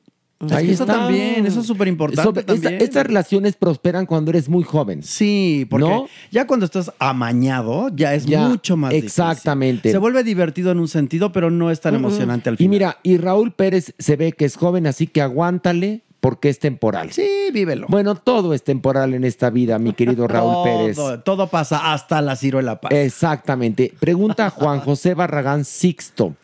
Ahí 0.50 0.70
eso 0.70 0.86
también, 0.86 1.44
eso 1.44 1.60
es 1.60 1.66
súper 1.66 1.86
importante 1.88 2.40
esta- 2.50 2.70
estas 2.70 3.06
relaciones 3.06 3.56
prosperan 3.56 4.06
cuando 4.06 4.30
eres 4.30 4.48
muy 4.48 4.62
joven. 4.64 5.02
Sí, 5.02 5.66
porque 5.68 5.86
¿No? 5.86 6.06
ya 6.30 6.46
cuando 6.46 6.64
estás 6.64 6.90
amañado, 6.98 7.90
ya 7.94 8.14
es 8.14 8.24
Ya, 8.24 8.48
mucho 8.48 8.76
más 8.76 8.90
difícil. 8.90 9.06
exactamente. 9.06 9.90
Se 9.92 9.98
vuelve 9.98 10.24
divertido 10.24 10.70
en 10.72 10.78
un 10.78 10.88
sentido, 10.88 11.30
pero 11.32 11.50
no 11.50 11.70
es 11.70 11.80
tan 11.80 11.94
emocionante 11.94 12.48
al 12.48 12.54
Y 12.54 12.58
final. 12.58 12.70
mira, 12.70 12.96
y 13.02 13.18
Raúl 13.18 13.52
Pérez 13.52 13.94
se 13.98 14.16
ve 14.16 14.32
que 14.32 14.46
es 14.46 14.56
joven, 14.56 14.86
así 14.86 15.06
que 15.06 15.20
aguántale 15.20 16.00
porque 16.20 16.48
es 16.50 16.58
temporal. 16.58 17.12
Sí, 17.12 17.26
vívelo. 17.52 17.86
Bueno, 17.88 18.14
todo 18.14 18.52
es 18.54 18.62
temporal 18.62 19.14
en 19.14 19.24
esta 19.24 19.48
vida, 19.50 19.78
mi 19.78 19.92
querido 19.92 20.26
Raúl 20.28 20.52
todo, 20.52 20.64
Pérez. 20.64 20.98
todo 21.24 21.46
pasa 21.48 21.92
hasta 21.92 22.20
la 22.22 22.36
ciruela 22.36 22.80
paz. 22.80 22.92
Exactamente. 22.92 23.92
Pregunta 24.00 24.48
Juan 24.50 24.80
José 24.80 25.14
Barragán 25.14 25.64
Sixto. 25.66 26.34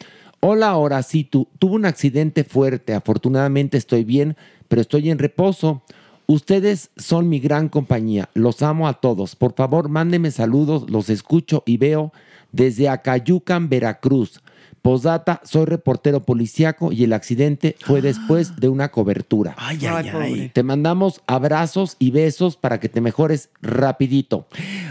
Hola, 0.49 0.69
ahora 0.69 1.03
sí, 1.03 1.25
tú. 1.25 1.49
Tuve 1.59 1.75
un 1.75 1.87
accidente 1.87 2.45
fuerte. 2.45 2.95
Afortunadamente 2.95 3.77
estoy 3.77 4.05
bien, 4.05 4.37
pero 4.69 4.81
estoy 4.81 5.11
en 5.11 5.19
reposo. 5.19 5.83
Ustedes 6.27 6.91
son 6.97 7.29
mi 7.29 7.41
gran 7.41 7.69
compañía. 7.69 8.31
Los 8.33 8.63
amo 8.63 8.87
a 8.87 9.01
todos. 9.01 9.35
Por 9.35 9.55
favor, 9.55 9.89
mándenme 9.89 10.31
saludos. 10.31 10.89
Los 10.89 11.11
escucho 11.11 11.65
y 11.67 11.79
veo 11.79 12.13
desde 12.53 12.89
Acayucan, 12.89 13.69
Veracruz. 13.69 14.41
Posdata, 14.83 15.41
soy 15.43 15.65
reportero 15.65 16.23
policíaco 16.23 16.93
y 16.93 17.03
el 17.03 17.13
accidente 17.13 17.75
fue 17.81 18.01
después 18.01 18.55
de 18.55 18.69
una 18.69 18.93
cobertura. 18.93 19.57
Ay, 19.59 19.81
ay, 19.85 20.09
ay. 20.11 20.51
Te 20.55 20.63
mandamos 20.63 21.23
abrazos 21.27 21.97
y 21.99 22.13
besos 22.13 22.57
para 22.57 22.79
que 22.79 22.89
te 22.89 23.01
mejores 23.01 23.51
rapidito. 23.63 24.47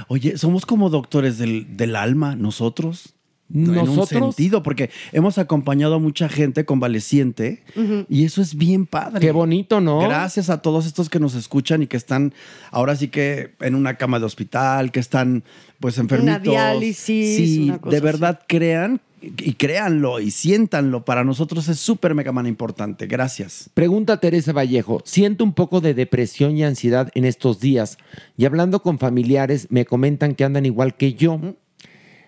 Oye, 0.09 0.37
somos 0.37 0.65
como 0.65 0.89
doctores 0.89 1.37
del, 1.37 1.77
del 1.77 1.95
alma, 1.95 2.35
nosotros. 2.35 3.14
En 3.53 3.69
un 3.69 3.75
Nosotros. 3.75 4.35
sentido, 4.35 4.63
porque 4.63 4.89
hemos 5.11 5.37
acompañado 5.37 5.95
a 5.95 5.99
mucha 5.99 6.27
gente 6.29 6.65
convaleciente 6.65 7.63
y 8.09 8.25
eso 8.25 8.41
es 8.41 8.55
bien 8.55 8.87
padre. 8.87 9.19
Qué 9.19 9.31
bonito, 9.31 9.81
¿no? 9.81 9.99
Gracias 9.99 10.49
a 10.49 10.61
todos 10.63 10.85
estos 10.87 11.09
que 11.09 11.19
nos 11.19 11.35
escuchan 11.35 11.83
y 11.83 11.87
que 11.87 11.95
están 11.97 12.33
ahora 12.71 12.95
sí 12.95 13.07
que 13.09 13.51
en 13.61 13.75
una 13.75 13.97
cama 13.97 14.17
de 14.19 14.25
hospital, 14.25 14.91
que 14.91 14.99
están 14.99 15.43
pues 15.79 15.97
enfermitos. 15.99 16.41
diálisis, 16.41 17.35
Sí, 17.37 17.63
una 17.65 17.77
cosa 17.79 17.91
de 17.91 17.97
así. 17.97 18.03
verdad 18.03 18.39
crean 18.47 18.99
y 19.21 19.53
créanlo 19.53 20.19
y 20.19 20.31
siéntanlo. 20.31 21.05
Para 21.05 21.23
nosotros 21.23 21.67
es 21.67 21.79
súper 21.79 22.15
mega 22.15 22.31
man 22.31 22.47
importante. 22.47 23.05
Gracias. 23.07 23.69
Pregunta 23.75 24.19
Teresa 24.19 24.53
Vallejo, 24.53 25.01
siento 25.05 25.43
un 25.43 25.53
poco 25.53 25.81
de 25.81 25.93
depresión 25.93 26.57
y 26.57 26.63
ansiedad 26.63 27.09
en 27.13 27.25
estos 27.25 27.59
días 27.59 27.97
y 28.37 28.45
hablando 28.45 28.81
con 28.81 28.97
familiares 28.97 29.67
me 29.69 29.85
comentan 29.85 30.33
que 30.33 30.43
andan 30.43 30.65
igual 30.65 30.95
que 30.95 31.13
yo. 31.13 31.39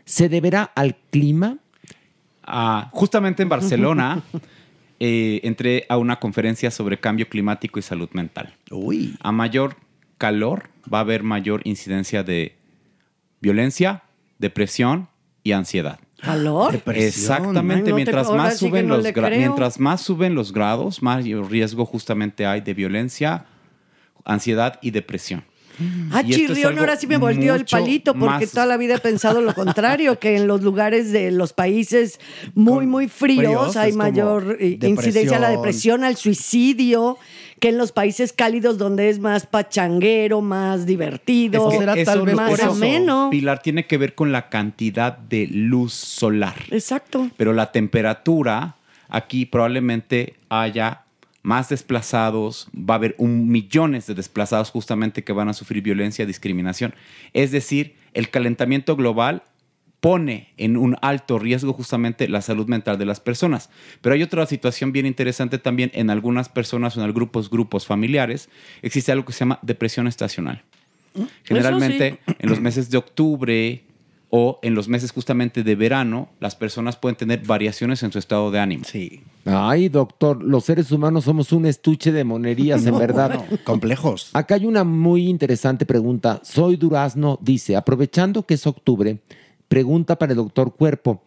¿Se 0.08 0.30
deberá 0.30 0.64
al 0.64 0.96
clima? 1.12 1.58
Ah, 2.44 2.90
justamente 2.94 3.44
en 3.44 3.50
Barcelona 3.50 4.24
eh, 5.02 5.42
entré 5.44 5.86
a 5.90 5.98
una 5.98 6.18
conferencia 6.18 6.72
sobre 6.72 6.98
cambio 6.98 7.28
climático 7.28 7.78
y 7.78 7.82
salud 7.82 8.10
mental. 8.14 8.56
Uy. 8.72 9.18
A 9.20 9.34
mayor 9.34 9.76
calor 10.18 10.70
va 10.92 11.00
a 11.00 11.02
haber 11.02 11.24
mayor 11.24 11.60
incidencia 11.66 12.24
de 12.24 12.56
violencia, 13.42 14.04
depresión 14.40 15.10
y 15.44 15.52
ansiedad. 15.52 16.00
¿Calor? 16.22 16.82
Exactamente, 16.96 17.74
Ay, 17.74 17.80
no 17.80 17.86
te- 17.86 17.94
mientras 17.94 18.32
más 18.32 18.54
sí 18.58 18.68
suben 18.68 18.88
no 18.88 18.96
los 18.98 19.06
mientras 19.14 19.80
más 19.80 20.02
suben 20.02 20.36
los 20.36 20.54
grados, 20.54 21.04
más 21.04 21.26
riesgo 21.26 21.86
justamente 21.86 22.46
hay 22.46 22.62
de 22.62 22.74
violencia, 22.74 23.46
ansiedad 24.24 24.80
y 24.82 24.92
depresión. 24.92 25.44
Ah, 26.12 26.24
Y 26.26 26.32
esto 26.32 26.54
es 26.54 26.58
chirrión, 26.60 26.80
ahora 26.80 26.96
sí 26.96 27.06
me 27.08 27.18
volteó 27.18 27.54
el 27.54 27.66
palito 27.66 28.14
porque 28.14 28.46
más- 28.46 28.52
toda 28.52 28.66
la 28.66 28.78
vida 28.78 28.96
he 28.96 29.00
pensado 29.00 29.42
lo 29.42 29.54
contrario, 29.54 30.18
que 30.20 30.36
en 30.36 30.48
los 30.48 30.62
lugares 30.64 31.12
de 31.12 31.30
los 31.32 31.54
países 31.54 32.20
muy, 32.56 32.88
muy 32.88 33.08
fríos, 33.08 33.44
fríos 33.44 33.76
hay 33.78 33.92
mayor 33.94 34.58
incidencia 34.60 35.38
a 35.38 35.40
la 35.40 35.50
depresión, 35.50 36.04
al 36.04 36.16
suicidio, 36.18 37.18
que 37.60 37.70
en 37.70 37.78
los 37.78 37.92
países 37.92 38.34
cálidos 38.34 38.78
donde 38.78 39.10
es 39.10 39.20
más 39.20 39.46
pachanguero, 39.48 40.42
más 40.42 40.86
divertido, 40.86 41.72
Es 41.72 41.78
que 41.94 42.02
eso- 42.02 42.26
más 42.26 42.50
por 42.52 42.60
eso, 42.60 42.72
ameno. 42.72 43.30
Pilar 43.32 43.62
tiene 43.62 43.86
que 43.88 43.98
ver 43.98 44.16
con 44.16 44.32
la 44.32 44.50
cantidad 44.50 45.18
de 45.18 45.48
luz 45.48 45.94
solar. 45.94 46.56
Exacto. 46.72 47.30
Pero 47.38 47.54
la 47.54 47.72
temperatura, 47.72 48.76
aquí 49.10 49.46
probablemente 49.46 50.36
haya 50.50 51.02
más 51.48 51.70
desplazados, 51.70 52.68
va 52.78 52.96
a 52.96 52.98
haber 52.98 53.16
un 53.18 53.48
millones 53.48 54.06
de 54.06 54.14
desplazados 54.14 54.70
justamente 54.70 55.24
que 55.24 55.32
van 55.32 55.48
a 55.48 55.54
sufrir 55.54 55.82
violencia 55.82 56.24
y 56.24 56.26
discriminación. 56.26 56.94
Es 57.32 57.52
decir, 57.52 57.96
el 58.14 58.30
calentamiento 58.30 58.98
global 58.98 59.44
pone 60.02 60.50
en 60.58 60.76
un 60.76 60.98
alto 61.02 61.40
riesgo 61.40 61.72
justamente 61.72 62.28
la 62.28 62.42
salud 62.42 62.68
mental 62.68 62.98
de 62.98 63.06
las 63.06 63.22
personas. 63.22 63.70
Pero 64.02 64.14
hay 64.14 64.24
otra 64.24 64.46
situación 64.46 64.92
bien 64.92 65.06
interesante 65.06 65.58
también 65.58 65.90
en 65.94 66.10
algunas 66.10 66.50
personas 66.50 66.98
o 66.98 67.00
en 67.00 67.06
algunos 67.06 67.30
grupos, 67.30 67.50
grupos 67.50 67.86
familiares. 67.86 68.50
Existe 68.82 69.14
algo 69.14 69.24
que 69.24 69.32
se 69.32 69.40
llama 69.40 69.60
depresión 69.62 70.06
estacional. 70.06 70.66
Generalmente 71.46 72.20
en 72.28 72.50
los 72.50 72.60
meses 72.60 72.90
de 72.90 72.98
octubre 72.98 73.84
o 74.30 74.60
en 74.62 74.76
los 74.76 74.90
meses 74.90 75.12
justamente 75.12 75.64
de 75.64 75.76
verano, 75.76 76.30
las 76.40 76.56
personas 76.56 76.98
pueden 76.98 77.16
tener 77.16 77.46
variaciones 77.46 78.04
en 78.04 78.12
su 78.12 78.20
estado 78.20 78.52
de 78.52 78.60
ánimo. 78.60 78.84
Sí. 78.84 79.22
Ay, 79.46 79.88
doctor, 79.88 80.44
los 80.44 80.66
seres 80.66 80.92
humanos 80.92 81.24
somos 81.24 81.54
un 81.54 81.66
estuche 81.66 82.12
de 82.12 82.26
monerías, 82.26 82.86
en 82.86 82.98
verdad. 82.98 83.46
complejos. 83.64 84.32
Acá 84.34 84.56
hay 84.56 84.66
una 84.66 84.84
muy 84.84 85.28
interesante 85.28 85.86
pregunta. 85.86 86.42
Soy 86.44 86.76
Durazno, 86.76 87.40
dice, 87.42 87.78
aprovechando 87.78 88.46
que 88.46 88.56
es 88.56 88.68
octubre, 88.68 89.22
pregunta 89.70 90.18
para 90.18 90.34
el 90.34 90.38
doctor 90.38 90.76
Cuerpo, 90.76 91.24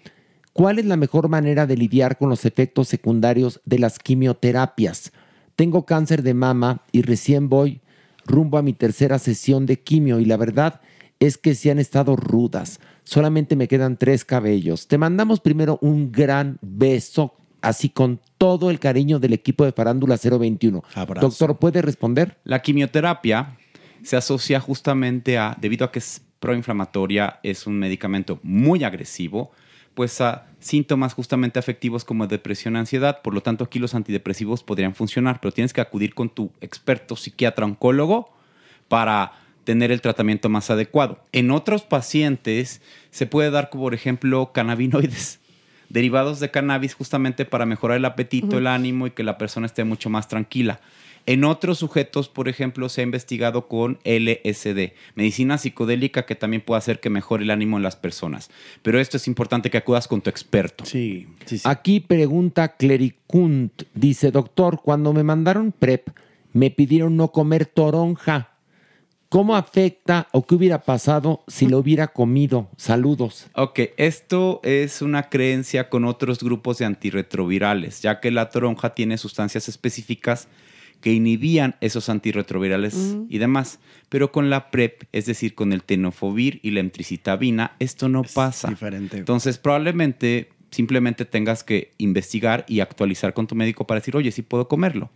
¿cuál 0.52 0.78
es 0.78 0.84
la 0.84 0.96
mejor 0.96 1.30
manera 1.30 1.66
de 1.66 1.78
lidiar 1.78 2.18
con 2.18 2.28
los 2.28 2.44
efectos 2.44 2.88
secundarios 2.88 3.60
de 3.64 3.78
las 3.78 3.98
quimioterapias? 3.98 5.12
Tengo 5.56 5.86
cáncer 5.86 6.22
de 6.22 6.34
mama 6.34 6.82
y 6.92 7.02
recién 7.02 7.48
voy 7.48 7.80
rumbo 8.26 8.58
a 8.58 8.62
mi 8.62 8.74
tercera 8.74 9.18
sesión 9.18 9.64
de 9.64 9.80
quimio 9.80 10.20
y 10.20 10.26
la 10.26 10.36
verdad 10.36 10.80
es 11.20 11.36
que 11.36 11.54
sí 11.54 11.70
han 11.70 11.78
estado 11.78 12.16
rudas. 12.16 12.80
Solamente 13.04 13.56
me 13.56 13.68
quedan 13.68 13.96
tres 13.96 14.24
cabellos. 14.24 14.86
Te 14.86 14.98
mandamos 14.98 15.40
primero 15.40 15.78
un 15.80 16.12
gran 16.12 16.58
beso, 16.62 17.34
así 17.60 17.88
con 17.88 18.20
todo 18.38 18.70
el 18.70 18.78
cariño 18.78 19.18
del 19.18 19.32
equipo 19.32 19.64
de 19.64 19.72
Farándula 19.72 20.16
021. 20.16 20.82
Abrazo. 20.94 21.28
Doctor, 21.28 21.58
¿puede 21.58 21.82
responder? 21.82 22.38
La 22.44 22.62
quimioterapia 22.62 23.56
se 24.02 24.16
asocia 24.16 24.60
justamente 24.60 25.38
a, 25.38 25.56
debido 25.60 25.84
a 25.84 25.92
que 25.92 25.98
es 25.98 26.22
proinflamatoria, 26.40 27.38
es 27.42 27.66
un 27.66 27.78
medicamento 27.78 28.40
muy 28.42 28.82
agresivo, 28.82 29.52
pues 29.94 30.20
a 30.20 30.46
síntomas 30.58 31.14
justamente 31.14 31.58
afectivos 31.58 32.04
como 32.04 32.26
depresión, 32.26 32.76
ansiedad. 32.76 33.20
Por 33.22 33.34
lo 33.34 33.42
tanto, 33.42 33.64
aquí 33.64 33.78
los 33.78 33.94
antidepresivos 33.94 34.62
podrían 34.62 34.94
funcionar, 34.94 35.40
pero 35.40 35.52
tienes 35.52 35.72
que 35.72 35.80
acudir 35.80 36.14
con 36.14 36.30
tu 36.30 36.52
experto 36.60 37.16
psiquiatra 37.16 37.66
oncólogo 37.66 38.32
para 38.88 39.32
tener 39.64 39.90
el 39.90 40.00
tratamiento 40.00 40.48
más 40.48 40.70
adecuado. 40.70 41.24
En 41.32 41.50
otros 41.50 41.82
pacientes 41.82 42.80
se 43.10 43.26
puede 43.26 43.50
dar, 43.50 43.70
por 43.70 43.94
ejemplo, 43.94 44.52
cannabinoides 44.52 45.40
derivados 45.88 46.40
de 46.40 46.50
cannabis 46.50 46.94
justamente 46.94 47.44
para 47.44 47.66
mejorar 47.66 47.98
el 47.98 48.04
apetito, 48.04 48.58
el 48.58 48.66
ánimo 48.66 49.06
y 49.06 49.10
que 49.10 49.22
la 49.22 49.38
persona 49.38 49.66
esté 49.66 49.84
mucho 49.84 50.08
más 50.08 50.28
tranquila. 50.28 50.80
En 51.26 51.44
otros 51.44 51.78
sujetos, 51.78 52.28
por 52.28 52.48
ejemplo, 52.48 52.88
se 52.88 53.02
ha 53.02 53.04
investigado 53.04 53.68
con 53.68 53.98
LSD, 54.04 54.92
medicina 55.14 55.58
psicodélica 55.58 56.24
que 56.24 56.34
también 56.34 56.62
puede 56.62 56.78
hacer 56.78 56.98
que 56.98 57.10
mejore 57.10 57.44
el 57.44 57.50
ánimo 57.50 57.76
en 57.76 57.82
las 57.82 57.96
personas. 57.96 58.50
Pero 58.82 58.98
esto 58.98 59.18
es 59.18 59.28
importante 59.28 59.70
que 59.70 59.78
acudas 59.78 60.08
con 60.08 60.22
tu 60.22 60.30
experto. 60.30 60.84
Sí, 60.86 61.28
sí, 61.44 61.60
Aquí 61.64 62.00
pregunta 62.00 62.76
Clericunt. 62.76 63.82
Dice, 63.94 64.30
doctor, 64.30 64.80
cuando 64.82 65.12
me 65.12 65.22
mandaron 65.22 65.72
PrEP, 65.72 66.08
me 66.52 66.70
pidieron 66.70 67.16
no 67.16 67.32
comer 67.32 67.66
toronja. 67.66 68.54
¿Cómo 69.30 69.54
afecta 69.54 70.26
o 70.32 70.44
qué 70.44 70.56
hubiera 70.56 70.82
pasado 70.82 71.44
si 71.46 71.68
lo 71.68 71.78
hubiera 71.78 72.08
comido? 72.08 72.68
Saludos. 72.76 73.46
Ok, 73.54 73.78
esto 73.96 74.60
es 74.64 75.02
una 75.02 75.28
creencia 75.28 75.88
con 75.88 76.04
otros 76.04 76.40
grupos 76.42 76.78
de 76.78 76.86
antirretrovirales, 76.86 78.02
ya 78.02 78.18
que 78.18 78.32
la 78.32 78.50
toronja 78.50 78.92
tiene 78.92 79.18
sustancias 79.18 79.68
específicas 79.68 80.48
que 81.00 81.12
inhibían 81.12 81.76
esos 81.80 82.08
antirretrovirales 82.08 82.94
Mm. 82.96 83.26
y 83.28 83.38
demás. 83.38 83.78
Pero 84.08 84.32
con 84.32 84.50
la 84.50 84.68
PrEP, 84.72 85.04
es 85.12 85.26
decir, 85.26 85.54
con 85.54 85.72
el 85.72 85.84
tenofovir 85.84 86.58
y 86.64 86.72
la 86.72 86.80
emtricitabina, 86.80 87.76
esto 87.78 88.08
no 88.08 88.22
pasa. 88.24 88.66
diferente. 88.68 89.16
Entonces, 89.18 89.58
probablemente 89.58 90.48
simplemente 90.72 91.24
tengas 91.24 91.62
que 91.62 91.92
investigar 91.98 92.64
y 92.66 92.80
actualizar 92.80 93.32
con 93.32 93.46
tu 93.46 93.54
médico 93.54 93.86
para 93.86 94.00
decir, 94.00 94.16
oye, 94.16 94.32
sí 94.32 94.42
puedo 94.42 94.66
comerlo. 94.66 95.08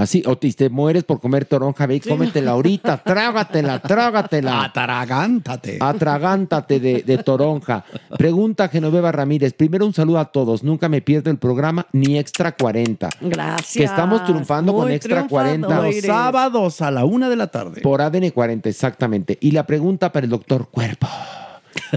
Así, 0.00 0.22
o 0.26 0.38
te, 0.38 0.50
te 0.54 0.70
mueres 0.70 1.04
por 1.04 1.20
comer 1.20 1.44
toronja, 1.44 1.86
ve 1.86 1.96
y 1.96 2.00
cómetela 2.00 2.52
ahorita, 2.52 2.96
trágatela, 3.04 3.80
trágatela. 3.80 4.64
Atragántate. 4.64 5.76
Atragántate 5.78 6.80
de, 6.80 7.02
de 7.02 7.18
toronja. 7.18 7.84
Pregunta 8.16 8.68
Genoveva 8.68 9.12
Ramírez. 9.12 9.52
Primero 9.52 9.84
un 9.84 9.92
saludo 9.92 10.18
a 10.18 10.32
todos. 10.32 10.62
Nunca 10.62 10.88
me 10.88 11.02
pierdo 11.02 11.30
el 11.30 11.36
programa 11.36 11.86
ni 11.92 12.18
Extra 12.18 12.52
40. 12.52 13.10
Gracias. 13.20 13.72
Que 13.74 13.84
estamos 13.84 14.24
triunfando 14.24 14.72
con 14.72 14.90
Extra 14.90 15.28
40. 15.28 15.82
Los 15.82 15.96
sábados 15.96 16.80
a 16.80 16.90
la 16.90 17.04
una 17.04 17.28
de 17.28 17.36
la 17.36 17.48
tarde. 17.48 17.82
Por 17.82 18.00
ADN 18.00 18.30
40, 18.30 18.70
exactamente. 18.70 19.36
Y 19.42 19.50
la 19.50 19.66
pregunta 19.66 20.12
para 20.12 20.24
el 20.24 20.30
doctor 20.30 20.70
Cuerpo. 20.70 21.08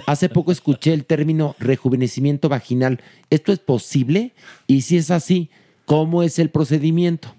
Hace 0.07 0.27
poco 0.27 0.51
escuché 0.51 0.91
el 0.91 1.05
término 1.05 1.55
rejuvenecimiento 1.57 2.49
vaginal. 2.49 2.99
¿Esto 3.29 3.53
es 3.53 3.59
posible? 3.59 4.33
Y 4.67 4.81
si 4.81 4.97
es 4.97 5.09
así, 5.09 5.49
¿cómo 5.85 6.21
es 6.21 6.37
el 6.37 6.49
procedimiento? 6.49 7.33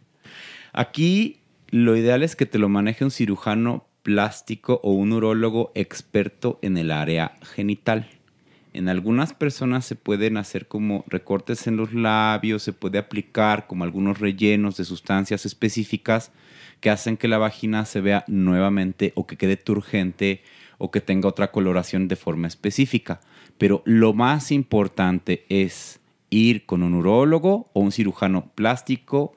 Aquí 0.77 1.39
lo 1.71 1.97
ideal 1.97 2.25
es 2.25 2.35
que 2.35 2.47
te 2.47 2.59
lo 2.59 2.69
maneje 2.69 3.05
un 3.05 3.13
cirujano 3.13 3.87
plástico 4.03 4.81
o 4.83 4.91
un 4.91 5.13
urólogo 5.13 5.71
experto 5.77 6.59
en 6.63 6.77
el 6.77 6.91
área 6.91 7.37
genital. 7.43 8.09
En 8.73 8.89
algunas 8.89 9.35
personas 9.35 9.85
se 9.87 9.95
pueden 9.95 10.37
hacer 10.37 10.67
como 10.67 11.05
recortes 11.07 11.69
en 11.69 11.77
los 11.77 11.95
labios, 11.95 12.65
se 12.65 12.73
puede 12.73 12.99
aplicar 12.99 13.69
como 13.69 13.85
algunos 13.85 14.19
rellenos 14.19 14.77
de 14.77 14.85
sustancias 14.85 15.47
específicas 15.47 16.33
que 16.81 16.91
hacen 16.91 17.17
que 17.17 17.29
la 17.29 17.39
vagina 17.39 17.85
se 17.85 18.01
vea 18.01 18.25
nuevamente 18.27 19.13
o 19.15 19.29
que 19.29 19.37
quede 19.37 19.57
turgente 19.57 20.43
o 20.79 20.91
que 20.91 21.01
tenga 21.01 21.29
otra 21.29 21.53
coloración 21.53 22.09
de 22.09 22.17
forma 22.17 22.49
específica. 22.49 23.21
Pero 23.59 23.85
lo 23.85 24.13
más 24.13 24.51
importante 24.51 25.47
es 25.49 26.01
ir 26.31 26.67
con 26.67 26.83
un 26.83 26.95
urólogo 26.95 27.71
o 27.75 27.81
un 27.81 27.93
cirujano 27.93 28.51
plástico 28.57 29.37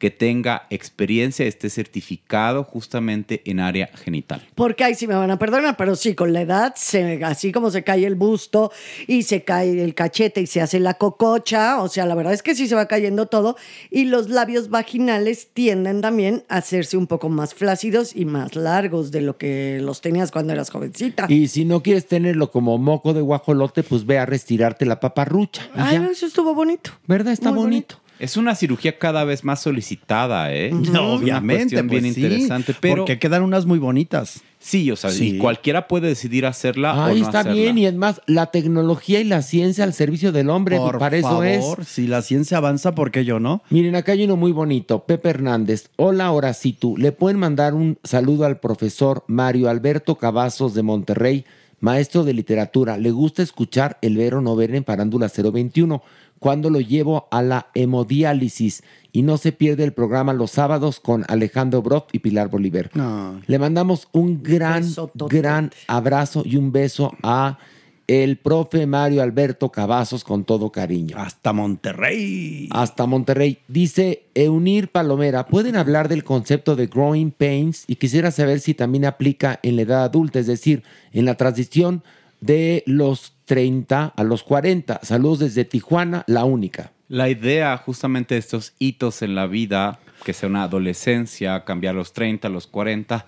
que 0.00 0.10
tenga 0.10 0.66
experiencia, 0.70 1.46
esté 1.46 1.68
certificado 1.68 2.64
justamente 2.64 3.42
en 3.44 3.60
área 3.60 3.90
genital. 3.94 4.42
Porque 4.54 4.82
ahí 4.82 4.94
sí 4.94 5.06
me 5.06 5.14
van 5.14 5.30
a 5.30 5.38
perdonar, 5.38 5.76
pero 5.76 5.94
sí, 5.94 6.14
con 6.14 6.32
la 6.32 6.40
edad, 6.40 6.72
se, 6.74 7.22
así 7.22 7.52
como 7.52 7.70
se 7.70 7.84
cae 7.84 8.06
el 8.06 8.14
busto 8.14 8.72
y 9.06 9.24
se 9.24 9.44
cae 9.44 9.84
el 9.84 9.94
cachete 9.94 10.40
y 10.40 10.46
se 10.46 10.62
hace 10.62 10.80
la 10.80 10.94
cococha, 10.94 11.82
o 11.82 11.88
sea, 11.88 12.06
la 12.06 12.14
verdad 12.14 12.32
es 12.32 12.42
que 12.42 12.54
sí 12.54 12.66
se 12.66 12.74
va 12.74 12.86
cayendo 12.86 13.26
todo. 13.26 13.56
Y 13.90 14.06
los 14.06 14.30
labios 14.30 14.70
vaginales 14.70 15.50
tienden 15.52 16.00
también 16.00 16.44
a 16.48 16.56
hacerse 16.56 16.96
un 16.96 17.06
poco 17.06 17.28
más 17.28 17.54
flácidos 17.54 18.16
y 18.16 18.24
más 18.24 18.56
largos 18.56 19.10
de 19.10 19.20
lo 19.20 19.36
que 19.36 19.80
los 19.82 20.00
tenías 20.00 20.30
cuando 20.30 20.54
eras 20.54 20.70
jovencita. 20.70 21.26
Y 21.28 21.48
si 21.48 21.66
no 21.66 21.82
quieres 21.82 22.06
tenerlo 22.06 22.50
como 22.50 22.78
moco 22.78 23.12
de 23.12 23.20
guajolote, 23.20 23.82
pues 23.82 24.06
ve 24.06 24.18
a 24.18 24.24
restirarte 24.24 24.86
la 24.86 24.98
paparrucha. 24.98 25.68
Ay, 25.74 25.98
ya. 25.98 26.06
eso 26.06 26.24
estuvo 26.24 26.54
bonito. 26.54 26.92
¿Verdad? 27.06 27.34
Está 27.34 27.52
Muy 27.52 27.64
bonito. 27.64 27.99
Es 28.20 28.36
una 28.36 28.54
cirugía 28.54 28.98
cada 28.98 29.24
vez 29.24 29.42
más 29.44 29.62
solicitada, 29.62 30.54
¿eh? 30.54 30.70
No, 30.72 30.78
una 30.78 31.02
obviamente, 31.02 31.74
bien 31.82 31.88
pues 31.88 32.02
sí, 32.14 32.20
interesante, 32.22 32.74
pero 32.78 32.96
porque 32.98 33.18
quedan 33.18 33.42
unas 33.42 33.64
muy 33.66 33.78
bonitas. 33.78 34.42
sí, 34.58 34.90
o 34.90 34.96
sea, 34.96 35.08
Sí. 35.10 35.36
y 35.36 35.38
cualquiera 35.38 35.88
puede 35.88 36.08
decidir 36.08 36.44
hacerla 36.44 36.94
o 36.94 37.02
Ahí 37.06 37.20
no 37.20 37.26
está 37.26 37.40
hacerla. 37.40 37.60
bien. 37.60 37.78
Y 37.78 37.86
es 37.86 37.94
más, 37.94 38.20
la 38.26 38.46
tecnología 38.50 39.20
y 39.20 39.24
la 39.24 39.40
ciencia 39.40 39.84
al 39.84 39.94
servicio 39.94 40.32
del 40.32 40.50
hombre, 40.50 40.76
Por 40.76 40.98
para 40.98 41.16
eso 41.16 41.28
favor, 41.28 41.46
es. 41.80 41.88
si 41.88 42.06
la 42.06 42.20
ciencia 42.20 42.58
avanza, 42.58 42.94
¿por 42.94 43.10
qué 43.10 43.24
yo 43.24 43.40
no? 43.40 43.62
Miren, 43.70 43.96
acá 43.96 44.12
hay 44.12 44.24
uno 44.24 44.36
muy 44.36 44.52
bonito, 44.52 45.04
Pepe 45.06 45.30
Hernández. 45.30 45.88
Hola, 45.96 46.30
Horacitu. 46.30 46.96
Le 46.98 47.12
pueden 47.12 47.38
mandar 47.38 47.72
un 47.72 47.98
saludo 48.04 48.44
al 48.44 48.60
profesor 48.60 49.24
Mario 49.28 49.70
Alberto 49.70 50.16
Cavazos 50.16 50.74
de 50.74 50.82
Monterrey, 50.82 51.46
maestro 51.80 52.24
de 52.24 52.34
literatura. 52.34 52.98
Le 52.98 53.10
gusta 53.12 53.42
escuchar 53.42 53.96
el 54.02 54.18
ver 54.18 54.34
o 54.34 54.42
no 54.42 54.54
ver 54.56 54.74
en 54.74 54.84
Parándula 54.84 55.28
021 55.34 56.02
cuando 56.40 56.70
lo 56.70 56.80
llevo 56.80 57.28
a 57.30 57.42
la 57.42 57.68
hemodiálisis 57.74 58.82
y 59.12 59.22
no 59.22 59.36
se 59.36 59.52
pierde 59.52 59.84
el 59.84 59.92
programa 59.92 60.32
los 60.32 60.50
sábados 60.50 60.98
con 60.98 61.24
Alejandro 61.28 61.82
Brock 61.82 62.08
y 62.12 62.18
Pilar 62.20 62.48
Bolívar. 62.48 62.90
No. 62.94 63.40
Le 63.46 63.58
mandamos 63.58 64.08
un 64.12 64.42
gran, 64.42 64.84
gran 65.14 65.70
abrazo 65.86 66.42
y 66.44 66.56
un 66.56 66.72
beso 66.72 67.12
a 67.22 67.58
el 68.06 68.38
profe 68.38 68.86
Mario 68.86 69.22
Alberto 69.22 69.70
Cavazos 69.70 70.24
con 70.24 70.44
todo 70.44 70.72
cariño. 70.72 71.16
Hasta 71.16 71.52
Monterrey. 71.52 72.68
Hasta 72.72 73.06
Monterrey. 73.06 73.58
Dice 73.68 74.24
Eunir 74.34 74.88
Palomera, 74.88 75.46
¿pueden 75.46 75.76
hablar 75.76 76.08
del 76.08 76.24
concepto 76.24 76.74
de 76.74 76.88
growing 76.88 77.30
pains? 77.30 77.84
Y 77.86 77.96
quisiera 77.96 78.32
saber 78.32 78.58
si 78.58 78.74
también 78.74 79.04
aplica 79.04 79.60
en 79.62 79.76
la 79.76 79.82
edad 79.82 80.02
adulta, 80.02 80.40
es 80.40 80.48
decir, 80.48 80.82
en 81.12 81.24
la 81.24 81.36
transición 81.36 82.02
de 82.40 82.82
los 82.86 83.34
30 83.50 84.12
a 84.16 84.22
los 84.22 84.44
40. 84.44 85.00
Saludos 85.02 85.40
desde 85.40 85.64
Tijuana, 85.64 86.22
la 86.28 86.44
única. 86.44 86.92
La 87.08 87.28
idea 87.28 87.76
justamente 87.78 88.34
de 88.36 88.38
estos 88.38 88.74
hitos 88.78 89.22
en 89.22 89.34
la 89.34 89.48
vida, 89.48 89.98
que 90.24 90.32
sea 90.32 90.48
una 90.48 90.62
adolescencia, 90.62 91.64
cambiar 91.64 91.96
los 91.96 92.12
30, 92.12 92.48
los 92.48 92.68
40, 92.68 93.26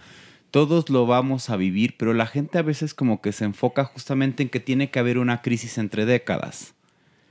todos 0.53 0.91
lo 0.91 1.07
vamos 1.07 1.51
a 1.51 1.57
vivir, 1.57 1.97
pero 1.99 2.15
la 2.15 2.27
gente 2.27 2.59
a 2.59 2.63
veces 2.63 2.95
como 2.95 3.21
que 3.21 3.33
se 3.33 3.45
enfoca 3.47 3.83
justamente 3.85 4.45
en 4.45 4.49
que 4.49 4.61
tiene 4.61 4.91
que 4.91 5.01
haber 5.01 5.19
una 5.19 5.43
crisis 5.43 5.77
entre 5.77 6.07
décadas. 6.07 6.75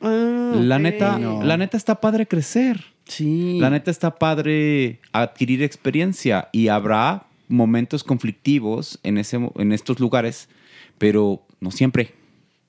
La 0.02 0.78
neta, 0.78 1.18
No. 1.18 1.42
la 1.44 1.56
neta 1.56 1.78
está 1.78 2.02
padre 2.02 2.28
crecer. 2.28 2.84
Sí. 3.06 3.58
La 3.62 3.70
neta 3.70 3.90
está 3.90 4.16
padre 4.16 5.00
adquirir 5.14 5.64
experiencia 5.64 6.50
y 6.52 6.68
habrá 6.68 7.24
momentos 7.48 8.04
conflictivos 8.04 9.00
en, 9.04 9.18
ese, 9.18 9.40
en 9.56 9.72
estos 9.72 10.02
lugares, 10.02 10.50
pero 10.98 11.42
no 11.62 11.72
siempre. 11.72 12.20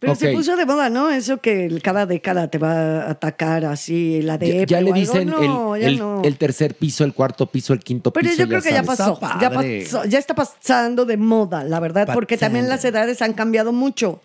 Pero 0.03 0.15
se 0.17 0.33
puso 0.33 0.57
de 0.57 0.67
moda, 0.67 0.91
¿no? 0.91 1.11
Eso 1.11 1.39
que 1.39 1.65
el- 1.67 1.81
cada 1.81 2.07
década 2.07 2.49
te 2.49 2.59
va 2.59 3.03
a 3.05 3.11
atacar 3.13 3.65
así, 3.65 4.21
la 4.21 4.37
de 4.37 4.67
Ya, 4.67 4.67
ya 4.67 4.81
le 4.81 4.93
dicen 4.93 5.29
no, 5.29 5.77
el, 5.77 5.81
ya 5.83 5.89
el- 5.89 5.99
no. 5.99 6.23
el 6.25 6.37
tercer 6.37 6.75
piso, 6.75 7.05
el 7.05 7.15
cuarto 7.15 7.47
piso, 7.47 7.73
el 7.73 7.79
quinto 7.81 8.13
Pero 8.13 8.29
piso. 8.29 8.43
yo 8.43 8.49
creo 8.49 8.61
que 8.63 8.73
ya 8.73 8.83
pasó, 8.83 9.19
ya 9.41 9.49
pasó, 9.51 10.05
ya 10.05 10.19
está 10.19 10.35
pasando 10.35 11.05
de 11.05 11.17
moda, 11.17 11.63
la 11.63 11.79
verdad, 11.79 12.09
porque 12.13 12.37
también 12.37 12.69
las 12.69 12.85
edades 12.85 13.23
han 13.23 13.33
cambiado 13.33 13.73
mucho. 13.73 14.21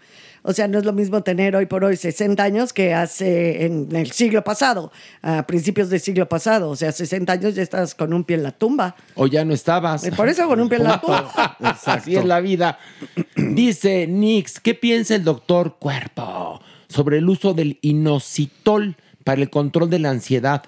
O 0.49 0.53
sea, 0.53 0.69
no 0.69 0.79
es 0.79 0.85
lo 0.85 0.93
mismo 0.93 1.23
tener 1.23 1.57
hoy 1.57 1.65
por 1.65 1.83
hoy 1.83 1.97
60 1.97 2.41
años 2.41 2.71
que 2.71 2.93
hace 2.93 3.65
en 3.65 3.93
el 3.93 4.11
siglo 4.13 4.45
pasado, 4.45 4.93
a 5.21 5.45
principios 5.45 5.89
del 5.89 5.99
siglo 5.99 6.29
pasado. 6.29 6.69
O 6.69 6.75
sea, 6.77 6.93
60 6.93 7.33
años 7.33 7.55
ya 7.55 7.61
estás 7.61 7.93
con 7.93 8.13
un 8.13 8.23
pie 8.23 8.37
en 8.37 8.43
la 8.43 8.53
tumba. 8.53 8.95
O 9.15 9.27
ya 9.27 9.43
no 9.43 9.53
estabas. 9.53 10.07
Y 10.07 10.11
por 10.11 10.29
eso 10.29 10.47
con 10.47 10.61
un 10.61 10.69
pie 10.69 10.77
en 10.77 10.85
la 10.85 11.01
tumba. 11.01 11.57
Así 11.85 12.15
es 12.15 12.23
la 12.23 12.39
vida. 12.39 12.79
Dice 13.35 14.07
Nix, 14.07 14.61
¿qué 14.61 14.73
piensa 14.73 15.15
el 15.15 15.25
doctor 15.25 15.75
Cuerpo 15.79 16.61
sobre 16.87 17.17
el 17.17 17.27
uso 17.27 17.53
del 17.53 17.77
inositol 17.81 18.95
para 19.25 19.41
el 19.41 19.49
control 19.49 19.89
de 19.89 19.99
la 19.99 20.11
ansiedad? 20.11 20.63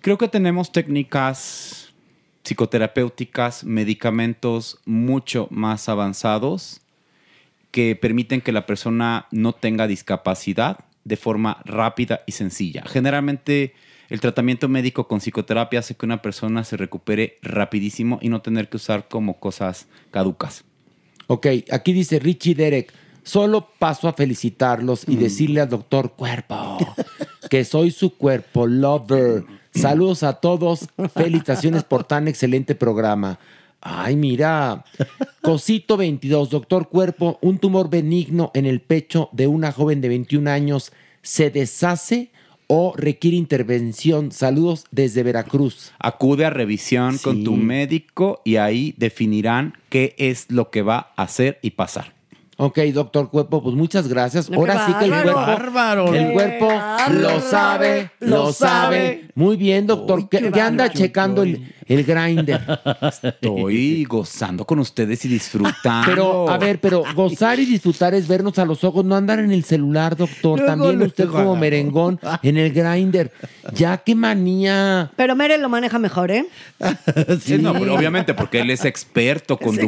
Creo 0.00 0.16
que 0.16 0.28
tenemos 0.28 0.70
técnicas 0.70 1.92
psicoterapéuticas, 2.44 3.64
medicamentos 3.64 4.78
mucho 4.84 5.48
más 5.50 5.88
avanzados 5.88 6.82
que 7.72 7.96
permiten 7.96 8.40
que 8.40 8.52
la 8.52 8.66
persona 8.66 9.26
no 9.32 9.54
tenga 9.54 9.88
discapacidad 9.88 10.84
de 11.04 11.16
forma 11.16 11.60
rápida 11.64 12.20
y 12.26 12.32
sencilla. 12.32 12.84
Generalmente 12.86 13.74
el 14.08 14.20
tratamiento 14.20 14.68
médico 14.68 15.08
con 15.08 15.20
psicoterapia 15.20 15.80
hace 15.80 15.94
que 15.94 16.04
una 16.04 16.20
persona 16.20 16.64
se 16.64 16.76
recupere 16.76 17.38
rapidísimo 17.42 18.18
y 18.20 18.28
no 18.28 18.42
tener 18.42 18.68
que 18.68 18.76
usar 18.76 19.08
como 19.08 19.40
cosas 19.40 19.88
caducas. 20.10 20.64
Ok, 21.28 21.46
aquí 21.70 21.94
dice 21.94 22.18
Richie 22.18 22.54
Derek, 22.54 22.92
solo 23.22 23.70
paso 23.78 24.08
a 24.08 24.12
felicitarlos 24.12 25.08
y 25.08 25.16
decirle 25.16 25.62
al 25.62 25.70
doctor 25.70 26.12
Cuerpo 26.12 26.76
que 27.50 27.64
soy 27.64 27.90
su 27.90 28.16
cuerpo 28.16 28.66
lover. 28.66 29.44
Saludos 29.74 30.22
a 30.22 30.34
todos, 30.34 30.88
felicitaciones 31.14 31.82
por 31.82 32.04
tan 32.04 32.28
excelente 32.28 32.74
programa. 32.74 33.38
Ay, 33.84 34.14
mira, 34.14 34.84
Cosito 35.40 35.96
22, 35.96 36.50
doctor 36.50 36.88
Cuerpo, 36.88 37.38
un 37.42 37.58
tumor 37.58 37.90
benigno 37.90 38.52
en 38.54 38.64
el 38.64 38.80
pecho 38.80 39.28
de 39.32 39.48
una 39.48 39.72
joven 39.72 40.00
de 40.00 40.08
21 40.08 40.48
años, 40.48 40.92
¿se 41.20 41.50
deshace 41.50 42.30
o 42.68 42.94
requiere 42.96 43.36
intervención? 43.36 44.30
Saludos 44.30 44.84
desde 44.92 45.24
Veracruz. 45.24 45.90
Acude 45.98 46.44
a 46.44 46.50
revisión 46.50 47.18
con 47.18 47.42
tu 47.42 47.56
médico 47.56 48.40
y 48.44 48.54
ahí 48.56 48.94
definirán 48.98 49.74
qué 49.88 50.14
es 50.16 50.46
lo 50.48 50.70
que 50.70 50.82
va 50.82 51.12
a 51.16 51.24
hacer 51.24 51.58
y 51.60 51.70
pasar. 51.70 52.14
Ok, 52.64 52.78
doctor 52.94 53.28
Cuerpo, 53.28 53.60
pues 53.60 53.74
muchas 53.74 54.06
gracias. 54.06 54.48
No, 54.48 54.58
Ahora 54.58 54.86
qué 54.86 54.92
sí 54.92 54.98
que 55.00 55.04
el 55.06 55.10
cuerpo, 55.10 55.34
Bárbaro. 55.34 56.14
el 56.14 56.26
Qué 56.28 56.32
cuerpo 56.32 56.68
lo 57.10 57.40
sabe, 57.40 58.10
lo 58.20 58.52
sabe. 58.52 59.24
Muy 59.34 59.56
bien, 59.56 59.84
doctor. 59.88 60.28
que 60.28 60.48
ya 60.54 60.66
anda 60.68 60.88
checando 60.88 61.42
el, 61.42 61.74
el 61.86 62.04
grinder. 62.04 62.60
Estoy 63.20 64.04
gozando 64.04 64.64
con 64.64 64.78
ustedes 64.78 65.24
y 65.24 65.28
disfrutando. 65.28 66.06
Pero, 66.06 66.48
a 66.48 66.56
ver, 66.56 66.78
pero 66.80 67.02
gozar 67.16 67.58
y 67.58 67.64
disfrutar 67.64 68.14
es 68.14 68.28
vernos 68.28 68.56
a 68.60 68.64
los 68.64 68.84
ojos, 68.84 69.04
no 69.04 69.16
andar 69.16 69.40
en 69.40 69.50
el 69.50 69.64
celular, 69.64 70.16
doctor. 70.16 70.60
Luego, 70.60 70.66
También 70.66 71.02
usted 71.02 71.26
como 71.28 71.56
merengón 71.56 72.20
en 72.44 72.58
el 72.58 72.72
grinder. 72.72 73.32
Ya, 73.74 73.96
qué 73.96 74.14
manía. 74.14 75.10
Pero 75.16 75.34
Mere 75.34 75.58
lo 75.58 75.68
maneja 75.68 75.98
mejor, 75.98 76.30
¿eh? 76.30 76.46
Sí, 77.40 77.58
no, 77.58 77.72
pero 77.72 77.94
obviamente 77.96 78.34
porque 78.34 78.60
él 78.60 78.70
es 78.70 78.84
experto, 78.84 79.56
conductor. 79.56 79.84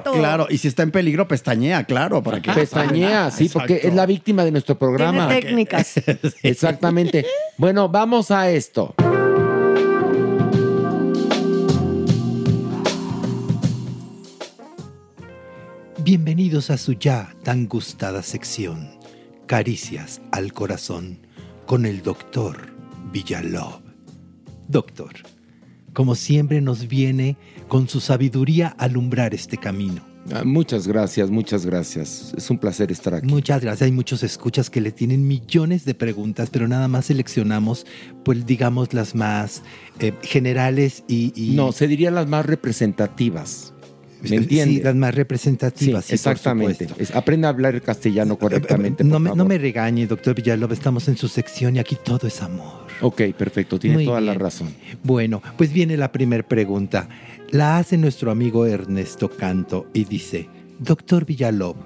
experto. 0.00 0.12
Claro, 0.12 0.46
y 0.50 0.58
si 0.58 0.66
está 0.68 0.82
en 0.82 0.90
peligro, 0.90 1.28
pestañea, 1.28 1.84
claro, 1.84 2.15
para 2.22 2.40
que. 2.40 2.52
Pestañea, 2.52 3.30
sí, 3.30 3.48
porque 3.48 3.80
es 3.82 3.94
la 3.94 4.06
víctima 4.06 4.44
de 4.44 4.50
nuestro 4.50 4.78
programa. 4.78 5.28
Técnicas. 5.28 5.94
Exactamente. 6.42 7.26
Bueno, 7.58 7.88
vamos 7.88 8.30
a 8.30 8.50
esto. 8.50 8.94
Bienvenidos 16.08 16.70
a 16.70 16.78
su 16.78 16.92
ya 16.92 17.34
tan 17.42 17.66
gustada 17.66 18.22
sección, 18.22 18.90
Caricias 19.46 20.20
al 20.30 20.52
Corazón, 20.52 21.26
con 21.66 21.84
el 21.84 22.02
doctor 22.02 22.68
Villalob. 23.10 23.82
Doctor, 24.68 25.14
como 25.92 26.14
siempre 26.14 26.60
nos 26.60 26.86
viene 26.86 27.36
con 27.66 27.88
su 27.88 27.98
sabiduría 27.98 28.68
alumbrar 28.78 29.34
este 29.34 29.56
camino. 29.56 30.05
Ah, 30.32 30.42
Muchas 30.44 30.86
gracias, 30.88 31.30
muchas 31.30 31.64
gracias. 31.66 32.34
Es 32.36 32.50
un 32.50 32.58
placer 32.58 32.90
estar 32.90 33.14
aquí. 33.14 33.26
Muchas 33.26 33.60
gracias. 33.62 33.82
Hay 33.86 33.92
muchos 33.92 34.22
escuchas 34.22 34.70
que 34.70 34.80
le 34.80 34.90
tienen 34.92 35.26
millones 35.26 35.84
de 35.84 35.94
preguntas, 35.94 36.48
pero 36.50 36.66
nada 36.68 36.88
más 36.88 37.06
seleccionamos, 37.06 37.86
pues 38.24 38.44
digamos, 38.46 38.92
las 38.92 39.14
más 39.14 39.62
eh, 40.00 40.12
generales 40.22 41.04
y, 41.08 41.32
y- 41.36 41.54
No, 41.54 41.72
se 41.72 41.86
diría 41.86 42.10
las 42.10 42.26
más 42.26 42.44
representativas. 42.46 43.72
¿Me 44.22 44.36
entiendes? 44.36 44.78
Sí, 44.78 44.82
las 44.82 44.94
más 44.94 45.14
representativas. 45.14 46.04
Sí, 46.04 46.08
sí, 46.08 46.14
exactamente. 46.14 46.88
Es- 46.98 47.14
aprenda 47.14 47.48
a 47.48 47.50
hablar 47.52 47.74
el 47.74 47.82
castellano 47.82 48.38
correctamente. 48.38 49.04
No 49.04 49.12
por 49.12 49.20
me, 49.20 49.34
no 49.36 49.44
me 49.44 49.58
regañe, 49.58 50.06
doctor 50.06 50.34
Villalobos, 50.34 50.78
estamos 50.78 51.06
en 51.08 51.16
su 51.16 51.28
sección 51.28 51.76
y 51.76 51.78
aquí 51.78 51.96
todo 52.02 52.26
es 52.26 52.42
amor. 52.42 52.86
Ok, 53.02 53.20
perfecto, 53.36 53.78
tiene 53.78 53.96
Muy 53.96 54.04
toda 54.06 54.22
la 54.22 54.32
razón. 54.34 54.74
Bueno, 55.04 55.42
pues 55.58 55.70
viene 55.72 55.96
la 55.98 56.10
primera 56.12 56.42
pregunta. 56.42 57.08
La 57.50 57.78
hace 57.78 57.96
nuestro 57.96 58.32
amigo 58.32 58.66
Ernesto 58.66 59.30
Canto 59.30 59.86
y 59.94 60.04
dice, 60.04 60.48
Doctor 60.80 61.24
Villalob, 61.24 61.76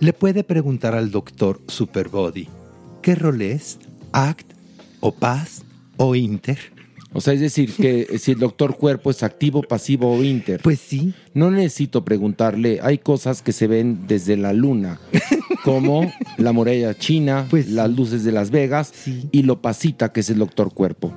¿le 0.00 0.14
puede 0.14 0.44
preguntar 0.44 0.94
al 0.94 1.10
doctor 1.10 1.60
Superbody 1.68 2.48
qué 3.02 3.14
rol 3.14 3.42
es? 3.42 3.78
¿Act 4.12 4.50
o 5.00 5.12
paz 5.12 5.62
o 5.98 6.14
inter? 6.14 6.58
O 7.12 7.20
sea, 7.20 7.34
es 7.34 7.40
decir, 7.40 7.74
que 7.74 8.18
si 8.18 8.32
el 8.32 8.38
doctor 8.38 8.76
cuerpo 8.76 9.10
es 9.10 9.22
activo, 9.22 9.62
pasivo 9.62 10.10
o 10.10 10.22
inter. 10.22 10.60
Pues 10.62 10.78
sí. 10.78 11.12
No 11.34 11.50
necesito 11.50 12.02
preguntarle, 12.04 12.80
hay 12.82 12.98
cosas 12.98 13.42
que 13.42 13.52
se 13.52 13.66
ven 13.66 14.06
desde 14.06 14.38
la 14.38 14.54
luna, 14.54 15.00
como 15.64 16.10
la 16.38 16.52
muralla 16.52 16.96
china, 16.96 17.46
Pues 17.50 17.68
las 17.68 17.90
luces 17.90 18.24
de 18.24 18.32
Las 18.32 18.50
Vegas 18.50 18.92
y 19.32 19.42
lo 19.42 19.60
pasita 19.60 20.12
que 20.12 20.20
es 20.20 20.30
el 20.30 20.38
doctor 20.38 20.72
cuerpo. 20.72 21.12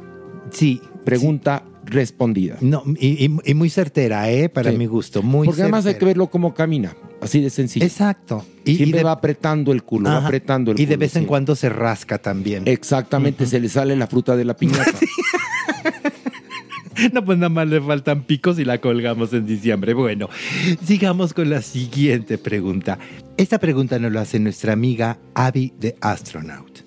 Sí. 0.51 0.81
Pregunta 1.05 1.63
respondida. 1.85 2.57
No, 2.61 2.83
y, 2.99 3.25
y- 3.25 3.37
y 3.45 3.53
muy 3.53 3.69
certera, 3.69 4.29
¿eh? 4.31 4.49
Para 4.49 4.71
Sí. 4.71 4.77
mi 4.77 4.85
gusto, 4.85 5.21
muy 5.21 5.45
Porque 5.47 5.61
además 5.63 5.85
hay 5.85 5.95
que 5.95 6.05
verlo 6.05 6.27
cómo 6.27 6.53
camina, 6.53 6.95
así 7.21 7.41
de 7.41 7.49
sencillo. 7.49 7.85
Exacto. 7.85 8.45
Y, 8.65 8.75
Siempre 8.77 8.99
y 8.99 9.01
de, 9.01 9.03
va 9.03 9.11
apretando 9.11 9.71
el 9.71 9.83
culo, 9.83 10.09
va 10.09 10.25
apretando 10.25 10.71
el 10.71 10.79
y 10.79 10.83
culo. 10.83 10.89
de 10.89 10.97
vez 10.97 11.15
en 11.15 11.23
sí. 11.23 11.27
cuando 11.27 11.55
se 11.55 11.69
rasca 11.69 12.17
también. 12.19 12.63
Exactamente, 12.67 13.45
se 13.45 13.59
le 13.59 13.69
sale 13.69 13.95
la 13.95 14.07
fruta 14.07 14.35
de 14.35 14.45
la 14.45 14.55
piñata. 14.55 14.91
No, 17.11 17.25
pues 17.25 17.37
nada 17.39 17.49
más 17.49 17.67
le 17.67 17.81
faltan 17.81 18.21
picos 18.23 18.59
y 18.59 18.65
la 18.65 18.79
colgamos 18.79 19.33
en 19.33 19.47
diciembre. 19.47 19.93
Bueno, 19.95 20.29
sigamos 20.85 21.33
con 21.33 21.49
la 21.49 21.61
siguiente 21.63 22.37
pregunta. 22.37 22.99
Esta 23.35 23.59
pregunta 23.59 23.97
nos 23.97 24.11
la 24.11 24.21
hace 24.21 24.39
nuestra 24.39 24.73
amiga 24.73 25.17
Abby 25.33 25.73
de 25.79 25.95
Astronaut. 26.01 26.81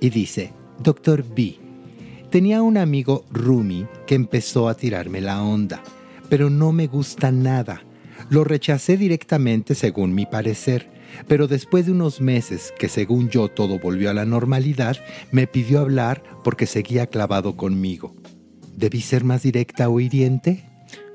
Y 0.00 0.10
dice, 0.10 0.52
Doctor 0.82 1.24
B, 1.24 1.58
tenía 2.32 2.62
un 2.62 2.78
amigo 2.78 3.26
Rumi 3.30 3.86
que 4.06 4.14
empezó 4.14 4.70
a 4.70 4.74
tirarme 4.74 5.20
la 5.20 5.42
onda, 5.42 5.82
pero 6.30 6.48
no 6.48 6.72
me 6.72 6.86
gusta 6.86 7.30
nada. 7.30 7.82
Lo 8.30 8.42
rechacé 8.42 8.96
directamente 8.96 9.74
según 9.74 10.14
mi 10.14 10.24
parecer, 10.24 10.88
pero 11.28 11.46
después 11.46 11.84
de 11.84 11.92
unos 11.92 12.22
meses 12.22 12.72
que 12.78 12.88
según 12.88 13.28
yo 13.28 13.48
todo 13.48 13.78
volvió 13.78 14.08
a 14.08 14.14
la 14.14 14.24
normalidad, 14.24 14.96
me 15.30 15.46
pidió 15.46 15.80
hablar 15.80 16.22
porque 16.42 16.64
seguía 16.64 17.06
clavado 17.06 17.54
conmigo. 17.54 18.16
¿Debí 18.78 19.02
ser 19.02 19.24
más 19.24 19.42
directa 19.42 19.90
o 19.90 20.00
hiriente? 20.00 20.64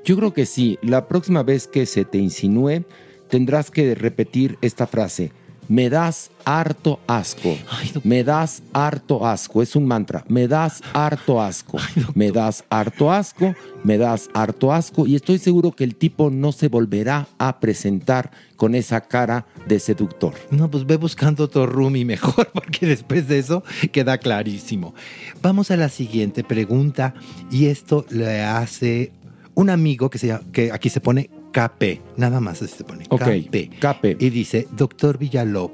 Yo 0.04 0.16
creo 0.16 0.32
que 0.32 0.46
sí. 0.46 0.78
La 0.82 1.08
próxima 1.08 1.42
vez 1.42 1.66
que 1.66 1.84
se 1.86 2.04
te 2.04 2.18
insinúe, 2.18 2.84
tendrás 3.28 3.72
que 3.72 3.96
repetir 3.96 4.56
esta 4.62 4.86
frase. 4.86 5.32
Me 5.68 5.90
das 5.90 6.30
harto 6.46 6.98
asco. 7.06 7.56
Me 8.02 8.24
das 8.24 8.62
harto 8.72 9.26
asco. 9.26 9.60
Es 9.60 9.76
un 9.76 9.86
mantra. 9.86 10.24
Me 10.28 10.48
das 10.48 10.80
harto 10.94 11.42
asco. 11.42 11.78
Me 12.14 12.30
das 12.32 12.64
harto 12.70 13.12
asco. 13.12 13.54
Me 13.84 13.98
das 13.98 14.30
harto 14.32 14.72
asco. 14.72 15.06
Y 15.06 15.14
estoy 15.14 15.38
seguro 15.38 15.72
que 15.72 15.84
el 15.84 15.94
tipo 15.94 16.30
no 16.30 16.52
se 16.52 16.68
volverá 16.68 17.28
a 17.38 17.60
presentar 17.60 18.30
con 18.56 18.74
esa 18.74 19.02
cara 19.02 19.46
de 19.66 19.78
seductor. 19.78 20.32
No, 20.50 20.70
pues 20.70 20.86
ve 20.86 20.96
buscando 20.96 21.44
otro 21.44 21.66
roomie 21.66 22.04
mejor, 22.06 22.50
porque 22.54 22.86
después 22.86 23.28
de 23.28 23.38
eso 23.38 23.62
queda 23.92 24.16
clarísimo. 24.18 24.94
Vamos 25.42 25.70
a 25.70 25.76
la 25.76 25.90
siguiente 25.90 26.44
pregunta, 26.44 27.12
y 27.50 27.66
esto 27.66 28.06
le 28.10 28.42
hace 28.42 29.12
un 29.54 29.68
amigo 29.70 30.08
que, 30.08 30.18
se 30.18 30.28
llama- 30.28 30.44
que 30.50 30.72
aquí 30.72 30.88
se 30.88 31.00
pone 31.00 31.30
KP, 31.52 32.00
nada 32.16 32.40
más 32.40 32.58
se 32.58 32.84
pone 32.84 33.04
Ok, 33.08 33.22
KP. 33.22 33.70
KP. 33.80 34.16
Y 34.18 34.30
dice, 34.30 34.68
doctor 34.72 35.18
Villalob, 35.18 35.72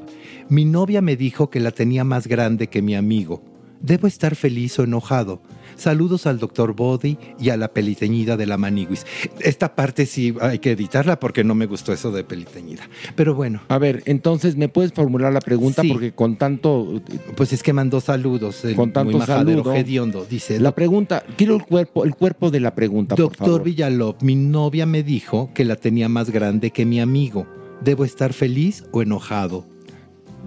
mi 0.49 0.65
novia 0.65 1.01
me 1.01 1.17
dijo 1.17 1.51
que 1.51 1.61
la 1.61 1.71
tenía 1.71 2.05
más 2.05 2.27
grande 2.27 2.69
que 2.69 2.83
mi 2.83 2.95
amigo. 2.95 3.43
¿Debo 3.81 4.07
estar 4.07 4.35
feliz 4.35 4.79
o 4.79 4.85
enojado? 4.85 5.43
Saludos 5.77 6.27
al 6.27 6.39
doctor 6.39 6.75
Body 6.75 7.19
y 7.39 7.51
a 7.51 7.57
la 7.57 7.69
peliteñida 7.69 8.37
de 8.37 8.47
la 8.47 8.57
Maniguis. 8.59 9.07
Esta 9.41 9.75
parte 9.75 10.07
sí 10.07 10.35
hay 10.41 10.59
que 10.59 10.73
editarla 10.73 11.19
porque 11.21 11.45
no 11.45 11.55
me 11.55 11.67
gustó 11.67 11.93
eso 11.93 12.11
de 12.13 12.25
peliteñida. 12.25 12.89
Pero 13.17 13.35
bueno. 13.35 13.61
A 13.69 13.79
ver, 13.79 14.03
entonces, 14.07 14.57
¿me 14.57 14.69
puedes 14.69 14.93
formular 14.93 15.33
la 15.33 15.41
pregunta? 15.41 15.83
Sí. 15.83 15.89
Porque 15.89 16.13
con 16.13 16.37
tanto... 16.37 17.03
Pues 17.37 17.53
es 17.53 17.63
que 17.63 17.73
mandó 17.73 18.01
saludos. 18.01 18.65
el 18.65 18.77
Con 18.77 18.93
tanto 18.93 19.17
muy 19.19 19.27
saludo. 19.27 19.75
hediondo. 19.75 20.27
Dice, 20.29 20.61
La 20.61 20.75
pregunta, 20.75 21.25
quiero 21.37 21.57
el 21.57 21.65
cuerpo, 21.65 22.05
el 22.05 22.15
cuerpo 22.15 22.51
de 22.51 22.61
la 22.61 22.75
pregunta, 22.75 23.15
por 23.17 23.25
doctor 23.25 23.47
favor. 23.47 23.63
Villalop, 23.65 24.23
mi 24.23 24.35
novia 24.37 24.87
me 24.87 25.03
dijo 25.03 25.51
que 25.55 25.65
la 25.65 25.77
tenía 25.77 26.09
más 26.09 26.31
grande 26.31 26.71
que 26.71 26.85
mi 26.85 27.01
amigo. 27.01 27.47
¿Debo 27.83 28.05
estar 28.05 28.33
feliz 28.33 28.85
o 28.93 29.03
enojado? 29.03 29.67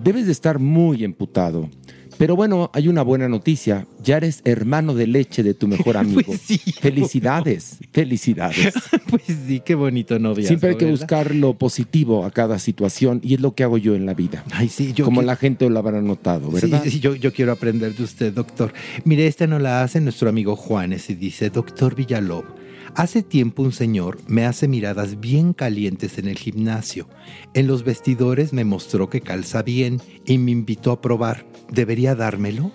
Debes 0.03 0.25
de 0.27 0.31
estar 0.31 0.59
muy 0.59 1.03
emputado. 1.03 1.69
Pero 2.17 2.35
bueno, 2.35 2.69
hay 2.73 2.87
una 2.87 3.01
buena 3.03 3.27
noticia. 3.29 3.85
Ya 4.03 4.17
eres 4.17 4.41
hermano 4.43 4.93
de 4.95 5.07
leche 5.07 5.43
de 5.43 5.53
tu 5.53 5.67
mejor 5.67 5.97
amigo. 5.97 6.21
Pues 6.25 6.41
sí. 6.41 6.57
Felicidades, 6.57 7.77
felicidades. 7.91 8.73
Pues 9.07 9.21
sí, 9.47 9.61
qué 9.63 9.73
bonito 9.75 10.19
novia. 10.19 10.45
Siempre 10.47 10.71
hay 10.71 10.75
que 10.75 10.85
buscar 10.89 11.33
lo 11.33 11.53
positivo 11.53 12.25
a 12.25 12.31
cada 12.31 12.59
situación 12.59 13.21
y 13.23 13.35
es 13.35 13.39
lo 13.39 13.55
que 13.55 13.63
hago 13.63 13.77
yo 13.77 13.95
en 13.95 14.05
la 14.05 14.13
vida. 14.13 14.43
Ay, 14.51 14.67
sí, 14.67 14.91
yo 14.93 15.05
Como 15.05 15.21
que- 15.21 15.27
la 15.27 15.35
gente 15.37 15.69
lo 15.69 15.79
habrá 15.79 16.01
notado, 16.01 16.51
¿verdad? 16.51 16.81
Sí, 16.83 16.91
sí, 16.91 16.99
yo, 16.99 17.15
yo 17.15 17.31
quiero 17.31 17.53
aprender 17.53 17.95
de 17.95 18.03
usted, 18.03 18.33
doctor. 18.33 18.73
Mire, 19.05 19.27
esta 19.27 19.47
no 19.47 19.59
la 19.59 19.81
hace 19.81 20.01
nuestro 20.01 20.27
amigo 20.27 20.57
Juanes 20.57 21.09
y 21.09 21.15
dice, 21.15 21.49
doctor 21.49 21.95
Villalob, 21.95 22.43
hace 22.95 23.21
tiempo 23.23 23.63
un 23.63 23.71
señor 23.71 24.17
me 24.27 24.45
hace 24.45 24.67
miradas 24.67 25.19
bien 25.19 25.53
calientes 25.53 26.17
en 26.17 26.27
el 26.27 26.37
gimnasio. 26.37 27.07
En 27.53 27.67
los 27.67 27.83
vestidores 27.83 28.53
me 28.53 28.63
mostró 28.65 29.09
que 29.09 29.21
calza 29.21 29.61
bien 29.63 30.01
y 30.25 30.37
me 30.37 30.51
invitó 30.51 30.91
a 30.91 31.01
probar. 31.01 31.45
¿Debería 31.71 32.15
dármelo? 32.15 32.71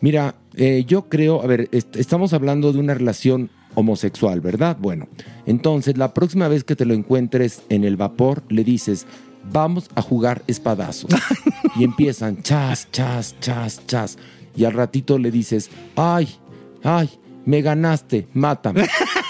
Mira, 0.00 0.34
eh, 0.54 0.84
yo 0.86 1.08
creo, 1.08 1.42
a 1.42 1.46
ver, 1.46 1.68
est- 1.72 1.96
estamos 1.96 2.32
hablando 2.32 2.72
de 2.72 2.80
una 2.80 2.94
relación 2.94 3.50
homosexual, 3.74 4.40
¿verdad? 4.40 4.76
Bueno, 4.80 5.08
entonces 5.46 5.96
la 5.96 6.12
próxima 6.12 6.48
vez 6.48 6.64
que 6.64 6.76
te 6.76 6.84
lo 6.84 6.92
encuentres 6.94 7.62
en 7.68 7.84
el 7.84 7.96
vapor, 7.96 8.42
le 8.48 8.64
dices, 8.64 9.06
vamos 9.52 9.88
a 9.94 10.02
jugar 10.02 10.42
espadazos. 10.46 11.10
y 11.76 11.84
empiezan, 11.84 12.42
chas, 12.42 12.88
chas, 12.90 13.36
chas, 13.40 13.80
chas. 13.86 14.18
Y 14.56 14.64
al 14.64 14.72
ratito 14.74 15.18
le 15.18 15.30
dices, 15.30 15.70
ay, 15.96 16.28
ay, 16.82 17.08
me 17.46 17.62
ganaste, 17.62 18.26
mátame. 18.34 18.86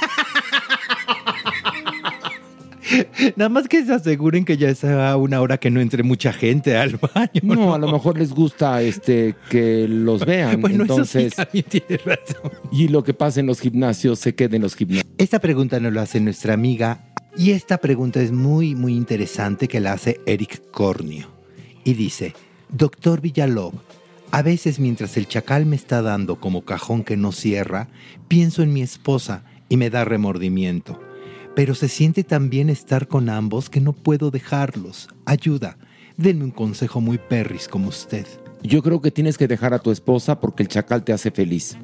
Nada 3.36 3.48
más 3.48 3.68
que 3.68 3.84
se 3.84 3.92
aseguren 3.92 4.44
que 4.44 4.56
ya 4.56 4.68
es 4.68 4.84
a 4.84 5.16
una 5.16 5.40
hora 5.40 5.58
que 5.58 5.70
no 5.70 5.80
entre 5.80 6.02
mucha 6.02 6.32
gente 6.32 6.76
al 6.76 6.96
baño. 7.14 7.40
No, 7.42 7.74
a 7.74 7.78
lo 7.78 7.90
mejor 7.90 8.18
les 8.18 8.32
gusta 8.32 8.82
este 8.82 9.34
que 9.50 9.86
los 9.88 10.24
vean. 10.24 10.60
Bueno, 10.60 10.82
entonces, 10.82 11.26
eso 11.26 11.30
sí 11.30 11.36
también 11.64 11.64
tiene 11.64 12.02
razón. 12.04 12.52
y 12.70 12.88
lo 12.88 13.04
que 13.04 13.14
pasa 13.14 13.40
en 13.40 13.46
los 13.46 13.60
gimnasios 13.60 14.18
se 14.18 14.34
queda 14.34 14.56
en 14.56 14.62
los 14.62 14.74
gimnasios. 14.74 15.06
Esta 15.18 15.38
pregunta 15.38 15.80
nos 15.80 15.92
la 15.92 16.02
hace 16.02 16.20
nuestra 16.20 16.54
amiga 16.54 17.04
y 17.36 17.52
esta 17.52 17.78
pregunta 17.78 18.20
es 18.20 18.32
muy, 18.32 18.74
muy 18.74 18.94
interesante 18.94 19.68
que 19.68 19.80
la 19.80 19.92
hace 19.92 20.20
Eric 20.26 20.70
Cornio. 20.70 21.28
Y 21.84 21.94
dice, 21.94 22.34
Doctor 22.68 23.20
Villalob, 23.20 23.74
a 24.30 24.42
veces 24.42 24.78
mientras 24.78 25.16
el 25.16 25.26
chacal 25.26 25.66
me 25.66 25.76
está 25.76 26.02
dando 26.02 26.40
como 26.40 26.64
cajón 26.64 27.04
que 27.04 27.16
no 27.16 27.32
cierra, 27.32 27.88
pienso 28.28 28.62
en 28.62 28.72
mi 28.72 28.82
esposa 28.82 29.44
y 29.68 29.76
me 29.76 29.90
da 29.90 30.04
remordimiento. 30.04 31.00
Pero 31.54 31.74
se 31.74 31.88
siente 31.88 32.24
tan 32.24 32.48
bien 32.48 32.70
estar 32.70 33.08
con 33.08 33.28
ambos 33.28 33.68
que 33.68 33.80
no 33.80 33.92
puedo 33.92 34.30
dejarlos. 34.30 35.08
Ayuda, 35.26 35.76
denme 36.16 36.44
un 36.44 36.50
consejo 36.50 37.00
muy 37.00 37.18
perris 37.18 37.68
como 37.68 37.88
usted. 37.88 38.26
Yo 38.62 38.82
creo 38.82 39.00
que 39.00 39.10
tienes 39.10 39.36
que 39.36 39.48
dejar 39.48 39.74
a 39.74 39.80
tu 39.80 39.90
esposa 39.90 40.40
porque 40.40 40.62
el 40.62 40.68
chacal 40.68 41.04
te 41.04 41.12
hace 41.12 41.30
feliz. 41.30 41.76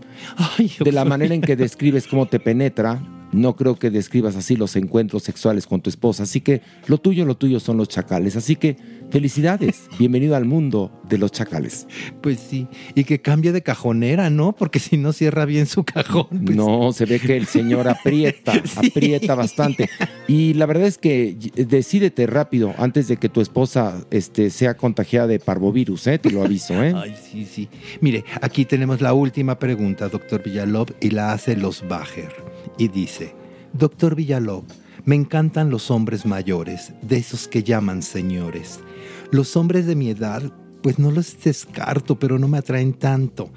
de 0.83 0.93
la 0.93 1.05
manera 1.05 1.35
en 1.35 1.41
que 1.41 1.57
describes 1.57 2.07
cómo 2.07 2.27
te 2.27 2.41
penetra, 2.41 3.03
no 3.33 3.57
creo 3.57 3.77
que 3.77 3.91
describas 3.91 4.37
así 4.37 4.57
los 4.57 4.75
encuentros 4.77 5.23
sexuales 5.23 5.67
con 5.67 5.81
tu 5.81 5.91
esposa. 5.91 6.23
Así 6.23 6.41
que 6.41 6.63
lo 6.87 6.99
tuyo, 6.99 7.25
lo 7.25 7.37
tuyo 7.37 7.61
son 7.61 7.77
los 7.77 7.89
chacales. 7.89 8.37
Así 8.37 8.57
que 8.57 8.77
felicidades, 9.11 9.89
bienvenido 9.99 10.37
al 10.37 10.45
mundo 10.45 10.91
de 11.09 11.19
los 11.19 11.33
chacales. 11.33 11.87
Pues 12.23 12.39
sí, 12.41 12.67
y 12.95 13.05
que 13.05 13.21
cambie 13.21 13.53
de 13.53 13.63
cajonera, 13.63 14.31
¿no? 14.31 14.53
Porque 14.55 14.79
si 14.79 14.97
no 14.97 15.13
cierra 15.13 15.45
bien 15.45 15.67
su 15.67 15.85
cajón. 15.85 16.27
pues- 16.45 16.57
No, 16.57 16.93
se 16.93 17.05
ve 17.07 17.19
que 17.21 17.37
el 17.37 17.47
señor 17.47 17.89
aprieta, 17.89 18.53
aprieta 18.77 19.35
bastante. 19.35 19.89
Y 20.27 20.55
la 20.55 20.67
verdad 20.67 20.87
es 20.87 20.99
que 20.99 21.37
decídete 21.57 22.27
rápido 22.27 22.75
antes 22.79 23.09
de 23.09 23.17
que 23.17 23.29
tu 23.29 23.41
esposa 23.41 24.05
este, 24.11 24.51
sea 24.51 24.77
contagiada 24.77 25.27
de 25.27 25.39
parvovirus, 25.39 26.07
¿eh? 26.07 26.19
Te 26.19 26.31
lo 26.31 26.43
aviso, 26.45 26.83
¿eh? 26.83 26.93
Ay, 26.97 27.15
sí, 27.31 27.45
sí. 27.45 27.69
Mire, 28.01 28.25
aquí 28.41 28.65
tenemos 28.65 29.01
la 29.01 29.13
última 29.15 29.59
pregunta, 29.59 30.09
doctor 30.09 30.43
Villalob, 30.43 30.93
y 31.01 31.11
la 31.11 31.33
hace 31.33 31.57
Los 31.57 31.87
Bajer. 31.89 32.35
Y 32.79 32.87
dice, 32.87 33.35
doctor 33.73 34.15
Villalob, 34.15 34.63
me 35.05 35.17
encantan 35.17 35.69
los 35.69 35.91
hombres 35.91 36.25
mayores, 36.25 36.93
de 37.03 37.17
esos 37.17 37.49
que 37.49 37.65
llaman 37.65 38.03
señores. 38.03 38.79
Los 39.33 39.57
hombres 39.57 39.85
de 39.87 39.97
mi 39.97 40.11
edad, 40.11 40.43
pues 40.81 41.01
no 41.01 41.11
los 41.11 41.43
descarto, 41.43 42.21
pero 42.21 42.39
no 42.39 42.47
me 42.47 42.59
atraen 42.59 42.93
tanto. 42.93 43.51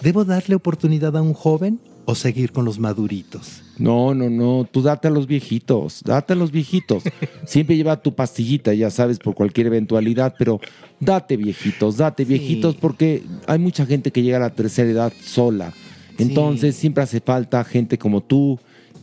¿Debo 0.00 0.24
darle 0.24 0.54
oportunidad 0.54 1.16
a 1.16 1.22
un 1.22 1.34
joven 1.34 1.80
o 2.04 2.14
seguir 2.14 2.52
con 2.52 2.64
los 2.64 2.78
maduritos? 2.78 3.64
No, 3.78 4.14
no, 4.14 4.30
no, 4.30 4.68
tú 4.70 4.80
date 4.80 5.08
a 5.08 5.10
los 5.10 5.26
viejitos, 5.26 6.02
date 6.04 6.34
a 6.34 6.36
los 6.36 6.52
viejitos. 6.52 7.02
Siempre 7.46 7.76
lleva 7.76 8.00
tu 8.00 8.14
pastillita, 8.14 8.72
ya 8.74 8.90
sabes, 8.90 9.18
por 9.18 9.34
cualquier 9.34 9.66
eventualidad, 9.66 10.36
pero 10.38 10.60
date 11.00 11.36
viejitos, 11.36 11.96
date 11.96 12.24
viejitos, 12.24 12.76
porque 12.76 13.24
hay 13.48 13.58
mucha 13.58 13.84
gente 13.86 14.12
que 14.12 14.22
llega 14.22 14.36
a 14.36 14.40
la 14.40 14.54
tercera 14.54 14.88
edad 14.88 15.12
sola. 15.20 15.72
Entonces 16.18 16.74
siempre 16.74 17.04
hace 17.04 17.20
falta 17.20 17.62
gente 17.64 17.96
como 17.96 18.20
tú 18.20 18.58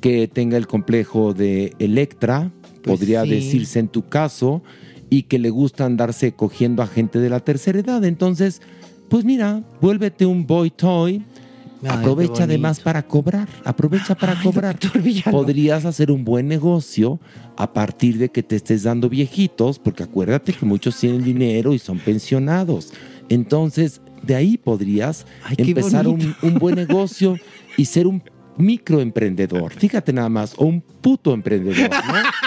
que 0.06 0.27
tenga 0.27 0.56
el 0.56 0.68
complejo 0.68 1.34
de 1.34 1.73
Electra, 1.80 2.52
Pues 2.84 2.99
podría 2.99 3.23
sí. 3.23 3.30
decirse 3.30 3.80
en 3.80 3.88
tu 3.88 4.07
caso, 4.07 4.61
y 5.10 5.23
que 5.23 5.40
le 5.40 5.49
gusta 5.49 5.84
andarse 5.84 6.34
cogiendo 6.34 6.84
a 6.84 6.88
gente 6.88 7.18
de 7.18 7.27
la 7.27 7.40
tercera 7.40 7.80
edad. 7.80 8.06
Entonces, 8.06 8.61
pues 9.10 9.26
mira, 9.26 9.64
vuélvete 9.82 10.27
un 10.27 10.45
boy 10.45 10.69
toy. 10.69 11.23
Aprovecha 11.88 12.44
además 12.44 12.82
para 12.82 13.02
cobrar, 13.02 13.49
aprovecha 13.64 14.14
para 14.14 14.40
cobrar. 14.44 14.77
Podrías 15.32 15.86
hacer 15.86 16.11
un 16.11 16.23
buen 16.23 16.48
negocio 16.48 17.19
a 17.57 17.73
partir 17.73 18.19
de 18.19 18.30
que 18.30 18.44
te 18.44 18.57
estés 18.57 18.84
dando 18.84 19.10
viejitos, 19.10 19.80
porque 19.80 20.03
acuérdate 20.03 20.53
que 20.53 20.68
muchos 20.68 20.99
tienen 20.99 21.23
dinero 21.23 21.73
y 21.73 21.80
son 21.80 21.98
pensionados. 21.98 22.94
Entonces, 23.27 24.02
de 24.22 24.36
ahí 24.36 24.60
podrías 24.60 25.26
empezar 25.57 26.07
un 26.07 26.60
buen 26.60 26.76
negocio 26.76 27.38
y 27.76 27.86
ser 27.86 28.06
un 28.06 28.22
microemprendedor. 28.57 29.73
Fíjate 29.73 30.14
nada 30.14 30.30
más, 30.30 30.53
o 30.57 30.65
un 30.65 30.82
puto 30.82 31.34
emprendedor, 31.34 31.90
¿no? 31.90 32.14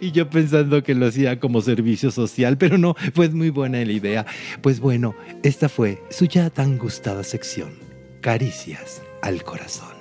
Y 0.00 0.12
yo 0.12 0.30
pensando 0.30 0.82
que 0.82 0.94
lo 0.94 1.06
hacía 1.06 1.38
como 1.38 1.60
servicio 1.60 2.10
social, 2.10 2.56
pero 2.56 2.78
no, 2.78 2.96
pues 3.14 3.34
muy 3.34 3.50
buena 3.50 3.84
la 3.84 3.92
idea. 3.92 4.26
Pues 4.62 4.80
bueno, 4.80 5.14
esta 5.42 5.68
fue 5.68 6.02
su 6.10 6.24
ya 6.24 6.48
tan 6.48 6.78
gustada 6.78 7.22
sección, 7.22 7.78
Caricias 8.22 9.02
al 9.20 9.42
Corazón. 9.44 9.94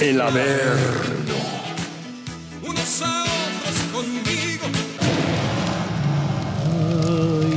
El 0.00 0.20
Averno. 0.20 1.41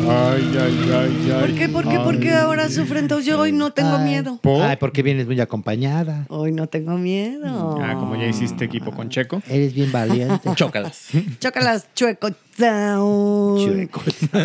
Ay, 0.08 0.58
ay, 0.60 0.92
ay, 0.94 1.32
ay. 1.32 1.42
¿Por 1.42 1.56
qué? 1.56 1.70
¿Por 1.70 1.90
qué? 1.90 2.00
¿Por 2.00 2.20
qué 2.20 2.34
ahora 2.34 2.70
sufren 2.70 3.08
todos? 3.08 3.26
Yo 3.26 3.40
hoy 3.40 3.52
no 3.52 3.72
tengo 3.72 3.98
miedo. 4.00 4.40
Ay, 4.62 4.78
porque 4.78 5.02
vienes 5.02 5.26
muy 5.26 5.40
acompañada. 5.42 6.26
Hoy 6.30 6.52
no 6.52 6.68
tengo 6.68 6.98
miedo. 6.98 7.80
Ah, 7.82 7.96
como 7.96 8.16
ya 8.16 8.28
hiciste 8.28 8.66
equipo 8.66 8.92
con 8.92 9.10
Checo. 9.10 9.42
Eres 9.48 9.74
bien 9.74 9.92
valiente. 9.92 10.50
Chócalas. 10.56 11.10
Chócalas, 11.40 11.88
chueco 11.94 12.30
sound. 12.58 13.90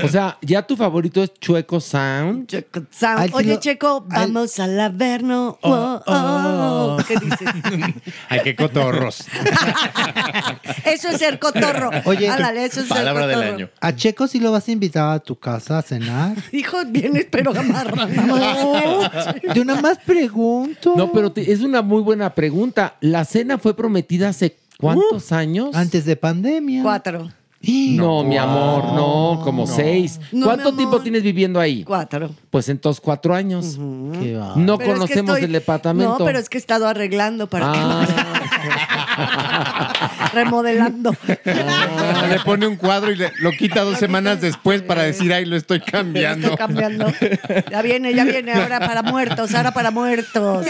O 0.04 0.08
sea, 0.08 0.38
ya 0.42 0.66
tu 0.66 0.76
favorito 0.76 1.22
es 1.22 1.32
Chueco 1.34 1.80
Sound. 1.80 2.46
Chueco 2.46 2.82
sound. 2.90 3.20
Al 3.20 3.30
Oye, 3.32 3.58
Checo, 3.58 4.04
vamos 4.08 4.58
al 4.58 4.78
Averno. 4.80 5.58
Oh, 5.62 6.00
oh. 6.06 6.98
¿Qué 7.06 7.14
dices? 7.16 7.48
Ay, 8.28 8.40
qué 8.42 8.56
cotorros. 8.56 9.26
Eso 11.00 11.08
es 11.08 11.18
ser 11.18 11.38
cotorro. 11.38 11.90
Oye, 12.04 12.28
Ándale, 12.28 12.64
eso 12.64 12.80
es 12.80 12.88
ser 12.88 13.06
cotorro. 13.12 13.68
¿A 13.80 13.94
Checo 13.96 14.26
si 14.26 14.38
lo 14.40 14.52
vas 14.52 14.68
a 14.68 14.72
invitar 14.72 15.14
a 15.14 15.18
tu 15.20 15.36
casa 15.36 15.78
a 15.78 15.82
cenar? 15.82 16.36
Hijo, 16.52 16.78
vienes 16.86 17.26
pero 17.30 17.52
amarra. 17.58 18.08
Yo 19.54 19.64
nada 19.64 19.80
más 19.80 19.98
pregunto. 19.98 20.94
No, 20.96 21.10
pero 21.12 21.32
te- 21.32 21.50
es 21.52 21.60
una 21.62 21.82
muy 21.82 22.02
buena 22.02 22.34
pregunta. 22.34 22.96
¿La 23.00 23.24
cena 23.24 23.58
fue 23.58 23.74
prometida 23.74 24.28
hace 24.28 24.56
cuántos 24.78 25.32
años? 25.32 25.74
Antes 25.74 26.04
de 26.04 26.16
pandemia. 26.16 26.82
Cuatro. 26.82 27.28
No, 27.62 28.24
mi 28.24 28.38
amor, 28.38 28.84
no, 28.94 29.42
como 29.44 29.66
seis. 29.66 30.18
No, 30.32 30.46
¿Cuánto 30.46 30.70
mi 30.70 30.78
tiempo 30.78 30.94
amor. 30.96 31.02
tienes 31.02 31.22
viviendo 31.22 31.60
ahí? 31.60 31.84
Cuatro. 31.84 32.30
Pues 32.48 32.70
entonces 32.70 33.02
cuatro 33.02 33.34
años. 33.34 33.78
Qué 34.18 34.34
va. 34.34 34.54
No 34.56 34.78
Pero 34.78 34.92
es 34.92 34.94
que 34.94 35.00
conocemos 35.00 35.30
estoy- 35.36 35.44
el 35.44 35.52
departamento. 35.52 36.18
No, 36.20 36.24
pero 36.24 36.38
es 36.38 36.48
que 36.48 36.56
he 36.56 36.60
estado 36.60 36.88
arreglando 36.88 37.48
para 37.48 37.66
Ah. 37.70 38.06
Remodelando. 40.32 41.14
Ah, 41.46 42.26
le 42.28 42.40
pone 42.40 42.66
un 42.66 42.76
cuadro 42.76 43.10
y 43.12 43.16
le- 43.16 43.32
lo 43.40 43.50
quita 43.52 43.82
dos 43.82 43.98
semanas 43.98 44.40
después 44.40 44.82
para 44.82 45.02
decir, 45.02 45.32
ay, 45.32 45.44
lo 45.44 45.56
estoy 45.56 45.80
cambiando. 45.80 46.48
Estoy 46.48 46.58
cambiando. 46.58 47.06
Ya 47.70 47.82
viene, 47.82 48.14
ya 48.14 48.24
viene, 48.24 48.52
ahora 48.52 48.80
para 48.80 49.02
muertos, 49.02 49.54
ahora 49.54 49.72
para 49.72 49.90
muertos. 49.90 50.66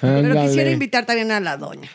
Pero 0.00 0.42
quisiera 0.42 0.70
invitar 0.70 1.06
también 1.06 1.30
a 1.32 1.40
la 1.40 1.56
doña. 1.56 1.88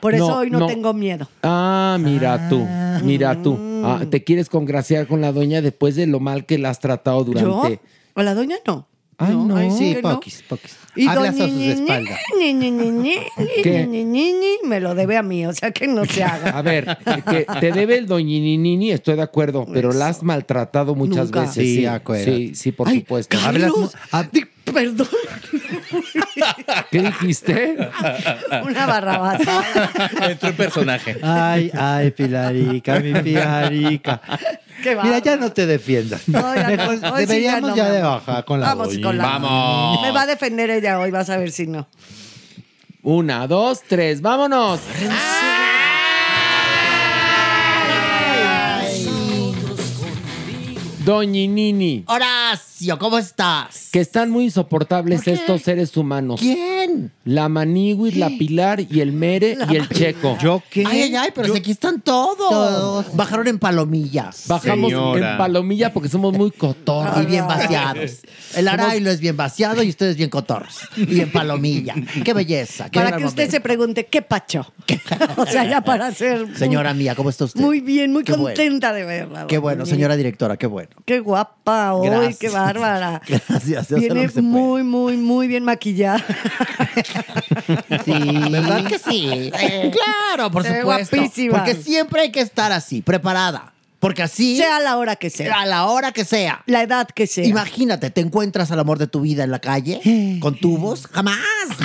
Por 0.00 0.14
eso 0.14 0.28
No, 0.28 0.36
hoy 0.38 0.50
no, 0.50 0.58
no. 0.60 0.66
tengo 0.66 0.92
miedo. 0.92 1.28
Ah, 1.42 1.96
mira 2.00 2.48
tú, 2.48 2.66
mira 3.02 3.40
tú. 3.42 3.82
Ah, 3.84 4.00
te 4.10 4.22
quieres 4.24 4.48
congraciar 4.48 5.06
con 5.06 5.20
la 5.20 5.32
doña 5.32 5.60
después 5.62 5.96
de 5.96 6.06
lo 6.06 6.20
mal 6.20 6.44
que 6.46 6.58
la 6.58 6.70
has 6.70 6.80
tratado 6.80 7.24
durante. 7.24 7.48
¿Yo? 7.74 7.80
¿A 8.14 8.22
la 8.22 8.34
doña 8.34 8.56
no? 8.66 8.86
Ah, 9.18 9.28
no. 9.30 9.56
ay, 9.56 9.70
Sí, 9.70 9.96
poquis, 10.02 10.42
poquis. 10.48 10.76
Y 10.96 11.08
Hablas 11.08 11.40
a 11.40 11.48
sus 11.48 11.60
espaldas. 11.62 12.20
Me 14.64 14.80
lo 14.80 14.94
debe 14.94 15.16
a 15.16 15.22
mí, 15.22 15.46
o 15.46 15.52
sea 15.52 15.70
que 15.72 15.86
no 15.86 16.04
se 16.04 16.22
haga. 16.24 16.50
A 16.50 16.62
ver, 16.62 16.96
que 17.28 17.46
te 17.60 17.72
debe 17.72 17.98
el 17.98 18.06
doñininini, 18.06 18.90
estoy 18.92 19.16
de 19.16 19.22
acuerdo, 19.22 19.66
pero 19.72 19.92
la 19.92 20.08
has 20.08 20.22
maltratado 20.22 20.94
muchas 20.94 21.26
Nunca. 21.26 21.40
veces. 21.40 21.54
Sí, 21.54 21.74
Sí, 21.76 21.86
acuérdate. 21.86 22.36
sí, 22.36 22.54
sí, 22.54 22.72
por 22.72 22.88
Ay, 22.88 23.00
supuesto. 23.00 23.36
Hablas 23.44 23.72
Carlos, 23.72 23.94
perdón, 24.72 25.08
¿Qué 26.90 27.02
dijiste? 27.02 27.76
una 28.64 28.86
barrabasa. 28.86 29.62
Entró 30.28 30.48
en 30.50 30.56
personaje. 30.56 31.16
Ay, 31.22 31.70
ay, 31.74 32.10
Pilarica, 32.12 33.00
mi 33.00 33.12
Pilarica. 33.20 34.20
Qué 34.84 34.94
Mira, 35.02 35.18
ya 35.18 35.36
no 35.36 35.50
te 35.50 35.66
defiendas. 35.66 36.26
Ya. 36.26 36.66
Mejor 36.68 36.88
Hoy 37.12 37.20
sí 37.22 37.26
deberíamos 37.26 37.70
no, 37.70 37.76
ya 37.76 37.90
de 37.90 38.02
bajar 38.02 38.44
con 38.44 38.60
la 38.60 38.66
Vamos 38.66 38.98
con 38.98 39.16
la. 39.16 39.24
Vamos. 39.24 40.02
Me 40.02 40.10
va 40.12 40.22
a 40.22 40.26
defender 40.26 40.68
ella 40.68 41.00
hoy, 41.00 41.10
vas 41.10 41.30
a 41.30 41.38
ver 41.38 41.50
si 41.50 41.66
no. 41.66 41.88
Una, 43.02 43.46
dos, 43.46 43.80
tres, 43.88 44.20
vámonos. 44.20 44.80
Doñinini, 51.04 52.04
Horacio, 52.06 52.98
¿cómo 52.98 53.18
estás? 53.18 53.90
que 53.92 54.00
están 54.00 54.30
muy 54.30 54.44
insoportables 54.44 55.28
estos 55.28 55.60
seres 55.60 55.94
humanos. 55.98 56.40
¿Quién? 56.40 57.12
La 57.24 57.48
Maniguis, 57.48 58.16
la 58.16 58.28
Pilar 58.28 58.80
y 58.80 59.00
el 59.00 59.12
Mere 59.12 59.56
y 59.70 59.76
el 59.76 59.88
Checo. 59.88 60.38
¿Yo 60.40 60.62
qué? 60.70 60.84
Ay, 60.86 61.02
ay, 61.02 61.14
ay, 61.16 61.28
pero 61.34 61.52
si 61.52 61.58
aquí 61.60 61.70
están 61.70 62.00
todos. 62.00 62.36
Todos. 62.48 63.14
Bajaron 63.16 63.48
en 63.48 63.58
palomillas. 63.58 64.44
Bajamos 64.48 64.90
Señora. 64.90 65.32
en 65.32 65.38
palomilla 65.38 65.92
porque 65.92 66.08
somos 66.08 66.32
muy 66.32 66.50
cotorros. 66.50 67.22
Y 67.22 67.26
bien 67.26 67.46
vaciados. 67.46 68.20
El 68.56 68.68
arailo 68.68 69.10
es 69.10 69.20
bien 69.20 69.36
vaciado 69.36 69.82
y 69.82 69.90
ustedes 69.90 70.16
bien 70.16 70.30
cotorros. 70.30 70.80
Y 70.96 71.20
en 71.20 71.30
palomilla. 71.30 71.94
Qué 72.24 72.32
belleza. 72.32 72.88
qué 72.90 72.98
Para 72.98 73.10
gran 73.10 73.20
que 73.20 73.26
usted 73.26 73.50
se 73.50 73.60
pregunte, 73.60 74.06
¿qué 74.06 74.22
pacho? 74.22 74.72
o 75.36 75.46
sea, 75.46 75.68
ya 75.68 75.82
para 75.82 76.12
ser. 76.12 76.56
Señora 76.56 76.94
mía, 76.94 77.14
¿cómo 77.14 77.30
está 77.30 77.44
usted? 77.44 77.60
Muy 77.60 77.80
bien, 77.80 78.12
muy 78.12 78.24
Qué 78.24 78.32
bueno. 78.32 78.46
contenta 78.46 78.92
de 78.92 79.04
verla. 79.04 79.46
Qué 79.46 79.58
bueno, 79.58 79.84
doña. 79.84 79.94
señora 79.94 80.16
directora, 80.16 80.56
qué 80.56 80.66
bueno. 80.66 80.93
Qué 81.04 81.20
guapa 81.20 81.92
hoy, 81.92 82.08
Gracias. 82.08 82.38
qué 82.38 82.48
bárbara. 82.48 83.20
Gracias, 83.28 83.90
lo 83.90 83.98
Viene 83.98 84.26
muy, 84.40 84.82
muy, 84.82 85.16
muy 85.18 85.48
bien 85.48 85.64
maquillada. 85.64 86.24
Sí. 88.04 88.12
¿Verdad 88.50 88.86
que 88.86 88.98
sí? 88.98 89.50
Eh, 89.58 89.90
claro, 90.34 90.50
por 90.50 90.64
supuesto. 90.64 91.16
guapísima. 91.16 91.58
Porque 91.58 91.74
siempre 91.74 92.22
hay 92.22 92.32
que 92.32 92.40
estar 92.40 92.72
así, 92.72 93.02
preparada. 93.02 93.73
Porque 94.04 94.22
así, 94.22 94.58
Sea 94.58 94.80
la 94.80 94.98
hora 94.98 95.16
que 95.16 95.30
sea. 95.30 95.62
a 95.62 95.64
la 95.64 95.86
hora 95.86 96.12
que 96.12 96.26
sea. 96.26 96.62
La 96.66 96.82
edad 96.82 97.08
que 97.08 97.26
sea. 97.26 97.46
Imagínate, 97.46 98.10
te 98.10 98.20
encuentras 98.20 98.70
al 98.70 98.78
amor 98.78 98.98
de 98.98 99.06
tu 99.06 99.22
vida 99.22 99.44
en 99.44 99.50
la 99.50 99.60
calle 99.60 99.98
con 100.42 100.60
tubos, 100.60 101.06
jamás, 101.06 101.38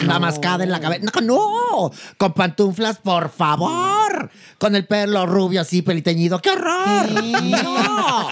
la 0.03 0.19
mascada 0.19 0.65
en 0.65 0.69
la 0.69 0.81
cabeza. 0.81 1.05
No, 1.13 1.21
no, 1.21 1.91
con 2.17 2.33
pantuflas, 2.33 2.97
por 2.97 3.29
favor, 3.29 4.29
con 4.57 4.75
el 4.75 4.85
pelo 4.85 5.25
rubio 5.27 5.61
así 5.61 5.81
peliteñido. 5.81 6.41
¡Qué 6.41 6.49
horror! 6.49 7.23
¡No! 7.41 8.27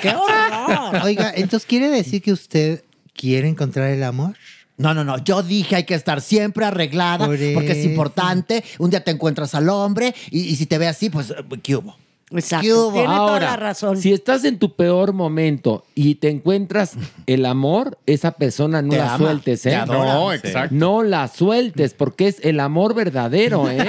¡Qué 0.00 0.10
horror! 0.10 1.02
Oiga, 1.02 1.32
entonces 1.34 1.66
quiere 1.66 1.88
decir 1.88 2.22
que 2.22 2.30
usted 2.30 2.84
quiere 3.12 3.48
encontrar 3.48 3.90
el 3.90 4.04
amor. 4.04 4.36
No, 4.76 4.94
no, 4.94 5.02
no. 5.02 5.18
Yo 5.18 5.42
dije 5.42 5.74
hay 5.74 5.84
que 5.84 5.94
estar 5.94 6.20
siempre 6.20 6.64
arreglada 6.64 7.26
Por 7.26 7.38
porque 7.54 7.72
es 7.72 7.84
importante. 7.84 8.62
Un 8.78 8.90
día 8.90 9.02
te 9.02 9.10
encuentras 9.10 9.56
al 9.56 9.68
hombre 9.68 10.14
y, 10.30 10.42
y 10.42 10.54
si 10.54 10.66
te 10.66 10.78
ve 10.78 10.86
así, 10.86 11.10
pues, 11.10 11.34
¿qué 11.64 11.74
hubo? 11.74 11.96
Exacto. 12.32 12.90
Tiene 12.92 13.06
toda 13.06 13.16
Ahora, 13.18 13.50
la 13.50 13.56
razón. 13.56 13.96
si 13.98 14.12
estás 14.12 14.44
en 14.44 14.58
tu 14.58 14.74
peor 14.74 15.12
momento 15.12 15.84
y 15.94 16.16
te 16.16 16.28
encuentras 16.28 16.94
el 17.26 17.46
amor, 17.46 17.98
esa 18.06 18.32
persona 18.32 18.82
no 18.82 18.90
Te 18.90 18.96
la 18.98 19.14
ama, 19.14 19.18
sueltes, 19.18 19.64
¿eh? 19.66 19.76
adora. 19.76 20.14
No, 20.14 20.32
Sí. 20.32 20.38
exacto. 20.44 20.74
No 20.74 21.02
la 21.04 21.28
sueltes 21.28 21.94
porque 21.94 22.26
es 22.28 22.38
el 22.42 22.58
amor 22.58 22.94
verdadero, 22.94 23.70
¿eh? 23.70 23.86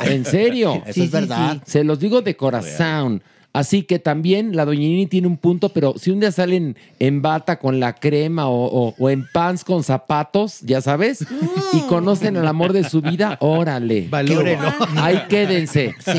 En 0.00 0.24
serio. 0.24 0.82
Eso 0.86 1.02
es 1.04 1.10
verdad. 1.10 1.62
Se 1.66 1.84
los 1.84 2.00
digo 2.00 2.20
de 2.22 2.36
corazón. 2.36 3.22
Así 3.54 3.82
que 3.82 3.98
también 3.98 4.54
la 4.54 4.64
doñinini 4.66 5.06
tiene 5.06 5.26
un 5.26 5.36
punto, 5.36 5.70
pero 5.70 5.94
si 5.96 6.10
un 6.10 6.20
día 6.20 6.30
salen 6.30 6.76
en 7.00 7.22
bata 7.22 7.58
con 7.58 7.80
la 7.80 7.94
crema 7.94 8.46
o, 8.48 8.66
o- 8.66 8.94
o 8.98 9.10
en 9.10 9.24
pants 9.32 9.64
con 9.64 9.82
zapatos, 9.82 10.60
ya 10.60 10.80
sabes, 10.80 11.24
y 11.72 11.80
conocen 11.88 12.36
el 12.36 12.46
amor 12.46 12.72
de 12.72 12.84
su 12.88 13.00
vida, 13.00 13.36
órale. 13.40 14.06
Valórenlo. 14.10 14.72
Ahí 14.96 15.22
quédense. 15.28 15.94
Sí. 16.04 16.18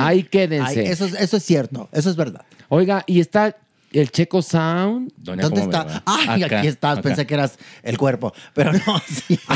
Ahí 0.00 0.22
quédense. 0.24 0.80
Ay, 0.80 0.86
eso, 0.86 1.04
es- 1.04 1.14
eso 1.20 1.36
es 1.36 1.42
cierto. 1.44 1.88
Eso 1.92 2.10
es 2.10 2.16
verdad. 2.16 2.42
Oiga, 2.68 3.04
y 3.06 3.20
está 3.20 3.56
el 3.92 4.10
Checo 4.10 4.42
Sound. 4.42 5.12
Doña, 5.16 5.42
¿Dónde 5.42 5.60
¿cómo 5.62 5.72
me 5.72 5.78
está? 5.86 6.02
Ay, 6.06 6.42
Acá, 6.42 6.58
aquí 6.58 6.68
estás. 6.68 6.92
acá. 6.98 7.02
Pensé 7.02 7.26
que 7.26 7.34
eras 7.34 7.58
el 7.82 7.98
cuerpo. 7.98 8.32
Pero 8.54 8.72
no, 8.72 8.80
sí. 9.08 9.38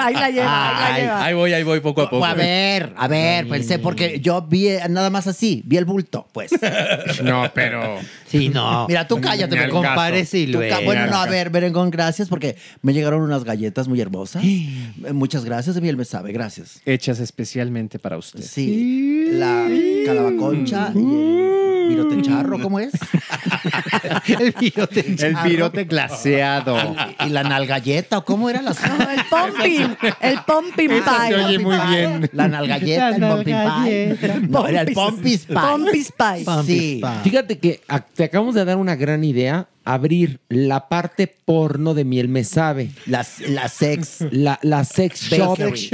Ahí 0.00 0.14
la 0.14 0.30
lleva, 0.30 0.68
ahí 0.68 0.74
la 0.76 0.94
Ay, 0.94 1.02
lleva. 1.02 1.24
Ahí 1.24 1.34
voy, 1.34 1.52
ahí 1.52 1.62
voy 1.64 1.80
poco 1.80 2.02
a 2.02 2.10
poco. 2.10 2.24
A 2.24 2.34
ver, 2.34 2.92
a 2.96 3.08
ver, 3.08 3.48
pensé, 3.48 3.78
porque 3.78 4.20
yo 4.20 4.42
vi 4.42 4.68
eh, 4.68 4.80
nada 4.88 5.10
más 5.10 5.26
así, 5.26 5.62
vi 5.66 5.76
el 5.76 5.84
bulto, 5.84 6.26
pues. 6.32 6.50
No, 7.22 7.50
pero. 7.54 7.98
Sí, 8.26 8.48
no. 8.48 8.86
Mira, 8.88 9.06
tú 9.08 9.20
cállate, 9.20 9.50
Tú 9.56 9.60
ca- 9.60 9.66
luego. 9.66 10.84
Bueno, 10.84 11.06
no, 11.06 11.16
a 11.16 11.26
ver, 11.26 11.50
Merengón, 11.50 11.90
gracias, 11.90 12.28
porque 12.28 12.56
me 12.82 12.92
llegaron 12.92 13.22
unas 13.22 13.44
galletas 13.44 13.88
muy 13.88 14.00
hermosas. 14.00 14.42
Eh, 14.44 14.94
Muchas 15.12 15.44
gracias, 15.44 15.76
Emiel 15.76 15.96
me 15.96 16.04
sabe, 16.04 16.32
gracias. 16.32 16.80
Hechas 16.84 17.20
especialmente 17.20 17.98
para 17.98 18.16
usted. 18.18 18.42
Sí, 18.42 19.28
la 19.32 19.66
calabaconcha 20.06 20.92
y 20.94 20.98
el 20.98 21.67
virote 21.88 22.22
charro, 22.22 22.60
¿cómo 22.60 22.78
es? 22.78 22.92
el 24.28 24.52
virote 24.52 25.16
El 25.18 25.36
virote 25.44 25.84
glaseado. 25.84 26.76
Y 27.26 27.30
la 27.30 27.42
nalgalleta, 27.42 28.18
¿o 28.18 28.24
cómo 28.24 28.48
era 28.48 28.62
la 28.62 28.72
No, 28.72 29.10
el 29.10 29.20
pumping, 29.30 29.96
el 30.20 30.38
pumping 30.46 30.88
pie. 30.88 31.02
se 31.28 31.34
oye 31.34 31.58
muy 31.58 31.76
bien. 31.90 32.30
La 32.32 32.48
nalgalleta, 32.48 33.08
el 33.10 33.20
pumping 33.20 33.54
pie. 33.84 34.18
No, 34.48 34.66
era 34.66 34.82
el 34.82 34.92
pompis 34.92 35.44
pie. 35.46 35.54
Pompis 35.56 36.12
pie. 36.12 36.44
Sí. 36.64 37.00
Fíjate 37.24 37.58
que 37.58 37.80
te 38.14 38.24
acabamos 38.24 38.54
de 38.54 38.64
dar 38.64 38.76
una 38.76 38.94
gran 38.94 39.24
idea, 39.24 39.68
abrir 39.84 40.40
la 40.48 40.88
parte 40.88 41.26
porno 41.44 41.94
de 41.94 42.04
Miel 42.04 42.28
Me 42.28 42.44
Sabe. 42.44 42.90
La, 43.06 43.26
la 43.48 43.68
sex. 43.68 44.24
La, 44.30 44.58
la 44.62 44.84
sex 44.84 45.22
shop. 45.22 45.58
Bakery. 45.58 45.90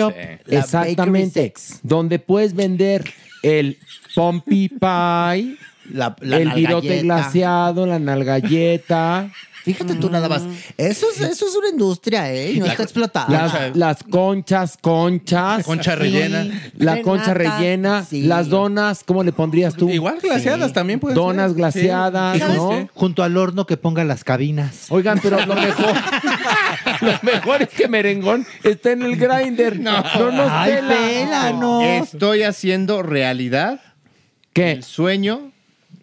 Exactamente. 0.48 1.40
sex. 1.40 1.80
Donde 1.82 2.18
puedes 2.18 2.54
vender 2.54 3.04
el 3.42 3.78
Pumpy 4.14 4.68
Pie, 4.68 5.56
La, 5.92 6.16
la 6.20 6.36
el 6.38 6.50
virote 6.52 7.02
glaseado, 7.02 7.86
la 7.86 7.98
nalgalleta, 7.98 9.30
Fíjate 9.64 9.94
tú 9.94 10.10
nada 10.10 10.28
más. 10.28 10.42
Eso 10.76 11.06
es, 11.10 11.22
eso 11.22 11.46
es 11.48 11.56
una 11.56 11.70
industria, 11.70 12.30
¿eh? 12.30 12.52
Y 12.52 12.60
no 12.60 12.66
está 12.66 12.82
explotada. 12.82 13.30
las, 13.30 13.74
las 13.74 14.02
conchas, 14.02 14.76
conchas. 14.78 15.64
Concha 15.64 15.94
rellena. 15.96 16.46
La 16.76 16.96
De 16.96 17.00
concha 17.02 17.32
rellena, 17.32 18.04
Sí. 18.04 18.24
las 18.24 18.50
donas, 18.50 19.02
¿cmo 19.04 19.22
le 19.24 19.32
pondrías 19.32 19.74
tú? 19.74 19.88
Igual 19.88 20.18
glaseadas 20.20 20.74
también 20.74 21.00
pueden 21.00 21.14
Donas 21.14 21.52
ser. 21.52 21.56
glaseadas, 21.56 22.36
Sí, 22.36 22.42
sí, 22.46 22.52
¿no? 22.56 22.70
sí. 22.78 22.86
Junto 22.92 23.22
al 23.22 23.38
horno 23.38 23.64
que 23.64 23.78
ponga 23.78 24.04
las 24.04 24.22
cabinas. 24.22 24.84
Oigan, 24.90 25.18
pero 25.22 25.38
lo 25.46 25.54
mejor, 25.54 25.94
lo 27.00 27.18
mejor 27.22 27.62
es 27.62 27.68
que 27.70 27.88
Merengón 27.88 28.46
está 28.64 28.90
en 28.92 29.00
el 29.00 29.16
grinder. 29.16 29.80
No, 29.80 30.02
nos 30.30 30.50
Ay, 30.50 30.72
pela. 30.74 30.88
pela, 30.94 31.52
no. 31.54 31.80
Estoy 31.80 32.42
haciendo 32.42 33.02
realidad 33.02 33.80
¿Qué? 34.52 34.72
el 34.72 34.84
sueño 34.84 35.52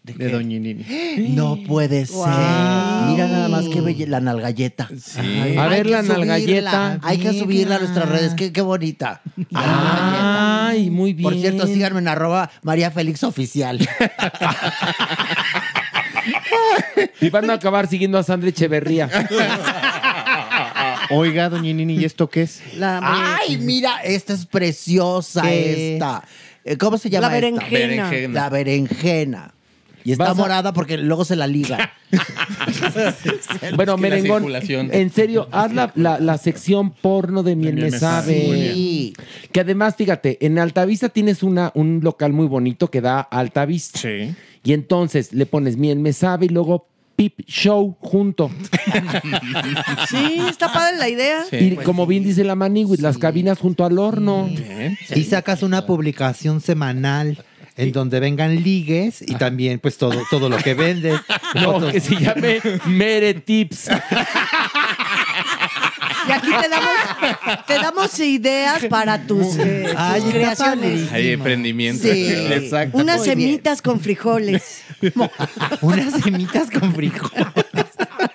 de, 0.04 0.30
Doñinini. 0.30 0.84
No 1.36 1.58
puede 1.68 2.06
ser. 2.06 2.18
Mira 2.18 3.28
nada 3.28 3.50
más 3.50 3.68
que 3.68 3.82
bella 3.82 4.06
la 4.08 4.20
nalgalleta. 4.20 4.90
Ay, 5.18 5.58
A 5.58 5.64
hay 5.64 5.70
ver 5.70 5.86
la 5.88 6.02
nalgalleta. 6.02 7.00
Hay 7.04 7.18
que 7.18 7.38
subirla 7.38 7.76
a 7.76 7.80
nuestras 7.80 8.10
redes. 8.10 8.34
Qué, 8.36 8.52
qué 8.52 8.62
bonita. 8.62 9.22
La 9.50 9.62
nalgalleta. 9.68 10.68
Ay, 10.70 10.90
muy 10.90 11.14
bien. 11.14 11.24
Por 11.24 11.36
cierto, 11.36 11.68
síganme 11.68 12.00
en 12.00 12.08
arroba 12.08 12.50
María 12.64 12.92
Félix 12.92 13.24
Oficial. 13.24 13.80
Y 17.20 17.30
van 17.30 17.50
a 17.50 17.54
acabar 17.54 17.88
siguiendo 17.88 18.18
a 18.18 18.24
Sandra 18.24 18.50
Echeverría. 18.50 19.10
Oiga, 21.12 21.50
Doñinini, 21.50 21.96
¿y 21.96 22.06
esto 22.06 22.30
qué 22.30 22.44
es? 22.44 22.62
La, 22.78 23.38
Ay, 23.38 23.58
mira, 23.58 24.02
esta 24.04 24.34
es 24.34 24.46
preciosa 24.46 25.42
¿Qué? 25.44 25.94
esta. 25.94 26.24
Eh, 26.64 26.78
¿Cómo 26.78 26.98
se 26.98 27.10
llama 27.10 27.30
La 27.30 27.38
esta? 27.38 27.66
Berenjena. 27.70 28.34
La 28.34 28.50
berenjena. 28.50 29.54
Y 30.04 30.12
está 30.14 30.26
Vas 30.26 30.32
a- 30.32 30.42
morada 30.42 30.74
porque 30.74 30.98
luego 30.98 31.26
se 31.26 31.36
la 31.36 31.48
liga. 31.48 31.94
Bueno, 33.76 33.96
que 33.96 34.02
la 34.02 34.10
Merengón, 34.10 34.40
circulación. 34.40 34.90
en 34.92 35.12
serio, 35.12 35.48
haz 35.52 35.74
la, 35.74 35.92
la- 35.96 36.20
la 36.20 36.38
sección 36.38 36.92
porno 36.92 37.44
de 37.44 37.56
Miel 37.56 37.76
Miel 37.76 37.92
Me 37.92 37.98
Sabe, 38.00 38.44
muy. 38.48 38.58
Sí. 38.58 39.14
Que 39.52 39.62
además, 39.62 39.96
fíjate, 39.96 40.38
en 40.46 40.60
Altavista 40.60 41.10
tienes 41.10 41.44
una, 41.44 41.72
un 41.76 42.00
local 42.04 42.34
muy 42.34 42.48
bonito 42.48 42.90
que 42.90 43.02
da 43.02 43.20
Altavista. 43.22 44.00
Sí. 44.00 44.34
Y 44.64 44.74
entonces 44.74 45.34
le 45.34 45.46
pones 45.46 45.78
Miel 45.78 46.00
Me 46.00 46.14
Sabe 46.14 46.46
y 46.46 46.50
luego 46.50 46.88
Pip 47.16 47.42
Show 47.48 47.98
junto. 48.02 48.50
Sí, 50.10 50.42
está 50.50 50.72
padre 50.74 50.98
la 50.98 51.10
idea. 51.10 51.44
y 51.52 51.76
como 51.78 52.06
bien 52.08 52.24
dice 52.24 52.44
la 52.44 52.56
Maniwis, 52.56 53.02
las 53.02 53.18
cabinas 53.18 53.60
junto 53.60 53.86
al 53.86 53.98
horno. 54.00 54.50
Y 55.16 55.24
sacas 55.24 55.64
una 55.64 55.86
publicación 55.86 56.62
semanal 56.62 57.44
en 57.78 57.92
donde 57.92 58.20
vengan 58.20 58.56
ligues 58.64 59.22
y 59.22 59.36
también 59.36 59.80
pues 59.80 59.98
todo, 59.98 60.22
todo 60.30 60.50
lo 60.50 60.58
que 60.58 60.74
vendes. 60.74 61.20
No, 61.56 61.74
Fotos. 61.74 61.92
que 61.92 62.00
se 62.00 62.16
llame 62.16 62.62
Mere 62.86 63.34
Tips. 63.34 63.90
Y 66.28 66.32
aquí 66.32 66.48
te 66.62 66.70
damos, 66.70 67.66
te 67.68 67.74
damos 67.74 68.20
ideas 68.20 68.86
para 68.86 69.26
tus, 69.26 69.58
eh, 69.58 69.88
tus 69.90 69.96
Ay, 69.98 70.22
está 70.22 70.32
creaciones. 70.32 71.12
Hay 71.12 71.32
emprendimiento. 71.32 72.04
Sí. 72.04 72.28
Exacto. 72.30 72.98
Unas 72.98 73.18
Muy 73.18 73.26
bien. 73.36 73.40
semitas 73.50 73.82
con 73.82 74.00
frijoles. 74.00 74.84
Unas 75.82 76.14
semitas 76.24 76.70
con 76.72 76.94
frijoles. 76.94 77.46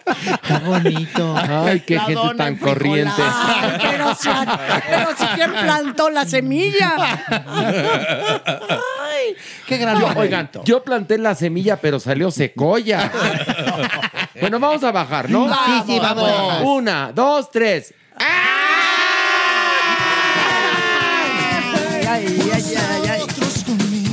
Está 0.07 0.59
bonito. 0.61 1.35
Ay, 1.37 1.81
qué 1.81 1.97
La 1.97 2.05
gente 2.05 2.35
tan 2.37 2.57
corriente. 2.57 3.23
Pero 3.81 4.15
si, 4.15 4.29
pero 4.89 5.09
si 5.17 5.27
quién 5.35 5.53
plantó 5.53 6.11
la 6.11 6.25
semilla. 6.25 6.95
Ay, 7.29 9.37
qué 9.67 9.77
gran 9.79 10.01
Yo, 10.01 10.09
oigan, 10.17 10.51
yo 10.65 10.83
planté 10.83 11.19
la 11.19 11.35
semilla, 11.35 11.77
pero 11.77 12.01
salió 12.01 12.31
secoya. 12.31 13.11
bueno, 14.41 14.59
vamos 14.61 14.83
a 14.85 14.93
bajar, 14.93 15.31
¿no? 15.31 15.49
Sí, 15.49 15.83
sí, 15.87 15.99
vamos. 16.01 16.31
Una, 16.63 17.13
dos, 17.13 17.51
tres. 17.51 17.95
Ay, 18.19 18.27
ay. 22.09 22.46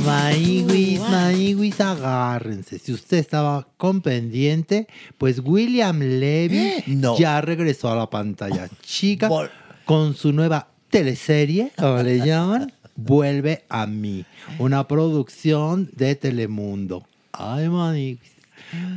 Maíguis, 0.04 1.00
maíguis, 1.00 1.80
agárrense. 1.80 2.78
Si 2.78 2.92
usted 2.92 3.18
estaba 3.18 3.66
con 3.76 4.00
pendiente, 4.02 4.86
pues 5.18 5.40
William 5.42 5.98
Levy 6.00 6.82
No. 6.86 7.18
ya 7.18 7.40
regresó 7.40 7.90
a 7.90 7.96
la 7.96 8.10
pantalla 8.10 8.68
chica 8.82 9.28
Vol- 9.28 9.50
con 9.84 10.14
su 10.14 10.32
nueva 10.32 10.68
teleserie, 10.90 11.72
como 11.76 12.02
le 12.02 12.18
llaman, 12.26 12.72
Vuelve 12.96 13.64
a 13.68 13.86
mí, 13.86 14.24
una 14.60 14.86
producción 14.86 15.90
de 15.96 16.14
Telemundo. 16.14 17.04
Ay, 17.32 17.68
maíguis. 17.68 18.30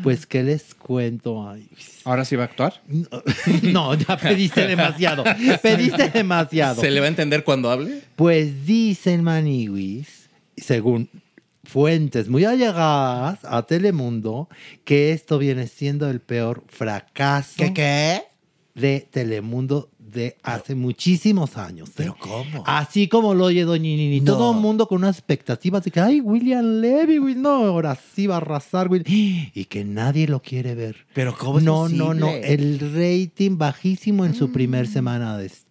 Pues, 0.04 0.26
¿qué 0.28 0.44
les 0.44 0.76
cuento, 0.76 1.42
maíguis? 1.42 2.02
¿Ahora 2.06 2.24
sí 2.26 2.36
va 2.36 2.44
a 2.44 2.46
actuar? 2.46 2.82
No, 3.64 3.96
ya 3.96 4.18
pediste 4.18 4.68
demasiado. 4.68 5.24
Pediste 5.64 6.10
demasiado. 6.10 6.80
¿Se 6.82 6.92
le 6.92 7.00
va 7.00 7.08
a 7.08 7.10
entender 7.10 7.44
cuando 7.44 7.72
hable? 7.72 8.02
Pues 8.16 8.66
dicen 8.68 9.24
Maniwis, 9.24 10.08
según 10.58 11.10
fuentes 11.64 12.30
muy 12.30 12.46
allegadas 12.46 13.40
a 13.44 13.64
Telemundo, 13.64 14.50
que 14.86 15.12
esto 15.12 15.38
viene 15.38 15.68
siendo 15.68 16.10
el 16.10 16.22
peor 16.22 16.64
fracaso 16.68 17.56
¿Qué 17.58 17.74
qué? 17.74 18.22
de 18.74 19.08
Telemundo 19.12 19.90
de 19.98 20.38
hace 20.42 20.74
muchísimos 20.74 21.58
años. 21.58 21.90
¿eh? 21.90 21.94
¿Pero 21.98 22.16
cómo? 22.18 22.64
Así 22.66 23.08
como 23.08 23.34
lo 23.34 23.46
oye 23.46 23.64
Doña 23.66 23.84
Nini. 23.84 24.22
No. 24.22 24.34
Todo 24.34 24.52
el 24.54 24.60
mundo 24.60 24.88
con 24.88 25.00
unas 25.00 25.18
expectativas 25.18 25.84
de 25.84 25.92
que, 25.92 26.00
ay, 26.00 26.22
William 26.22 26.80
Levy, 26.80 27.18
güey, 27.18 27.36
no, 27.36 27.66
ahora 27.66 27.98
sí 28.16 28.26
va 28.26 28.36
a 28.36 28.38
arrasar, 28.38 28.88
güey. 28.88 29.04
Y 29.06 29.66
que 29.66 29.84
nadie 29.84 30.28
lo 30.28 30.42
quiere 30.42 30.76
ver. 30.76 31.06
Pero 31.14 31.38
¿cómo 31.38 31.60
es 31.60 31.66
No, 31.66 31.90
no, 31.90 32.14
no. 32.14 32.30
El 32.30 32.80
rating 32.80 33.58
bajísimo 33.58 34.26
en 34.26 34.34
su 34.34 34.52
primer 34.52 34.88
semana 34.88 35.38
de 35.38 35.48
estreno. 35.48 35.67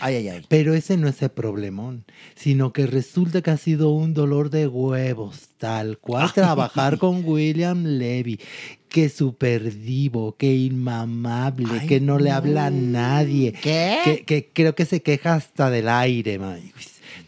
Ay, 0.00 0.16
ay, 0.16 0.28
ay. 0.28 0.42
Pero 0.48 0.74
ese 0.74 0.96
no 0.96 1.08
es 1.08 1.20
el 1.22 1.30
problemón, 1.30 2.04
sino 2.34 2.72
que 2.72 2.86
resulta 2.86 3.42
que 3.42 3.50
ha 3.50 3.56
sido 3.56 3.90
un 3.90 4.14
dolor 4.14 4.50
de 4.50 4.66
huevos, 4.66 5.48
tal 5.58 5.98
cual 5.98 6.32
trabajar 6.32 6.98
con 6.98 7.22
William 7.24 7.84
Levy, 7.84 8.40
que 8.88 9.08
super 9.08 9.72
divo, 9.74 10.36
que 10.36 10.52
inmamable, 10.54 11.86
que 11.86 12.00
no, 12.00 12.18
le 12.18 12.30
habla 12.30 12.66
a 12.66 12.70
nadie, 12.70 13.52
¿Qué? 13.52 13.98
Que, 14.04 14.24
que 14.24 14.50
creo 14.52 14.74
que 14.74 14.84
se 14.84 15.02
queja 15.02 15.34
hasta 15.34 15.70
del 15.70 15.88
aire. 15.88 16.38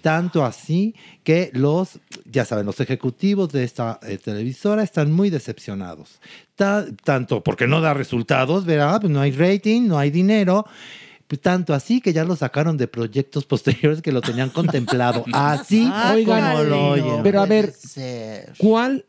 Tanto 0.00 0.44
así 0.44 0.94
que 1.22 1.50
los, 1.52 2.00
ya 2.24 2.44
saben, 2.44 2.66
los 2.66 2.80
ejecutivos 2.80 3.52
de 3.52 3.62
esta 3.62 4.00
eh, 4.02 4.18
televisora 4.18 4.82
están 4.82 5.12
muy 5.12 5.30
decepcionados. 5.30 6.18
Ta- 6.56 6.86
tanto 7.04 7.42
porque 7.44 7.68
no 7.68 7.80
da 7.80 7.94
resultados, 7.94 8.64
¿verdad? 8.64 9.00
Pues 9.00 9.12
no 9.12 9.20
hay 9.20 9.30
rating, 9.30 9.86
no 9.86 9.98
hay 9.98 10.10
dinero. 10.10 10.66
Tanto 11.40 11.74
así 11.74 12.00
que 12.00 12.12
ya 12.12 12.24
lo 12.24 12.36
sacaron 12.36 12.76
de 12.76 12.88
proyectos 12.88 13.44
posteriores 13.44 14.02
que 14.02 14.12
lo 14.12 14.20
tenían 14.20 14.50
contemplado. 14.50 15.24
Así 15.32 15.90
Oigan, 16.12 16.52
como 16.52 16.62
lo 16.64 16.88
oyen. 16.90 17.22
pero 17.22 17.40
a 17.42 17.46
ver. 17.46 17.72
¿cuál 18.58 19.04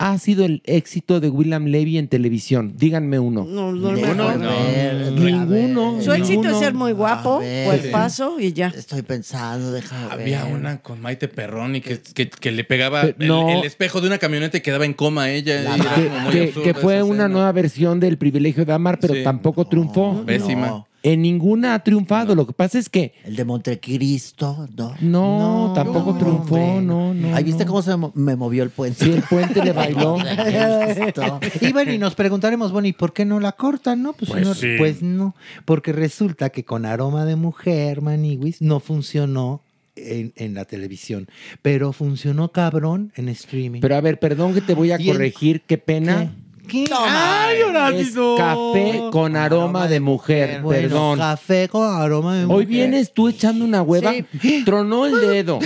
ha 0.00 0.16
sido 0.18 0.44
el 0.44 0.62
éxito 0.64 1.18
de 1.18 1.28
William 1.28 1.64
Levy 1.66 1.98
en 1.98 2.06
televisión? 2.06 2.74
Díganme 2.76 3.18
uno. 3.18 3.44
No, 3.48 3.72
no 3.72 3.90
me 3.90 5.10
Ninguno. 5.12 6.00
Su 6.00 6.12
éxito 6.12 6.48
es 6.48 6.58
ser 6.58 6.74
muy 6.74 6.92
guapo, 6.92 7.36
A 7.36 7.40
ver. 7.40 7.66
cuerpazo 7.66 8.38
y 8.38 8.52
ya. 8.52 8.68
Estoy 8.68 9.02
pensando, 9.02 9.72
déjame 9.72 10.12
Había 10.12 10.44
ver. 10.44 10.54
una 10.54 10.78
con 10.82 11.00
Maite 11.00 11.28
Perroni 11.28 11.80
que, 11.80 12.00
que, 12.00 12.28
que 12.30 12.52
le 12.52 12.64
pegaba 12.64 13.02
Pe- 13.02 13.16
el, 13.18 13.28
no. 13.28 13.48
el 13.50 13.64
espejo 13.64 14.00
de 14.00 14.06
una 14.06 14.18
camioneta 14.18 14.58
y 14.58 14.60
quedaba 14.60 14.84
en 14.84 14.94
coma 14.94 15.24
a 15.24 15.30
ella. 15.32 15.62
La 15.62 15.76
y 15.76 15.80
era 15.80 15.94
Que, 15.94 16.04
como 16.06 16.18
muy 16.20 16.32
que- 16.32 16.42
absurda 16.44 16.64
que 16.64 16.74
fue 16.74 17.02
una 17.02 17.12
escena. 17.14 17.28
nueva 17.28 17.52
versión 17.52 18.00
del 18.00 18.18
privilegio 18.18 18.64
de 18.64 18.72
amar, 18.72 18.98
pero 19.00 19.14
Sí. 19.14 19.24
tampoco 19.24 19.66
triunfó. 19.66 20.22
Pésima. 20.24 20.84
En 21.02 21.22
ninguna 21.22 21.74
ha 21.74 21.84
triunfado. 21.84 22.34
Lo 22.34 22.46
que 22.46 22.52
pasa 22.52 22.78
es 22.78 22.88
que 22.88 23.14
El 23.24 23.36
de 23.36 23.44
Montecristo, 23.44 24.68
¿no? 24.76 24.94
no, 25.00 25.68
No, 25.68 25.72
tampoco 25.72 26.12
no, 26.12 26.18
triunfó. 26.18 26.80
No, 26.80 27.14
no. 27.14 27.36
Ahí 27.36 27.44
viste 27.44 27.64
no. 27.64 27.70
cómo 27.70 27.82
se 27.82 27.92
me 28.14 28.34
movió 28.36 28.62
el 28.64 28.70
puente. 28.70 29.04
Sí, 29.04 29.12
el 29.12 29.22
puente 29.22 29.64
le 29.64 29.72
bailó. 29.72 30.16
Y 31.60 31.72
bueno, 31.72 31.92
y 31.92 31.98
nos 31.98 32.14
preguntaremos, 32.14 32.72
bueno, 32.72 32.88
¿y 32.88 32.92
por 32.92 33.12
qué 33.12 33.24
no 33.24 33.40
la 33.40 33.52
cortan? 33.52 34.02
No, 34.02 34.12
pues, 34.12 34.30
Pues 34.30 34.46
no, 34.46 34.54
sí. 34.54 34.74
pues 34.78 35.02
no, 35.02 35.34
porque 35.64 35.92
resulta 35.92 36.50
que 36.50 36.64
con 36.64 36.84
aroma 36.84 37.24
de 37.24 37.36
mujer, 37.36 38.02
Maniwis, 38.02 38.60
no 38.60 38.80
funcionó 38.80 39.62
en, 39.96 40.32
en 40.36 40.54
la 40.54 40.64
televisión, 40.64 41.28
pero 41.62 41.92
funcionó 41.92 42.50
cabrón 42.52 43.12
en 43.16 43.28
streaming. 43.28 43.80
Pero 43.80 43.96
a 43.96 44.00
ver, 44.00 44.18
perdón 44.18 44.54
que 44.54 44.60
te 44.60 44.74
voy 44.74 44.92
a 44.92 44.98
corregir. 44.98 45.62
Qué 45.66 45.78
pena. 45.78 46.32
¿Qué? 46.32 46.47
Toma. 46.88 47.46
¡Ay, 47.46 47.58
Es 47.58 47.64
Horacio! 47.66 48.36
café 48.36 49.00
con 49.10 49.36
aroma 49.36 49.88
de 49.88 50.00
mujer. 50.00 50.60
Bueno, 50.62 50.82
Perdón. 50.88 51.18
Café 51.18 51.68
con 51.68 51.82
aroma 52.00 52.36
de 52.36 52.46
mujer. 52.46 52.56
Hoy 52.58 52.66
vienes 52.66 53.12
tú 53.12 53.28
echando 53.28 53.64
una 53.64 53.82
hueva. 53.82 54.12
Tronó 54.64 55.06
el 55.06 55.20
dedo. 55.20 55.58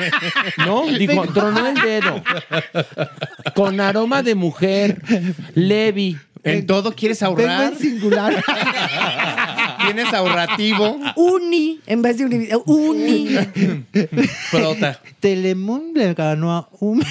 ¿No? 0.66 0.86
Dijo, 0.86 1.26
tronó 1.28 1.66
el 1.66 1.74
dedo. 1.74 2.22
Con 3.54 3.80
aroma 3.80 4.22
de 4.22 4.34
mujer. 4.34 5.00
Levi. 5.54 6.16
En 6.42 6.66
todo 6.66 6.92
quieres 6.94 7.20
Vengo 7.20 7.40
ahorrar. 7.40 7.72
en 7.72 7.78
singular. 7.78 8.34
Tienes 9.84 10.12
ahorrativo. 10.12 10.98
Uni, 11.16 11.80
en 11.86 12.02
vez 12.02 12.18
de 12.18 12.24
uni. 12.26 12.48
Uni. 12.66 13.28
Prota. 14.50 15.00
Telemundo 15.20 16.00
le 16.00 16.14
ganó 16.14 16.52
a 16.52 16.68
un... 16.80 17.02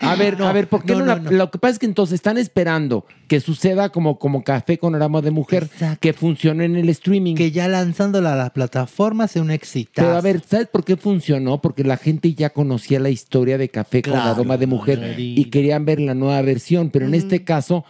A 0.00 0.14
ver, 0.16 0.40
a 0.42 0.52
ver, 0.52 0.68
¿por 0.68 0.84
qué 0.84 0.94
no, 0.94 1.04
no. 1.04 1.30
Lo 1.30 1.50
que 1.50 1.58
pasa 1.58 1.72
es 1.72 1.78
que 1.78 1.86
entonces 1.86 2.14
están 2.14 2.38
esperando 2.38 3.06
que 3.28 3.40
suceda 3.40 3.90
como, 3.90 4.18
como 4.18 4.42
café 4.42 4.78
con 4.78 4.94
aroma 4.94 5.20
de 5.20 5.30
mujer, 5.30 5.64
Exacto. 5.64 5.98
que 6.00 6.12
funcione 6.12 6.64
en 6.64 6.76
el 6.76 6.88
streaming. 6.88 7.34
que 7.36 7.52
ya 7.52 7.68
lanzándola 7.68 8.32
a 8.32 8.36
las 8.36 8.50
plataformas 8.50 9.36
es 9.36 9.42
un 9.42 9.50
éxito. 9.50 9.92
Pero 9.94 10.16
a 10.16 10.20
ver, 10.20 10.42
¿sabes 10.46 10.66
por 10.66 10.84
qué 10.84 10.96
funcionó? 10.96 11.60
Porque 11.60 11.84
la 11.84 11.96
gente 11.96 12.34
ya 12.34 12.50
conocía 12.50 12.98
la 12.98 13.10
historia 13.10 13.58
de 13.58 13.68
Café 13.68 14.02
con 14.02 14.14
Claro, 14.14 14.30
aroma 14.30 14.56
de 14.56 14.66
mujer 14.66 15.14
y 15.18 15.44
querían 15.44 15.84
ver 15.84 16.00
la 16.00 16.14
nueva 16.14 16.40
versión, 16.42 16.90
pero 16.90 17.06
en 17.06 17.14
este 17.14 17.44
caso 17.44 17.84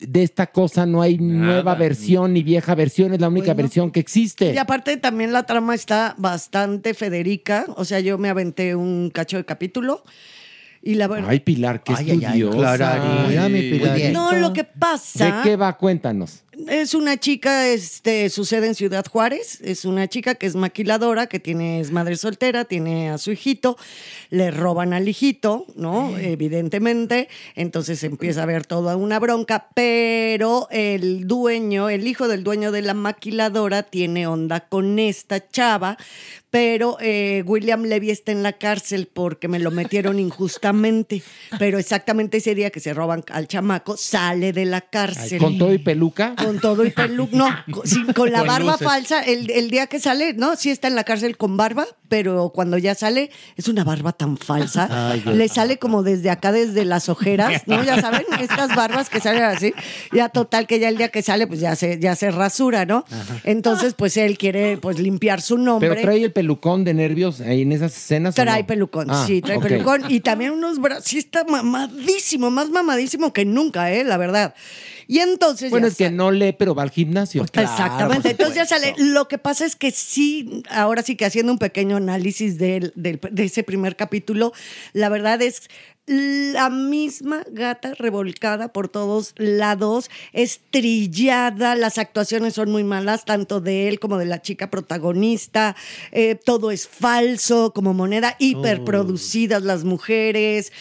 de 0.00 0.22
esta 0.22 0.48
cosa 0.48 0.84
no 0.84 1.00
hay 1.00 1.18
nueva 1.18 1.74
versión 1.74 2.32
ni 2.32 2.42
vieja 2.42 2.74
versión, 2.74 3.14
es 3.14 3.20
la 3.20 3.28
única 3.28 3.54
Bueno. 3.54 3.62
versión 3.62 3.90
que 3.90 4.00
existe. 4.00 4.52
Y 4.52 4.58
aparte 4.58 4.96
también 4.96 5.32
la 5.32 5.44
trama 5.44 5.74
está 5.74 6.14
bastante 6.18 6.94
Federica. 6.94 7.66
O 7.76 7.84
sea, 7.84 8.00
yo 8.00 8.18
me 8.18 8.28
aventé 8.28 8.74
un 8.74 9.10
cacho 9.10 9.36
de 9.36 9.44
capítulo. 9.44 10.02
Y 10.84 10.96
la 10.96 11.06
verdad. 11.06 11.30
Ay, 11.30 11.38
Pilar, 11.38 11.84
qué 11.84 11.94
Ay, 11.96 12.10
ay, 12.10 12.24
ay, 12.24 12.42
estudiosa. 12.42 13.28
Mi 13.28 13.36
Ay. 13.38 13.70
Pilarita. 13.70 14.10
No, 14.10 14.32
lo 14.32 14.52
que 14.52 14.64
pasa. 14.64 15.24
¿De 15.24 15.32
qué 15.44 15.56
va? 15.56 15.76
Cuéntanos. 15.78 16.42
Es 16.68 16.92
una 16.92 17.16
chica, 17.16 17.68
este, 17.68 18.28
sucede 18.28 18.66
en 18.66 18.74
Ciudad 18.74 19.06
Juárez. 19.10 19.60
Es 19.62 19.86
una 19.86 20.06
chica 20.08 20.34
que 20.34 20.46
es 20.46 20.54
maquiladora, 20.54 21.26
que 21.26 21.40
tiene, 21.40 21.80
es 21.80 21.90
madre 21.90 22.16
soltera, 22.16 22.66
tiene 22.66 23.08
a 23.08 23.16
su 23.16 23.32
hijito, 23.32 23.78
le 24.28 24.50
roban 24.50 24.92
al 24.92 25.08
hijito, 25.08 25.64
¿no? 25.76 26.16
Evidentemente. 26.18 27.28
Entonces 27.54 28.04
empieza 28.04 28.40
a 28.40 28.42
haber 28.42 28.66
toda 28.66 28.96
una 28.96 29.18
bronca, 29.18 29.68
pero 29.74 30.68
el 30.70 31.26
dueño, 31.26 31.88
el 31.88 32.06
hijo 32.06 32.28
del 32.28 32.44
dueño 32.44 32.70
de 32.70 32.82
la 32.82 32.94
maquiladora, 32.94 33.84
tiene 33.84 34.26
onda 34.26 34.60
con 34.60 34.98
esta 34.98 35.48
chava. 35.48 35.96
Pero 36.50 36.98
eh, 37.00 37.42
William 37.46 37.84
Levy 37.84 38.10
está 38.10 38.30
en 38.30 38.42
la 38.42 38.52
cárcel 38.52 39.08
porque 39.10 39.48
me 39.48 39.58
lo 39.58 39.70
metieron 39.70 40.18
injustamente. 40.18 41.22
Pero 41.58 41.78
exactamente 41.78 42.36
ese 42.36 42.54
día 42.54 42.68
que 42.68 42.78
se 42.78 42.92
roban 42.92 43.24
al 43.30 43.48
chamaco, 43.48 43.96
sale 43.96 44.52
de 44.52 44.66
la 44.66 44.82
cárcel. 44.82 45.38
¿Con 45.38 45.56
todo 45.56 45.72
y 45.72 45.78
peluca? 45.78 46.34
Con 46.44 46.58
todo 46.60 46.84
y 46.84 46.90
peluca. 46.90 47.36
No, 47.36 47.48
con, 48.14 48.30
la 48.32 48.38
Con 48.40 48.48
barba 48.48 48.72
luces. 48.72 48.86
falsa. 48.86 49.20
El, 49.22 49.50
el 49.50 49.70
día 49.70 49.86
que 49.86 50.00
sale, 50.00 50.34
no, 50.34 50.56
sí 50.56 50.70
está 50.70 50.88
en 50.88 50.94
la 50.94 51.04
cárcel 51.04 51.36
con 51.36 51.56
barba, 51.56 51.86
pero 52.08 52.50
cuando 52.54 52.78
ya 52.78 52.94
sale, 52.94 53.30
es 53.56 53.68
una 53.68 53.84
barba 53.84 54.12
tan 54.12 54.36
falsa. 54.36 55.14
Le 55.26 55.48
sale 55.48 55.78
como 55.78 56.02
desde 56.02 56.30
acá, 56.30 56.52
desde 56.52 56.84
las 56.84 57.08
ojeras, 57.08 57.62
¿no? 57.66 57.82
Ya 57.84 58.00
saben, 58.00 58.22
estas 58.40 58.74
barbas 58.74 59.08
que 59.10 59.20
salen 59.20 59.42
así. 59.44 59.72
Ya 60.12 60.28
total, 60.28 60.66
que 60.66 60.78
ya 60.78 60.88
el 60.88 60.96
día 60.96 61.08
que 61.08 61.22
sale, 61.22 61.46
pues 61.46 61.60
ya 61.60 61.76
se, 61.76 61.98
ya 61.98 62.14
se 62.16 62.30
rasura, 62.30 62.84
¿no? 62.84 63.04
Entonces, 63.44 63.94
pues 63.94 64.16
él 64.16 64.38
quiere 64.38 64.76
pues 64.76 64.98
limpiar 64.98 65.40
su 65.40 65.58
nombre. 65.58 65.88
Pero 65.90 66.00
trae 66.02 66.22
el 66.22 66.32
pelucón 66.32 66.84
de 66.84 66.94
nervios 66.94 67.40
ahí 67.40 67.62
en 67.62 67.72
esas 67.72 67.96
escenas. 67.96 68.34
¿o 68.38 68.42
Trae 68.42 68.60
no? 68.62 68.66
pelucón, 68.66 69.06
Ah, 69.10 69.24
sí, 69.26 69.40
trae 69.40 69.56
ok. 69.56 69.62
pelucón. 69.64 70.02
Y 70.08 70.20
también 70.20 70.52
unos 70.52 70.80
brazos, 70.80 71.04
sí 71.04 71.18
está 71.18 71.44
mamadísimo, 71.44 72.50
más 72.50 72.70
mamadísimo 72.70 73.32
que 73.32 73.44
nunca, 73.44 73.92
¿eh? 73.92 74.04
La 74.04 74.16
verdad. 74.16 74.54
Y 75.12 75.18
entonces. 75.18 75.70
Bueno, 75.70 75.88
ya 75.88 75.90
es 75.92 75.98
que 75.98 76.10
no 76.10 76.30
lee, 76.30 76.54
pero 76.58 76.74
va 76.74 76.84
al 76.84 76.90
gimnasio. 76.90 77.42
Exactamente. 77.42 78.22
por 78.22 78.30
Entonces 78.30 78.56
ya 78.56 78.64
sale. 78.64 78.94
Lo 78.96 79.28
que 79.28 79.36
pasa 79.36 79.66
es 79.66 79.76
que 79.76 79.90
sí, 79.90 80.62
ahora 80.70 81.02
sí 81.02 81.16
que 81.16 81.26
haciendo 81.26 81.52
un 81.52 81.58
pequeño 81.58 81.96
análisis 81.96 82.56
del- 82.56 82.94
del- 82.96 83.20
de 83.30 83.44
ese 83.44 83.62
primer 83.62 83.94
capítulo, 83.96 84.54
la 84.94 85.10
verdad 85.10 85.42
es 85.42 85.68
la 86.06 86.70
misma 86.70 87.44
gata 87.52 87.92
revolcada 87.94 88.72
por 88.72 88.88
todos 88.88 89.34
lados, 89.36 90.08
estrillada, 90.32 91.74
las 91.74 91.98
actuaciones 91.98 92.54
son 92.54 92.70
muy 92.70 92.82
malas, 92.82 93.24
tanto 93.26 93.60
de 93.60 93.88
él 93.88 94.00
como 94.00 94.16
de 94.16 94.24
la 94.24 94.40
chica 94.40 94.70
protagonista, 94.70 95.76
eh, 96.10 96.34
todo 96.34 96.70
es 96.70 96.88
falso, 96.88 97.72
como 97.74 97.92
moneda, 97.92 98.34
hiperproducidas 98.38 99.62
las 99.62 99.84
mujeres 99.84 100.72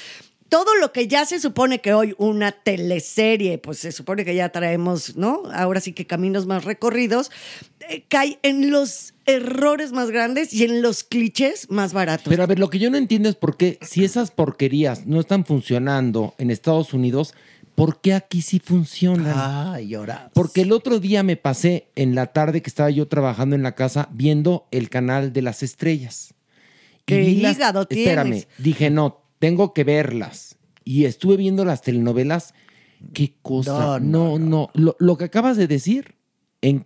todo 0.52 0.76
lo 0.76 0.92
que 0.92 1.08
ya 1.08 1.26
se 1.26 1.40
supone 1.40 1.80
que 1.80 1.94
hoy 1.94 2.14
una 2.18 2.52
teleserie, 2.52 3.58
pues 3.58 3.78
se 3.80 3.94
supone 3.94 4.26
que 4.26 4.36
ya 4.36 4.50
traemos, 4.50 5.16
¿no? 5.16 5.44
Ahora 5.54 5.80
sí 5.80 5.94
que 5.94 6.06
caminos 6.06 6.46
más 6.46 6.66
recorridos, 6.66 7.32
eh, 7.90 8.04
cae 8.10 8.38
en 8.44 8.70
los 8.70 9.14
errores 9.26 9.94
más 9.94 10.12
grandes 10.12 10.54
y 10.54 10.66
en 10.66 10.82
los 10.82 11.06
clichés 11.06 11.72
más 11.72 11.94
baratos. 11.94 12.26
Pero 12.28 12.44
a 12.44 12.48
ver, 12.48 12.60
lo 12.60 12.70
que 12.70 12.80
yo 12.80 12.90
no 12.92 12.98
entiendo 12.98 13.30
es 13.30 13.36
por 13.36 13.56
qué, 13.56 13.80
si 13.82 14.04
esas 14.04 14.30
porquerías 14.32 15.06
no 15.08 15.22
están 15.22 15.46
funcionando 15.46 16.36
en 16.38 16.52
Estados 16.52 16.94
Unidos, 16.94 17.34
¿por 17.76 18.02
qué 18.02 18.14
aquí 18.14 18.42
sí 18.42 18.60
funcionan? 18.60 19.34
Ay, 19.34 19.94
ahora. 19.96 20.32
Porque 20.34 20.64
el 20.64 20.74
otro 20.74 21.00
día 21.00 21.24
me 21.24 21.38
pasé 21.38 21.88
en 21.96 22.14
la 22.14 22.26
tarde 22.28 22.62
que 22.62 22.70
estaba 22.70 22.90
yo 22.90 23.08
trabajando 23.08 23.56
en 23.56 23.64
la 23.64 23.74
casa 23.76 24.10
viendo 24.12 24.68
el 24.72 24.90
canal 24.90 25.32
de 25.32 25.44
las 25.44 25.64
estrellas. 25.64 26.34
Y 27.08 27.14
¿Qué 27.14 27.36
las- 27.42 27.56
hígado 27.58 27.88
Espérame, 27.90 28.30
tienes? 28.32 28.48
dije, 28.58 28.90
no, 28.90 29.21
tengo 29.42 29.74
que 29.74 29.84
verlas. 29.84 30.60
Y 30.86 31.06
estuve 31.06 31.36
viendo 31.36 31.66
las 31.66 31.82
telenovelas. 31.82 32.54
Qué 33.12 33.34
cosa. 33.42 34.00
No, 34.00 34.38
no. 34.38 34.70
Lo, 34.76 34.96
lo 35.00 35.18
que 35.18 35.26
acabas 35.26 35.58
de 35.58 35.68
decir, 35.68 36.16
en, 36.62 36.86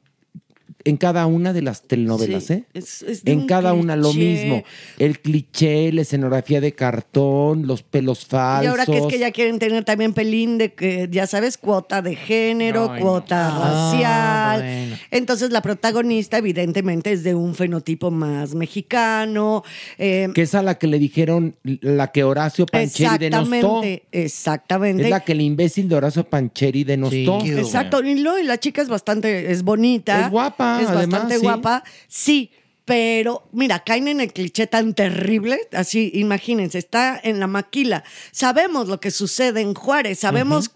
en 0.86 0.98
cada 0.98 1.26
una 1.26 1.52
de 1.52 1.62
las 1.64 1.82
telenovelas, 1.82 2.46
Sí, 2.46 2.54
¿eh? 2.54 2.64
es- 2.74 3.02
es 3.02 3.24
de 3.26 3.32
en 3.32 3.40
un 3.40 3.48
cada 3.48 3.74
una 3.74 3.96
lo 3.96 4.14
mismo. 4.14 4.64
El 5.00 5.20
cliché, 5.20 5.92
la 5.92 6.04
escenografía 6.04 6.62
de 6.62 6.74
cartón, 6.74 7.66
los 7.68 7.82
pelos 7.84 8.26
falsos. 8.26 8.66
Y 8.66 8.68
ahora 8.68 8.86
que 8.86 8.98
es 9.00 9.06
que 9.08 9.20
ya 9.20 9.32
quieren 9.32 9.60
tener 9.60 9.84
también 9.84 10.14
pelín 10.14 10.58
de 10.58 10.74
que, 10.74 11.08
ya 11.12 11.28
sabes, 11.28 11.58
cuota 11.58 12.02
de 12.02 12.16
género, 12.16 12.92
cuota 13.00 13.50
no. 13.50 13.60
racial. 13.64 14.06
Ah, 14.06 14.58
bueno. 14.62 14.96
Entonces 15.12 15.52
la 15.52 15.62
protagonista 15.62 16.38
evidentemente 16.38 17.12
es 17.12 17.24
de 17.24 17.36
un 17.36 17.56
fenotipo 17.56 18.12
más 18.12 18.54
mexicano. 18.56 19.64
eh, 19.98 20.30
Que 20.34 20.44
es 20.44 20.54
a 20.56 20.62
la 20.62 20.76
que 20.78 20.88
le 20.88 21.00
dijeron 21.00 21.56
la 21.64 22.12
que 22.12 22.24
Horacio 22.24 22.66
Pancheri 22.66 23.18
denostó. 23.18 23.82
exactamente, 23.84 24.04
exactamente. 24.12 25.04
Es 25.04 25.10
la 25.10 25.20
que 25.22 25.32
el 25.32 25.42
imbécil 25.42 25.90
de 25.90 25.96
Horacio 25.96 26.24
Pancheri 26.24 26.84
denostó. 26.84 27.40
Exacto, 27.44 28.04
y, 28.04 28.20
lo- 28.20 28.38
y 28.38 28.44
la 28.44 28.60
chica 28.60 28.82
es 28.82 28.88
bastante, 28.90 29.52
es 29.52 29.64
bonita. 29.64 30.26
Es 30.26 30.30
guapa, 30.32 30.75
Es 30.82 30.88
además, 30.88 31.10
bastante 31.10 31.36
sí. 31.36 31.42
guapa, 31.42 31.84
sí. 32.08 32.52
Pero, 32.86 33.50
mira, 33.52 33.80
caen 33.84 34.08
en 34.08 34.22
el 34.22 34.32
cliché 34.32 34.68
tan 34.68 34.94
terrible, 34.94 35.60
así, 35.72 36.12
imagínense, 36.14 36.78
está 36.78 37.20
en 37.22 37.40
la 37.40 37.48
maquila. 37.48 38.04
Sabemos 38.32 38.88
lo 38.88 39.00
que 39.00 39.10
sucede 39.10 39.62
en 39.62 39.74
Juárez, 39.74 40.20
sabemos, 40.20 40.70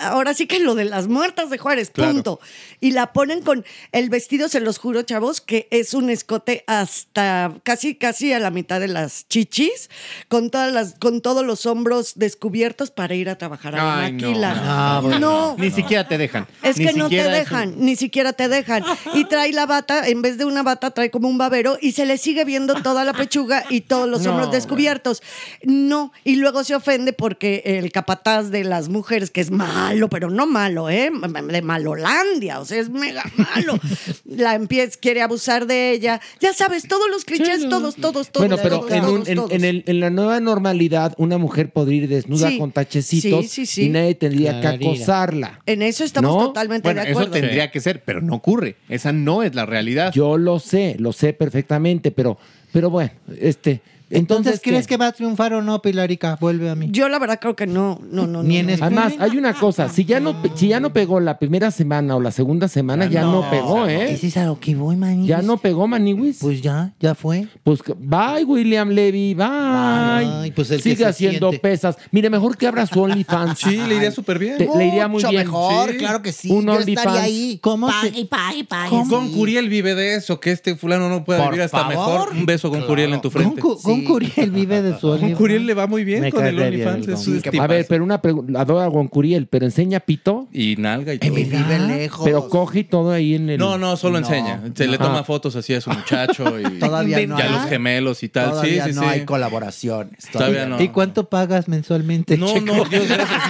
ahora 0.00 0.34
sí 0.34 0.46
que 0.46 0.58
lo 0.60 0.74
de 0.74 0.84
las 0.84 1.08
muertas 1.08 1.50
de 1.50 1.58
Juárez, 1.58 1.90
Claro. 1.90 2.12
punto. 2.12 2.40
Y 2.80 2.90
la 2.92 3.12
ponen 3.12 3.42
con 3.42 3.64
el 3.92 4.10
vestido, 4.10 4.48
se 4.48 4.60
los 4.60 4.78
juro, 4.78 5.02
chavos, 5.02 5.40
que 5.40 5.66
es 5.70 5.94
un 5.94 6.10
escote 6.10 6.64
hasta 6.66 7.54
casi, 7.62 7.94
casi 7.94 8.32
a 8.32 8.38
la 8.38 8.50
mitad 8.50 8.80
de 8.80 8.88
las 8.88 9.26
chichis, 9.28 9.88
con 10.28 10.50
todas 10.50 10.72
las, 10.72 10.94
con 10.98 11.20
todos 11.22 11.44
los 11.44 11.66
hombros 11.66 12.12
descubiertos 12.16 12.90
para 12.90 13.14
ir 13.14 13.28
a 13.30 13.38
trabajar 13.38 13.74
a 13.74 13.78
la 13.78 13.98
Ay, 14.04 14.12
no. 14.12 14.26
maquila. 14.28 14.54
Ah, 14.64 15.00
bueno. 15.02 15.18
no. 15.18 15.56
Ni 15.58 15.70
siquiera 15.70 16.06
te 16.06 16.18
dejan. 16.18 16.46
Es 16.62 16.76
Ni 16.78 16.86
que 16.86 16.92
no 16.92 17.08
te 17.08 17.22
dejan, 17.30 17.74
ni 17.78 17.96
siquiera 17.96 18.32
te 18.32 18.48
dejan. 18.48 18.84
Y 19.14 19.24
trae 19.24 19.52
la 19.52 19.66
bata, 19.66 20.06
en 20.08 20.22
vez 20.22 20.38
de 20.38 20.44
una 20.44 20.62
bata, 20.62 20.90
trae 20.90 21.10
como 21.10 21.28
un 21.28 21.38
babero 21.38 21.78
y 21.80 21.92
se 21.92 22.04
le 22.06 22.18
sigue 22.18 22.44
viendo 22.44 22.74
toda 22.82 23.04
la 23.04 23.12
pechuga 23.14 23.64
y 23.70 23.82
todos 23.82 24.08
los 24.08 24.22
No, 24.22 24.30
hombros 24.32 24.52
descubiertos. 24.52 25.22
No, 25.62 26.12
y 26.24 26.36
luego 26.36 26.62
se 26.64 26.74
ofende 26.74 27.12
porque 27.12 27.62
el 27.64 27.90
capataz 27.92 28.50
de 28.50 28.64
las 28.64 28.88
mujeres, 28.88 29.30
que 29.30 29.45
es 29.46 29.50
malo, 29.50 30.08
pero 30.08 30.28
no 30.30 30.46
malo, 30.46 30.90
¿eh? 30.90 31.10
De 31.50 31.62
Malolandia, 31.62 32.60
o 32.60 32.64
sea, 32.64 32.78
es 32.80 32.90
mega 32.90 33.24
malo. 33.36 33.78
La 34.24 34.54
empieza, 34.54 34.98
quiere 35.00 35.22
abusar 35.22 35.66
de 35.66 35.92
ella. 35.92 36.20
Ya 36.40 36.52
sabes, 36.52 36.86
todos 36.88 37.08
los 37.10 37.24
clichés, 37.24 37.68
todos, 37.68 37.96
todos, 37.96 38.30
todos. 38.30 38.48
Bueno, 38.48 38.56
pero 38.62 38.80
todos, 38.80 38.92
en, 38.92 39.04
un- 39.04 39.10
todos, 39.14 39.28
en- 39.28 39.34
todos. 39.36 39.50
en 39.52 39.64
el- 39.64 39.84
en 39.86 40.00
la 40.00 40.10
nueva 40.10 40.40
normalidad, 40.40 41.14
una 41.18 41.38
mujer 41.38 41.70
podría 41.72 42.02
ir 42.02 42.08
desnuda 42.08 42.48
Sí, 42.50 42.58
con 42.58 42.72
tachecitos 42.72 43.42
sí, 43.46 43.48
sí, 43.48 43.66
sí. 43.66 43.82
y 43.84 43.88
nadie 43.88 44.14
tendría 44.14 44.60
que 44.60 44.66
acosarla. 44.68 45.60
En 45.66 45.82
eso 45.82 46.04
estamos 46.04 46.34
¿No? 46.36 46.46
totalmente 46.48 46.86
Bueno, 46.88 47.02
de 47.02 47.10
eso 47.10 47.18
acuerdo. 47.20 47.32
tendría 47.40 47.70
que 47.70 47.80
ser, 47.80 48.02
pero 48.04 48.20
no 48.20 48.34
ocurre. 48.34 48.76
Esa 48.88 49.12
no 49.12 49.42
es 49.42 49.54
la 49.54 49.64
realidad. 49.66 50.12
Yo 50.12 50.36
lo 50.38 50.58
sé, 50.58 50.96
lo 50.98 51.12
sé 51.12 51.32
perfectamente, 51.32 52.10
pero, 52.10 52.36
pero 52.72 52.90
bueno, 52.90 53.12
este. 53.40 53.80
Entonces, 54.08 54.20
Entonces, 54.54 54.60
¿crees 54.62 54.86
¿qué? 54.86 54.94
que 54.94 54.96
va 54.98 55.08
a 55.08 55.12
triunfar 55.12 55.52
o 55.54 55.62
no, 55.62 55.82
Pilarica? 55.82 56.36
Vuelve 56.40 56.70
a 56.70 56.74
mí. 56.76 56.88
Yo 56.92 57.08
la 57.08 57.18
verdad 57.18 57.38
creo 57.40 57.56
que 57.56 57.66
no, 57.66 58.00
no, 58.10 58.26
no. 58.26 58.42
Ni 58.44 58.58
en 58.58 58.66
no. 58.68 58.72
Además, 58.80 59.14
hay 59.18 59.36
una 59.36 59.52
cosa, 59.54 59.88
si 59.88 60.04
ya 60.04 60.20
no, 60.20 60.34
si 60.54 60.68
ya 60.68 60.78
no 60.78 60.92
pegó 60.92 61.18
la 61.18 61.38
primera 61.40 61.70
semana 61.72 62.14
o 62.14 62.20
la 62.20 62.30
segunda 62.30 62.68
semana, 62.68 63.06
ya 63.06 63.22
no, 63.22 63.48
pegó, 63.50 63.86
¿eh? 63.88 64.12
Ese 64.12 64.28
es 64.28 64.36
a 64.36 64.44
lo 64.44 64.60
que 64.60 64.76
voy, 64.76 64.94
Maniwis. 64.96 65.26
Ya 65.28 65.42
no 65.42 65.56
pegó 65.56 65.88
Maniwis. 65.88 66.38
Pues 66.40 66.62
ya, 66.62 66.92
ya 67.00 67.14
fue. 67.16 67.48
Pues 67.64 67.80
bye, 67.98 68.44
William 68.44 68.90
Levy, 68.90 69.34
bye. 69.34 69.44
Ay, 69.48 70.52
pues 70.52 70.70
el 70.70 70.76
que 70.78 70.82
Sigue 70.84 70.96
se 70.96 71.06
haciendo 71.06 71.48
siente. 71.50 71.58
pesas. 71.68 71.96
Mire, 72.12 72.30
mejor 72.30 72.56
que 72.56 72.66
abra 72.68 72.86
su 72.86 73.00
OnlyFans. 73.00 73.58
Sí, 73.58 73.76
le 73.88 73.96
iría 73.96 74.10
súper 74.12 74.38
bien. 74.38 74.58
Te- 74.58 74.68
le 74.76 74.86
iría 74.86 75.08
muy 75.08 75.16
Mucho 75.22 75.30
bien. 75.30 75.42
mejor, 75.42 75.90
Sí. 75.90 75.96
claro 75.98 76.22
que 76.22 76.30
sí. 76.32 76.50
Un 76.50 76.66
Yo 76.66 76.72
OnlyFans. 76.74 77.06
estaría 77.06 77.22
ahí. 77.22 77.58
¿Cómo 77.60 77.88
Pague, 77.88 78.12
se- 78.12 78.24
pague, 78.26 78.64
pague, 78.64 78.90
Con 78.90 79.28
sí. 79.28 79.34
Curiel 79.34 79.68
vive 79.68 79.94
de 79.94 80.14
eso, 80.14 80.38
que 80.38 80.52
este 80.52 80.76
fulano 80.76 81.08
no 81.08 81.24
puede 81.24 81.40
Por 81.40 81.50
vivir 81.50 81.62
hasta 81.64 81.78
favor. 81.78 81.90
mejor. 81.96 82.28
Un 82.36 82.46
beso 82.46 82.70
con 82.70 82.82
Curiel 82.82 83.12
en 83.14 83.20
tu 83.20 83.30
Con, 83.32 83.42
frente. 83.42 83.60
cu- 83.60 83.78
con 83.82 83.95
Sí. 84.00 84.04
Curiel 84.04 84.50
vive 84.50 84.82
de 84.82 84.98
su 84.98 85.08
OnlyFans. 85.08 85.36
Curiel 85.36 85.66
le 85.66 85.74
va 85.74 85.86
muy 85.86 86.04
bien 86.04 86.20
Me 86.22 86.32
con 86.32 86.46
el 86.46 86.58
OnlyFans. 86.58 87.08
es. 87.08 87.58
A 87.60 87.66
ver, 87.66 87.86
pero 87.88 88.04
una 88.04 88.20
pregunta, 88.22 88.60
adoro 88.60 88.80
a 88.80 88.86
Goncuriel, 88.86 89.46
pero 89.46 89.64
enseña 89.66 90.00
pito, 90.00 90.48
Y 90.52 90.76
nalga 90.76 91.12
y 91.14 91.16
Y 91.16 91.18
todo. 91.20 91.34
vive 91.34 91.78
lejos. 91.78 92.24
pero 92.24 92.48
coge 92.48 92.80
y 92.80 92.84
todo 92.84 93.10
ahí 93.12 93.34
en 93.34 93.50
el. 93.50 93.58
No, 93.58 93.78
no, 93.78 93.96
solo 93.96 94.20
No. 94.20 94.26
enseña. 94.26 94.60
Se 94.74 94.86
le 94.86 94.98
toma 94.98 95.24
fotos 95.24 95.56
así 95.56 95.74
a 95.74 95.80
su 95.80 95.90
muchacho 95.90 96.58
y 96.60 96.64
Todavía 96.78 97.26
no 97.26 97.38
ya 97.38 97.48
los 97.48 97.66
gemelos 97.68 98.22
y 98.22 98.28
tal. 98.28 98.50
Todavía 98.50 98.84
sí, 98.84 98.90
sí, 98.90 98.96
no 98.96 99.02
sí. 99.02 99.08
hay 99.08 99.24
colaboraciones. 99.24 100.26
Todavía 100.32 100.66
no. 100.66 100.80
¿Y 100.80 100.88
cuánto 100.88 101.28
pagas 101.28 101.68
mensualmente, 101.68 102.36
No, 102.36 102.46
Checo? 102.52 102.60
no, 102.76 102.84
Dios 102.84 103.08
gracias. 103.08 103.40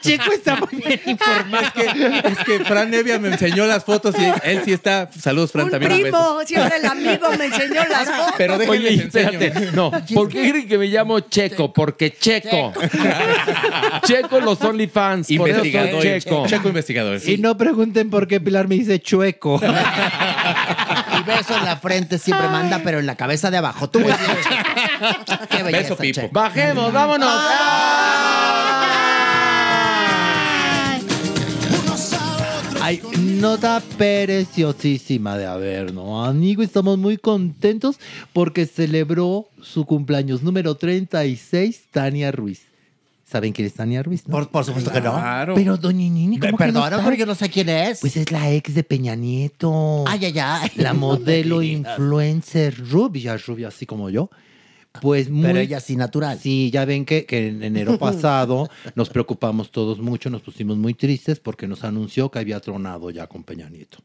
Checo 0.00 0.32
está 0.32 0.56
muy 0.56 0.80
bien 0.82 1.00
informado. 1.06 1.64
Es 1.66 1.72
que, 1.72 2.28
es 2.28 2.38
que 2.58 2.64
Fran 2.64 2.92
Evia 2.94 3.18
me 3.18 3.28
enseñó 3.28 3.66
las 3.66 3.84
fotos 3.84 4.14
y 4.18 4.24
él 4.48 4.60
sí 4.64 4.72
está. 4.72 5.10
Saludos, 5.18 5.52
Fran, 5.52 5.66
Un 5.66 5.70
también 5.70 5.92
primo, 6.02 6.40
siempre 6.44 6.76
el 6.78 6.86
amigo 6.86 7.26
me 7.38 7.46
enseñó 7.46 7.80
las 7.88 8.08
fotos. 8.10 8.34
Pero 8.38 8.58
déjenme 8.58 8.95
Espérate, 8.98 9.72
no, 9.72 9.90
¿por 10.14 10.28
qué 10.28 10.50
creen 10.50 10.68
que 10.68 10.78
me 10.78 10.86
llamo 10.86 11.20
Checo? 11.20 11.72
Porque 11.72 12.14
Checo. 12.16 12.72
Checo 14.06 14.40
los 14.40 14.60
OnlyFans, 14.60 15.28
por 15.36 15.48
eso 15.48 15.60
soy. 15.60 15.72
Checo. 16.00 16.46
Checo 16.46 16.68
investigador. 16.68 17.20
Y 17.26 17.38
no 17.38 17.56
pregunten 17.56 18.10
por 18.10 18.26
qué 18.26 18.40
Pilar 18.40 18.68
me 18.68 18.76
dice 18.76 19.00
chueco. 19.00 19.60
Y 21.18 21.22
beso 21.22 21.56
en 21.56 21.64
la 21.64 21.76
frente 21.78 22.18
siempre 22.18 22.46
manda, 22.48 22.80
pero 22.84 22.98
en 22.98 23.06
la 23.06 23.16
cabeza 23.16 23.50
de 23.50 23.56
abajo. 23.56 23.88
Tú 23.88 24.00
muy 24.00 24.12
bien, 24.12 24.18
Checo. 25.24 25.46
Qué 25.48 25.62
belleza, 25.62 25.82
Beso, 25.82 25.96
Pipo. 25.96 26.20
Checo. 26.20 26.32
Bajemos, 26.32 26.92
vámonos. 26.92 27.30
Hay 32.82 33.00
nota 33.40 33.82
preciosísima 33.98 35.36
de 35.36 35.46
haber, 35.46 35.92
¿no? 35.92 36.24
Amigo, 36.24 36.62
estamos 36.62 36.98
muy 36.98 37.18
contentos 37.18 37.98
porque 38.32 38.66
celebró 38.66 39.48
su 39.60 39.84
cumpleaños 39.84 40.42
número 40.42 40.74
36, 40.74 41.84
Tania 41.90 42.32
Ruiz. 42.32 42.62
¿Saben 43.26 43.52
quién 43.52 43.66
es 43.66 43.74
Tania 43.74 44.02
Ruiz? 44.02 44.26
no? 44.26 44.32
Por, 44.32 44.48
por 44.48 44.64
supuesto 44.64 44.90
que 44.90 45.00
no. 45.00 45.12
Claro. 45.12 45.54
Pero, 45.54 45.76
doña 45.76 46.08
Nini, 46.08 46.38
¿cómo 46.38 46.56
que 46.56 46.72
no 46.72 47.14
yo 47.14 47.26
no 47.26 47.34
sé 47.34 47.50
quién 47.50 47.68
es. 47.68 48.00
Pues 48.00 48.16
es 48.16 48.30
la 48.30 48.50
ex 48.52 48.74
de 48.74 48.84
Peña 48.84 49.14
Nieto. 49.14 50.04
ay, 50.06 50.26
ay, 50.26 50.38
ay. 50.38 50.70
La 50.76 50.94
modelo 50.94 51.60
influencer 51.62 52.74
rubia, 52.88 53.36
rubia 53.36 53.68
así 53.68 53.84
como 53.84 54.08
yo. 54.10 54.30
Pues 55.00 55.30
muy... 55.30 55.44
Pero 55.46 55.58
ella 55.60 55.80
sí 55.80 55.96
natural. 55.96 56.38
Sí, 56.38 56.70
ya 56.70 56.84
ven 56.84 57.04
que, 57.04 57.24
que 57.26 57.48
en 57.48 57.62
enero 57.62 57.98
pasado 58.00 58.68
nos 58.94 59.08
preocupamos 59.10 59.70
todos 59.70 59.98
mucho, 60.00 60.30
nos 60.30 60.42
pusimos 60.42 60.76
muy 60.76 60.94
tristes 60.94 61.40
porque 61.40 61.66
nos 61.66 61.84
anunció 61.84 62.30
que 62.30 62.38
había 62.38 62.60
tronado 62.60 63.10
ya 63.10 63.26
con 63.26 63.42
Peña 63.44 63.68
Nieto. 63.70 63.98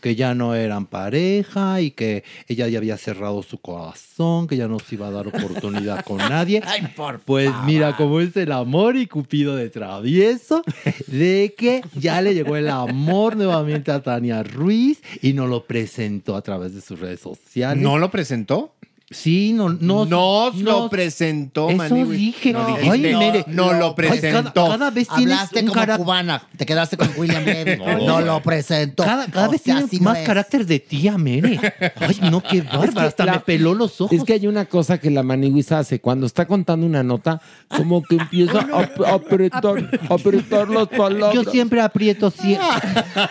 Que 0.00 0.14
ya 0.16 0.34
no 0.34 0.54
eran 0.54 0.84
pareja 0.84 1.80
y 1.80 1.90
que 1.92 2.24
ella 2.46 2.68
ya 2.68 2.76
había 2.76 2.98
cerrado 2.98 3.42
su 3.42 3.56
corazón, 3.56 4.46
que 4.46 4.54
ya 4.58 4.68
no 4.68 4.78
se 4.78 4.96
iba 4.96 5.06
a 5.06 5.10
dar 5.10 5.26
oportunidad 5.28 6.04
con 6.04 6.18
nadie. 6.28 6.60
Ay, 6.66 6.88
por 6.94 7.20
Pues 7.20 7.48
favor. 7.50 7.64
mira 7.64 7.96
cómo 7.96 8.20
es 8.20 8.36
el 8.36 8.52
amor 8.52 8.96
y 8.98 9.06
Cupido 9.06 9.56
de 9.56 9.70
travieso, 9.70 10.62
de 11.06 11.54
que 11.56 11.80
ya 11.94 12.20
le 12.20 12.34
llegó 12.34 12.56
el 12.56 12.68
amor 12.68 13.34
nuevamente 13.38 13.92
a 13.92 14.02
Tania 14.02 14.42
Ruiz 14.42 15.00
y 15.22 15.32
nos 15.32 15.48
lo 15.48 15.64
presentó 15.64 16.36
a 16.36 16.42
través 16.42 16.74
de 16.74 16.82
sus 16.82 17.00
redes 17.00 17.20
sociales. 17.20 17.82
¿No 17.82 17.96
lo 17.96 18.10
presentó? 18.10 18.74
Sí, 19.10 19.52
no, 19.52 19.68
no. 19.68 20.06
Nos 20.06 20.56
lo 20.56 20.80
no- 20.80 20.88
presentó, 20.88 21.68
Eso 21.68 21.76
Maniwis. 21.76 22.18
dije. 22.18 22.52
No 22.54 22.64
Ay, 22.66 22.74
dijiste, 23.00 23.16
mire, 23.16 23.44
no 23.48 23.72
lo 23.74 23.88
Ay, 23.88 23.92
presentó. 23.94 24.52
cada, 24.64 24.70
cada 24.78 24.90
vez 24.90 25.08
tienes 25.08 25.34
Hablaste 25.34 25.60
un 25.60 25.66
como 25.66 25.74
carácter. 25.74 26.04
cubana. 26.04 26.42
Te 26.56 26.66
quedaste 26.66 26.96
con 26.96 27.10
William 27.16 27.44
Levy. 27.44 27.82
No. 27.84 27.98
No, 27.98 28.20
lo 28.22 28.40
presentó. 28.42 29.04
Cada, 29.04 29.26
cada 29.26 29.48
O 29.48 29.50
vez 29.52 29.60
sea, 29.60 29.76
tienes 29.76 29.92
no 30.00 30.04
más 30.10 30.18
es. 30.18 30.26
carácter 30.26 30.64
de 30.66 30.80
tía 30.80 31.18
Mere. 31.18 31.60
Ay, 32.00 32.18
no, 32.30 32.42
qué 32.42 32.62
bárbara. 32.62 33.06
Hasta 33.08 33.26
la- 33.26 33.32
me 33.34 33.40
peló 33.40 33.74
los 33.74 34.00
ojos. 34.00 34.16
Es 34.16 34.24
que 34.24 34.32
hay 34.32 34.46
una 34.46 34.64
cosa 34.64 34.98
que 34.98 35.10
la 35.10 35.22
maniwis 35.22 35.70
hace. 35.70 36.00
Cuando 36.00 36.24
está 36.26 36.46
contando 36.46 36.86
una 36.86 37.02
nota, 37.02 37.40
como 37.68 38.02
que 38.02 38.16
empieza 38.16 38.60
a, 38.72 39.10
a 39.10 39.14
apretar, 39.14 39.90
a 40.08 40.14
apretar 40.14 40.68
las 40.70 40.88
palabras. 40.88 41.34
Yo 41.34 41.44
siempre 41.50 41.82
aprieto 41.82 42.30
sie- 42.30 42.58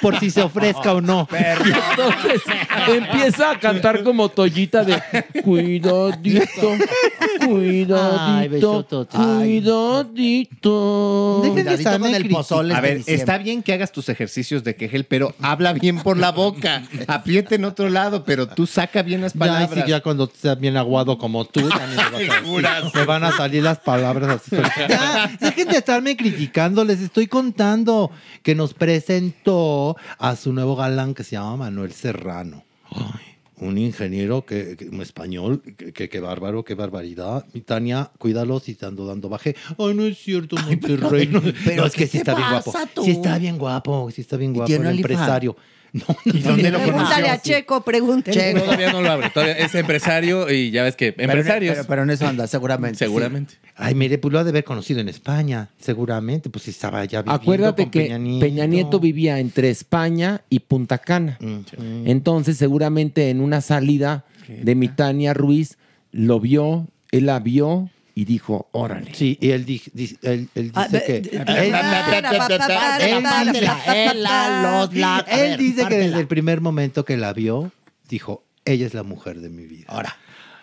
por 0.02 0.20
si 0.20 0.30
se 0.30 0.42
ofrezca 0.44 0.94
o 0.94 1.02
no. 1.02 1.28
Entonces 1.32 2.42
empieza 2.88 3.52
a 3.52 3.60
cantar 3.60 4.04
como 4.04 4.30
toallita 4.30 4.84
de 4.86 5.02
cuidadito, 5.64 6.72
Ay, 7.40 7.48
cuidadito, 7.48 8.50
besotote. 8.50 9.18
cuidadito. 9.18 10.74
Dejen 11.44 11.66
de 11.66 11.74
estarme 11.74 12.08
con 12.12 12.16
el 12.16 12.30
pozole 12.30 12.74
A 12.74 12.82
ver, 12.82 12.98
diciembre. 12.98 13.22
está 13.22 13.38
bien 13.38 13.64
que 13.64 13.74
hagas 13.74 13.92
tus 13.92 14.10
ejercicios 14.10 14.64
de 14.64 14.76
quejel, 14.76 15.06
pero 15.06 15.34
habla 15.42 15.74
bien 15.74 16.00
por 16.00 16.18
la 16.18 16.32
boca. 16.32 16.84
Aprieta 17.08 17.56
en 17.56 17.66
otro 17.66 17.90
lado, 17.90 18.24
pero 18.24 18.48
tú 18.48 18.66
saca 18.68 19.02
bien 19.02 19.22
las 19.22 19.34
Ya, 19.34 19.40
palabras. 19.40 19.70
sí, 19.74 19.82
ya 19.90 20.02
cuando 20.02 20.30
sea 20.34 20.56
bien 20.56 20.78
aguado 20.78 21.18
como 21.18 21.46
tú, 21.46 21.68
ya 21.70 21.88
ni 21.88 21.96
me, 21.96 22.28
vas 22.28 22.38
a- 22.38 22.42
Figuras. 22.42 22.96
me 22.96 23.06
van 23.06 23.24
a 23.24 23.32
salir 23.32 23.64
las 23.64 23.80
palabras 23.80 24.42
así. 24.46 24.56
Ya, 24.90 25.32
dejen 25.40 25.68
de 25.70 25.78
estarme 25.78 26.18
criticando, 26.18 26.84
les 26.84 27.00
estoy 27.00 27.28
contando 27.28 28.12
que 28.42 28.56
nos 28.56 28.74
presentó 28.74 29.96
a 30.18 30.36
su 30.36 30.52
nuevo 30.54 30.76
galán 30.76 31.14
que 31.14 31.24
se 31.24 31.32
llama 31.36 31.58
Manuel 31.58 31.94
Serrano. 31.94 32.64
Ay, 32.92 33.33
un 33.64 33.78
ingeniero 33.78 34.46
que, 34.46 34.76
que- 34.78 34.90
un 34.90 35.02
español, 35.02 35.62
que, 35.62 36.10
que- 36.10 36.20
bárbaro, 36.20 36.64
qué 36.64 36.76
barbaridad. 36.76 37.46
Tania, 37.66 38.12
cuídalo 38.18 38.60
si 38.60 38.76
te 38.76 38.86
ando 38.86 39.06
dando 39.06 39.30
baje. 39.30 39.56
Ay, 39.78 39.94
no 39.94 40.06
es 40.06 40.18
cierto, 40.18 40.56
Monterrey. 40.58 41.28
no, 41.28 41.42
pero 41.42 41.82
no, 41.82 41.86
es 41.88 41.94
que 41.94 42.04
¿qué 42.04 42.08
sí 42.08 42.18
está 42.18 42.36
bien 42.36 42.50
guapo. 42.50 42.72
Sí 43.04 43.12
está 43.12 43.38
bien 43.38 43.58
guapo, 43.58 44.12
sí 44.12 44.22
está 44.22 44.38
bien 44.38 44.54
guapo 44.54 44.68
el 44.92 44.98
Empresario. 45.94 46.24
¿Y 46.26 46.40
dónde 46.42 46.72
lo 46.72 46.80
Pregúntale 46.80 47.30
a 47.30 47.42
Checo, 47.42 47.82
pregúntale. 47.84 48.54
Todavía 48.54 48.92
no 48.92 49.02
lo 49.02 49.12
abre. 49.12 49.30
Todavía 49.30 49.58
es 49.58 49.76
empresario 49.76 50.52
y 50.52 50.72
ya 50.72 50.84
ves 50.84 50.96
que 50.96 51.14
empresarios. 51.18 51.76
Pero, 51.76 51.88
pero 51.88 52.04
en 52.04 52.10
eso 52.10 52.28
anda, 52.28 52.48
seguramente. 52.48 52.98
Seguramente. 52.98 53.56
Ay, 53.76 53.96
mire, 53.96 54.18
pues 54.18 54.32
lo 54.32 54.40
ha 54.40 54.44
de 54.44 54.50
haber 54.50 54.64
conocido 54.64 55.00
en 55.00 55.10
España, 55.10 55.70
seguramente, 55.80 56.50
pues 56.50 56.66
si 56.66 56.72
estaba 56.72 57.04
ya 57.06 57.22
viviendo 57.22 57.42
Acuérdate 57.42 57.84
con 57.84 57.92
que 57.92 58.02
Peña 58.02 58.18
Peña 58.40 58.66
Nieto. 58.66 58.68
Nieto. 58.68 59.00
vivía 59.00 59.40
entre 59.40 59.70
España 59.70 60.42
y 60.50 60.60
Punta 60.60 60.98
Cana. 60.98 61.38
Entonces, 62.06 62.58
seguramente 62.58 63.30
en 63.30 63.42
una 63.42 63.62
salida 63.62 64.26
de 64.48 64.76
Mitania 64.76 65.34
Ruiz 65.34 65.78
lo 66.12 66.40
vio, 66.40 66.88
él 67.12 67.28
la 67.28 67.40
vio 67.40 67.90
y 68.16 68.26
dijo, 68.26 68.70
órale. 68.72 69.14
Sí, 69.16 69.38
y 69.42 69.50
él, 69.52 69.66
di- 69.66 69.82
di- 69.94 70.18
él- 70.22 70.48
él 70.54 70.72
dice 70.72 71.04
que... 71.06 71.22
Él, 75.28 75.58
dice 75.58 75.88
que 75.88 75.96
desde 75.98 76.20
el 76.20 76.28
primer 76.28 76.62
momento 76.62 77.06
que 77.06 77.18
la 77.18 77.34
vio, 77.34 77.72
dijo, 78.10 78.44
ella 78.66 78.86
es 78.86 78.94
la 78.94 79.04
mujer 79.04 79.40
de 79.40 79.50
mi 79.50 79.66
vida. 79.66 79.86
Ahora. 79.88 80.16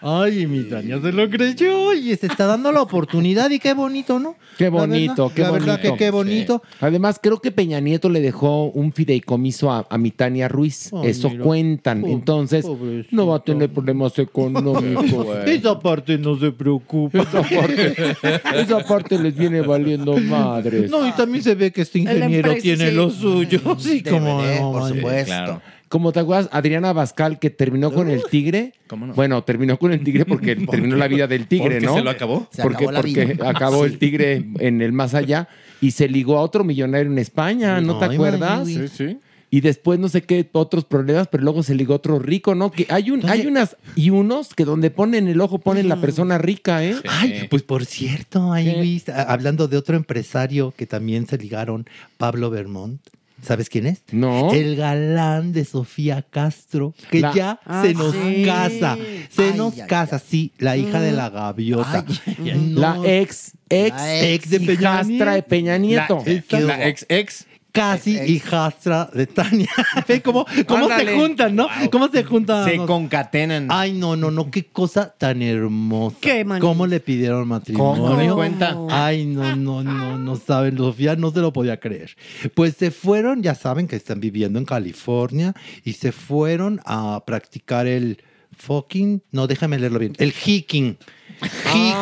Ay, 0.03 0.47
mi 0.47 0.65
Tania 0.65 1.01
se 1.01 1.13
lo 1.13 1.29
creyó 1.29 1.93
y 1.93 2.17
se 2.17 2.27
está 2.27 2.47
dando 2.47 2.73
la 2.73 2.81
oportunidad 2.81 3.51
y 3.51 3.59
qué 3.59 3.75
bonito, 3.75 4.19
¿no? 4.19 4.37
Qué 4.57 4.65
La 4.65 4.71
bonito, 4.71 5.31
qué 5.35 5.43
la 5.43 5.51
bonito. 5.51 5.67
verdad 5.67 5.81
que 5.83 5.95
qué 5.97 6.11
bonito. 6.11 6.63
Sí. 6.71 6.77
Además, 6.81 7.19
creo 7.23 7.39
que 7.41 7.51
Peña 7.51 7.81
Nieto 7.81 8.09
le 8.09 8.21
dejó 8.21 8.65
un 8.71 8.93
fideicomiso 8.93 9.71
a, 9.71 9.87
a 9.91 9.99
Mitania 9.99 10.49
Ruiz. 10.49 10.91
Ay, 10.95 11.11
Eso 11.11 11.29
mira. 11.31 11.45
cuentan. 11.45 12.05
Entonces, 12.07 12.65
no 13.11 13.27
va 13.27 13.37
a 13.37 13.43
tener 13.43 13.71
problemas 13.71 14.19
económicos. 14.19 15.27
Esa 15.47 15.79
parte 15.79 16.17
no 16.19 16.39
se 16.39 16.51
preocupa. 16.53 17.19
Esa 17.23 17.43
parte, 17.43 18.17
esa 18.57 18.79
parte 18.87 19.19
les 19.19 19.37
viene 19.37 19.61
valiendo 19.61 20.17
madres. 20.17 20.91
No, 20.91 21.07
y 21.07 21.13
también 21.13 21.45
se 21.45 21.55
ve 21.55 21.71
que 21.71 21.83
este 21.83 21.99
ingeniero 21.99 22.53
empresa, 22.53 22.63
tiene 22.63 22.89
sí. 22.91 22.95
lo 22.97 23.11
suyo. 23.11 23.61
Sí, 23.79 24.03
como 24.03 24.43
no, 24.43 24.73
por 24.73 24.89
supuesto. 24.89 25.27
Claro. 25.27 25.63
Como 25.91 26.13
te 26.13 26.21
acuerdas, 26.21 26.49
Adriana 26.53 26.93
Bascal, 26.93 27.41
que 27.41 27.51
terminó 27.51 27.93
con 27.93 28.09
el 28.09 28.23
tigre. 28.31 28.75
Bueno, 29.17 29.43
terminó 29.43 29.77
con 29.77 29.93
el 29.93 30.05
tigre 30.05 30.25
porque 30.25 30.55
terminó 30.71 30.95
la 30.95 31.09
vida 31.09 31.27
del 31.27 31.49
tigre, 31.49 31.81
¿Porque 31.81 31.87
¿no? 31.87 31.95
se 31.97 32.03
lo 32.03 32.11
acabó? 32.11 32.47
Se 32.53 32.63
porque 32.63 32.85
acabó 32.85 32.93
la 32.93 33.01
porque 33.01 33.25
vida. 33.27 33.51
acabó 33.51 33.85
Sí. 33.85 33.93
el 33.93 33.99
tigre 33.99 34.45
en 34.61 34.83
el 34.83 34.93
más 34.93 35.15
allá 35.15 35.49
y 35.81 35.91
se 35.91 36.09
ligó 36.09 36.39
a 36.39 36.43
otro 36.43 36.63
millonario 36.63 37.11
en 37.11 37.19
España, 37.19 37.81
¿no 37.81 37.99
te 37.99 38.05
Ay, 38.05 38.15
acuerdas? 38.15 38.69
María 38.69 38.87
sí. 38.87 39.19
Y 39.51 39.63
después 39.63 39.99
no 39.99 40.09
sé 40.09 40.23
qué 40.23 40.49
otros 40.53 40.85
problemas, 40.85 41.27
pero 41.27 41.43
luego 41.43 41.65
se 41.65 41.75
ligó 41.75 41.95
otro 41.97 42.21
rico, 42.21 42.55
¿no? 42.55 42.71
Que 42.71 42.87
hay 42.89 43.11
un, 43.11 43.29
hay 43.29 43.49
unas 43.49 43.77
y 43.97 44.11
unos 44.11 44.55
que 44.55 44.65
donde 44.65 44.93
ponen 44.93 45.27
el 45.27 45.41
ojo 45.41 45.59
ponen 45.59 45.89
la 45.89 46.01
persona 46.01 46.39
rica, 46.39 46.85
¿eh? 46.85 46.95
Ay, 47.09 47.49
pues 47.51 47.65
por 47.65 47.85
cierto, 47.85 48.53
ahí 48.53 49.03
hablando 49.27 49.67
de 49.67 49.77
otro 49.77 49.97
empresario 49.97 50.73
que 50.77 50.87
también 50.87 51.27
se 51.27 51.37
ligaron, 51.37 51.87
Pablo 52.17 52.49
Vermont. 52.49 53.01
¿Sabes 53.43 53.69
quién 53.69 53.87
es? 53.87 54.03
No. 54.13 54.53
El 54.53 54.77
galán 54.77 55.53
de 55.53 55.65
Sofía 55.65 56.23
Castro, 56.23 56.95
que 57.11 57.21
La- 57.21 57.33
ya 57.35 57.61
Ah, 57.65 57.83
se 57.85 57.95
nos 57.95 58.15
sí. 58.15 58.43
casa. 58.45 58.97
Se 59.31 59.45
Ay, 59.45 59.53
nos 59.57 59.75
ay, 59.79 59.87
casa, 59.89 60.19
sí, 60.19 60.53
la 60.59 60.77
hija 60.77 61.01
de 61.01 61.13
la 61.13 61.31
gaviota. 61.31 62.05
No, 62.39 62.81
La 62.81 62.99
ex, 63.05 63.53
ex, 63.69 63.97
La 63.97 64.21
ex 64.25 64.51
de 64.51 64.61
Peña 64.61 64.73
hijastra 64.73 65.33
de 65.33 65.37
Nieto. 65.39 65.49
Peña 65.49 65.79
Nieto. 65.79 66.25
La 66.51 66.87
ex 66.89 67.07
ex. 67.09 67.47
Casi 67.73 68.17
Ex, 68.17 68.21
ex. 68.23 68.31
hijastra 68.31 69.11
de 69.13 69.27
Tania. 69.27 69.69
Ve 70.09 70.23
cómo, 70.23 70.47
cómo 70.67 70.89
se 70.89 71.17
juntan, 71.17 71.57
¿no? 71.57 71.69
¿Cómo 71.91 72.09
se 72.09 72.25
juntan? 72.25 72.69
Se 72.69 72.77
concatenan. 72.79 73.69
Ay, 73.71 73.93
no, 73.93 74.17
no, 74.17 74.31
no, 74.31 74.51
qué 74.51 74.67
cosa 74.67 75.15
tan 75.17 75.43
hermosa. 75.43 76.17
Qué 76.21 76.45
manito. 76.45 76.67
¿Cómo 76.67 76.87
le 76.87 77.01
pidieron 77.01 77.47
matrimonio? 77.49 78.03
¿Cómo 78.03 78.35
cuenta? 78.35 78.77
Ay, 78.91 79.27
no, 79.27 79.57
no, 79.57 79.83
no, 79.83 80.19
no 80.19 80.37
saben, 80.37 80.77
Sofía 80.77 81.17
no 81.17 81.31
se 81.31 81.41
lo 81.41 81.53
podía 81.53 81.79
creer. 81.79 82.17
Pues 82.55 82.77
se 82.77 82.91
fueron, 82.91 83.43
ya 83.43 83.55
saben 83.55 83.87
que 83.87 83.97
están 83.97 84.21
viviendo 84.21 84.59
en 84.59 84.65
California 84.65 85.55
y 85.85 85.95
se 85.95 86.13
fueron 86.13 86.81
a 86.85 87.23
practicar 87.27 87.87
el 87.87 88.23
fucking, 88.57 89.23
no, 89.33 89.47
déjame 89.47 89.79
leerlo 89.79 89.99
bien, 89.99 90.15
el 90.19 90.33
hiking. 91.41 91.95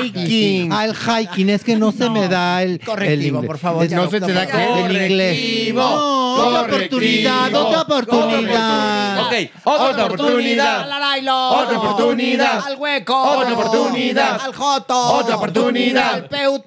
Hiking. 0.00 0.72
Ah, 0.72 0.84
el 0.84 0.94
hiking, 0.94 1.50
es 1.50 1.64
que 1.64 1.76
no, 1.76 1.92
se 1.92 2.08
me 2.10 2.28
da 2.28 2.62
el, 2.62 2.72
el 2.72 2.80
Correctivo, 2.80 3.38
inglés. 3.38 3.46
por 3.46 3.58
favor. 3.58 3.84
Es- 3.84 3.92
no 3.92 4.08
se 4.10 4.20
te 4.20 4.32
da 4.32 4.44
el 4.44 4.92
inglés. 5.10 5.74
No, 5.74 6.34
otra 6.34 6.60
oportunidad, 6.62 7.54
otra 7.54 7.82
oportunidad. 7.82 9.26
Ok, 9.26 9.32
otra 9.64 10.04
oportunidad. 10.06 10.82
Al. 10.82 11.28
Otra 11.28 11.78
oportunidad. 11.78 12.66
Al 12.66 12.76
hueco. 12.76 13.22
Otra 13.22 13.52
oportunidad. 13.54 14.40
Al 14.40 14.54
joto. 14.54 14.98
Otra 15.14 15.36
oportunidad. 15.36 16.26
Al. 16.32 16.62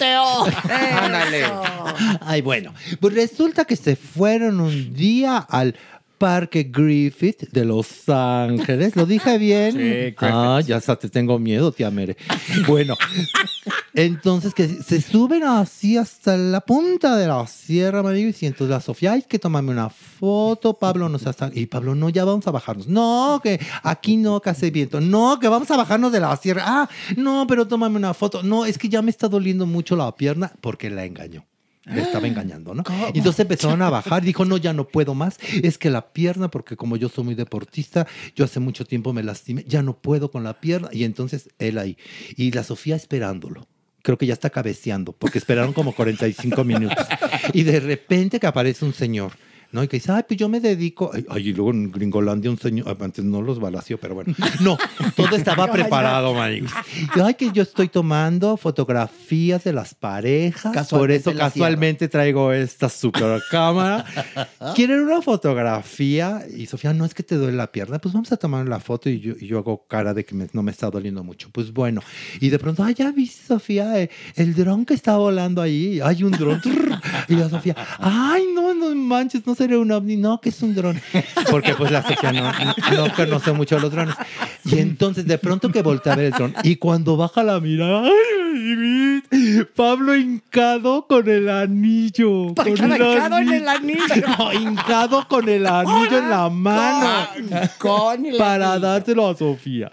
Ándale. 1.04 1.46
Ay, 2.22 2.42
bueno, 2.42 2.74
pues 3.00 3.14
resulta 3.14 3.66
que 3.66 3.76
se 3.76 3.96
fueron 3.96 4.60
un 4.60 4.94
día 4.94 5.38
al 5.38 5.76
Parque 6.22 6.70
Griffith 6.72 7.50
de 7.52 7.66
Los 7.66 8.08
Ángeles. 8.08 8.96
¿Lo 8.96 9.08
dije 9.08 9.40
bien? 9.40 9.72
Sí. 9.72 10.16
Ah, 10.20 10.62
ya 10.64 10.78
hasta 10.78 10.96
te 10.96 11.10
tengo 11.10 11.40
miedo, 11.40 11.72
tía 11.72 11.90
Mere. 11.90 12.16
Bueno, 12.68 12.96
entonces 13.96 14.54
que 14.54 14.68
se 14.68 15.02
suben 15.02 15.42
así 15.44 15.98
hasta 15.98 16.38
la 16.38 16.62
punta 16.62 17.18
de 17.18 17.26
la 17.26 17.48
Sierra 17.48 18.04
Madrid 18.04 18.36
y 18.40 18.46
entonces 18.46 18.70
la 18.70 18.82
Sofía, 18.82 19.14
hay 19.14 19.24
que 19.24 19.40
tomarme 19.40 19.72
una 19.72 19.90
foto, 19.90 20.78
Pablo 20.78 21.10
nos 21.10 21.26
está... 21.26 21.50
Y 21.56 21.66
Pablo, 21.66 21.96
no, 21.96 22.10
ya 22.10 22.24
vamos 22.24 22.46
a 22.46 22.52
bajarnos. 22.52 22.88
No, 22.88 23.40
que 23.42 23.60
aquí 23.82 24.18
no, 24.18 24.42
que 24.42 24.52
hace 24.52 24.70
viento. 24.70 25.02
No, 25.02 25.40
que 25.40 25.48
vamos 25.48 25.72
a 25.72 25.78
bajarnos 25.78 26.12
de 26.12 26.20
la 26.20 26.38
sierra. 26.38 26.62
Ah, 26.68 26.90
no, 27.18 27.48
pero 27.48 27.68
tómame 27.68 27.96
una 27.96 28.14
foto. 28.14 28.44
No, 28.44 28.66
es 28.66 28.78
que 28.78 28.90
ya 28.90 29.02
me 29.02 29.10
está 29.10 29.28
doliendo 29.28 29.66
mucho 29.66 29.96
la 29.96 30.16
pierna 30.16 30.52
porque 30.62 30.92
la 30.92 31.04
engañó. 31.04 31.48
Le 31.86 32.02
estaba 32.02 32.28
engañando, 32.28 32.76
¿no? 32.76 32.84
Y 33.14 33.18
entonces 33.18 33.40
empezaron 33.40 33.82
a 33.82 33.90
bajar. 33.90 34.24
Dijo, 34.24 34.46
no, 34.46 34.58
ya 34.58 34.72
no 34.72 34.88
puedo 34.88 35.16
más. 35.16 35.40
Es 35.64 35.78
que 35.78 35.90
la 35.90 36.14
pierna, 36.14 36.52
porque 36.52 36.76
como 36.78 36.96
yo 36.96 37.10
soy 37.10 37.24
muy 37.24 37.36
deportista, 37.36 38.08
yo 38.36 38.46
hace 38.46 38.60
mucho 38.60 38.86
tiempo 38.86 39.14
me 39.14 39.24
lastimé, 39.24 39.64
ya 39.68 39.82
no 39.82 39.98
puedo 39.98 40.30
con 40.30 40.44
la 40.44 40.60
pierna. 40.60 40.90
Y 40.92 41.06
entonces 41.06 41.50
él 41.58 41.80
ahí. 41.80 41.98
Y 42.38 42.52
la 42.52 42.64
Sofía 42.64 42.96
esperándolo. 42.96 43.68
Creo 44.04 44.18
que 44.18 44.26
ya 44.26 44.34
está 44.34 44.50
cabeceando, 44.50 45.12
porque 45.12 45.38
esperaron 45.38 45.74
como 45.74 45.94
45 45.94 46.64
minutos. 46.64 47.06
Y 47.54 47.64
de 47.64 47.80
repente 47.80 48.40
que 48.40 48.48
aparece 48.48 48.86
un 48.86 48.94
señor. 48.94 49.32
¿No? 49.72 49.84
Y 49.84 49.88
que 49.88 49.98
dice, 49.98 50.12
ay, 50.12 50.24
pues 50.28 50.40
yo 50.40 50.50
me 50.50 50.60
dedico. 50.60 51.12
Ay, 51.14 51.26
ay, 51.30 51.50
y 51.50 51.54
luego 51.54 51.72
en 51.72 51.92
Gringolandia 51.92 52.52
un 52.52 52.58
señor, 52.60 52.88
ah, 52.90 53.04
antes 53.04 53.24
no 53.26 53.42
los 53.42 53.60
balació, 53.60 53.98
pero 54.00 54.16
bueno. 54.16 54.34
No, 54.62 54.78
todo 55.16 55.36
estaba 55.36 55.72
preparado, 55.72 56.34
Marix. 56.34 56.72
Y, 57.16 57.20
Ay, 57.20 57.34
que 57.36 57.52
yo 57.52 57.64
estoy 57.64 57.88
tomando 57.88 58.58
fotografías 58.58 59.64
de 59.64 59.74
las 59.74 59.94
parejas. 59.96 60.90
Por 60.90 61.12
eso 61.12 61.34
casualmente 61.36 62.08
traigo 62.08 62.52
esta 62.52 62.90
super 62.90 63.42
cámara. 63.50 64.06
¿Quieren 64.76 65.00
una 65.02 65.22
fotografía? 65.22 66.46
Y 66.56 66.66
Sofía, 66.66 66.94
no 66.94 67.06
es 67.06 67.14
que 67.14 67.24
te 67.24 67.36
duele 67.36 67.58
la 67.58 67.72
pierna. 67.72 68.00
Pues 68.00 68.14
vamos 68.14 68.32
a 68.32 68.38
tomar 68.38 68.68
la 68.68 68.80
foto 68.80 69.10
y 69.10 69.20
yo, 69.20 69.34
y 69.40 69.48
yo 69.48 69.58
hago 69.60 69.86
cara 69.88 70.14
de 70.14 70.26
que 70.26 70.36
me- 70.36 70.48
no 70.54 70.64
me 70.64 70.72
está 70.72 70.90
doliendo 70.90 71.24
mucho. 71.24 71.50
Pues 71.52 71.72
bueno. 71.72 72.02
Y 72.40 72.50
de 72.50 72.60
pronto, 72.60 72.84
ay, 72.84 72.94
ya 72.94 73.12
viste, 73.12 73.48
Sofía, 73.48 74.00
eh, 74.02 74.10
el 74.36 74.54
dron 74.56 74.86
que 74.86 74.94
está 74.94 75.18
volando 75.18 75.62
ahí. 75.62 76.00
Hay 76.04 76.24
un 76.24 76.32
dron. 76.32 76.62
y 77.28 77.36
la 77.36 77.50
Sofía, 77.50 77.76
ay, 78.00 78.46
no, 78.54 78.74
no 78.74 78.94
manches, 78.96 79.46
no 79.46 79.56
sería 79.66 79.80
un 79.80 79.92
ovni. 79.92 80.18
No, 80.18 80.42
que 80.42 80.50
es 80.50 80.62
un 80.62 80.74
dron. 80.76 81.00
Porque 81.52 81.74
pues 81.76 81.92
la 81.92 82.02
Sofía 82.02 82.32
no, 82.34 82.52
no, 82.52 83.08
no 83.08 83.14
conoce 83.16 83.52
mucho 83.54 83.78
los 83.80 83.92
drones. 83.92 84.16
Y 84.66 84.80
entonces 84.80 85.26
de 85.26 85.38
pronto 85.38 85.72
que 85.72 85.82
voltea 85.82 86.14
a 86.14 86.16
ver 86.16 86.26
el 86.26 86.32
dron. 86.32 86.54
Y 86.64 86.78
cuando 86.78 87.18
baja 87.18 87.44
la 87.44 87.60
mirada, 87.60 88.04
ay, 88.06 89.22
Pablo 89.76 90.16
hincado 90.16 91.06
con 91.08 91.28
el 91.30 91.50
anillo. 91.50 92.54
Con 92.56 92.68
el 92.68 93.02
Hincado 93.02 93.38
en 93.38 93.54
el 93.54 93.68
anillo. 93.68 94.02
No, 94.38 94.54
hincado 94.54 95.28
con 95.28 95.48
el 95.50 95.66
anillo 95.66 96.18
en 96.18 96.30
la 96.30 96.50
mano. 96.50 97.28
Con 97.78 98.26
el 98.26 98.38
Para 98.38 98.78
dárselo 98.80 99.28
a 99.30 99.36
Sofía. 99.36 99.92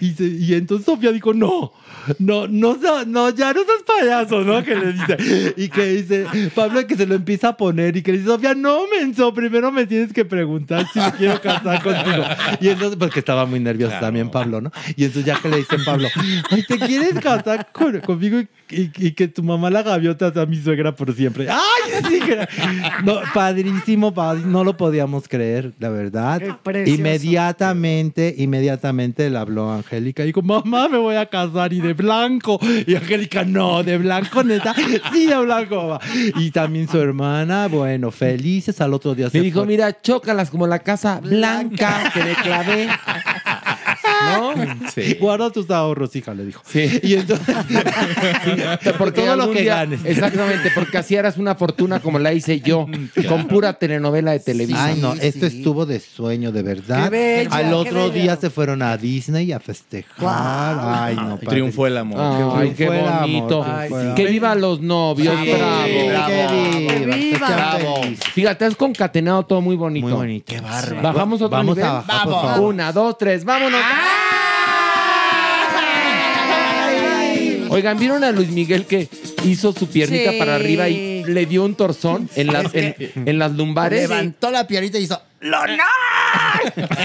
Y, 0.00 0.12
se- 0.12 0.24
y 0.26 0.54
entonces 0.54 0.84
Sofía 0.86 1.12
dijo, 1.12 1.32
no, 1.32 1.72
no, 2.18 2.46
no, 2.46 2.76
no, 3.06 3.30
ya 3.30 3.52
no 3.52 3.60
seas 3.64 3.82
payaso, 3.86 4.42
¿no? 4.42 4.62
Que 4.62 4.74
le 4.74 4.92
dice. 4.92 5.54
Y 5.56 5.68
que 5.68 5.84
dice, 5.86 6.26
Pablo 6.54 6.86
que 6.86 6.96
se 6.96 7.06
lo 7.06 7.14
empieza 7.14 7.48
a 7.48 7.56
poner 7.56 7.96
y 7.96 8.02
que 8.02 8.12
le 8.12 8.18
dice, 8.18 8.30
Sofía, 8.30 8.54
no, 8.54 8.82
menso, 9.00 9.32
primero 9.34 9.70
me 9.72 9.86
tienes 9.86 10.12
que 10.12 10.24
preguntar 10.24 10.86
si 10.92 10.98
me 11.00 11.12
quiero 11.12 11.40
casar 11.40 11.82
contigo. 11.82 12.24
Y 12.60 12.68
entonces, 12.68 12.96
porque 12.98 13.20
estaba 13.20 13.46
muy 13.46 13.60
nervioso 13.60 13.96
también 14.00 14.30
Pablo, 14.30 14.60
¿no? 14.60 14.70
Y 14.96 15.04
entonces 15.04 15.24
ya 15.24 15.38
que 15.40 15.48
le 15.48 15.58
dicen 15.58 15.84
Pablo, 15.84 16.08
ay, 16.50 16.62
¿te 16.62 16.78
quieres 16.78 17.14
casar 17.20 17.68
con- 17.72 18.00
conmigo 18.00 18.40
y, 18.40 18.48
y- 18.70 18.90
y 18.96 19.12
que 19.12 19.28
tu 19.28 19.42
mamá 19.42 19.70
la 19.70 19.82
gaviota 19.82 20.32
sea 20.32 20.46
mi 20.46 20.56
suegra 20.60 20.94
por 20.94 21.14
siempre? 21.14 21.48
¡Ay! 21.50 21.92
sí 22.08 22.20
que- 22.20 22.46
No, 23.04 23.20
padrísimo, 23.34 24.12
padr- 24.14 24.44
no 24.44 24.64
lo 24.64 24.76
podíamos 24.76 25.28
creer, 25.28 25.72
la 25.78 25.88
verdad. 25.90 26.40
Inmediatamente, 26.86 28.34
inmediatamente 28.38 29.28
le 29.30 29.38
habló 29.38 29.70
a 29.70 29.76
Angélica 29.76 30.22
y 30.22 30.26
dijo, 30.26 30.42
mamá, 30.42 30.88
me 30.88 30.98
voy 30.98 31.16
a 31.16 31.26
casar 31.26 31.72
y 31.72 31.80
de 31.80 31.92
blanco. 31.94 32.58
Y 32.86 32.94
Angélica, 32.94 33.44
no, 33.44 33.82
de 33.82 33.98
blanco, 33.98 34.42
neta. 34.44 34.74
Sí, 35.12 35.26
de 35.26 35.38
blanco, 35.38 35.76
mamá. 35.76 36.00
Y 36.36 36.50
también 36.50 36.88
su 36.88 36.98
hermana, 37.00 37.68
bueno, 37.68 38.10
felices 38.10 38.80
al 38.80 38.94
otro 38.94 39.14
día. 39.14 39.26
Me 39.26 39.30
se 39.30 39.40
dijo, 39.40 39.60
fue. 39.60 39.66
mira, 39.66 40.00
chócalas 40.00 40.50
como 40.50 40.66
la 40.66 40.78
casa 40.80 41.20
blanca 41.20 42.10
que 42.14 42.24
le 42.24 42.34
clavé. 42.34 42.88
¿No? 44.26 44.54
Guarda 45.20 45.50
tus 45.50 45.70
ahorros, 45.70 46.14
hija, 46.16 46.34
le 46.34 46.44
dijo. 46.46 46.62
Sí. 46.66 47.00
Y 47.02 47.14
entonces, 47.14 47.54
porque 48.98 49.22
todo 49.22 49.36
lo 49.36 49.50
que 49.52 49.62
día- 49.62 49.76
ganes. 49.76 50.00
Exactamente, 50.04 50.70
porque 50.74 50.98
así 50.98 51.16
harás 51.16 51.36
una 51.36 51.54
fortuna 51.54 52.00
como 52.00 52.18
la 52.18 52.32
hice 52.32 52.60
yo, 52.60 52.86
con 53.28 53.46
pura 53.46 53.74
telenovela 53.74 54.32
de 54.32 54.40
Televisa. 54.40 54.84
Ay, 54.86 54.98
no, 55.00 55.14
esto 55.14 55.46
estuvo 55.46 55.86
de 55.86 56.00
sueño, 56.00 56.52
de 56.52 56.62
verdad. 56.62 57.04
Qué 57.04 57.10
bello, 57.10 57.50
Al 57.52 57.72
otro 57.74 58.10
día 58.10 58.36
se 58.36 58.50
fueron 58.50 58.82
a 58.82 58.96
Disney 58.96 59.52
a 59.52 59.60
festejar. 59.60 60.78
Ay, 60.80 61.16
no, 61.16 61.38
Y 61.40 61.46
triunfó 61.46 61.86
el 61.86 61.96
amor. 61.98 62.18
Ay, 62.56 62.70
qué 62.76 62.86
Triunfó 62.86 62.92
el 62.94 63.06
amor, 63.08 63.20
bonito. 63.20 63.64
triunfó 63.64 64.00
el 64.00 64.14
que 64.14 64.26
viva 64.26 64.54
los 64.54 64.80
novios, 64.80 65.34
Sí, 65.42 65.50
bravo. 65.52 66.08
bravo. 66.08 66.36
Que 66.88 67.06
viva, 67.14 67.46
Bravo. 67.48 68.00
Fíjate, 68.34 68.64
has 68.64 68.76
concatenado 68.76 69.44
todo 69.44 69.60
muy 69.60 69.76
bonito. 69.76 70.06
Muy 70.06 70.14
bonito. 70.16 70.44
Qué 70.48 70.60
bárbaro. 70.60 71.02
Bajamos 71.02 71.40
otro 71.42 71.56
Vamos 71.56 71.76
nivel. 71.76 71.90
a 71.90 71.92
bajar, 71.94 72.28
favor. 72.28 72.60
Una, 72.60 72.92
dos, 72.92 73.16
tres, 73.18 73.44
vámonos. 73.44 73.80
Oigan, 77.68 77.98
¿vieron 77.98 78.24
a 78.24 78.32
Luis 78.32 78.48
Miguel 78.50 78.86
que 78.86 79.08
hizo 79.44 79.72
su 79.72 79.88
piernita 79.88 80.32
Sí. 80.32 80.38
para 80.38 80.54
arriba 80.54 80.88
y 80.88 81.24
le 81.24 81.44
dio 81.46 81.62
un 81.64 81.74
torzón 81.74 82.28
en 82.34 82.46
las, 82.52 82.74
en, 82.74 82.94
en 83.14 83.38
las 83.38 83.52
lumbares? 83.52 84.08
Levantó 84.08 84.50
la 84.50 84.66
piernita 84.66 84.98
y 84.98 85.02
hizo 85.02 85.20
¡Lonol! 85.40 85.76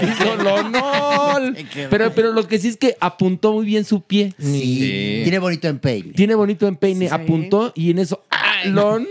Hizo 0.01 0.35
lonol. 0.37 1.55
Pero, 1.89 2.13
pero 2.13 2.31
lo 2.31 2.47
que 2.47 2.57
sí 2.57 2.69
es 2.69 2.77
que 2.77 2.95
apuntó 2.99 3.51
muy 3.53 3.65
bien 3.65 3.83
su 3.85 4.01
pie. 4.01 4.33
Sí. 4.39 5.19
Tiene 5.23 5.37
bonito 5.39 5.67
empeine. 5.67 6.13
Tiene 6.13 6.33
bonito 6.35 6.65
empeine. 6.67 7.09
Apuntó 7.11 7.71
y 7.75 7.91
en 7.91 7.99
eso. 7.99 8.23
¡Ah, 8.31 8.63
lonol! 8.65 9.07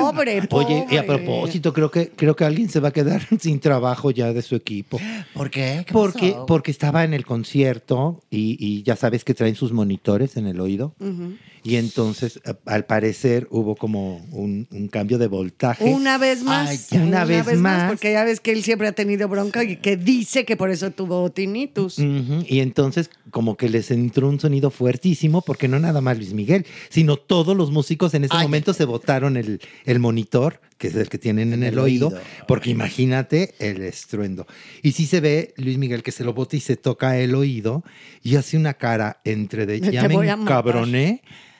Pobre, 0.00 0.42
pobre. 0.46 0.64
Oye, 0.66 0.86
y 0.90 0.96
a 0.96 1.06
propósito, 1.06 1.72
creo 1.72 1.90
que, 1.90 2.10
creo 2.10 2.36
que 2.36 2.44
alguien 2.44 2.68
se 2.68 2.80
va 2.80 2.88
a 2.88 2.92
quedar 2.92 3.22
sin 3.40 3.60
trabajo 3.60 4.10
ya 4.10 4.32
de 4.32 4.42
su 4.42 4.54
equipo. 4.54 5.00
¿Por 5.34 5.50
qué? 5.50 5.84
¿Qué 5.86 5.92
Porque, 5.92 6.30
pasó? 6.32 6.46
porque 6.46 6.70
estaba 6.70 7.04
en 7.04 7.14
el 7.14 7.24
concierto 7.26 8.22
y, 8.30 8.56
y 8.58 8.82
ya 8.82 8.96
sabes 8.96 9.24
que 9.24 9.34
traen 9.34 9.54
sus 9.54 9.72
monitores 9.72 10.36
en 10.36 10.46
el 10.46 10.60
oído. 10.60 10.94
Ujú. 11.00 11.36
Y 11.66 11.74
entonces, 11.78 12.40
al 12.64 12.84
parecer, 12.84 13.48
hubo 13.50 13.74
como 13.74 14.18
un, 14.30 14.68
un 14.70 14.86
cambio 14.86 15.18
de 15.18 15.26
voltaje. 15.26 15.84
Una 15.84 16.16
vez 16.16 16.44
más. 16.44 16.68
Ay, 16.68 16.78
ya. 16.92 17.02
Una 17.02 17.24
vez 17.24 17.58
más. 17.58 17.88
Porque 17.88 18.12
ya 18.12 18.22
ves 18.22 18.38
que 18.38 18.52
él 18.52 18.62
siempre 18.62 18.86
ha 18.86 18.92
tenido 18.92 19.26
bronca 19.26 19.64
y 19.64 19.74
que 19.78 19.96
dice 19.96 20.44
que 20.44 20.56
por 20.56 20.70
eso 20.70 20.92
tuvo 20.92 21.28
tinnitus. 21.32 21.98
Y 21.98 22.60
entonces 22.60 23.10
como 23.32 23.56
que 23.56 23.68
les 23.68 23.90
entró 23.90 24.28
un 24.28 24.38
sonido 24.38 24.70
fuertísimo, 24.70 25.42
porque 25.42 25.66
no 25.66 25.80
nada 25.80 26.00
más 26.00 26.16
Luis 26.16 26.32
Miguel, 26.34 26.64
sino 26.88 27.16
todos 27.16 27.56
los 27.56 27.72
músicos 27.72 28.14
en 28.14 28.24
ese 28.24 28.36
momento 28.36 28.72
se 28.72 28.84
botaron 28.84 29.36
el, 29.36 29.60
el 29.84 29.98
monitor, 29.98 30.60
que 30.78 30.88
es 30.88 30.94
el 30.94 31.08
que 31.08 31.18
tienen 31.18 31.52
en, 31.52 31.62
el, 31.62 31.72
el 31.72 31.78
oído, 31.80 32.08
oído. 32.08 32.20
porque 32.46 32.70
imagínate 32.70 33.54
el 33.58 33.82
estruendo. 33.82 34.46
Y 34.82 34.92
sí 34.92 35.06
se 35.06 35.20
ve 35.20 35.52
Luis 35.56 35.78
Miguel 35.78 36.02
que 36.02 36.12
se 36.12 36.22
lo 36.22 36.32
bota 36.32 36.56
y 36.56 36.60
se 36.60 36.76
toca 36.76 37.18
el 37.18 37.34
oído 37.34 37.82
y 38.22 38.36
hace 38.36 38.56
una 38.56 38.74
cara 38.74 39.20
entre 39.24 39.66
de 39.66 39.80
Te 39.80 39.90
ya 39.92 40.08
me 40.08 40.16
matar". 40.16 40.46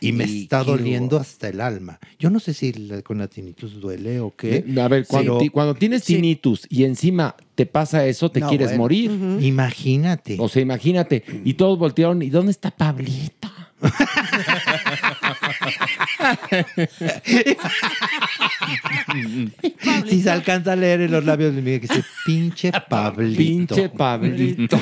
Y 0.01 0.13
me 0.13 0.25
Y 0.25 0.43
está 0.43 0.63
doliendo 0.65 1.17
hasta 1.19 1.49
el 1.49 1.61
alma. 1.61 1.99
Yo 2.19 2.31
no 2.31 2.41
sé 2.41 2.55
si 2.55 2.73
la- 2.73 3.03
con 3.03 3.19
la 3.19 3.29
tinnitus 3.29 3.81
duele 3.81 4.21
o 4.21 4.35
qué. 4.37 4.65
A 4.81 4.89
ver, 4.89 5.07
cuando, 5.07 5.39
pero- 5.39 5.53
cuando 5.53 5.75
tienes 5.75 6.05
tinnitus 6.05 6.67
y 6.69 6.85
encima 6.85 7.35
te 7.55 7.67
pasa 7.67 8.07
eso, 8.07 8.31
te 8.31 8.41
No, 8.41 8.49
quieres 8.49 8.69
bueno. 8.69 8.83
morir. 8.83 9.11
Imagínate. 9.41 10.37
O 10.39 10.49
sea, 10.49 10.63
imagínate. 10.63 11.25
Y 11.45 11.55
todos 11.55 11.79
voltearon. 11.79 12.23
¿Y 12.23 12.31
dónde 12.31 12.53
está 12.53 12.71
Pablito? 12.71 13.49
Si 20.09 20.23
se 20.23 20.31
alcanza 20.31 20.73
a 20.73 20.77
leer 20.77 21.03
en 21.03 21.11
los 21.13 21.25
labios 21.25 21.55
de 21.55 21.63
Miguel 21.63 21.81
que 21.81 21.89
dice 21.89 22.05
pinche 22.25 22.73
Pablito. 22.89 23.75
Pinche 23.75 23.89
Pablito. 23.89 24.79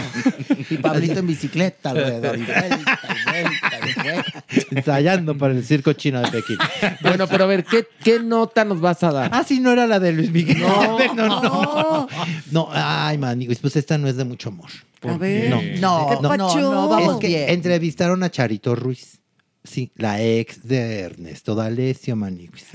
Y 0.70 0.76
Pablito 0.78 1.20
en 1.20 1.26
bicicleta 1.26 1.90
alrededor. 1.90 2.38
Y 2.38 2.42
vuelta, 2.44 2.68
y 2.68 3.30
vuelta, 3.30 3.88
y 3.88 4.02
vuelta. 4.02 4.44
Ensayando 4.70 5.36
para 5.36 5.54
el 5.54 5.64
circo 5.64 5.92
chino 5.92 6.20
de 6.20 6.30
Pekín. 6.30 6.56
Bueno, 7.02 7.26
pero 7.28 7.44
a 7.44 7.46
ver, 7.46 7.64
¿qué, 7.64 7.86
qué 8.02 8.20
nota 8.20 8.64
nos 8.64 8.80
vas 8.80 9.02
a 9.02 9.12
dar? 9.12 9.30
Ah, 9.32 9.44
sí, 9.46 9.60
no 9.60 9.70
era 9.72 9.86
la 9.86 10.00
de 10.00 10.12
Luis 10.12 10.30
Miguel. 10.30 10.60
No. 10.60 10.98
no, 11.14 11.42
no. 11.42 12.08
No, 12.50 12.68
ay, 12.72 13.18
maniguis, 13.18 13.58
pues 13.58 13.76
esta 13.76 13.98
no 13.98 14.08
es 14.08 14.16
de 14.16 14.24
mucho 14.24 14.48
amor. 14.50 14.70
A 15.02 15.16
ver. 15.16 15.50
No, 15.50 15.60
No, 15.80 16.08
¿Qué 16.08 16.16
no, 16.22 16.28
pacho? 16.28 16.60
no, 16.60 16.88
vamos 16.88 17.14
es 17.14 17.20
que 17.20 17.26
bien. 17.28 17.50
entrevistaron 17.50 18.22
a 18.22 18.30
Charito 18.30 18.74
Ruiz. 18.74 19.20
Sí, 19.65 19.91
la 19.97 20.23
ex 20.23 20.69
de 20.69 21.01
Ernesto 21.01 21.55
D'Alessio, 21.55 22.15
Maniguis. 22.16 22.66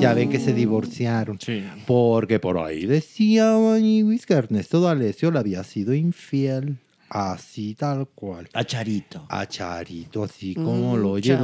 Ya 0.00 0.12
ven 0.12 0.28
que 0.28 0.38
se 0.38 0.52
divorciaron. 0.52 1.38
Porque 1.86 2.38
por 2.38 2.58
ahí 2.58 2.84
decía 2.84 3.56
Maniguis 3.56 4.26
que 4.26 4.34
Ernesto 4.34 4.80
D'Alessio 4.82 5.30
le 5.30 5.38
había 5.38 5.64
sido 5.64 5.94
infiel. 5.94 6.76
Así 7.08 7.74
tal 7.74 8.08
cual. 8.08 8.48
A 8.52 8.64
Charito. 8.64 9.26
A 9.28 9.46
Charito, 9.46 10.24
así 10.24 10.54
como 10.54 10.96
lo 10.96 11.12
oye. 11.12 11.38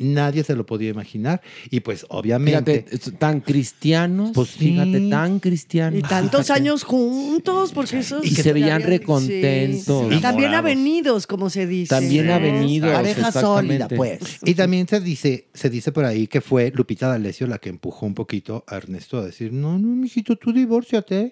Nadie 0.00 0.42
se 0.44 0.56
lo 0.56 0.66
podía 0.66 0.90
imaginar. 0.90 1.40
Y 1.70 1.80
pues 1.80 2.06
obviamente... 2.08 2.84
Fíjate, 2.88 3.16
tan 3.16 3.40
cristianos. 3.40 4.30
Pues 4.34 4.50
sí. 4.50 4.70
Fíjate, 4.70 5.08
tan 5.08 5.38
cristianos. 5.38 6.00
Y 6.00 6.02
tantos 6.02 6.50
años 6.50 6.82
juntos, 6.82 7.72
porque 7.72 7.98
eso 7.98 8.20
Y 8.22 8.30
se 8.30 8.52
veían 8.52 8.82
recontentos. 8.82 10.12
Y 10.12 10.20
también 10.20 10.54
avenidos, 10.54 11.26
como 11.26 11.50
se 11.50 11.66
dice. 11.66 11.94
También 11.94 12.30
avenidos. 12.30 12.90
Pareja 12.90 13.32
sólida, 13.32 13.88
pues. 13.88 14.38
Y 14.44 14.54
también 14.54 14.88
se 14.88 15.00
dice, 15.00 15.48
se 15.54 15.70
dice 15.70 15.92
por 15.92 16.04
ahí 16.04 16.26
que 16.26 16.40
fue 16.40 16.72
Lupita 16.74 17.08
D'Alessio 17.08 17.46
la 17.46 17.58
que 17.58 17.68
empujó 17.68 18.06
un 18.06 18.14
poquito 18.14 18.64
a 18.66 18.76
Ernesto 18.76 19.18
a 19.18 19.24
decir, 19.24 19.52
no, 19.52 19.78
no, 19.78 19.88
mijito, 19.88 20.36
tú 20.36 20.52
divórciate. 20.52 21.30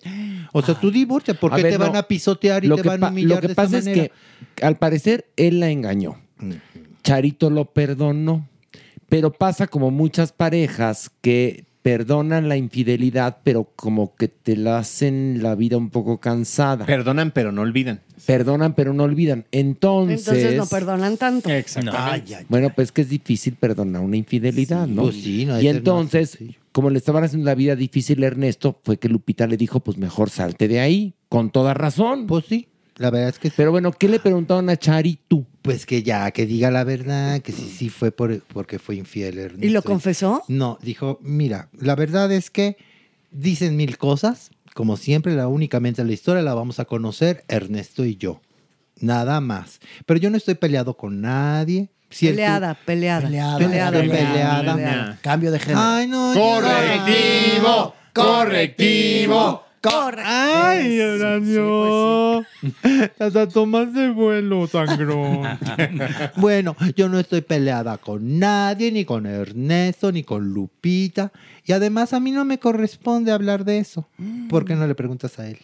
O 0.53 0.63
sea, 0.63 0.79
tú 0.79 0.91
divorcia, 0.91 1.35
porque 1.35 1.63
ver, 1.63 1.73
te 1.73 1.79
van 1.79 1.97
a 1.97 2.03
pisotear 2.03 2.65
y 2.65 2.69
te 2.69 2.83
van 2.83 3.05
a 3.05 3.09
humillar 3.09 3.32
Lo 3.37 3.41
que 3.41 3.49
de 3.49 3.55
pasa 3.55 3.79
es 3.79 3.85
que, 3.85 4.11
al 4.61 4.77
parecer, 4.77 5.27
él 5.37 5.61
la 5.61 5.71
engañó. 5.71 6.21
Charito 7.03 7.51
lo 7.51 7.67
perdonó. 7.67 8.49
Pero 9.09 9.31
pasa 9.31 9.67
como 9.67 9.91
muchas 9.91 10.33
parejas 10.33 11.11
que 11.21 11.67
perdonan 11.83 12.49
la 12.49 12.57
infidelidad, 12.57 13.39
pero 13.43 13.65
como 13.77 14.15
que 14.15 14.29
te 14.29 14.57
la 14.57 14.79
hacen 14.79 15.41
la 15.43 15.55
vida 15.55 15.77
un 15.77 15.91
poco 15.91 16.19
cansada. 16.19 16.87
Perdonan, 16.87 17.33
pero 17.33 17.53
no 17.53 17.63
olvidan. 17.63 18.01
Perdonan, 18.25 18.75
pero 18.75 18.95
no 18.95 19.03
olvidan. 19.03 19.45
Entonces. 19.51 20.27
Entonces 20.27 20.57
no 20.57 20.67
perdonan 20.67 21.17
tanto. 21.17 21.51
Ay, 21.51 21.65
ay, 21.93 22.47
Bueno, 22.49 22.71
pues 22.75 22.93
que 22.93 23.03
es 23.03 23.09
difícil 23.09 23.55
perdonar 23.57 24.01
una 24.01 24.17
infidelidad, 24.17 24.87
¿no? 24.87 25.03
Pues 25.03 25.17
sí, 25.17 25.45
no 25.45 25.61
y 25.61 25.69
entonces, 25.69 26.39
como 26.71 26.89
le 26.89 26.99
estaban 26.99 27.25
haciendo 27.25 27.47
la 27.47 27.57
vida 27.57 27.75
difícil 27.75 28.23
a 28.23 28.29
Ernesto, 28.29 28.81
fue 28.85 28.99
que 28.99 29.09
Lupita 29.09 29.47
le 29.47 29.57
dijo, 29.57 29.81
pues 29.81 29.99
mejor 29.99 30.31
salte 30.31 30.69
de 30.69 30.81
ahí, 30.81 31.15
con 31.29 31.51
toda 31.51 31.75
razón. 31.75 32.29
Pues 32.29 32.45
sí, 32.49 32.69
la 33.03 33.11
verdad 33.11 33.29
es 33.31 33.39
que 33.39 33.49
sí. 33.49 33.55
Pero 33.57 33.73
bueno, 33.73 33.91
¿qué 33.93 34.09
le 34.09 34.21
preguntaron 34.21 34.71
a 34.71 34.77
Charito? 34.77 35.45
Pues 35.61 35.85
que 35.87 36.03
ya, 36.05 36.31
que 36.31 36.47
diga 36.47 36.71
la 36.71 36.85
verdad, 36.85 37.41
que 37.41 37.51
sí, 37.53 37.69
sí 37.69 37.89
fue 37.89 38.13
por, 38.13 38.41
porque 38.45 38.79
fue 38.79 38.95
infiel 38.97 39.39
Ernesto. 39.39 39.67
¿Y 39.67 39.71
lo 39.71 39.83
confesó? 39.83 40.43
No, 40.49 40.79
dijo, 40.83 41.19
mira, 41.21 41.69
la 41.79 41.97
verdad 41.97 42.31
es 42.31 42.51
que 42.51 42.77
dicen 43.33 43.77
mil 43.77 43.99
cosas, 43.99 44.51
como 44.73 44.97
siempre, 44.97 45.35
la 45.35 45.49
únicamente 45.49 46.05
la 46.05 46.13
historia 46.13 46.43
la 46.43 46.55
vamos 46.55 46.79
a 46.79 46.85
conocer 46.85 47.45
Ernesto 47.49 48.05
y 48.05 48.17
yo. 48.17 48.41
Nada 49.01 49.41
más. 49.41 49.81
Pero 50.07 50.21
yo 50.21 50.31
no 50.31 50.37
estoy 50.37 50.55
peleado 50.55 50.97
con 50.97 51.21
nadie. 51.21 51.91
Si 52.09 52.27
Peleada, 52.27 52.75
peleada, 52.87 53.23
Peleada, 53.27 53.59
peleada, 53.59 54.01
peleada. 54.01 54.75
peleada. 54.75 55.19
Cambio 55.23 55.51
de 55.51 55.59
género. 55.59 55.81
Ay, 55.81 56.07
no. 56.07 56.33
Correctivo, 56.35 57.95
correctivo. 58.15 59.65
Corre. 59.83 60.23
Ay, 60.25 61.01
Horacio. 61.01 62.47
Hasta 63.19 63.49
tomas 63.49 63.93
de 63.93 64.11
vuelo, 64.11 64.69
sangrón. 64.69 65.59
bueno, 66.37 66.77
yo 66.95 67.09
no 67.09 67.19
estoy 67.19 67.41
peleada 67.41 67.99
con 67.99 68.39
nadie, 68.39 68.93
ni 68.93 69.05
con 69.05 69.27
Ernesto, 69.27 70.13
ni 70.13 70.23
con 70.23 70.53
Lupita. 70.53 71.33
Y 71.65 71.73
además 71.73 72.13
a 72.13 72.21
mí 72.21 72.31
no 72.31 72.45
me 72.45 72.61
corresponde 72.61 73.33
hablar 73.33 73.65
de 73.65 73.79
eso. 73.79 74.09
¿Por 74.49 74.65
qué 74.65 74.77
no 74.77 74.87
le 74.87 74.95
preguntas 74.95 75.41
a 75.41 75.49
él? 75.49 75.59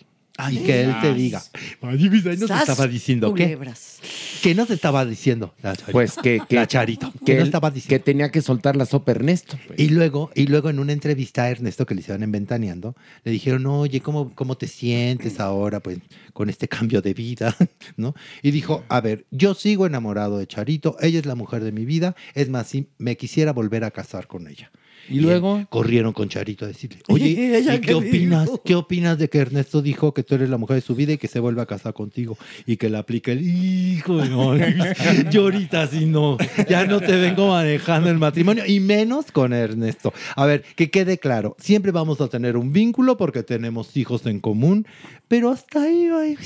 Y 0.51 0.59
que 0.59 0.83
él 0.85 0.95
te 1.01 1.13
diga. 1.15 1.43
Ay, 1.83 2.09
ahí 2.09 2.37
nos 2.39 2.49
Sas, 2.49 2.69
estaba 2.69 2.87
diciendo 2.87 3.35
qué. 3.35 3.45
culebras. 3.45 3.99
¿Qué 4.43 4.55
nos 4.55 4.71
estaba 4.71 5.05
diciendo? 5.05 5.55
La 5.63 5.75
Charito? 5.75 5.93
Pues 5.93 6.15
que, 6.15 6.41
que, 6.49 6.55
La 6.57 6.67
Charito. 6.69 7.13
que, 7.13 7.25
¿Qué 7.25 7.37
él- 7.39 7.43
estaba 7.43 7.71
diciendo? 7.73 7.89
que 8.05 8.05
tenía 8.13 8.31
que 8.31 8.41
soltar 8.41 8.77
la 8.77 8.87
sopa 8.87 9.11
Ernesto. 9.11 9.59
pues. 9.67 9.79
Y 9.81 9.89
luego, 9.89 10.31
y 10.35 10.47
luego 10.47 10.71
en 10.71 10.79
una 10.79 10.93
entrevista 10.93 11.43
a 11.43 11.51
Ernesto 11.51 11.87
que 11.87 11.95
le 11.97 12.03
hicieron 12.03 12.23
en 12.23 12.31
Ventaneando, 12.31 12.95
le 13.25 13.33
dijeron, 13.33 13.67
oye, 13.67 14.01
¿cómo, 14.01 14.33
¿cómo 14.37 14.57
te 14.57 14.69
sientes 14.69 15.41
ahora 15.41 15.81
pues, 15.81 15.99
con 16.33 16.49
este 16.49 16.69
cambio 16.69 17.03
de 17.03 17.15
vida? 17.15 17.57
¿No? 17.97 18.15
Y 18.43 18.53
dijo, 18.53 18.85
a 18.89 19.01
ver, 19.01 19.27
yo 19.33 19.55
sigo 19.55 19.87
enamorado 19.87 20.39
de 20.39 20.47
Charito, 20.47 20.97
ella 21.01 21.19
es 21.19 21.27
la 21.27 21.35
mujer 21.35 21.65
de 21.65 21.73
mi 21.73 21.85
vida, 21.85 22.15
es 22.35 22.49
más, 22.49 22.69
si 22.69 22.89
me 22.99 23.17
quisiera 23.17 23.53
volver 23.53 23.83
a 23.83 23.91
casar 23.91 24.29
con 24.29 24.47
ella. 24.47 24.71
Y 25.09 25.21
luego, 25.21 25.65
corrieron 25.71 26.13
con 26.13 26.29
Charito 26.29 26.65
a 26.65 26.69
decirle, 26.69 26.99
oye, 27.09 27.57
¿Ella 27.57 27.75
¿y 27.77 27.81
qué 27.81 27.95
opinas? 27.95 28.45
dijo? 28.45 28.63
¿Qué 28.63 28.75
opinas 28.75 29.19
de 29.19 29.29
que 29.29 29.39
Ernesto 29.39 29.83
dijo 29.83 30.13
que 30.13 30.23
tú 30.23 30.35
eres 30.35 30.51
la 30.51 30.57
mujer 30.57 30.77
de 30.77 30.83
su 30.83 30.95
vida 30.95 31.13
y 31.13 31.19
que 31.19 31.29
se 31.29 31.41
vuelva 31.41 31.63
a 31.63 31.67
casar 31.67 31.95
contigo 31.95 32.37
y 32.67 32.77
que 32.77 32.89
le 32.91 32.99
aplique 32.99 33.33
el 33.33 33.43
hijo? 33.43 34.25
No, 34.25 34.57
yo 35.31 35.43
ahorita 35.43 35.87
sí 35.87 36.07
no, 36.07 36.37
ya 36.69 36.85
no 36.87 37.01
te 37.01 37.17
vengo 37.17 37.49
manejando 37.49 38.11
el 38.11 38.19
matrimonio 38.19 38.65
y 38.67 38.81
menos 38.81 39.33
con 39.33 39.53
Ernesto. 39.53 40.13
A 40.37 40.47
ver, 40.47 40.63
que 40.77 40.91
quede 40.91 41.19
claro, 41.19 41.57
siempre 41.59 41.93
vamos 41.93 42.21
a 42.21 42.29
tener 42.29 42.57
un 42.57 42.73
vínculo 42.73 43.17
porque 43.17 43.43
tenemos 43.43 43.97
hijos 43.97 44.27
en 44.27 44.41
común, 44.41 44.87
pero 45.29 45.51
hasta 45.51 45.83
ahí, 45.83 46.09
ay, 46.13 46.37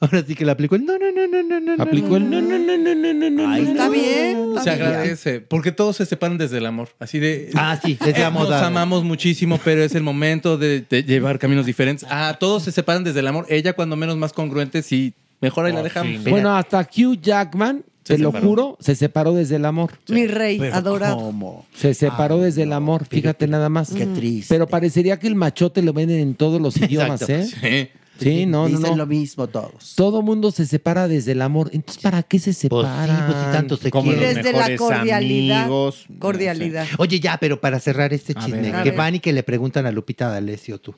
Ahora 0.00 0.24
sí 0.24 0.36
que 0.36 0.44
le 0.44 0.52
aplicó 0.52 0.76
el 0.76 0.84
no, 0.84 0.92
no, 0.96 1.10
no, 1.10 1.26
no, 1.26 1.42
no, 1.60 1.76
no. 1.76 1.82
Aplicó 1.82 2.16
el 2.18 2.30
no, 2.30 2.40
no, 2.40 2.56
no, 2.56 2.76
no, 2.78 2.94
no, 2.94 3.14
no, 3.14 3.30
no. 3.30 3.50
Ay, 3.50 3.62
Está 3.68 3.88
bien. 3.88 4.54
Se 4.62 4.70
agradece, 4.70 5.40
porque 5.40 5.72
todos 5.72 5.96
se 5.96 6.06
separan 6.06 6.38
desde 6.38 6.58
el 6.58 6.66
amor. 6.66 6.90
Así 7.00 7.18
de. 7.18 7.50
Ah, 7.54 7.78
sí, 7.84 7.98
desde 8.04 8.20
eh, 8.20 8.24
amor, 8.24 8.48
Nos 8.48 8.62
amamos 8.62 9.02
muchísimo, 9.02 9.58
pero 9.64 9.82
es 9.82 9.94
el 9.96 10.04
momento 10.04 10.56
de, 10.56 10.82
de 10.82 11.02
llevar 11.02 11.40
caminos 11.40 11.66
diferentes. 11.66 12.06
Ah, 12.10 12.36
todos 12.38 12.62
se 12.62 12.70
separan 12.70 13.02
desde 13.02 13.20
el 13.20 13.26
amor. 13.26 13.46
Ella, 13.48 13.72
cuando 13.72 13.96
menos 13.96 14.16
más 14.16 14.32
congruente, 14.32 14.82
sí. 14.82 15.14
Mejor 15.40 15.66
ahí 15.66 15.72
la 15.72 15.82
dejamos. 15.82 16.24
Bueno, 16.24 16.56
hasta 16.56 16.80
Hugh 16.80 17.20
Jackman, 17.20 17.84
Se 18.04 18.16
te 18.16 18.22
lo 18.22 18.30
separó. 18.30 18.46
juro, 18.48 18.76
se 18.80 18.94
separó 18.96 19.34
desde 19.34 19.56
el 19.56 19.64
amor. 19.64 19.92
Mi 20.08 20.26
rey, 20.26 20.58
Pero 20.58 20.74
adorado. 20.74 21.16
¿cómo? 21.16 21.66
Se 21.76 21.94
separó 21.94 22.38
desde 22.38 22.62
el 22.64 22.72
amor, 22.72 23.04
fíjate 23.04 23.46
nada 23.46 23.68
más. 23.68 23.90
Qué 23.92 24.06
triste. 24.06 24.52
Pero 24.54 24.66
parecería 24.68 25.18
que 25.18 25.26
el 25.28 25.36
machote 25.36 25.80
lo 25.82 25.92
venden 25.92 26.18
en 26.20 26.34
todos 26.34 26.60
los 26.60 26.76
idiomas, 26.76 27.22
Exacto. 27.22 27.66
¿eh? 27.66 27.88
Sí, 27.92 28.00
no, 28.46 28.46
no, 28.46 28.66
Dicen 28.68 28.90
no. 28.90 28.96
lo 28.96 29.06
mismo 29.06 29.46
todos. 29.46 29.94
Todo 29.96 30.22
mundo 30.22 30.50
se 30.50 30.66
separa 30.66 31.08
desde 31.08 31.32
el 31.32 31.42
amor. 31.42 31.70
Entonces, 31.72 32.02
¿para 32.02 32.22
qué 32.22 32.38
se 32.38 32.46
Pues 32.50 32.56
sí, 32.56 32.60
separan? 32.62 33.26
pues 33.26 33.38
si 33.44 33.52
tanto 33.52 33.76
se 33.76 33.90
Como 33.90 34.10
los 34.12 34.18
quieren. 34.20 34.36
Desde 34.36 34.52
la 34.52 34.68
mejores 34.68 34.78
cordialidad. 34.98 35.62
amigos. 35.62 36.06
Cordialidad. 36.18 36.86
Oye, 36.98 37.20
ya, 37.20 37.38
pero 37.38 37.60
para 37.60 37.80
cerrar 37.80 38.12
este 38.12 38.32
A 38.36 38.40
chisme, 38.44 38.60
ver. 38.62 38.74
A 38.76 38.82
que 38.82 38.90
ver. 38.90 38.98
van 38.98 39.14
y 39.16 39.20
que 39.20 39.32
le 39.32 39.42
preguntan 39.42 39.86
a 39.86 39.90
Lupita 39.92 40.28
D'Alessio 40.28 40.78
tú. 40.80 40.94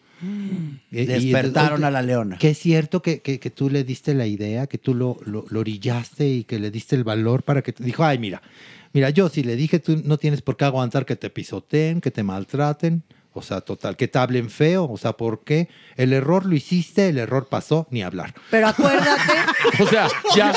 Y- 0.91 1.01
y- 1.01 1.07
Despertaron 1.07 1.85
a 1.85 1.91
la 1.91 2.03
leona. 2.03 2.39
Que 2.39 2.51
es 2.51 2.59
cierto 2.59 3.03
que, 3.03 3.21
que- 3.21 3.39
que 3.41 3.51
tú 3.51 3.71
le 3.71 3.85
diste 3.85 4.15
la 4.15 4.27
idea, 4.27 4.67
que 4.67 4.79
tú 4.79 4.95
lo, 4.95 5.17
lo, 5.25 5.45
lo 5.49 5.61
orillaste 5.61 6.29
y 6.29 6.45
que 6.45 6.59
le 6.59 6.71
diste 6.71 6.97
el 6.97 7.05
valor 7.05 7.43
para 7.43 7.63
que 7.63 7.73
te 7.73 7.85
dijo, 7.85 8.05
ay, 8.05 8.19
mira, 8.19 8.43
mira, 8.93 9.11
yo 9.11 9.29
si 9.29 9.43
le 9.43 9.57
dije, 9.57 9.79
tú 9.79 10.01
no 10.05 10.19
tienes 10.19 10.43
por 10.43 10.57
qué 10.57 10.65
aguantar 10.65 11.07
que 11.07 11.17
te 11.17 11.31
pisoteen, 11.31 12.01
que 12.01 12.11
te 12.11 12.23
maltraten. 12.23 13.03
O 13.41 13.43
sea, 13.43 13.61
total, 13.63 13.97
que 13.97 14.07
te 14.07 14.19
hablen 14.19 14.51
feo. 14.51 14.85
O 14.91 14.97
sea, 14.99 15.15
¿por 15.15 15.45
qué? 15.45 15.69
El 15.97 16.13
error 16.13 16.47
lo 16.47 16.55
hiciste, 16.55 17.09
el 17.09 17.19
error 17.19 17.49
pasó, 17.49 17.87
ni 17.91 18.03
hablar. 18.03 18.35
Pero 18.51 18.69
acuérdate, 18.69 19.33
O 19.81 19.87
sea, 19.87 20.09
ya. 20.37 20.53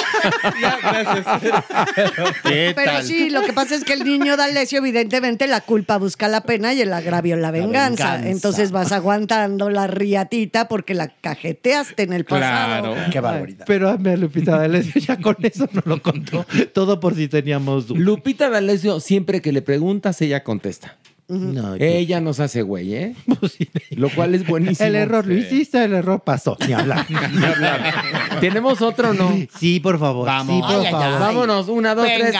¿Qué 2.44 2.74
pero 2.76 2.92
tal? 2.92 3.04
sí, 3.04 3.30
lo 3.30 3.42
que 3.44 3.54
pasa 3.54 3.76
es 3.76 3.84
que 3.84 3.94
el 3.94 4.04
niño 4.04 4.38
D'Alessio, 4.38 4.80
evidentemente, 4.80 5.48
la 5.48 5.62
culpa 5.62 5.98
busca 5.98 6.28
la 6.28 6.42
pena 6.42 6.74
y 6.74 6.82
el 6.82 6.94
agravio 6.94 7.36
la 7.36 7.52
venganza. 7.52 8.14
venganza. 8.14 8.30
Entonces 8.30 8.72
vas 8.72 8.92
aguantando 8.92 9.70
la 9.70 9.88
riatita 9.88 10.68
porque 10.68 10.94
la 10.94 11.08
cajeteaste 11.08 12.04
en 12.04 12.14
el 12.14 12.26
pasado. 12.26 12.94
Claro. 12.94 13.12
Qué 13.12 13.20
barbaridad. 13.20 13.66
Pero 13.68 13.90
a 13.90 13.98
mí, 13.98 14.16
Lupita 14.18 14.58
D'Alessio 14.58 15.02
ya 15.02 15.18
con 15.18 15.38
eso 15.42 15.68
no 15.72 15.82
lo 15.86 16.02
contó. 16.02 16.46
Todo 16.74 17.00
por 17.00 17.16
si 17.16 17.28
teníamos 17.28 17.88
dudas. 17.88 18.02
Lupita 18.04 18.50
D'Alessio, 18.50 19.00
siempre 19.00 19.42
que 19.42 19.52
le 19.52 19.62
preguntas, 19.62 20.22
ella 20.22 20.44
contesta. 20.44 20.98
No, 21.30 21.78
yo- 21.78 21.84
Ella 21.86 22.20
nos 22.22 22.40
hace 22.40 22.62
güey, 22.64 22.94
¿eh? 22.94 23.16
pues 23.40 23.54
sí. 23.54 23.68
Lo 23.92 24.10
cual 24.10 24.36
es 24.36 24.46
buenísimo. 24.46 24.88
El 24.88 24.96
error 24.96 25.26
lo 25.26 25.34
hiciste, 25.36 25.84
el 25.84 25.94
error 25.94 26.22
pasó. 26.24 26.58
Ni 26.68 26.74
hablar. 26.74 27.06
Ni 27.10 27.44
hablar. 27.46 28.40
¿Tenemos 28.40 28.82
otro 28.82 29.12
o 29.12 29.14
no? 29.14 29.32
Sí, 29.60 29.80
por 29.80 30.00
favor. 30.00 30.26
Vamos. 30.28 30.56
Sí, 30.56 30.62
por 30.62 30.80
Ay, 30.82 30.86
ay, 30.86 30.92
favor. 30.92 31.08
ay. 31.08 31.20
Vámonos, 31.20 31.70
una, 31.70 31.96
dos, 31.96 32.06
tres. 32.06 32.36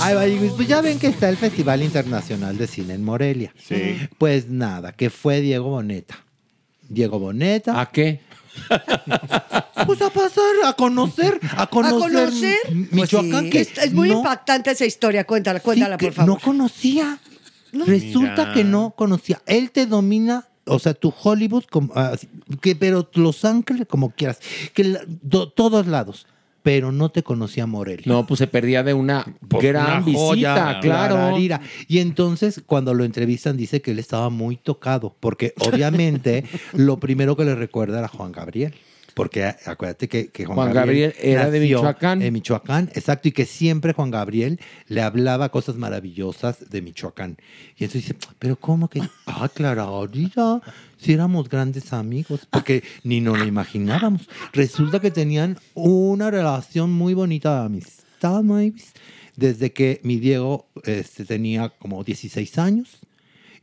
Ay, 0.00 0.14
ay, 0.18 0.50
pues 0.56 0.68
ya 0.68 0.80
ven 0.80 0.98
que 0.98 1.06
está 1.06 1.28
el 1.28 1.36
Festival 1.36 1.82
Internacional 1.82 2.56
de 2.58 2.66
Cine 2.66 2.94
en 2.94 3.04
Morelia. 3.04 3.52
Sí. 3.56 3.96
Pues 4.18 4.48
nada, 4.48 4.92
que 4.92 5.08
fue 5.10 5.40
Diego 5.40 5.70
Boneta. 5.70 6.16
Diego 6.88 7.18
Boneta. 7.18 7.80
¿A 7.80 7.90
qué? 7.90 8.20
Pues 9.86 10.00
a 10.00 10.08
pasar, 10.10 10.44
a 10.64 10.72
conocer, 10.72 11.38
a 11.56 11.66
conocer. 11.66 12.56
Michoacán, 12.90 13.30
Pues 13.30 13.42
sí. 13.44 13.50
que 13.50 13.60
Es, 13.60 13.78
es 13.78 13.92
muy 13.92 14.08
no- 14.08 14.18
impactante 14.18 14.70
esa 14.70 14.86
historia. 14.86 15.24
Cuéntala, 15.24 15.58
sí, 15.58 15.64
cuéntala, 15.64 15.96
que 15.98 16.06
por 16.06 16.14
favor. 16.14 16.34
No 16.34 16.40
conocía. 16.40 17.18
Resulta 17.72 18.42
Mira. 18.42 18.54
que 18.54 18.64
no 18.64 18.92
conocía. 18.96 19.42
Él 19.46 19.70
te 19.72 19.86
domina, 19.86 20.46
o 20.64 20.78
sea, 20.78 20.94
tu 20.94 21.12
Hollywood, 21.22 21.64
como, 21.64 21.92
así, 21.94 22.28
que, 22.62 22.76
pero 22.76 23.10
Los 23.14 23.44
Ángeles, 23.44 23.86
como 23.88 24.10
quieras, 24.10 24.38
que 24.72 24.84
la- 24.84 25.00
do- 25.06 25.50
todos 25.50 25.86
lados. 25.86 26.26
Pero 26.64 26.92
no 26.92 27.10
te 27.10 27.22
conocía 27.22 27.66
Morelia. 27.66 28.04
No, 28.06 28.26
pues 28.26 28.38
se 28.38 28.46
perdía 28.46 28.82
de 28.82 28.94
una 28.94 29.22
gran 29.50 30.02
Una 30.02 30.12
joya, 30.12 30.54
visita, 30.54 30.80
claro. 30.80 31.14
clararira. 31.14 31.60
Y 31.88 31.98
entonces, 31.98 32.62
cuando 32.64 32.94
lo 32.94 33.04
entrevistan, 33.04 33.58
dice 33.58 33.82
que 33.82 33.90
él 33.90 33.98
estaba 33.98 34.30
muy 34.30 34.56
tocado, 34.56 35.14
porque 35.20 35.52
obviamente 35.60 36.44
lo 36.72 36.98
primero 36.98 37.36
que 37.36 37.44
le 37.44 37.54
recuerda 37.54 37.98
era 37.98 38.08
Juan 38.08 38.32
Gabriel. 38.32 38.74
Porque 39.14 39.44
acuérdate 39.44 40.08
que, 40.08 40.28
que 40.28 40.44
Juan, 40.44 40.56
Juan 40.56 40.72
Gabriel 40.72 41.14
era 41.20 41.50
de 41.50 41.60
Michoacán. 41.60 42.20
En 42.20 42.32
Michoacán, 42.32 42.90
exacto. 42.94 43.28
Y 43.28 43.32
que 43.32 43.46
siempre 43.46 43.92
Juan 43.92 44.10
Gabriel 44.10 44.60
le 44.88 45.02
hablaba 45.02 45.50
cosas 45.50 45.76
maravillosas 45.76 46.68
de 46.68 46.82
Michoacán. 46.82 47.36
Y 47.78 47.84
entonces 47.84 48.08
dice, 48.08 48.16
pero 48.38 48.56
¿cómo 48.56 48.88
que? 48.88 49.00
Ah, 49.26 49.48
clararira. 49.52 50.60
Si 50.98 51.12
éramos 51.12 51.48
grandes 51.48 51.92
amigos, 51.92 52.46
porque 52.50 52.82
ni 53.02 53.20
nos 53.20 53.38
lo 53.38 53.44
imaginábamos. 53.44 54.28
Resulta 54.52 55.00
que 55.00 55.10
tenían 55.10 55.58
una 55.74 56.30
relación 56.30 56.92
muy 56.92 57.14
bonita 57.14 57.60
de 57.60 57.66
amistad, 57.66 58.42
Mavis, 58.42 58.92
desde 59.36 59.72
que 59.72 60.00
mi 60.02 60.18
Diego 60.18 60.66
este, 60.84 61.24
tenía 61.24 61.70
como 61.70 62.04
16 62.04 62.58
años. 62.58 62.98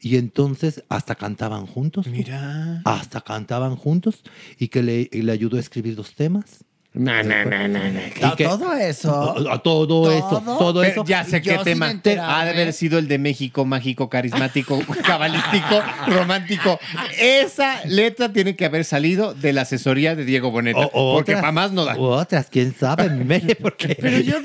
Y 0.02 0.18
entonces 0.18 0.84
hasta 0.90 1.14
cantaban 1.16 1.68
juntos. 1.68 2.08
Mira. 2.08 2.82
Hasta 2.86 3.22
cantaban 3.22 3.76
juntos 3.76 4.24
y 4.58 4.68
que 4.70 4.82
le, 4.82 5.08
y 5.12 5.22
le 5.22 5.32
ayudó 5.32 5.58
a 5.58 5.60
escribir 5.60 5.96
dos 5.96 6.14
temas. 6.16 6.66
No, 6.94 7.24
no, 7.24 7.46
no, 7.46 7.68
no, 7.70 7.80
no. 7.90 8.00
Y 8.02 8.36
que- 8.36 8.44
Todo 8.44 8.74
eso. 8.74 9.48
a, 9.50 9.54
a 9.54 9.60
todo, 9.60 10.12
eso, 10.12 10.44
todo 10.60 10.82
Pero 10.82 10.92
eso. 10.92 11.06
ya 11.06 11.24
sé 11.24 11.42
qué 11.42 11.58
tema. 11.64 11.88
Ha 12.04 12.44
de 12.44 12.50
haber 12.50 12.74
sido 12.74 13.00
el 13.00 13.08
de 13.08 13.18
México, 13.18 13.64
mágico, 13.64 14.10
carismático, 14.10 14.78
cabalístico, 15.06 15.82
romántico. 16.08 16.80
Esa 17.18 17.86
letra 17.86 18.34
tiene 18.34 18.58
que 18.58 18.66
haber 18.66 18.84
salido 18.84 19.34
de 19.34 19.54
la 19.54 19.62
asesoría 19.62 20.16
de 20.18 20.26
Diego 20.26 20.52
Boneta. 20.52 20.80
O- 20.94 21.14
porque 21.16 21.32
otras- 21.34 21.42
para 21.42 21.52
más 21.54 21.72
no 21.72 21.86
da. 21.86 21.96
Otras, 21.98 22.48
quién 22.50 22.76
sabe, 22.78 23.56
porque 23.62 23.96
Pero 24.02 24.20
yo, 24.20 24.36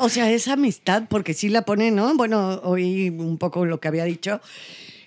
o 0.00 0.08
sea, 0.08 0.28
esa 0.30 0.54
amistad, 0.54 1.04
porque 1.08 1.34
sí 1.34 1.50
la 1.50 1.62
pone, 1.62 1.90
¿no? 1.92 2.16
Bueno, 2.16 2.60
oí 2.64 3.10
un 3.10 3.38
poco 3.38 3.64
lo 3.64 3.78
que 3.78 3.86
había 3.86 4.04
dicho, 4.04 4.40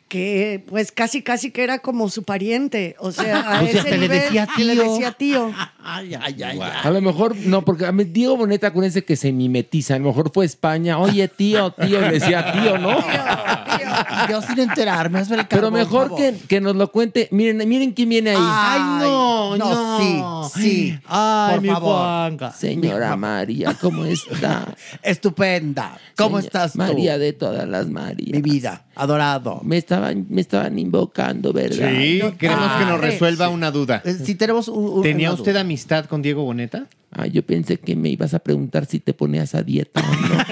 que 0.08 0.64
pues 0.68 0.92
casi, 0.92 1.22
casi 1.22 1.52
que 1.52 1.64
era 1.64 1.80
como 1.80 2.10
su 2.10 2.24
pariente. 2.24 2.96
O 3.00 3.12
sea, 3.12 3.40
a 3.58 3.62
O 3.64 3.68
sea, 3.68 3.82
ese 3.82 3.90
que 3.90 3.98
le 3.98 4.08
decía 4.08 4.48
le 4.58 4.74
tío. 4.76 4.92
decía 4.92 5.12
tío. 5.12 5.52
Ay, 5.88 6.16
ay, 6.16 6.42
ay, 6.42 6.60
ay. 6.60 6.72
A 6.84 6.90
lo 6.90 7.00
mejor, 7.00 7.36
no, 7.36 7.64
porque 7.64 7.86
a 7.86 7.92
mí 7.92 8.06
Diego 8.06 8.36
Boneta, 8.38 8.68
acuérdense 8.68 9.06
que 9.06 9.16
se 9.16 9.32
mimetiza. 9.32 9.94
A 9.94 10.00
lo 10.00 10.06
mejor 10.06 10.32
fue 10.34 10.44
España. 10.46 10.98
Oye, 10.98 11.28
tío, 11.28 11.72
tío, 11.72 12.02
le 12.02 12.14
decía 12.14 12.52
tío, 12.54 12.80
¿no? 12.80 12.98
Y 12.98 14.32
Yo 14.32 14.42
sin 14.42 14.60
enterarme, 14.60 15.20
hazme 15.20 15.38
el 15.38 15.48
Pero 15.48 15.70
mejor 15.72 16.14
que, 16.16 16.62
nos 16.62 16.76
lo 16.76 16.92
cuente. 16.92 17.28
Miren, 17.32 17.58
miren 17.70 17.92
quién 17.92 18.10
viene 18.10 18.32
ahí. 18.32 18.38
Ay, 18.40 18.80
no, 19.06 19.58
no, 19.58 20.50
sí, 20.54 20.62
sí. 20.62 21.00
Ay, 21.06 21.54
por 21.54 21.62
mi 21.62 21.70
favor. 21.70 21.98
Juanca. 21.98 22.52
Señora 22.52 23.16
María, 23.16 23.76
¿cómo 23.80 24.06
está? 24.06 24.76
Estupenda. 25.04 25.98
¿Cómo 26.18 26.40
estás 26.40 26.74
tú? 26.74 26.80
María 26.80 27.18
de 27.18 27.34
todas 27.34 27.68
las 27.68 27.88
Marías. 27.88 28.32
Mi 28.32 28.42
vida, 28.42 28.86
adorado. 28.96 29.62
Me 29.64 29.78
estaban, 29.96 30.26
me 30.30 30.42
estaban 30.42 30.78
invocando, 30.80 31.54
¿verdad? 31.54 31.90
Sí, 31.98 32.20
No, 32.22 32.38
queremos 32.38 32.72
que 32.74 32.86
nos 32.86 33.00
resuelva 33.00 33.50
una 33.50 33.72
duda. 33.72 34.02
Eh, 34.06 34.14
Si 34.24 34.36
tenemos 34.36 34.68
un, 34.68 34.86
un- 34.86 35.02
¿Tenía 35.04 35.30
una 35.30 35.40
usted 35.40 35.54
duda. 35.54 35.62
amistad 35.62 36.06
con 36.06 36.22
Diego 36.22 36.44
Boneta? 36.44 36.88
Ah, 37.12 37.28
yo 37.28 37.44
pensé 37.44 37.78
que 37.78 37.96
me 37.96 38.10
ibas 38.10 38.34
a 38.34 38.40
preguntar 38.40 38.86
si 38.86 39.00
te 39.00 39.14
ponías 39.14 39.56
a 39.56 39.64
dieta 39.64 40.02
o 40.02 40.28
no. 40.28 40.38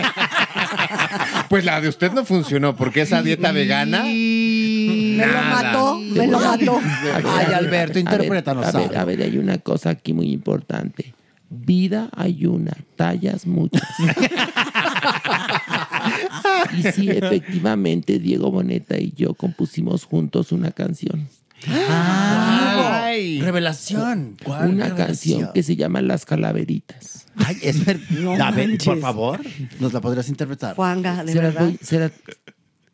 Pues 1.49 1.65
la 1.65 1.79
de 1.81 1.87
usted 1.89 2.11
no 2.13 2.25
funcionó, 2.25 2.75
porque 2.75 3.01
esa 3.01 3.21
dieta 3.21 3.51
vegana. 3.51 4.03
Me 4.03 5.25
lo 5.27 5.41
mató, 5.43 5.99
me 5.99 6.27
lo 6.27 6.39
mató. 6.39 6.79
Ay, 7.25 7.53
Alberto, 7.53 7.99
interprétanos 7.99 8.65
A 8.65 8.71
ver, 8.79 8.97
a 8.97 9.05
ver, 9.05 9.21
hay 9.21 9.37
una 9.37 9.59
cosa 9.59 9.91
aquí 9.91 10.13
muy 10.13 10.31
importante. 10.31 11.13
Vida 11.55 12.09
hay 12.15 12.45
una, 12.45 12.71
tallas 12.95 13.45
muchas. 13.45 13.83
y 16.77 16.83
sí, 16.91 17.09
efectivamente, 17.09 18.19
Diego 18.19 18.51
Boneta 18.51 18.97
y 18.97 19.13
yo 19.15 19.33
compusimos 19.35 20.05
juntos 20.05 20.51
una 20.51 20.71
canción. 20.71 21.27
Ay. 21.67 23.39
Revelación. 23.41 24.35
¿Cuál 24.43 24.69
Una 24.69 24.85
revelación? 24.89 25.07
canción 25.07 25.49
que 25.53 25.63
se 25.63 25.75
llama 25.75 26.01
Las 26.01 26.25
Calaveritas. 26.25 27.25
Ay, 27.35 27.57
es. 27.61 27.77
No 28.11 28.31
ver, 28.31 28.39
manches. 28.69 28.83
por 28.85 28.99
favor, 28.99 29.39
¿nos 29.79 29.93
la 29.93 30.01
podrías 30.01 30.27
interpretar? 30.29 30.75
Juanga, 30.75 31.23
de 31.23 31.33
verdad. 31.33 31.65
voy- 31.65 31.79
se 31.81 31.99
las- 31.99 32.11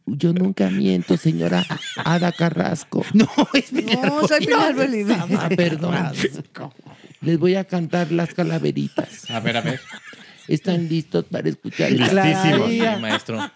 Yo 0.06 0.34
nunca 0.34 0.70
miento, 0.70 1.18
señora 1.18 1.66
Ada 2.04 2.32
Carrasco. 2.32 3.04
No, 3.14 3.28
es 3.54 3.72
Pilar 3.72 4.06
No, 4.08 4.28
soy 4.28 4.46
Pilar 4.46 4.76
Bolívar. 4.76 5.20
Bolívar. 5.22 5.46
Ah, 5.46 5.50
perdón. 5.56 5.96
Les 7.22 7.38
voy 7.38 7.56
a 7.56 7.66
cantar 7.66 8.12
Las 8.12 8.34
Calaveritas. 8.34 9.30
A 9.30 9.40
ver, 9.40 9.58
a 9.58 9.62
ver. 9.62 9.80
¿Están 10.48 10.88
listos 10.88 11.26
para 11.26 11.50
escuchar? 11.50 11.92
Listísimos. 11.92 12.70
Sí, 12.70 12.82
maestro. 13.02 13.52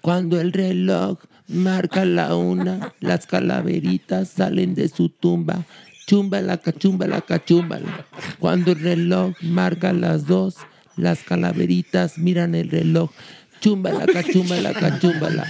Cuando 0.00 0.40
el 0.40 0.52
reloj 0.52 1.18
marca 1.48 2.04
la 2.04 2.34
una, 2.34 2.94
las 3.00 3.26
calaveritas 3.26 4.30
salen 4.30 4.74
de 4.74 4.88
su 4.88 5.08
tumba. 5.08 5.64
Chúmbala, 6.06 6.58
cachúmbala, 6.58 7.20
cachúmbala. 7.20 8.06
Cuando 8.38 8.72
el 8.72 8.80
reloj 8.80 9.34
marca 9.42 9.92
las 9.92 10.26
dos, 10.26 10.56
las 10.96 11.22
calaveritas 11.22 12.18
miran 12.18 12.54
el 12.54 12.70
reloj. 12.70 13.10
Chúmbala, 13.66 14.06
cachúmbala, 14.06 14.72
cachúmbala. 14.72 15.44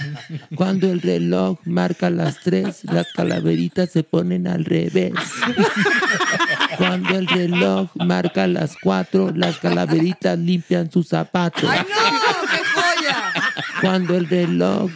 Cuando 0.55 0.91
el 0.91 1.03
reloj 1.03 1.59
marca 1.65 2.09
las 2.09 2.39
tres, 2.39 2.83
las 2.85 3.05
calaveritas 3.13 3.91
se 3.91 4.01
ponen 4.01 4.47
al 4.47 4.65
revés. 4.65 5.13
Cuando 6.79 7.15
el 7.15 7.27
reloj 7.27 7.91
marca 7.93 8.47
las 8.47 8.75
cuatro, 8.81 9.31
las 9.35 9.59
calaveritas 9.59 10.35
limpian 10.39 10.89
sus 10.89 11.09
zapatos. 11.09 11.69
¡Ay, 11.69 11.81
no! 11.81 12.47
¡Qué 12.47 12.63
joya! 12.73 13.33
Cuando 13.81 14.17
el 14.17 14.27
reloj 14.27 14.89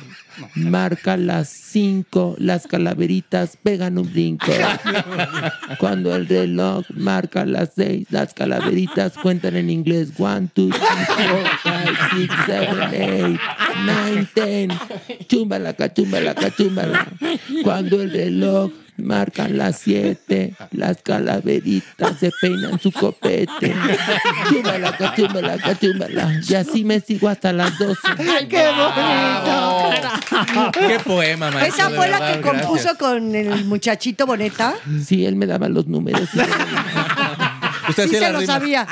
marca 0.55 1.17
las 1.17 1.49
cinco, 1.49 2.35
las 2.37 2.67
calaveritas 2.67 3.57
pegan 3.61 3.97
un 3.97 4.11
brinco. 4.11 4.51
Cuando 5.79 6.15
el 6.15 6.27
reloj 6.27 6.85
marca 6.93 7.45
las 7.45 7.71
seis, 7.75 8.07
las 8.09 8.33
calaveritas 8.33 9.13
cuentan 9.21 9.55
en 9.55 9.69
inglés. 9.69 10.09
One, 10.17 10.49
two, 10.53 10.69
three, 10.69 11.05
four, 11.05 11.43
five, 11.63 11.97
six, 12.15 12.33
seven, 12.45 12.93
eight, 12.93 13.39
nine, 13.85 14.27
ten. 14.33 14.71
Chúmbala, 15.27 15.73
cachumbala, 15.73 16.35
cachumbala. 16.35 17.07
Cuando 17.63 18.01
el 18.01 18.11
reloj 18.11 18.71
marca 19.01 19.47
las 19.47 19.79
siete, 19.79 20.53
las 20.71 21.01
calaveritas 21.01 22.17
se 22.19 22.31
peinan 22.41 22.79
su 22.79 22.91
copete. 22.91 23.75
Chúmbala, 24.49 24.97
cachumbala, 24.97 25.57
cachumbala. 25.57 26.41
Y 26.47 26.53
así 26.55 26.83
me 26.83 26.99
sigo 26.99 27.29
hasta 27.29 27.51
las 27.53 27.77
doce. 27.77 27.99
¡Ay, 28.17 28.47
qué 28.47 28.69
bonito! 28.71 29.91
Qué 30.73 30.99
poema, 30.99 31.51
maestro. 31.51 31.85
Esa 31.85 31.95
fue 31.95 32.07
la 32.07 32.31
que 32.31 32.41
compuso 32.41 32.71
gracias. 32.71 32.97
con 32.97 33.35
el 33.35 33.65
muchachito 33.65 34.25
Boneta. 34.25 34.75
Sí, 35.05 35.25
él 35.25 35.35
me 35.35 35.45
daba 35.45 35.67
los 35.69 35.87
números. 35.87 36.29
Usted 37.89 38.07
sí 38.07 38.15
se 38.15 38.31
lo 38.31 38.41
sabía. 38.41 38.87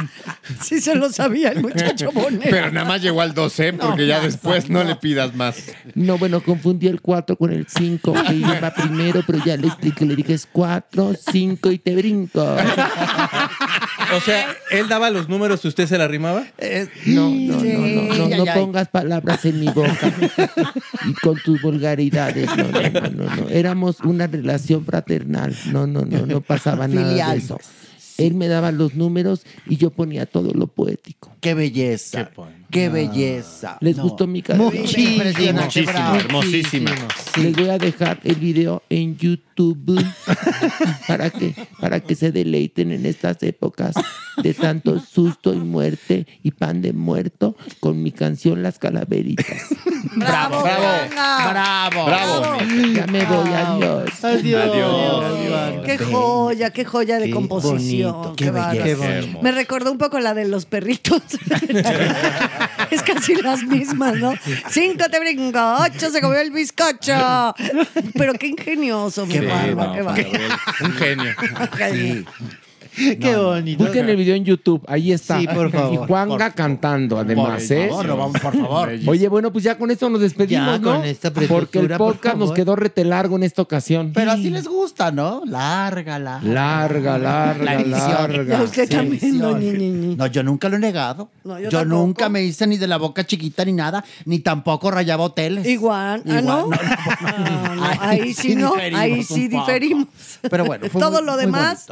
Sí 0.61 0.81
se 0.81 0.95
lo 0.95 1.11
sabía 1.11 1.49
el 1.49 1.61
muchacho 1.61 2.11
Boneta. 2.13 2.47
Pero 2.49 2.71
nada 2.71 2.87
más 2.87 3.01
llegó 3.01 3.21
al 3.21 3.33
12 3.33 3.73
porque 3.73 4.07
ya 4.07 4.19
después 4.19 4.69
no 4.69 4.83
le 4.83 4.95
pidas 4.95 5.35
más. 5.35 5.71
No, 5.95 6.17
bueno, 6.17 6.41
confundí 6.41 6.87
el 6.87 7.01
4 7.01 7.37
con 7.37 7.51
el 7.51 7.67
5, 7.67 8.13
que 8.27 8.33
iba 8.35 8.73
primero, 8.73 9.21
pero 9.25 9.43
ya 9.43 9.57
le 9.57 9.67
expliqué, 9.67 10.05
le 10.05 10.15
dije 10.15 10.33
es 10.33 10.47
4, 10.51 11.13
5 11.31 11.71
y 11.71 11.79
te 11.79 11.95
brinco. 11.95 12.41
O 14.15 14.19
sea, 14.21 14.55
él 14.71 14.87
daba 14.87 15.09
los 15.09 15.29
números 15.29 15.63
y 15.63 15.67
usted 15.67 15.87
se 15.87 15.97
la 15.97 16.07
rimaba. 16.07 16.45
No, 17.05 17.29
no, 17.29 17.55
no, 17.57 17.63
no, 17.63 18.27
no, 18.27 18.37
no 18.37 18.51
ay. 18.51 18.59
pongas 18.59 18.87
palabras 18.87 19.45
en 19.45 19.59
mi 19.59 19.67
boca 19.67 20.13
y 21.05 21.13
con 21.13 21.37
tus 21.37 21.61
vulgaridades. 21.61 22.49
No, 22.57 22.63
no, 22.63 22.89
no, 22.89 23.09
no, 23.09 23.35
no. 23.35 23.49
Éramos 23.49 23.99
una 24.01 24.27
relación 24.27 24.85
fraternal. 24.85 25.55
No, 25.71 25.85
no, 25.87 26.01
no, 26.05 26.25
no 26.25 26.41
pasaba 26.41 26.87
nada 26.87 27.33
de 27.33 27.37
eso. 27.37 27.59
Él 28.19 28.35
me 28.35 28.47
daba 28.47 28.71
los 28.71 28.95
números 28.95 29.45
y 29.67 29.77
yo 29.77 29.89
ponía 29.89 30.25
todo 30.25 30.53
lo 30.53 30.67
poético. 30.67 31.31
Qué 31.41 31.53
belleza. 31.53 32.29
Qué, 32.69 32.89
belleza. 32.89 33.77
¿Les 33.81 33.97
No. 33.97 34.03
gustó 34.03 34.27
mi 34.27 34.41
canción? 34.41 34.73
Muchísimo, 34.73 35.23
Muchísimo, 35.53 36.15
hermosísima. 36.15 36.91
Les 37.41 37.55
voy 37.55 37.69
a 37.69 37.77
dejar 37.79 38.19
el 38.23 38.35
video 38.35 38.83
en 38.89 39.17
YouTube 39.17 39.99
para 41.07 41.29
que, 41.29 41.55
para 41.79 41.99
que 42.01 42.15
se 42.15 42.31
deleiten 42.31 42.91
en 42.91 43.05
estas 43.05 43.41
épocas 43.43 43.95
de 44.43 44.53
tanto 44.53 44.99
susto 44.99 45.53
y 45.53 45.57
muerte 45.57 46.27
y 46.43 46.51
pan 46.51 46.81
de 46.81 46.93
muerto 46.93 47.55
con 47.79 48.03
mi 48.03 48.11
canción 48.11 48.61
Las 48.61 48.77
Calaveritas. 48.79 49.45
¡Bravo, 50.15 50.61
bravo! 50.61 50.85
Bravo. 51.49 52.05
Bravo. 52.05 52.57
Ya 52.93 53.07
me 53.07 53.25
voy, 53.25 53.49
adiós. 53.53 54.23
Adiós. 54.23 55.85
¡Qué 55.85 55.97
joya, 55.97 56.69
qué 56.71 56.85
joya 56.85 57.19
de 57.19 57.25
Qué 57.25 57.31
composición! 57.31 58.11
bonito, 58.13 58.35
¡Qué, 58.35 58.45
qué 58.45 58.51
bárbaro. 58.51 58.79
belleza. 58.83 59.01
Qué 59.07 59.21
bonito. 59.21 59.41
Me 59.41 59.51
recordó 59.51 59.91
un 59.91 59.97
poco 59.97 60.19
la 60.19 60.33
de 60.33 60.47
los 60.47 60.65
perritos. 60.65 61.21
es 62.91 63.01
casi 63.03 63.35
las 63.35 63.63
mismas, 63.63 64.15
¿no? 64.15 64.33
Cinco 64.69 65.05
te 65.09 65.19
brinco, 65.19 65.59
ocho 65.79 66.09
se 66.11 66.21
comió 66.21 66.39
el 66.39 66.51
bizcocho. 66.51 67.55
Pero 68.15 68.33
qué 68.33 68.47
ingenioso, 68.47 69.25
mi 69.25 69.39
barba, 69.39 69.93
qué 69.93 70.01
bárbaro. 70.01 70.29
Un 70.81 70.91
genio. 70.93 71.33
Sí. 71.91 72.25
Qué 73.19 73.35
bonito. 73.37 73.83
Busquen 73.83 74.09
el 74.09 74.15
video 74.17 74.35
en 74.35 74.45
YouTube, 74.45 74.83
ahí 74.87 75.11
está. 75.11 75.39
Sí, 75.39 75.47
por 75.47 75.71
favor. 75.71 75.93
Y 75.93 75.97
Juanga 76.07 76.51
cantando, 76.51 77.17
además, 77.17 77.63
Por 77.67 77.77
¿eh? 77.77 77.87
favor, 77.89 78.05
no, 78.05 78.17
vamos, 78.17 78.41
por 78.41 78.53
favor. 78.57 78.89
Oye, 79.07 79.27
bueno, 79.27 79.51
pues 79.51 79.63
ya 79.63 79.77
con 79.77 79.91
esto 79.91 80.09
nos 80.09 80.21
despedimos, 80.21 80.65
Ya, 80.65 80.77
¿no? 80.79 80.95
con 80.97 81.05
esta 81.05 81.31
Porque 81.31 81.79
el 81.79 81.87
por 81.89 81.97
podcast 81.97 82.37
nos 82.37 82.51
quedó 82.51 82.75
rete 82.75 83.03
largo 83.05 83.35
en 83.37 83.43
esta 83.43 83.61
ocasión. 83.61 84.11
Pero 84.13 84.31
así 84.31 84.49
les 84.49 84.67
gusta, 84.67 85.11
¿no? 85.11 85.43
Larga, 85.45 86.19
larga. 86.19 86.47
Larga, 86.47 87.17
larga, 87.17 87.63
La 87.63 87.79
larga. 88.27 88.63
Usted 88.63 88.89
también, 88.89 89.37
no, 89.39 89.55
edición. 89.57 89.59
ni, 89.59 89.71
ni, 89.89 90.07
ni. 90.07 90.15
No, 90.15 90.27
yo 90.27 90.43
nunca 90.43 90.69
lo 90.69 90.75
he 90.77 90.79
negado. 90.79 91.29
No, 91.43 91.59
yo 91.59 91.85
nunca 91.85 92.29
me 92.29 92.43
hice 92.43 92.67
ni 92.67 92.77
de 92.77 92.87
la 92.87 92.97
boca 92.97 93.25
chiquita 93.25 93.63
ni 93.65 93.73
nada, 93.73 94.03
ni 94.25 94.39
tampoco 94.39 94.91
rayaba 94.91 95.23
hoteles. 95.25 95.65
Igual, 95.65 96.23
ah, 96.25 96.39
Igual, 96.39 96.45
¿no? 96.45 96.67
no, 96.67 96.77
Ah, 97.21 97.73
no, 97.75 97.83
ahí 98.01 98.33
sí 98.33 98.55
no, 98.55 98.73
ahí 98.75 99.23
sí 99.23 99.47
diferimos. 99.47 100.07
Pero 100.49 100.65
bueno, 100.65 100.85
fue 100.89 101.01
Todo 101.01 101.17
muy- 101.17 101.25
lo 101.25 101.37
demás. 101.37 101.87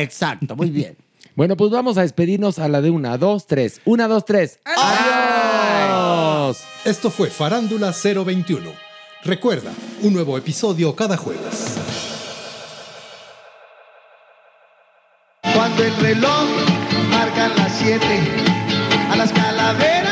Exacto, 0.00 0.56
muy 0.56 0.70
bien. 0.70 0.96
Bueno, 1.34 1.56
pues 1.56 1.70
vamos 1.70 1.96
a 1.96 2.02
despedirnos 2.02 2.58
a 2.58 2.68
la 2.68 2.82
de 2.82 2.90
una, 2.90 3.16
dos, 3.16 3.46
tres. 3.46 3.80
Una, 3.86 4.06
dos, 4.06 4.26
tres. 4.26 4.58
¡Adiós! 4.66 6.58
Esto 6.84 7.10
fue 7.10 7.30
Farándula 7.30 7.90
021. 7.90 8.70
Recuerda, 9.24 9.72
un 10.02 10.12
nuevo 10.12 10.36
episodio 10.36 10.94
cada 10.94 11.16
jueves. 11.16 11.78
Cuando 15.54 15.84
el 15.84 15.96
reloj 15.96 16.48
marca 17.10 17.48
las 17.56 17.72
7, 17.78 18.04
a 19.10 19.16
las 19.16 19.32
calaveras 19.32 20.11